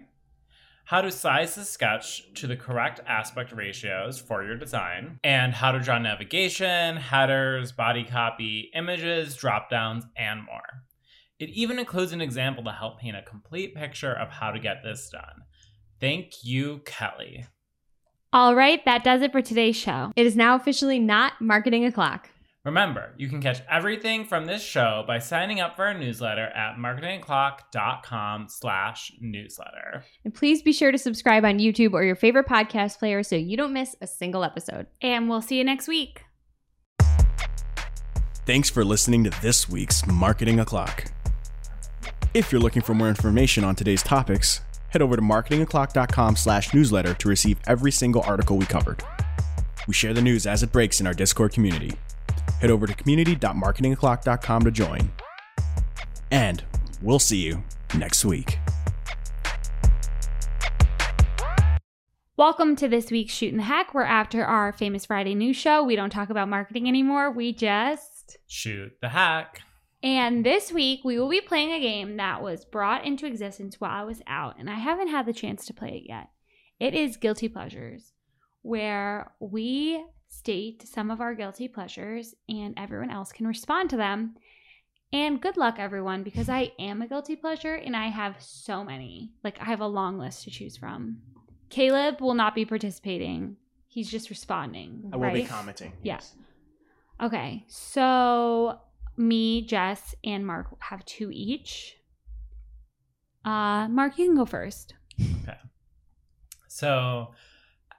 how 0.85 1.03
to 1.03 1.11
size 1.11 1.55
the 1.55 1.65
sketch 1.65 2.33
to 2.35 2.47
the 2.47 2.57
correct 2.57 3.01
aspect 3.07 3.53
ratios 3.53 4.19
for 4.19 4.43
your 4.43 4.57
design, 4.57 5.21
and 5.23 5.53
how 5.53 5.71
to 5.71 5.79
draw 5.79 5.99
navigation, 5.99 6.97
headers, 6.97 7.73
body 7.73 8.05
copy, 8.05 8.71
images, 8.75 9.37
drop 9.37 9.69
downs, 9.69 10.05
and 10.17 10.45
more. 10.45 10.85
It 11.39 11.51
even 11.51 11.79
includes 11.79 12.13
an 12.13 12.21
example 12.21 12.65
to 12.65 12.73
help 12.73 12.99
paint 12.99 13.17
a 13.17 13.23
complete 13.23 13.75
picture 13.75 14.13
of 14.13 14.31
how 14.31 14.51
to 14.51 14.59
get 14.59 14.83
this 14.83 15.11
done. 15.11 15.43
Thank 16.01 16.43
you, 16.43 16.81
Kelley. 16.87 17.47
All 18.33 18.55
right, 18.55 18.85
that 18.85 19.03
does 19.03 19.23
it 19.23 19.33
for 19.33 19.43
today's 19.43 19.75
show. 19.75 20.13
It 20.15 20.25
is 20.25 20.37
now 20.37 20.55
officially 20.55 21.01
not 21.01 21.33
marketing 21.41 21.85
o'clock. 21.85 22.29
Remember, 22.65 23.13
you 23.17 23.29
can 23.29 23.41
catch 23.41 23.61
everything 23.69 24.25
from 24.25 24.45
this 24.45 24.63
show 24.63 25.03
by 25.05 25.19
signing 25.19 25.59
up 25.59 25.75
for 25.75 25.87
our 25.87 25.95
newsletter 25.95 26.45
at 26.45 26.77
marketingclock.com 26.77 28.47
slash 28.49 29.11
newsletter. 29.21 30.05
And 30.25 30.33
please 30.33 30.63
be 30.63 30.73
sure 30.73 30.93
to 30.93 30.99
subscribe 30.99 31.45
on 31.45 31.59
YouTube 31.59 31.93
or 31.93 32.05
your 32.05 32.15
favorite 32.15 32.47
podcast 32.47 33.01
player 33.01 33.25
so 33.25 33.35
you 33.35 33.57
don't 33.57 33.73
miss 33.73 33.97
a 34.01 34.07
single 34.07 34.45
episode. 34.45 34.87
And 35.03 35.29
we'll 35.29 35.43
see 35.43 35.59
you 35.59 35.65
next 35.65 35.89
week. 35.89 36.23
Thanks 38.47 38.71
for 38.71 38.85
listening 38.85 39.25
to 39.25 39.31
this 39.43 39.69
week's 39.69 40.07
Marketing 40.07 40.61
O'Clock. 40.61 41.11
If 42.33 42.53
you're 42.53 42.61
looking 42.61 42.83
for 42.83 42.95
more 42.95 43.09
information 43.09 43.65
on 43.65 43.75
today's 43.75 44.05
topics, 44.05 44.61
head 44.91 45.03
over 45.03 45.17
to 45.17 45.23
marketingoclock.com 45.23 46.37
slash 46.37 46.75
newsletter 46.75 47.15
to 47.15 47.29
receive 47.29 47.59
every 47.67 47.91
single 47.91 48.23
article 48.23 48.57
we 48.57 48.67
covered. 48.67 49.03
We 49.89 49.95
share 49.95 50.13
the 50.13 50.23
news 50.23 50.47
as 50.47 50.63
it 50.63 50.73
breaks 50.73 51.01
in 51.01 51.07
our 51.07 51.15
Discord 51.15 51.53
community. 51.53 51.93
Head 52.61 52.71
over 52.71 52.87
to 52.87 52.95
community.marketingoclock.com 52.95 54.65
to 54.65 54.71
join. 54.71 55.11
And 56.31 56.63
we'll 57.03 57.19
see 57.19 57.39
you 57.39 57.63
next 57.97 58.25
week. 58.25 58.59
Welcome 62.37 62.75
to 62.77 62.89
this 62.89 63.11
week's 63.11 63.35
Shoot 63.35 63.51
in 63.51 63.59
the 63.59 63.65
Heck, 63.65 63.93
where 63.93 64.05
after 64.05 64.45
our 64.45 64.73
famous 64.73 65.05
Friday 65.05 65.35
news 65.35 65.57
show, 65.57 65.85
we 65.85 65.95
don't 65.95 66.09
talk 66.09 66.31
about 66.31 66.49
marketing 66.49 66.89
anymore. 66.89 67.31
We 67.31 67.53
just. 67.53 68.39
Shoot 68.47 68.93
the 69.03 69.11
heck. 69.11 69.61
And 70.03 70.47
this 70.47 70.73
week, 70.73 71.01
we 71.05 71.19
will 71.19 71.29
be 71.29 71.41
playing 71.41 71.73
a 71.73 71.81
game 71.81 72.17
that 72.17 72.43
was 72.43 72.65
brought 72.65 73.05
into 73.05 73.27
existence 73.27 73.81
while 73.81 74.03
I 74.03 74.05
was 74.05 74.23
out, 74.27 74.57
and 74.59 74.71
I 74.71 74.77
haven't 74.77 75.09
had 75.09 75.27
the 75.27 75.33
chance 75.33 75.67
to 75.67 75.75
play 75.75 76.03
it 76.03 76.09
yet. 76.09 76.29
It 76.79 76.95
is 76.95 77.19
Guilty 77.19 77.49
Pleasures, 77.49 78.15
where 78.63 79.33
we 79.41 80.03
state 80.29 80.87
some 80.89 81.11
of 81.11 81.21
our 81.21 81.35
guilty 81.35 81.69
pleasures 81.69 82.35
and 82.49 82.73
everyone 82.77 83.11
else 83.11 83.33
can 83.33 83.47
respond 83.47 83.91
to 83.91 83.97
them. 83.97 84.37
And 85.13 85.41
good 85.41 85.57
luck, 85.57 85.77
everyone, 85.79 86.23
because 86.23 86.49
I 86.49 86.73
am 86.79 87.03
a 87.03 87.09
guilty 87.09 87.35
pleasure 87.35 87.75
and 87.75 87.97
I 87.97 88.07
have 88.07 88.37
so 88.39 88.85
many. 88.85 89.33
Like, 89.43 89.61
I 89.61 89.65
have 89.65 89.81
a 89.81 89.87
long 89.87 90.19
list 90.19 90.45
to 90.45 90.51
choose 90.51 90.77
from. 90.77 91.19
Caleb 91.69 92.21
will 92.21 92.35
not 92.35 92.55
be 92.55 92.65
participating, 92.65 93.57
he's 93.89 94.11
just 94.11 94.31
responding. 94.31 95.11
I 95.13 95.17
will 95.17 95.25
right? 95.25 95.35
be 95.35 95.45
commenting. 95.45 95.93
Yes. 96.03 96.35
Okay, 97.21 97.65
so 97.69 98.81
me, 99.21 99.63
Jess, 99.67 100.15
and 100.25 100.47
Mark 100.47 100.67
have 100.81 101.05
two 101.05 101.31
each. 101.33 101.97
Uh, 103.45 103.89
Mark, 103.89 104.19
you 104.19 104.27
can 104.27 104.37
go 104.37 104.45
first. 104.45 104.95
Okay. 105.43 105.57
So 106.69 107.33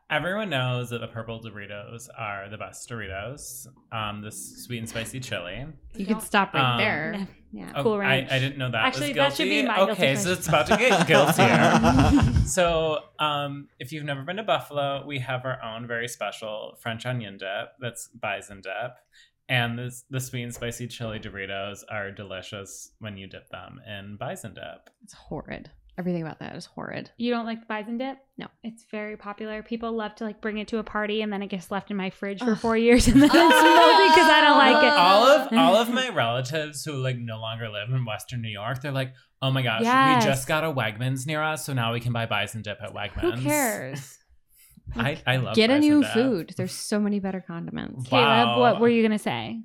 everyone 0.09 0.49
knows 0.49 0.89
that 0.89 0.99
the 1.01 1.07
purple 1.07 1.41
Doritos 1.41 2.07
are 2.17 2.49
the 2.49 2.57
best 2.57 2.89
Doritos. 2.89 3.67
Um, 3.91 4.21
this 4.21 4.63
sweet 4.65 4.79
and 4.79 4.89
spicy 4.89 5.19
chili. 5.19 5.65
You 5.95 6.05
can 6.05 6.19
stop 6.19 6.53
right 6.53 6.73
Um, 6.73 6.77
there. 6.77 7.27
Yeah. 7.53 7.71
Oh, 7.75 7.83
Cool 7.83 7.93
I, 7.93 7.97
ranch. 7.97 8.31
I 8.31 8.39
didn't 8.39 8.57
know 8.57 8.71
that 8.71 8.85
Actually, 8.85 9.09
was 9.09 9.15
that 9.17 9.33
should 9.35 9.49
be 9.49 9.63
my 9.63 9.75
guilty 9.75 9.91
okay, 9.93 10.15
so 10.15 10.31
it's 10.31 10.47
about 10.47 10.67
to 10.67 10.77
get 10.77 11.05
guiltier. 11.07 12.33
so, 12.45 12.99
um, 13.19 13.67
if 13.77 13.91
you've 13.91 14.05
never 14.05 14.23
been 14.23 14.37
to 14.37 14.43
Buffalo, 14.43 15.03
we 15.05 15.19
have 15.19 15.43
our 15.45 15.61
own 15.61 15.85
very 15.85 16.07
special 16.07 16.77
French 16.81 17.05
onion 17.05 17.37
dip. 17.37 17.73
That's 17.79 18.07
bison 18.07 18.61
dip, 18.61 18.95
and 19.51 19.77
this 19.77 20.05
the 20.09 20.19
sweet 20.19 20.43
and 20.43 20.53
spicy 20.53 20.87
chili 20.87 21.19
Doritos 21.19 21.83
are 21.89 22.09
delicious 22.09 22.91
when 22.99 23.17
you 23.17 23.27
dip 23.27 23.49
them 23.49 23.81
in 23.85 24.15
bison 24.15 24.53
dip. 24.53 24.89
It's 25.03 25.13
horrid. 25.13 25.69
Everything 25.97 26.21
about 26.21 26.39
that 26.39 26.55
is 26.55 26.65
horrid. 26.65 27.11
You 27.17 27.31
don't 27.31 27.45
like 27.45 27.59
the 27.59 27.65
bison 27.67 27.97
dip? 27.97 28.17
No. 28.37 28.47
It's 28.63 28.85
very 28.89 29.17
popular. 29.17 29.61
People 29.61 29.91
love 29.91 30.15
to 30.15 30.23
like 30.23 30.39
bring 30.39 30.57
it 30.57 30.69
to 30.69 30.77
a 30.77 30.83
party 30.83 31.21
and 31.21 31.31
then 31.33 31.43
it 31.43 31.47
gets 31.47 31.69
left 31.69 31.91
in 31.91 31.97
my 31.97 32.09
fridge 32.09 32.39
for 32.39 32.53
Ugh. 32.53 32.57
four 32.57 32.77
years 32.77 33.07
and 33.09 33.21
then 33.21 33.29
it's 33.29 33.35
ah. 33.35 33.39
moldy 33.39 34.09
because 34.09 34.29
I 34.31 34.41
don't 34.41 34.57
like 34.57 34.83
it. 34.83 34.93
all 34.93 35.23
of 35.25 35.53
all 35.57 35.75
of 35.75 35.93
my 35.93 36.07
relatives 36.09 36.85
who 36.85 36.93
like 36.93 37.17
no 37.17 37.39
longer 37.41 37.67
live 37.67 37.89
in 37.89 38.05
Western 38.05 38.41
New 38.41 38.49
York, 38.49 38.81
they're 38.81 38.93
like, 38.93 39.13
"Oh 39.41 39.51
my 39.51 39.61
gosh, 39.61 39.81
Yes. 39.81 40.23
we 40.23 40.29
just 40.31 40.47
got 40.47 40.63
a 40.63 40.71
Wegmans 40.71 41.27
near 41.27 41.43
us, 41.43 41.65
so 41.65 41.73
now 41.73 41.91
we 41.91 41.99
can 41.99 42.13
buy 42.13 42.25
bison 42.25 42.61
dip 42.61 42.81
at 42.81 42.93
Wegmans." 42.93 43.39
Who 43.39 43.49
cares? 43.49 44.17
I, 44.95 45.21
I 45.25 45.37
love 45.37 45.55
Get 45.55 45.69
a 45.69 45.79
new 45.79 46.03
food. 46.03 46.53
There's 46.57 46.71
so 46.73 46.99
many 46.99 47.19
better 47.19 47.43
condiments. 47.45 48.07
Caleb, 48.09 48.59
what 48.59 48.79
were 48.79 48.89
you 48.89 49.01
gonna 49.01 49.19
say? 49.19 49.59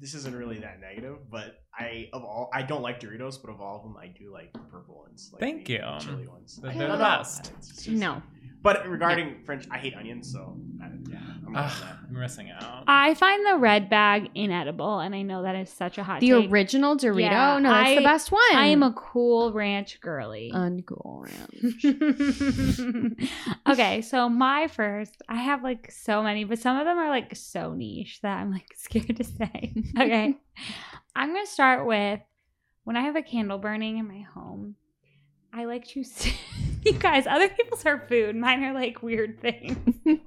This 0.00 0.14
isn't 0.14 0.34
really 0.34 0.58
that 0.60 0.80
negative, 0.80 1.18
but 1.30 1.56
I 1.78 2.08
of 2.12 2.24
all 2.24 2.48
I 2.54 2.62
don't 2.62 2.82
like 2.82 3.00
Doritos, 3.00 3.40
but 3.42 3.50
of 3.50 3.60
all 3.60 3.76
of 3.76 3.82
them, 3.82 3.96
I 4.00 4.06
do 4.06 4.32
like 4.32 4.52
the 4.52 4.60
purple 4.60 5.02
ones. 5.06 5.30
Like 5.32 5.40
Thank 5.40 5.66
the 5.66 5.72
you. 5.74 5.80
Chili 6.00 6.26
ones. 6.26 6.58
They're 6.62 6.70
I 6.70 6.74
the 6.74 6.96
best. 6.96 7.52
Just- 7.60 7.88
No. 7.88 8.22
But 8.62 8.86
regarding 8.88 9.42
French, 9.44 9.66
I 9.70 9.78
hate 9.78 9.94
onions, 9.94 10.30
so 10.30 10.58
I, 10.82 10.88
yeah, 11.10 11.16
I'm 11.34 11.39
not 11.39 11.39
Ugh, 11.54 11.84
I'm 12.08 12.18
missing 12.20 12.50
out. 12.50 12.84
I 12.86 13.14
find 13.14 13.44
the 13.46 13.56
red 13.58 13.88
bag 13.90 14.30
inedible, 14.34 14.98
and 15.00 15.14
I 15.14 15.22
know 15.22 15.42
that 15.42 15.54
is 15.56 15.70
such 15.70 15.98
a 15.98 16.02
hot 16.04 16.20
The 16.20 16.28
take. 16.30 16.50
original 16.50 16.96
Dorito? 16.96 17.20
Yeah, 17.20 17.58
no, 17.58 17.68
that's 17.70 17.88
I- 17.90 17.94
the 17.96 18.00
best 18.02 18.30
one. 18.32 18.40
I 18.54 18.66
am 18.66 18.82
a 18.82 18.92
cool 18.92 19.52
ranch 19.52 20.00
girly. 20.00 20.50
uncool 20.54 21.26
ranch. 21.26 21.84
okay, 23.68 24.02
so 24.02 24.28
my 24.28 24.68
first, 24.68 25.22
I 25.28 25.36
have 25.36 25.62
like 25.62 25.90
so 25.90 26.22
many, 26.22 26.44
but 26.44 26.58
some 26.58 26.76
of 26.78 26.84
them 26.86 26.98
are 26.98 27.08
like 27.08 27.34
so 27.36 27.74
niche 27.74 28.20
that 28.22 28.38
I'm 28.38 28.50
like 28.52 28.72
scared 28.76 29.16
to 29.16 29.24
say. 29.24 29.72
Okay, 29.98 30.36
I'm 31.14 31.32
gonna 31.34 31.46
start 31.46 31.86
with 31.86 32.20
when 32.84 32.96
I 32.96 33.02
have 33.02 33.16
a 33.16 33.22
candle 33.22 33.58
burning 33.58 33.98
in 33.98 34.06
my 34.08 34.20
home. 34.20 34.76
I 35.52 35.64
like 35.64 35.86
to, 35.88 36.00
s- 36.00 36.28
you 36.84 36.92
guys, 36.94 37.26
other 37.26 37.48
people's 37.48 37.84
are 37.84 37.98
food. 38.08 38.36
Mine 38.36 38.64
are 38.64 38.72
like 38.72 39.02
weird 39.02 39.40
things. 39.40 39.76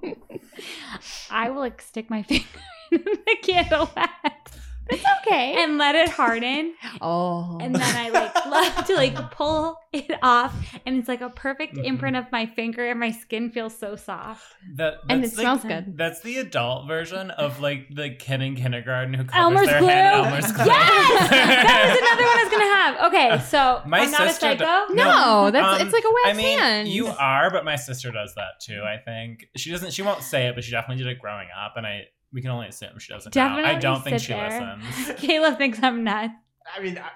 I 1.32 1.50
will 1.50 1.62
like 1.62 1.82
stick 1.82 2.10
my 2.10 2.24
finger 2.24 2.46
in 2.92 3.04
the 3.04 3.38
candle 3.42 3.90
wax 3.96 4.52
It's 4.90 5.04
okay. 5.22 5.56
and 5.64 5.78
let 5.78 5.96
it 5.96 6.10
harden 6.10 6.74
oh. 7.02 7.58
and 7.62 7.74
then 7.74 7.82
I 7.96 8.10
like 8.10 8.46
love 8.46 8.86
to 8.88 8.96
like 8.96 9.16
pull 9.32 9.80
it 9.94 10.12
off, 10.22 10.54
and 10.86 10.98
it's 10.98 11.08
like 11.08 11.22
a 11.22 11.30
perfect 11.30 11.76
Mhm. 11.76 11.86
imprint 11.86 12.18
of 12.18 12.26
my 12.32 12.46
finger, 12.48 12.90
and 12.90 13.00
my 13.00 13.12
skin 13.12 13.50
feels 13.52 13.78
so 13.78 13.96
soft. 13.96 14.44
That, 14.76 14.96
and 15.08 15.20
it 15.24 15.28
that's 15.28 15.38
like- 15.38 15.44
smells 15.44 15.64
good. 15.64 15.98
That's 15.98 16.22
the 16.22 16.38
adult 16.40 16.88
version 16.88 17.30
of 17.32 17.62
like 17.62 17.88
the 17.94 18.10
kid 18.10 18.42
in 18.42 18.56
kindergarten 18.56 19.14
who 19.14 19.24
covers 19.24 19.36
Elmer's 19.42 19.68
their 19.68 19.80
glue. 19.80 19.88
head 19.90 20.20
in 20.20 20.26
Elmer's 20.26 20.52
glue. 20.52 20.66
Yes, 20.66 21.30
that 21.30 21.86
was 21.88 21.98
another 22.00 22.24
one 22.24 22.38
I 22.38 22.44
was 22.44 22.52
gonna 22.52 22.66
have. 22.76 23.40
Okay, 23.40 23.46
so 23.50 23.82
My 23.88 24.00
I'm 24.00 24.12
not 24.12 24.22
a 24.28 24.30
sister 24.30 24.56
d- 24.56 24.96
No, 24.96 25.50
that's 25.52 25.82
Um, 25.82 25.88
it's 25.88 25.94
like 25.94 26.04
a 26.04 26.14
wax 26.14 26.28
I 26.28 26.34
mean, 26.34 26.60
hand. 26.60 26.88
you 26.90 27.08
are, 27.08 27.50
but 27.52 27.64
my 27.64 27.76
sister 27.76 28.12
does 28.12 28.34
that 28.36 28.60
too. 28.62 28.82
I 28.84 28.98
think 28.98 29.48
she 29.56 29.72
doesn't. 29.72 29.94
She 29.94 30.02
won't 30.02 30.24
say 30.24 30.48
it, 30.48 30.56
but 30.56 30.64
she 30.64 30.72
definitely 30.72 31.04
did 31.04 31.12
it 31.12 31.20
growing 31.20 31.48
up, 31.58 31.74
and 31.78 31.86
I 31.88 32.08
we 32.34 32.42
can 32.42 32.52
only 32.52 32.68
assume 32.68 32.98
she 33.00 33.14
doesn't. 33.14 33.36
now. 33.36 33.58
I 33.64 33.76
don't 33.76 34.04
think 34.04 34.20
she 34.20 34.34
there. 34.34 34.50
listens. 34.82 35.20
Kayla 35.22 35.58
thinks 35.58 35.80
I'm 35.82 36.04
nuts. 36.04 36.34
I 36.76 36.82
mean, 36.82 36.98
I, 36.98 37.10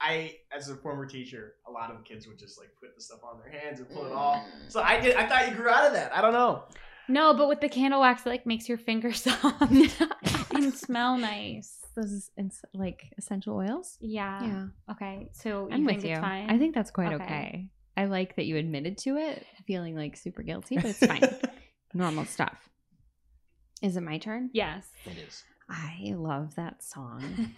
I 0.00 0.34
as 0.56 0.68
a 0.70 0.76
former 0.76 1.06
teacher, 1.06 1.54
a 1.68 1.70
lot 1.70 1.90
of 1.90 2.04
kids 2.04 2.26
would 2.28 2.38
just 2.38 2.58
like 2.58 2.68
put 2.80 2.94
the 2.94 3.00
stuff 3.02 3.20
on 3.24 3.38
their 3.40 3.50
hands 3.60 3.80
and 3.80 3.88
pull 3.90 4.06
it 4.06 4.12
off. 4.12 4.44
So 4.68 4.80
I 4.80 5.00
did. 5.00 5.16
I 5.16 5.28
thought 5.28 5.48
you 5.48 5.54
grew 5.54 5.68
out 5.68 5.86
of 5.86 5.92
that. 5.94 6.14
I 6.16 6.20
don't 6.20 6.32
know. 6.32 6.64
No, 7.08 7.34
but 7.34 7.48
with 7.48 7.60
the 7.60 7.68
candle 7.68 8.00
wax, 8.00 8.24
it 8.24 8.28
like 8.28 8.46
makes 8.46 8.68
your 8.68 8.78
fingers 8.78 9.22
soft 9.24 9.60
and 10.54 10.72
smell 10.74 11.18
nice. 11.18 11.78
Those 11.96 12.30
ins- 12.38 12.64
like 12.72 13.12
essential 13.18 13.56
oils. 13.56 13.98
Yeah. 14.00 14.42
Yeah, 14.42 14.66
Okay. 14.92 15.28
So 15.32 15.66
you 15.68 15.74
I'm 15.74 15.84
think 15.84 15.98
with 15.98 16.04
you. 16.06 16.12
it's 16.12 16.20
fine? 16.20 16.48
I 16.48 16.56
think 16.58 16.74
that's 16.74 16.90
quite 16.90 17.12
Okay. 17.12 17.24
okay. 17.24 17.68
I 17.96 18.06
like 18.06 18.36
that 18.36 18.46
you 18.46 18.56
admitted 18.56 18.96
to 18.98 19.18
it, 19.18 19.44
feeling 19.66 19.94
like 19.94 20.16
super 20.16 20.42
guilty, 20.42 20.76
but 20.76 20.86
it's 20.86 21.00
fine. 21.04 21.20
Normal 21.92 22.24
stuff. 22.24 22.56
Is 23.82 23.96
it 23.96 24.02
my 24.02 24.18
turn? 24.18 24.50
yes. 24.52 24.88
It 25.04 25.18
is. 25.18 25.44
I 25.68 26.12
love 26.16 26.54
that 26.56 26.82
song. 26.82 27.52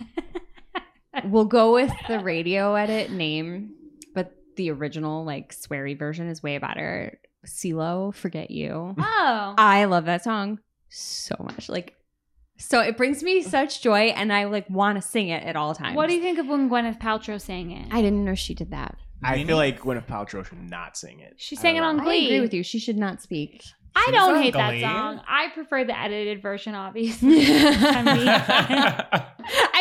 we'll 1.25 1.45
go 1.45 1.73
with 1.75 1.93
the 2.09 2.19
radio 2.21 2.75
edit 2.75 3.11
name, 3.11 3.73
but 4.15 4.35
the 4.57 4.71
original 4.71 5.25
like 5.25 5.55
sweary 5.55 5.99
version 5.99 6.29
is 6.29 6.43
way 6.43 6.59
better. 6.59 7.19
CeeLo, 7.47 8.15
forget 8.15 8.51
you. 8.51 8.95
oh. 8.99 9.55
I 9.59 9.85
love 9.85 10.07
that 10.07 10.25
song. 10.25 10.61
so 10.89 11.35
much. 11.41 11.69
Like, 11.69 11.95
so 12.57 12.81
it 12.81 12.97
brings 12.97 13.23
me 13.23 13.43
such 13.43 13.83
joy, 13.83 14.13
and 14.17 14.33
I 14.33 14.45
like 14.45 14.69
want 14.71 14.97
to 15.01 15.07
sing 15.07 15.29
it 15.29 15.43
at 15.43 15.57
all 15.57 15.75
times. 15.75 15.97
What 15.97 16.09
do 16.09 16.15
you 16.15 16.23
think 16.23 16.39
of 16.39 16.47
when 16.47 16.71
Gwyneth 16.71 17.01
Paltrow 17.01 17.41
sang 17.41 17.71
it? 17.73 17.89
I 17.91 18.01
didn't 18.01 18.25
know 18.25 18.35
she 18.35 18.55
did 18.55 18.71
that. 18.71 18.97
I 19.23 19.33
Really? 19.33 19.45
feel 19.47 19.57
like 19.57 19.81
Gwyneth 19.81 20.07
Paltrow 20.07 20.45
should 20.47 20.63
not 20.71 20.97
sing 20.97 21.21
it. 21.21 21.35
She 21.37 21.57
sang 21.57 21.77
it 21.77 21.83
on 21.83 21.99
Glee. 21.99 22.23
I 22.23 22.25
agree 22.27 22.41
with 22.41 22.55
you. 22.55 22.63
She 22.63 22.79
should 22.79 22.97
not 22.97 23.21
speak. 23.23 23.63
I 23.97 24.11
don't 24.11 24.33
was 24.33 24.43
hate 24.43 24.57
on 24.57 24.75
that 24.75 24.81
song. 24.81 25.21
I 25.29 25.49
prefer 25.55 25.85
the 25.85 25.99
edited 25.99 26.43
version, 26.43 26.75
obviously. 26.75 27.39
I 27.47 29.23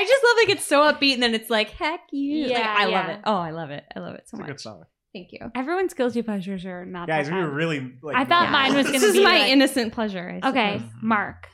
just 0.08 0.24
love 0.24 0.38
like 0.38 0.50
it's 0.50 0.66
so 0.66 0.82
upbeat, 0.92 1.14
and 1.16 1.24
then 1.24 1.34
it's 1.34 1.50
like 1.50 1.70
heck 1.72 2.02
you. 2.12 2.44
Like, 2.48 2.58
Yeah, 2.58 2.76
I 2.78 2.86
love 2.86 3.10
it. 3.10 3.20
Oh, 3.26 3.36
I 3.38 3.52
love 3.52 3.70
it. 3.72 3.84
I 3.96 4.00
love 4.00 4.16
it 4.16 4.24
so 4.28 4.30
It's 4.30 4.34
a 4.34 4.38
much. 4.38 4.48
good 4.48 4.60
song. 4.60 4.84
Thank 5.14 5.32
you. 5.32 5.40
Everyone's 5.56 5.94
guilty 5.94 6.22
pleasures 6.24 6.66
are 6.66 6.86
not 6.86 7.08
Guys, 7.08 7.28
that 7.30 7.36
we 7.36 7.42
were 7.42 7.48
bad. 7.50 7.56
really 7.56 7.94
like 8.02 8.16
I 8.16 8.26
thought 8.26 8.50
mine 8.52 8.74
was 8.76 8.88
this 8.88 8.96
gonna 8.96 9.06
is 9.08 9.14
be 9.14 9.24
my 9.24 9.40
like- 9.40 9.52
innocent 9.52 9.94
pleasure. 9.94 10.40
I 10.44 10.50
Okay, 10.50 10.74
suppose. 10.78 10.90
Mm-hmm. 10.92 11.08
Mark. 11.08 11.48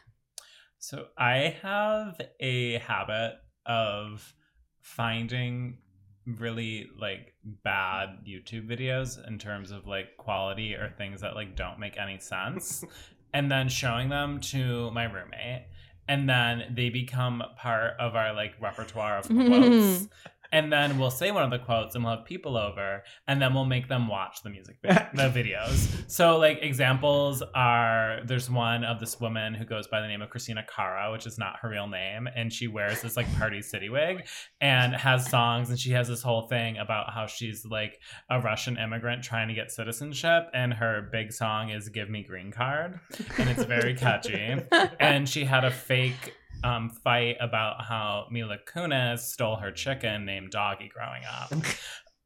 So 0.79 1.05
I 1.17 1.57
have 1.61 2.19
a 2.39 2.77
habit 2.79 3.33
of 3.65 4.33
finding 4.81 5.77
really 6.25 6.89
like 6.99 7.33
bad 7.63 8.09
YouTube 8.27 8.69
videos 8.69 9.25
in 9.27 9.39
terms 9.39 9.71
of 9.71 9.87
like 9.87 10.17
quality 10.17 10.75
or 10.75 10.93
things 10.97 11.21
that 11.21 11.35
like 11.35 11.55
don't 11.55 11.79
make 11.79 11.97
any 11.97 12.19
sense 12.19 12.83
and 13.33 13.51
then 13.51 13.69
showing 13.69 14.09
them 14.09 14.39
to 14.39 14.91
my 14.91 15.05
roommate 15.05 15.65
and 16.07 16.27
then 16.27 16.63
they 16.75 16.89
become 16.89 17.43
part 17.55 17.93
of 17.99 18.15
our 18.15 18.33
like 18.33 18.53
repertoire 18.59 19.19
of 19.19 19.25
quotes 19.27 20.07
and 20.51 20.71
then 20.71 20.97
we'll 20.97 21.11
say 21.11 21.31
one 21.31 21.43
of 21.43 21.51
the 21.51 21.59
quotes 21.59 21.95
and 21.95 22.03
we'll 22.03 22.15
have 22.17 22.25
people 22.25 22.57
over 22.57 23.03
and 23.27 23.41
then 23.41 23.53
we'll 23.53 23.65
make 23.65 23.87
them 23.87 24.07
watch 24.07 24.41
the 24.43 24.49
music 24.49 24.77
vid- 24.81 25.07
the 25.13 25.29
videos. 25.29 26.09
So 26.09 26.37
like 26.37 26.59
examples 26.61 27.43
are 27.55 28.19
there's 28.25 28.49
one 28.49 28.83
of 28.83 28.99
this 28.99 29.19
woman 29.19 29.53
who 29.53 29.65
goes 29.65 29.87
by 29.87 30.01
the 30.01 30.07
name 30.07 30.21
of 30.21 30.29
christina 30.29 30.65
cara 30.73 31.11
which 31.11 31.25
is 31.25 31.37
not 31.37 31.57
her 31.61 31.69
real 31.69 31.87
name 31.87 32.27
and 32.35 32.51
she 32.51 32.67
wears 32.67 33.01
this 33.01 33.15
like 33.15 33.31
party 33.37 33.61
city 33.61 33.89
wig 33.89 34.25
and 34.61 34.93
has 34.93 35.29
songs 35.29 35.69
and 35.69 35.79
she 35.79 35.91
has 35.91 36.07
this 36.07 36.21
whole 36.21 36.47
thing 36.47 36.77
about 36.77 37.13
how 37.13 37.25
she's 37.25 37.65
like 37.65 37.99
a 38.29 38.39
russian 38.41 38.77
immigrant 38.77 39.23
trying 39.23 39.47
to 39.47 39.53
get 39.53 39.71
citizenship 39.71 40.43
and 40.53 40.73
her 40.73 41.09
big 41.11 41.31
song 41.31 41.69
is 41.69 41.89
give 41.89 42.09
me 42.09 42.23
green 42.23 42.51
card 42.51 42.99
and 43.37 43.49
it's 43.49 43.63
very 43.63 43.93
catchy. 43.99 44.55
And 44.99 45.27
she 45.27 45.45
had 45.45 45.63
a 45.65 45.71
fake 45.71 46.35
um, 46.63 46.89
fight 46.89 47.37
about 47.39 47.83
how 47.83 48.27
Mila 48.31 48.57
Kunis 48.65 49.19
stole 49.19 49.55
her 49.57 49.71
chicken 49.71 50.25
named 50.25 50.51
Doggy 50.51 50.89
growing 50.93 51.23
up. 51.25 51.53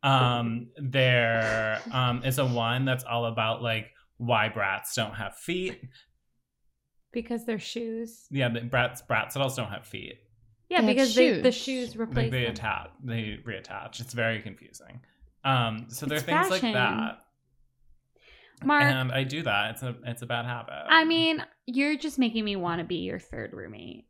Um, 0.04 0.68
there 0.76 1.80
um, 1.94 2.24
is 2.26 2.38
a 2.38 2.46
one 2.46 2.84
that's 2.84 3.06
all 3.06 3.26
about 3.26 3.62
like 3.64 3.92
why 4.18 4.50
Bratz 4.54 4.94
don't 4.96 5.14
have 5.14 5.38
feet. 5.38 5.80
Because 7.14 7.46
they're 7.46 7.58
shoes. 7.58 8.26
Yeah, 8.30 8.50
the 8.50 8.60
Bratz 8.60 9.02
bratsaddles 9.08 9.56
don't 9.56 9.70
have 9.70 9.86
feet. 9.86 10.16
Yeah, 10.70 10.82
They 10.82 10.88
because 10.88 11.16
they, 11.16 11.40
the 11.40 11.52
shoes. 11.52 11.92
shoes 11.92 11.96
Like 11.96 12.10
replace 12.10 12.32
they 12.32 12.42
them. 12.44 12.52
attach, 12.52 12.90
they 13.04 13.40
reattach. 13.48 14.00
It's 14.02 14.14
very 14.14 14.42
confusing. 14.42 15.00
Um, 15.46 15.86
so 15.90 16.06
there 16.06 16.18
are 16.18 16.20
It's 16.20 16.26
things 16.26 16.50
like 16.50 16.62
that, 16.62 17.20
Mark, 18.64 18.84
and 18.84 19.12
I 19.12 19.24
do 19.24 19.44
that. 19.44 19.72
It's 19.72 19.84
a 19.84 19.96
it's 20.06 20.22
a 20.22 20.26
bad 20.26 20.46
habit. 20.46 20.74
I 20.90 21.06
mean, 21.06 21.44
you're 21.66 21.96
just 21.96 22.18
making 22.18 22.44
me 22.44 22.56
want 22.56 22.80
to 22.80 22.86
be 22.86 22.96
your 22.98 23.20
third 23.20 23.54
roommate. 23.54 24.06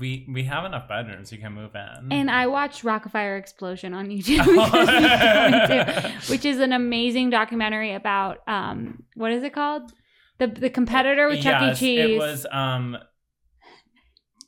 We 0.00 0.26
we 0.32 0.44
have 0.44 0.64
enough 0.64 0.88
bedrooms. 0.88 1.32
You 1.32 1.38
can 1.38 1.52
move 1.52 1.74
in. 1.74 2.12
And 2.12 2.30
I 2.30 2.46
watched 2.46 2.82
Rockafire 2.84 3.38
Explosion 3.38 3.94
on 3.94 4.08
YouTube, 4.10 4.44
because 4.44 4.88
he's 4.88 5.08
going 5.08 5.52
to, 5.52 6.12
which 6.28 6.44
is 6.44 6.58
an 6.58 6.72
amazing 6.72 7.30
documentary 7.30 7.94
about 7.94 8.38
um, 8.46 9.04
what 9.14 9.32
is 9.32 9.42
it 9.42 9.52
called? 9.52 9.92
The 10.38 10.46
the 10.46 10.70
competitor 10.70 11.28
with 11.28 11.42
Chuck 11.42 11.62
E. 11.62 11.74
Cheese. 11.74 12.10
It 12.10 12.18
was 12.18 12.46
um 12.50 12.98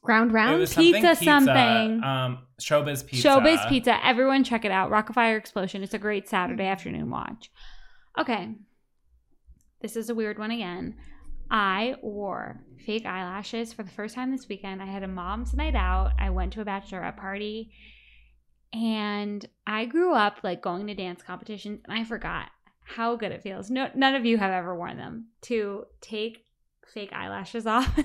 Ground 0.02 0.32
round. 0.32 0.60
was 0.60 0.74
Pizza 0.74 1.14
something 1.14 1.24
something. 1.24 2.02
Um, 2.02 2.38
Showbiz 2.58 3.06
Pizza. 3.06 3.28
Showbiz 3.28 3.68
Pizza. 3.68 4.04
Everyone 4.04 4.44
check 4.44 4.64
it 4.64 4.70
out. 4.70 4.90
Rockafire 4.90 5.36
Explosion. 5.36 5.82
It's 5.82 5.92
a 5.92 5.98
great 5.98 6.28
Saturday 6.28 6.64
afternoon 6.64 7.10
watch. 7.10 7.50
Okay. 8.18 8.54
This 9.82 9.96
is 9.96 10.08
a 10.08 10.14
weird 10.14 10.38
one 10.38 10.50
again. 10.50 10.96
I 11.51 11.97
wore 12.02 12.60
fake 12.86 13.06
eyelashes 13.06 13.72
for 13.72 13.82
the 13.82 13.90
first 13.90 14.14
time 14.14 14.31
this 14.31 14.48
weekend. 14.48 14.82
I 14.82 14.86
had 14.86 15.02
a 15.02 15.09
mom's 15.09 15.52
night 15.55 15.74
out. 15.74 16.12
I 16.18 16.31
went 16.31 16.52
to 16.55 16.60
a 16.60 16.64
bachelorette 16.64 17.16
party. 17.16 17.72
And 18.72 19.44
I 19.66 19.85
grew 19.86 20.14
up 20.14 20.39
like 20.44 20.62
going 20.62 20.86
to 20.86 20.94
dance 20.94 21.22
competitions 21.22 21.81
and 21.89 21.98
I 21.98 22.05
forgot 22.05 22.47
how 22.85 23.16
good 23.16 23.32
it 23.32 23.43
feels. 23.43 23.68
No 23.68 23.89
none 23.94 24.14
of 24.14 24.24
you 24.24 24.39
have 24.39 24.52
ever 24.52 24.77
worn 24.77 24.97
them 24.97 25.27
to 25.43 25.86
take 26.01 26.47
fake 26.86 27.12
eyelashes 27.12 27.66
off. 27.66 27.86
I'm 27.98 28.05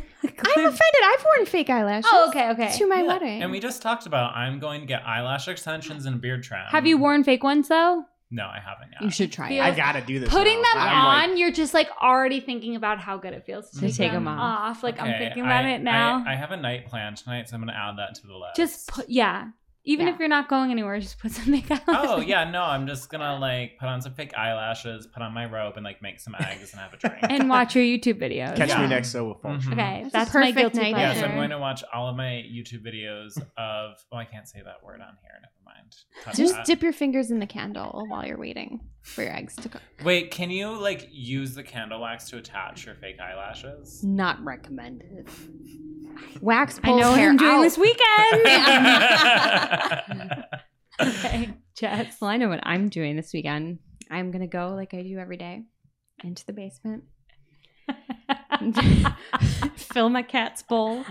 offended. 0.66 1.02
I've 1.04 1.24
worn 1.24 1.46
fake 1.46 1.70
eyelashes. 1.70 2.10
Oh, 2.12 2.30
okay, 2.30 2.50
okay. 2.52 2.76
To 2.78 2.88
my 2.88 3.02
Yeah, 3.02 3.08
wedding. 3.08 3.44
And 3.44 3.52
we 3.52 3.60
just 3.60 3.82
talked 3.82 4.08
about 4.08 4.36
I'm 4.36 4.60
going 4.60 4.82
to 4.82 4.88
get 4.88 5.06
eyelash 5.06 5.48
extensions 5.48 6.06
and 6.08 6.16
a 6.16 6.20
beard 6.20 6.44
trim. 6.44 6.62
Have 6.70 6.88
you 6.88 6.98
worn 6.98 7.24
fake 7.24 7.44
ones 7.44 7.68
though? 7.68 8.06
No, 8.32 8.44
I 8.46 8.60
haven't 8.60 8.92
yet. 8.92 9.02
you 9.02 9.12
should 9.12 9.32
try 9.32 9.50
Feel- 9.50 9.64
it. 9.64 9.68
I 9.68 9.76
gotta 9.76 10.02
do 10.02 10.20
this. 10.20 10.30
putting 10.30 10.58
now. 10.62 10.74
them 10.74 10.82
I'm 10.82 11.06
like- 11.06 11.30
on, 11.30 11.38
you're 11.38 11.52
just 11.52 11.74
like 11.74 11.90
already 12.02 12.40
thinking 12.40 12.76
about 12.76 13.00
how 13.00 13.18
good 13.18 13.34
it 13.34 13.46
feels 13.46 13.70
to, 13.72 13.80
To 13.82 13.88
take, 13.88 13.96
take 13.96 14.12
them, 14.12 14.26
them 14.26 14.40
off. 14.40 14.84
Like 14.84 15.00
I'm 15.00 15.18
thinking 15.18 15.44
about 15.44 15.66
I- 15.66 15.70
it 15.74 15.82
now. 15.82 16.24
I, 16.26 16.34
I 16.34 16.36
have 16.36 16.52
a 16.52 16.58
night 16.58 16.88
plan 16.88 17.16
tonight, 17.16 17.48
so 17.50 17.56
I'm 17.56 17.62
going 17.62 17.74
to 17.74 17.80
add 17.80 17.98
that 17.98 18.16
to 18.16 18.28
the 18.28 18.34
list. 18.36 18.56
just 18.56 18.88
put, 18.88 19.10
yeah. 19.10 19.50
Even 19.88 20.08
Yeah. 20.08 20.14
if 20.14 20.20
you're 20.20 20.28
not 20.28 20.50
going 20.50 20.72
anywhere, 20.72 21.00
just 21.00 21.20
put 21.20 21.32
some 21.38 21.52
makeup. 21.52 21.84
Oh 21.88 22.20
yeah, 22.20 22.50
no, 22.50 22.64
I'm 22.64 22.88
just 22.88 23.08
gonna 23.12 23.38
like 23.38 23.78
put 23.80 23.88
on 23.88 24.02
some 24.02 24.16
fake 24.16 24.36
eyelashes, 24.36 25.06
put 25.06 25.22
on 25.22 25.32
my 25.32 25.46
robe, 25.46 25.74
and 25.76 25.84
like 25.84 26.02
make 26.02 26.20
some 26.20 26.34
eggs 26.40 26.72
and 26.74 26.82
have 26.82 26.92
a 26.96 26.98
drink. 26.98 27.18
and 27.22 27.48
watch 27.48 27.76
your 27.76 27.84
YouTube 27.84 28.20
videos. 28.20 28.56
Catch 28.56 28.70
Yeah. 28.70 28.82
me 28.82 28.88
next 28.88 29.10
so 29.12 29.26
we'll 29.26 29.36
function. 29.36 29.74
Mhm. 29.74 29.74
Okay, 29.74 30.00
That's 30.02 30.08
a 30.08 30.12
that's, 30.18 30.34
my 30.34 30.42
perfect 30.52 30.58
guilty 30.76 30.92
night 30.92 31.00
Yeah, 31.00 31.14
so 31.14 31.26
I'm 31.28 31.36
going 31.36 31.52
to 31.52 31.60
watch 31.60 31.84
all 31.94 32.10
of 32.10 32.16
my 32.16 32.44
YouTube 32.52 32.84
videos 32.84 33.38
of. 33.60 33.92
Oh, 34.12 34.18
I 34.18 34.26
can't 34.26 34.48
say 34.48 34.60
that 34.66 34.84
word 34.84 35.02
on 35.02 35.18
here. 35.22 35.34
Never 35.40 35.54
mind. 35.86 35.96
Touch 36.24 36.36
Just 36.38 36.64
dip 36.66 36.82
your 36.82 36.94
fingers 36.94 37.32
in 37.32 37.40
the 37.40 37.46
candle 37.48 38.06
while 38.10 38.26
you're 38.26 38.40
waiting 38.40 38.80
for 39.04 39.24
your 39.24 39.36
eggs 39.36 39.56
to 39.58 39.70
cook. 39.70 39.82
Wait, 40.04 40.32
can 40.32 40.50
you 40.50 40.78
like 40.78 41.08
use 41.12 41.54
the 41.56 41.64
candle 41.64 42.02
wax 42.02 42.30
to 42.30 42.38
attach 42.38 42.86
your 42.86 42.96
fake 42.96 43.20
eyelashes? 43.20 44.04
Not 44.04 44.44
recommended. 44.44 45.30
Wax 46.42 46.80
pulls 46.80 46.98
I 46.98 47.02
know 47.02 47.10
what 47.12 47.20
hair 47.20 47.30
I'm 47.30 47.38
doing 47.38 47.52
out. 47.52 47.62
this 47.62 47.78
weekend. 47.78 48.06
okay, 51.26 51.54
Jess. 51.76 52.18
Well, 52.22 52.30
I 52.30 52.38
know 52.38 52.50
what 52.50 52.62
I'm 52.64 52.90
doing 52.90 53.16
this 53.16 53.34
weekend. 53.34 53.80
I'm 54.10 54.32
gonna 54.32 54.48
go 54.48 54.70
like 54.76 54.94
I 54.94 55.02
do 55.02 55.18
every 55.18 55.38
day 55.38 55.64
into 56.24 56.46
the 56.46 56.54
basement, 56.54 57.04
fill 59.76 60.10
my 60.10 60.22
cat's 60.22 60.64
bowl, 60.64 61.04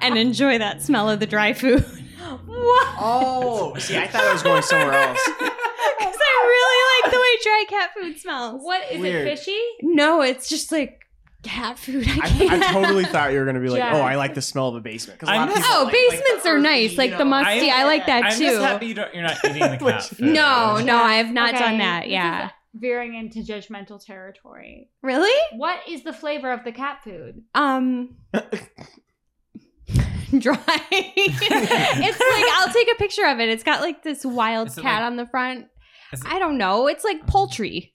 and 0.00 0.16
enjoy 0.16 0.58
that 0.58 0.82
smell 0.82 1.10
of 1.10 1.20
the 1.20 1.26
dry 1.26 1.52
food. 1.52 1.84
What? 2.36 2.88
Oh, 3.00 3.74
see, 3.78 3.96
I 3.96 4.06
thought 4.06 4.24
I 4.24 4.32
was 4.32 4.42
going 4.42 4.62
somewhere 4.62 4.92
else. 4.98 5.20
Because 5.38 6.18
I 6.20 6.44
really 6.46 7.02
like 7.02 7.12
the 7.12 7.18
way 7.18 7.36
dry 7.42 7.64
cat 7.68 7.90
food 7.98 8.18
smells. 8.18 8.62
What 8.62 8.82
is 8.92 9.00
Weird. 9.00 9.26
it? 9.26 9.38
Fishy? 9.38 9.60
No, 9.82 10.22
it's 10.22 10.48
just 10.48 10.70
like 10.72 11.00
cat 11.42 11.78
food. 11.78 12.06
I 12.08 12.48
I. 12.50 12.56
I 12.68 12.72
totally 12.72 13.04
thought 13.04 13.32
you 13.32 13.38
were 13.38 13.44
gonna 13.46 13.60
be 13.60 13.68
like, 13.68 13.80
Jack. 13.80 13.94
oh, 13.94 14.00
I 14.00 14.16
like 14.16 14.34
the 14.34 14.42
smell 14.42 14.68
of 14.68 14.74
the 14.74 14.80
basement. 14.80 15.20
'Cause 15.20 15.28
a 15.28 15.32
lot 15.32 15.40
I'm 15.42 15.48
of 15.48 15.54
just- 15.54 15.66
people 15.66 15.80
oh, 15.80 15.84
like- 15.84 15.92
like 15.94 16.02
the 16.02 16.16
basements 16.16 16.46
are 16.46 16.52
earthy, 16.54 16.62
nice, 16.62 16.90
you 16.92 16.98
like 16.98 17.10
the 17.12 17.18
know- 17.18 17.24
musty. 17.24 17.70
I, 17.70 17.84
like 17.84 18.06
that 18.06 18.24
I'm 18.24 18.32
too. 18.38 18.44
just 18.44 18.60
happy 18.62 18.86
you 18.86 18.94
don't, 18.94 19.14
you're 19.14 19.22
not 19.22 19.36
eating 19.44 19.58
the 19.60 19.68
cat 19.68 19.82
Which- 19.82 20.04
food. 20.04 20.20
no, 20.34 20.78
no, 20.78 20.96
I 20.96 21.14
have 21.14 21.32
not 21.32 21.50
Okay, 21.54 21.58
done 21.58 21.78
that. 21.78 22.02
this 22.04 22.10
Yeah. 22.12 22.46
is 22.46 22.52
veering 22.74 23.14
into 23.14 23.40
judgmental 23.40 24.04
territory. 24.04 24.88
Really? 25.02 25.32
What 25.56 25.80
is 25.88 26.02
the 26.04 26.12
flavor 26.12 26.50
of 26.52 26.64
the 26.64 26.72
cat 26.72 27.02
food? 27.04 27.42
Um. 27.54 28.16
dry. 30.38 30.56
it's 30.90 32.20
like 32.20 32.44
I'll 32.58 32.72
take 32.72 32.90
a 32.92 32.96
picture 32.96 33.24
of 33.26 33.40
it. 33.40 33.48
It's 33.48 33.62
got 33.64 33.80
like 33.80 34.02
this 34.02 34.24
wild 34.24 34.68
Is 34.68 34.78
it 34.78 34.82
cat 34.82 35.02
like- 35.02 35.10
on 35.10 35.16
the 35.16 35.26
front. 35.26 35.66
Is 36.12 36.20
it- 36.20 36.26
I 36.30 36.38
don't 36.38 36.58
know. 36.58 36.86
It's 36.86 37.04
like 37.04 37.26
poultry 37.26 37.92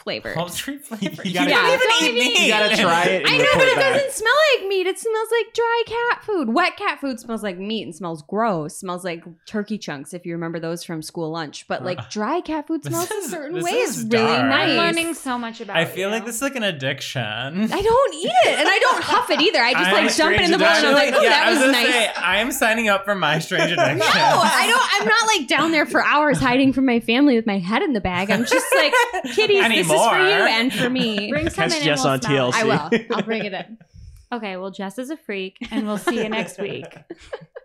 flavored. 0.00 0.34
Poultry 0.34 0.78
flavor. 0.82 1.22
You 1.22 1.30
You, 1.30 1.34
gotta- 1.34 1.50
don't 1.50 1.58
Yeah, 1.64 1.66
even 1.68 1.70
that's 1.78 1.84
what 1.86 2.02
I 2.02 2.06
eat 2.06 2.14
mean. 2.14 2.32
meat. 2.32 2.40
You 2.40 2.48
gotta 2.52 2.76
try 2.76 3.04
it. 3.04 3.22
I 3.26 3.36
know, 3.36 3.44
but 3.54 3.68
it 3.68 3.76
back. 3.76 3.94
doesn't 3.94 4.12
smell 4.12 4.32
like 4.58 4.68
meat. 4.68 4.86
It 4.86 4.98
smells 4.98 5.28
like 5.30 5.54
dry 5.54 5.82
cat 5.86 6.24
food. 6.24 6.48
Wet 6.54 6.76
cat 6.76 7.00
food 7.00 7.20
smells 7.20 7.42
like 7.42 7.58
meat 7.58 7.82
and 7.84 7.94
smells 7.94 8.22
gross. 8.22 8.76
Smells 8.78 9.04
like 9.04 9.22
turkey 9.46 9.78
chunks 9.78 10.12
if 10.14 10.24
you 10.26 10.32
remember 10.32 10.58
those 10.60 10.82
from 10.84 11.02
school 11.02 11.30
lunch. 11.30 11.66
But 11.68 11.84
like 11.84 11.98
uh-huh. 11.98 12.08
dry 12.10 12.40
cat 12.40 12.66
food 12.66 12.84
smells 12.86 13.10
is- 13.10 13.26
a 13.26 13.28
certain 13.30 13.54
this 13.56 13.64
way. 13.64 13.70
is 13.72 14.04
It's 14.04 14.12
really 14.14 14.26
dark. 14.26 14.46
nice. 14.48 14.70
I'm 14.70 14.76
learning 14.76 15.14
so 15.14 15.38
much 15.38 15.60
about 15.60 15.76
I 15.76 15.84
feel 15.84 16.08
you. 16.08 16.14
like 16.14 16.24
this 16.24 16.36
is 16.36 16.42
like 16.42 16.56
an 16.56 16.62
addiction. 16.62 17.20
I 17.22 17.82
don't 17.82 18.14
eat 18.14 18.32
it 18.46 18.58
and 18.58 18.68
I 18.68 18.78
don't 18.78 19.02
huff 19.04 19.30
it 19.30 19.40
either. 19.40 19.60
I 19.60 19.72
just 19.72 19.84
I'm 19.86 20.04
like 20.06 20.16
dump 20.16 20.34
it 20.34 20.40
in 20.42 20.50
the 20.50 20.58
bowl 20.58 20.66
and 20.66 20.86
I'm 20.86 20.94
like, 20.94 21.14
oh, 21.14 21.18
addiction. 21.18 21.30
that 21.30 21.46
I 21.46 21.50
was 21.50 21.58
gonna 21.60 21.72
nice. 21.72 21.86
Say, 21.86 22.10
I'm 22.16 22.52
signing 22.52 22.88
up 22.88 23.04
for 23.04 23.14
my 23.14 23.38
strange 23.38 23.70
addiction. 23.72 23.98
No, 23.98 24.04
I 24.06 24.66
don't. 24.66 25.00
I'm 25.02 25.08
not 25.08 25.26
like 25.26 25.46
down 25.48 25.72
there 25.72 25.86
for 25.86 26.02
hours 26.02 26.38
hiding 26.38 26.72
from 26.72 26.86
my 26.86 27.00
family 27.00 27.36
with 27.36 27.46
my 27.46 27.58
head 27.58 27.82
in 27.82 27.92
the 27.92 28.00
bag. 28.00 28.30
I'm 28.30 28.44
just 28.44 28.66
like, 28.76 28.92
kiddies, 29.34 29.62
this 29.90 30.00
is 30.00 30.06
for 30.08 30.18
you 30.18 30.22
and 30.24 30.72
for 30.72 30.90
me. 30.90 31.28
Bring 31.30 31.50
some 31.50 31.68
Catch 31.70 31.78
in 31.78 31.84
Jess 31.84 32.04
and 32.04 32.04
we'll 32.04 32.12
on 32.12 32.22
smell 32.22 32.48
it. 32.48 32.52
TLC. 32.52 32.54
I 32.54 32.64
will. 33.08 33.16
I'll 33.16 33.22
bring 33.22 33.44
it 33.44 33.52
in. 33.52 33.78
Okay, 34.32 34.56
well, 34.56 34.70
Jess 34.70 34.96
is 34.98 35.10
a 35.10 35.16
freak, 35.16 35.56
and 35.72 35.88
we'll 35.88 35.98
see 35.98 36.22
you 36.22 36.28
next 36.28 36.60
week. 36.60 36.86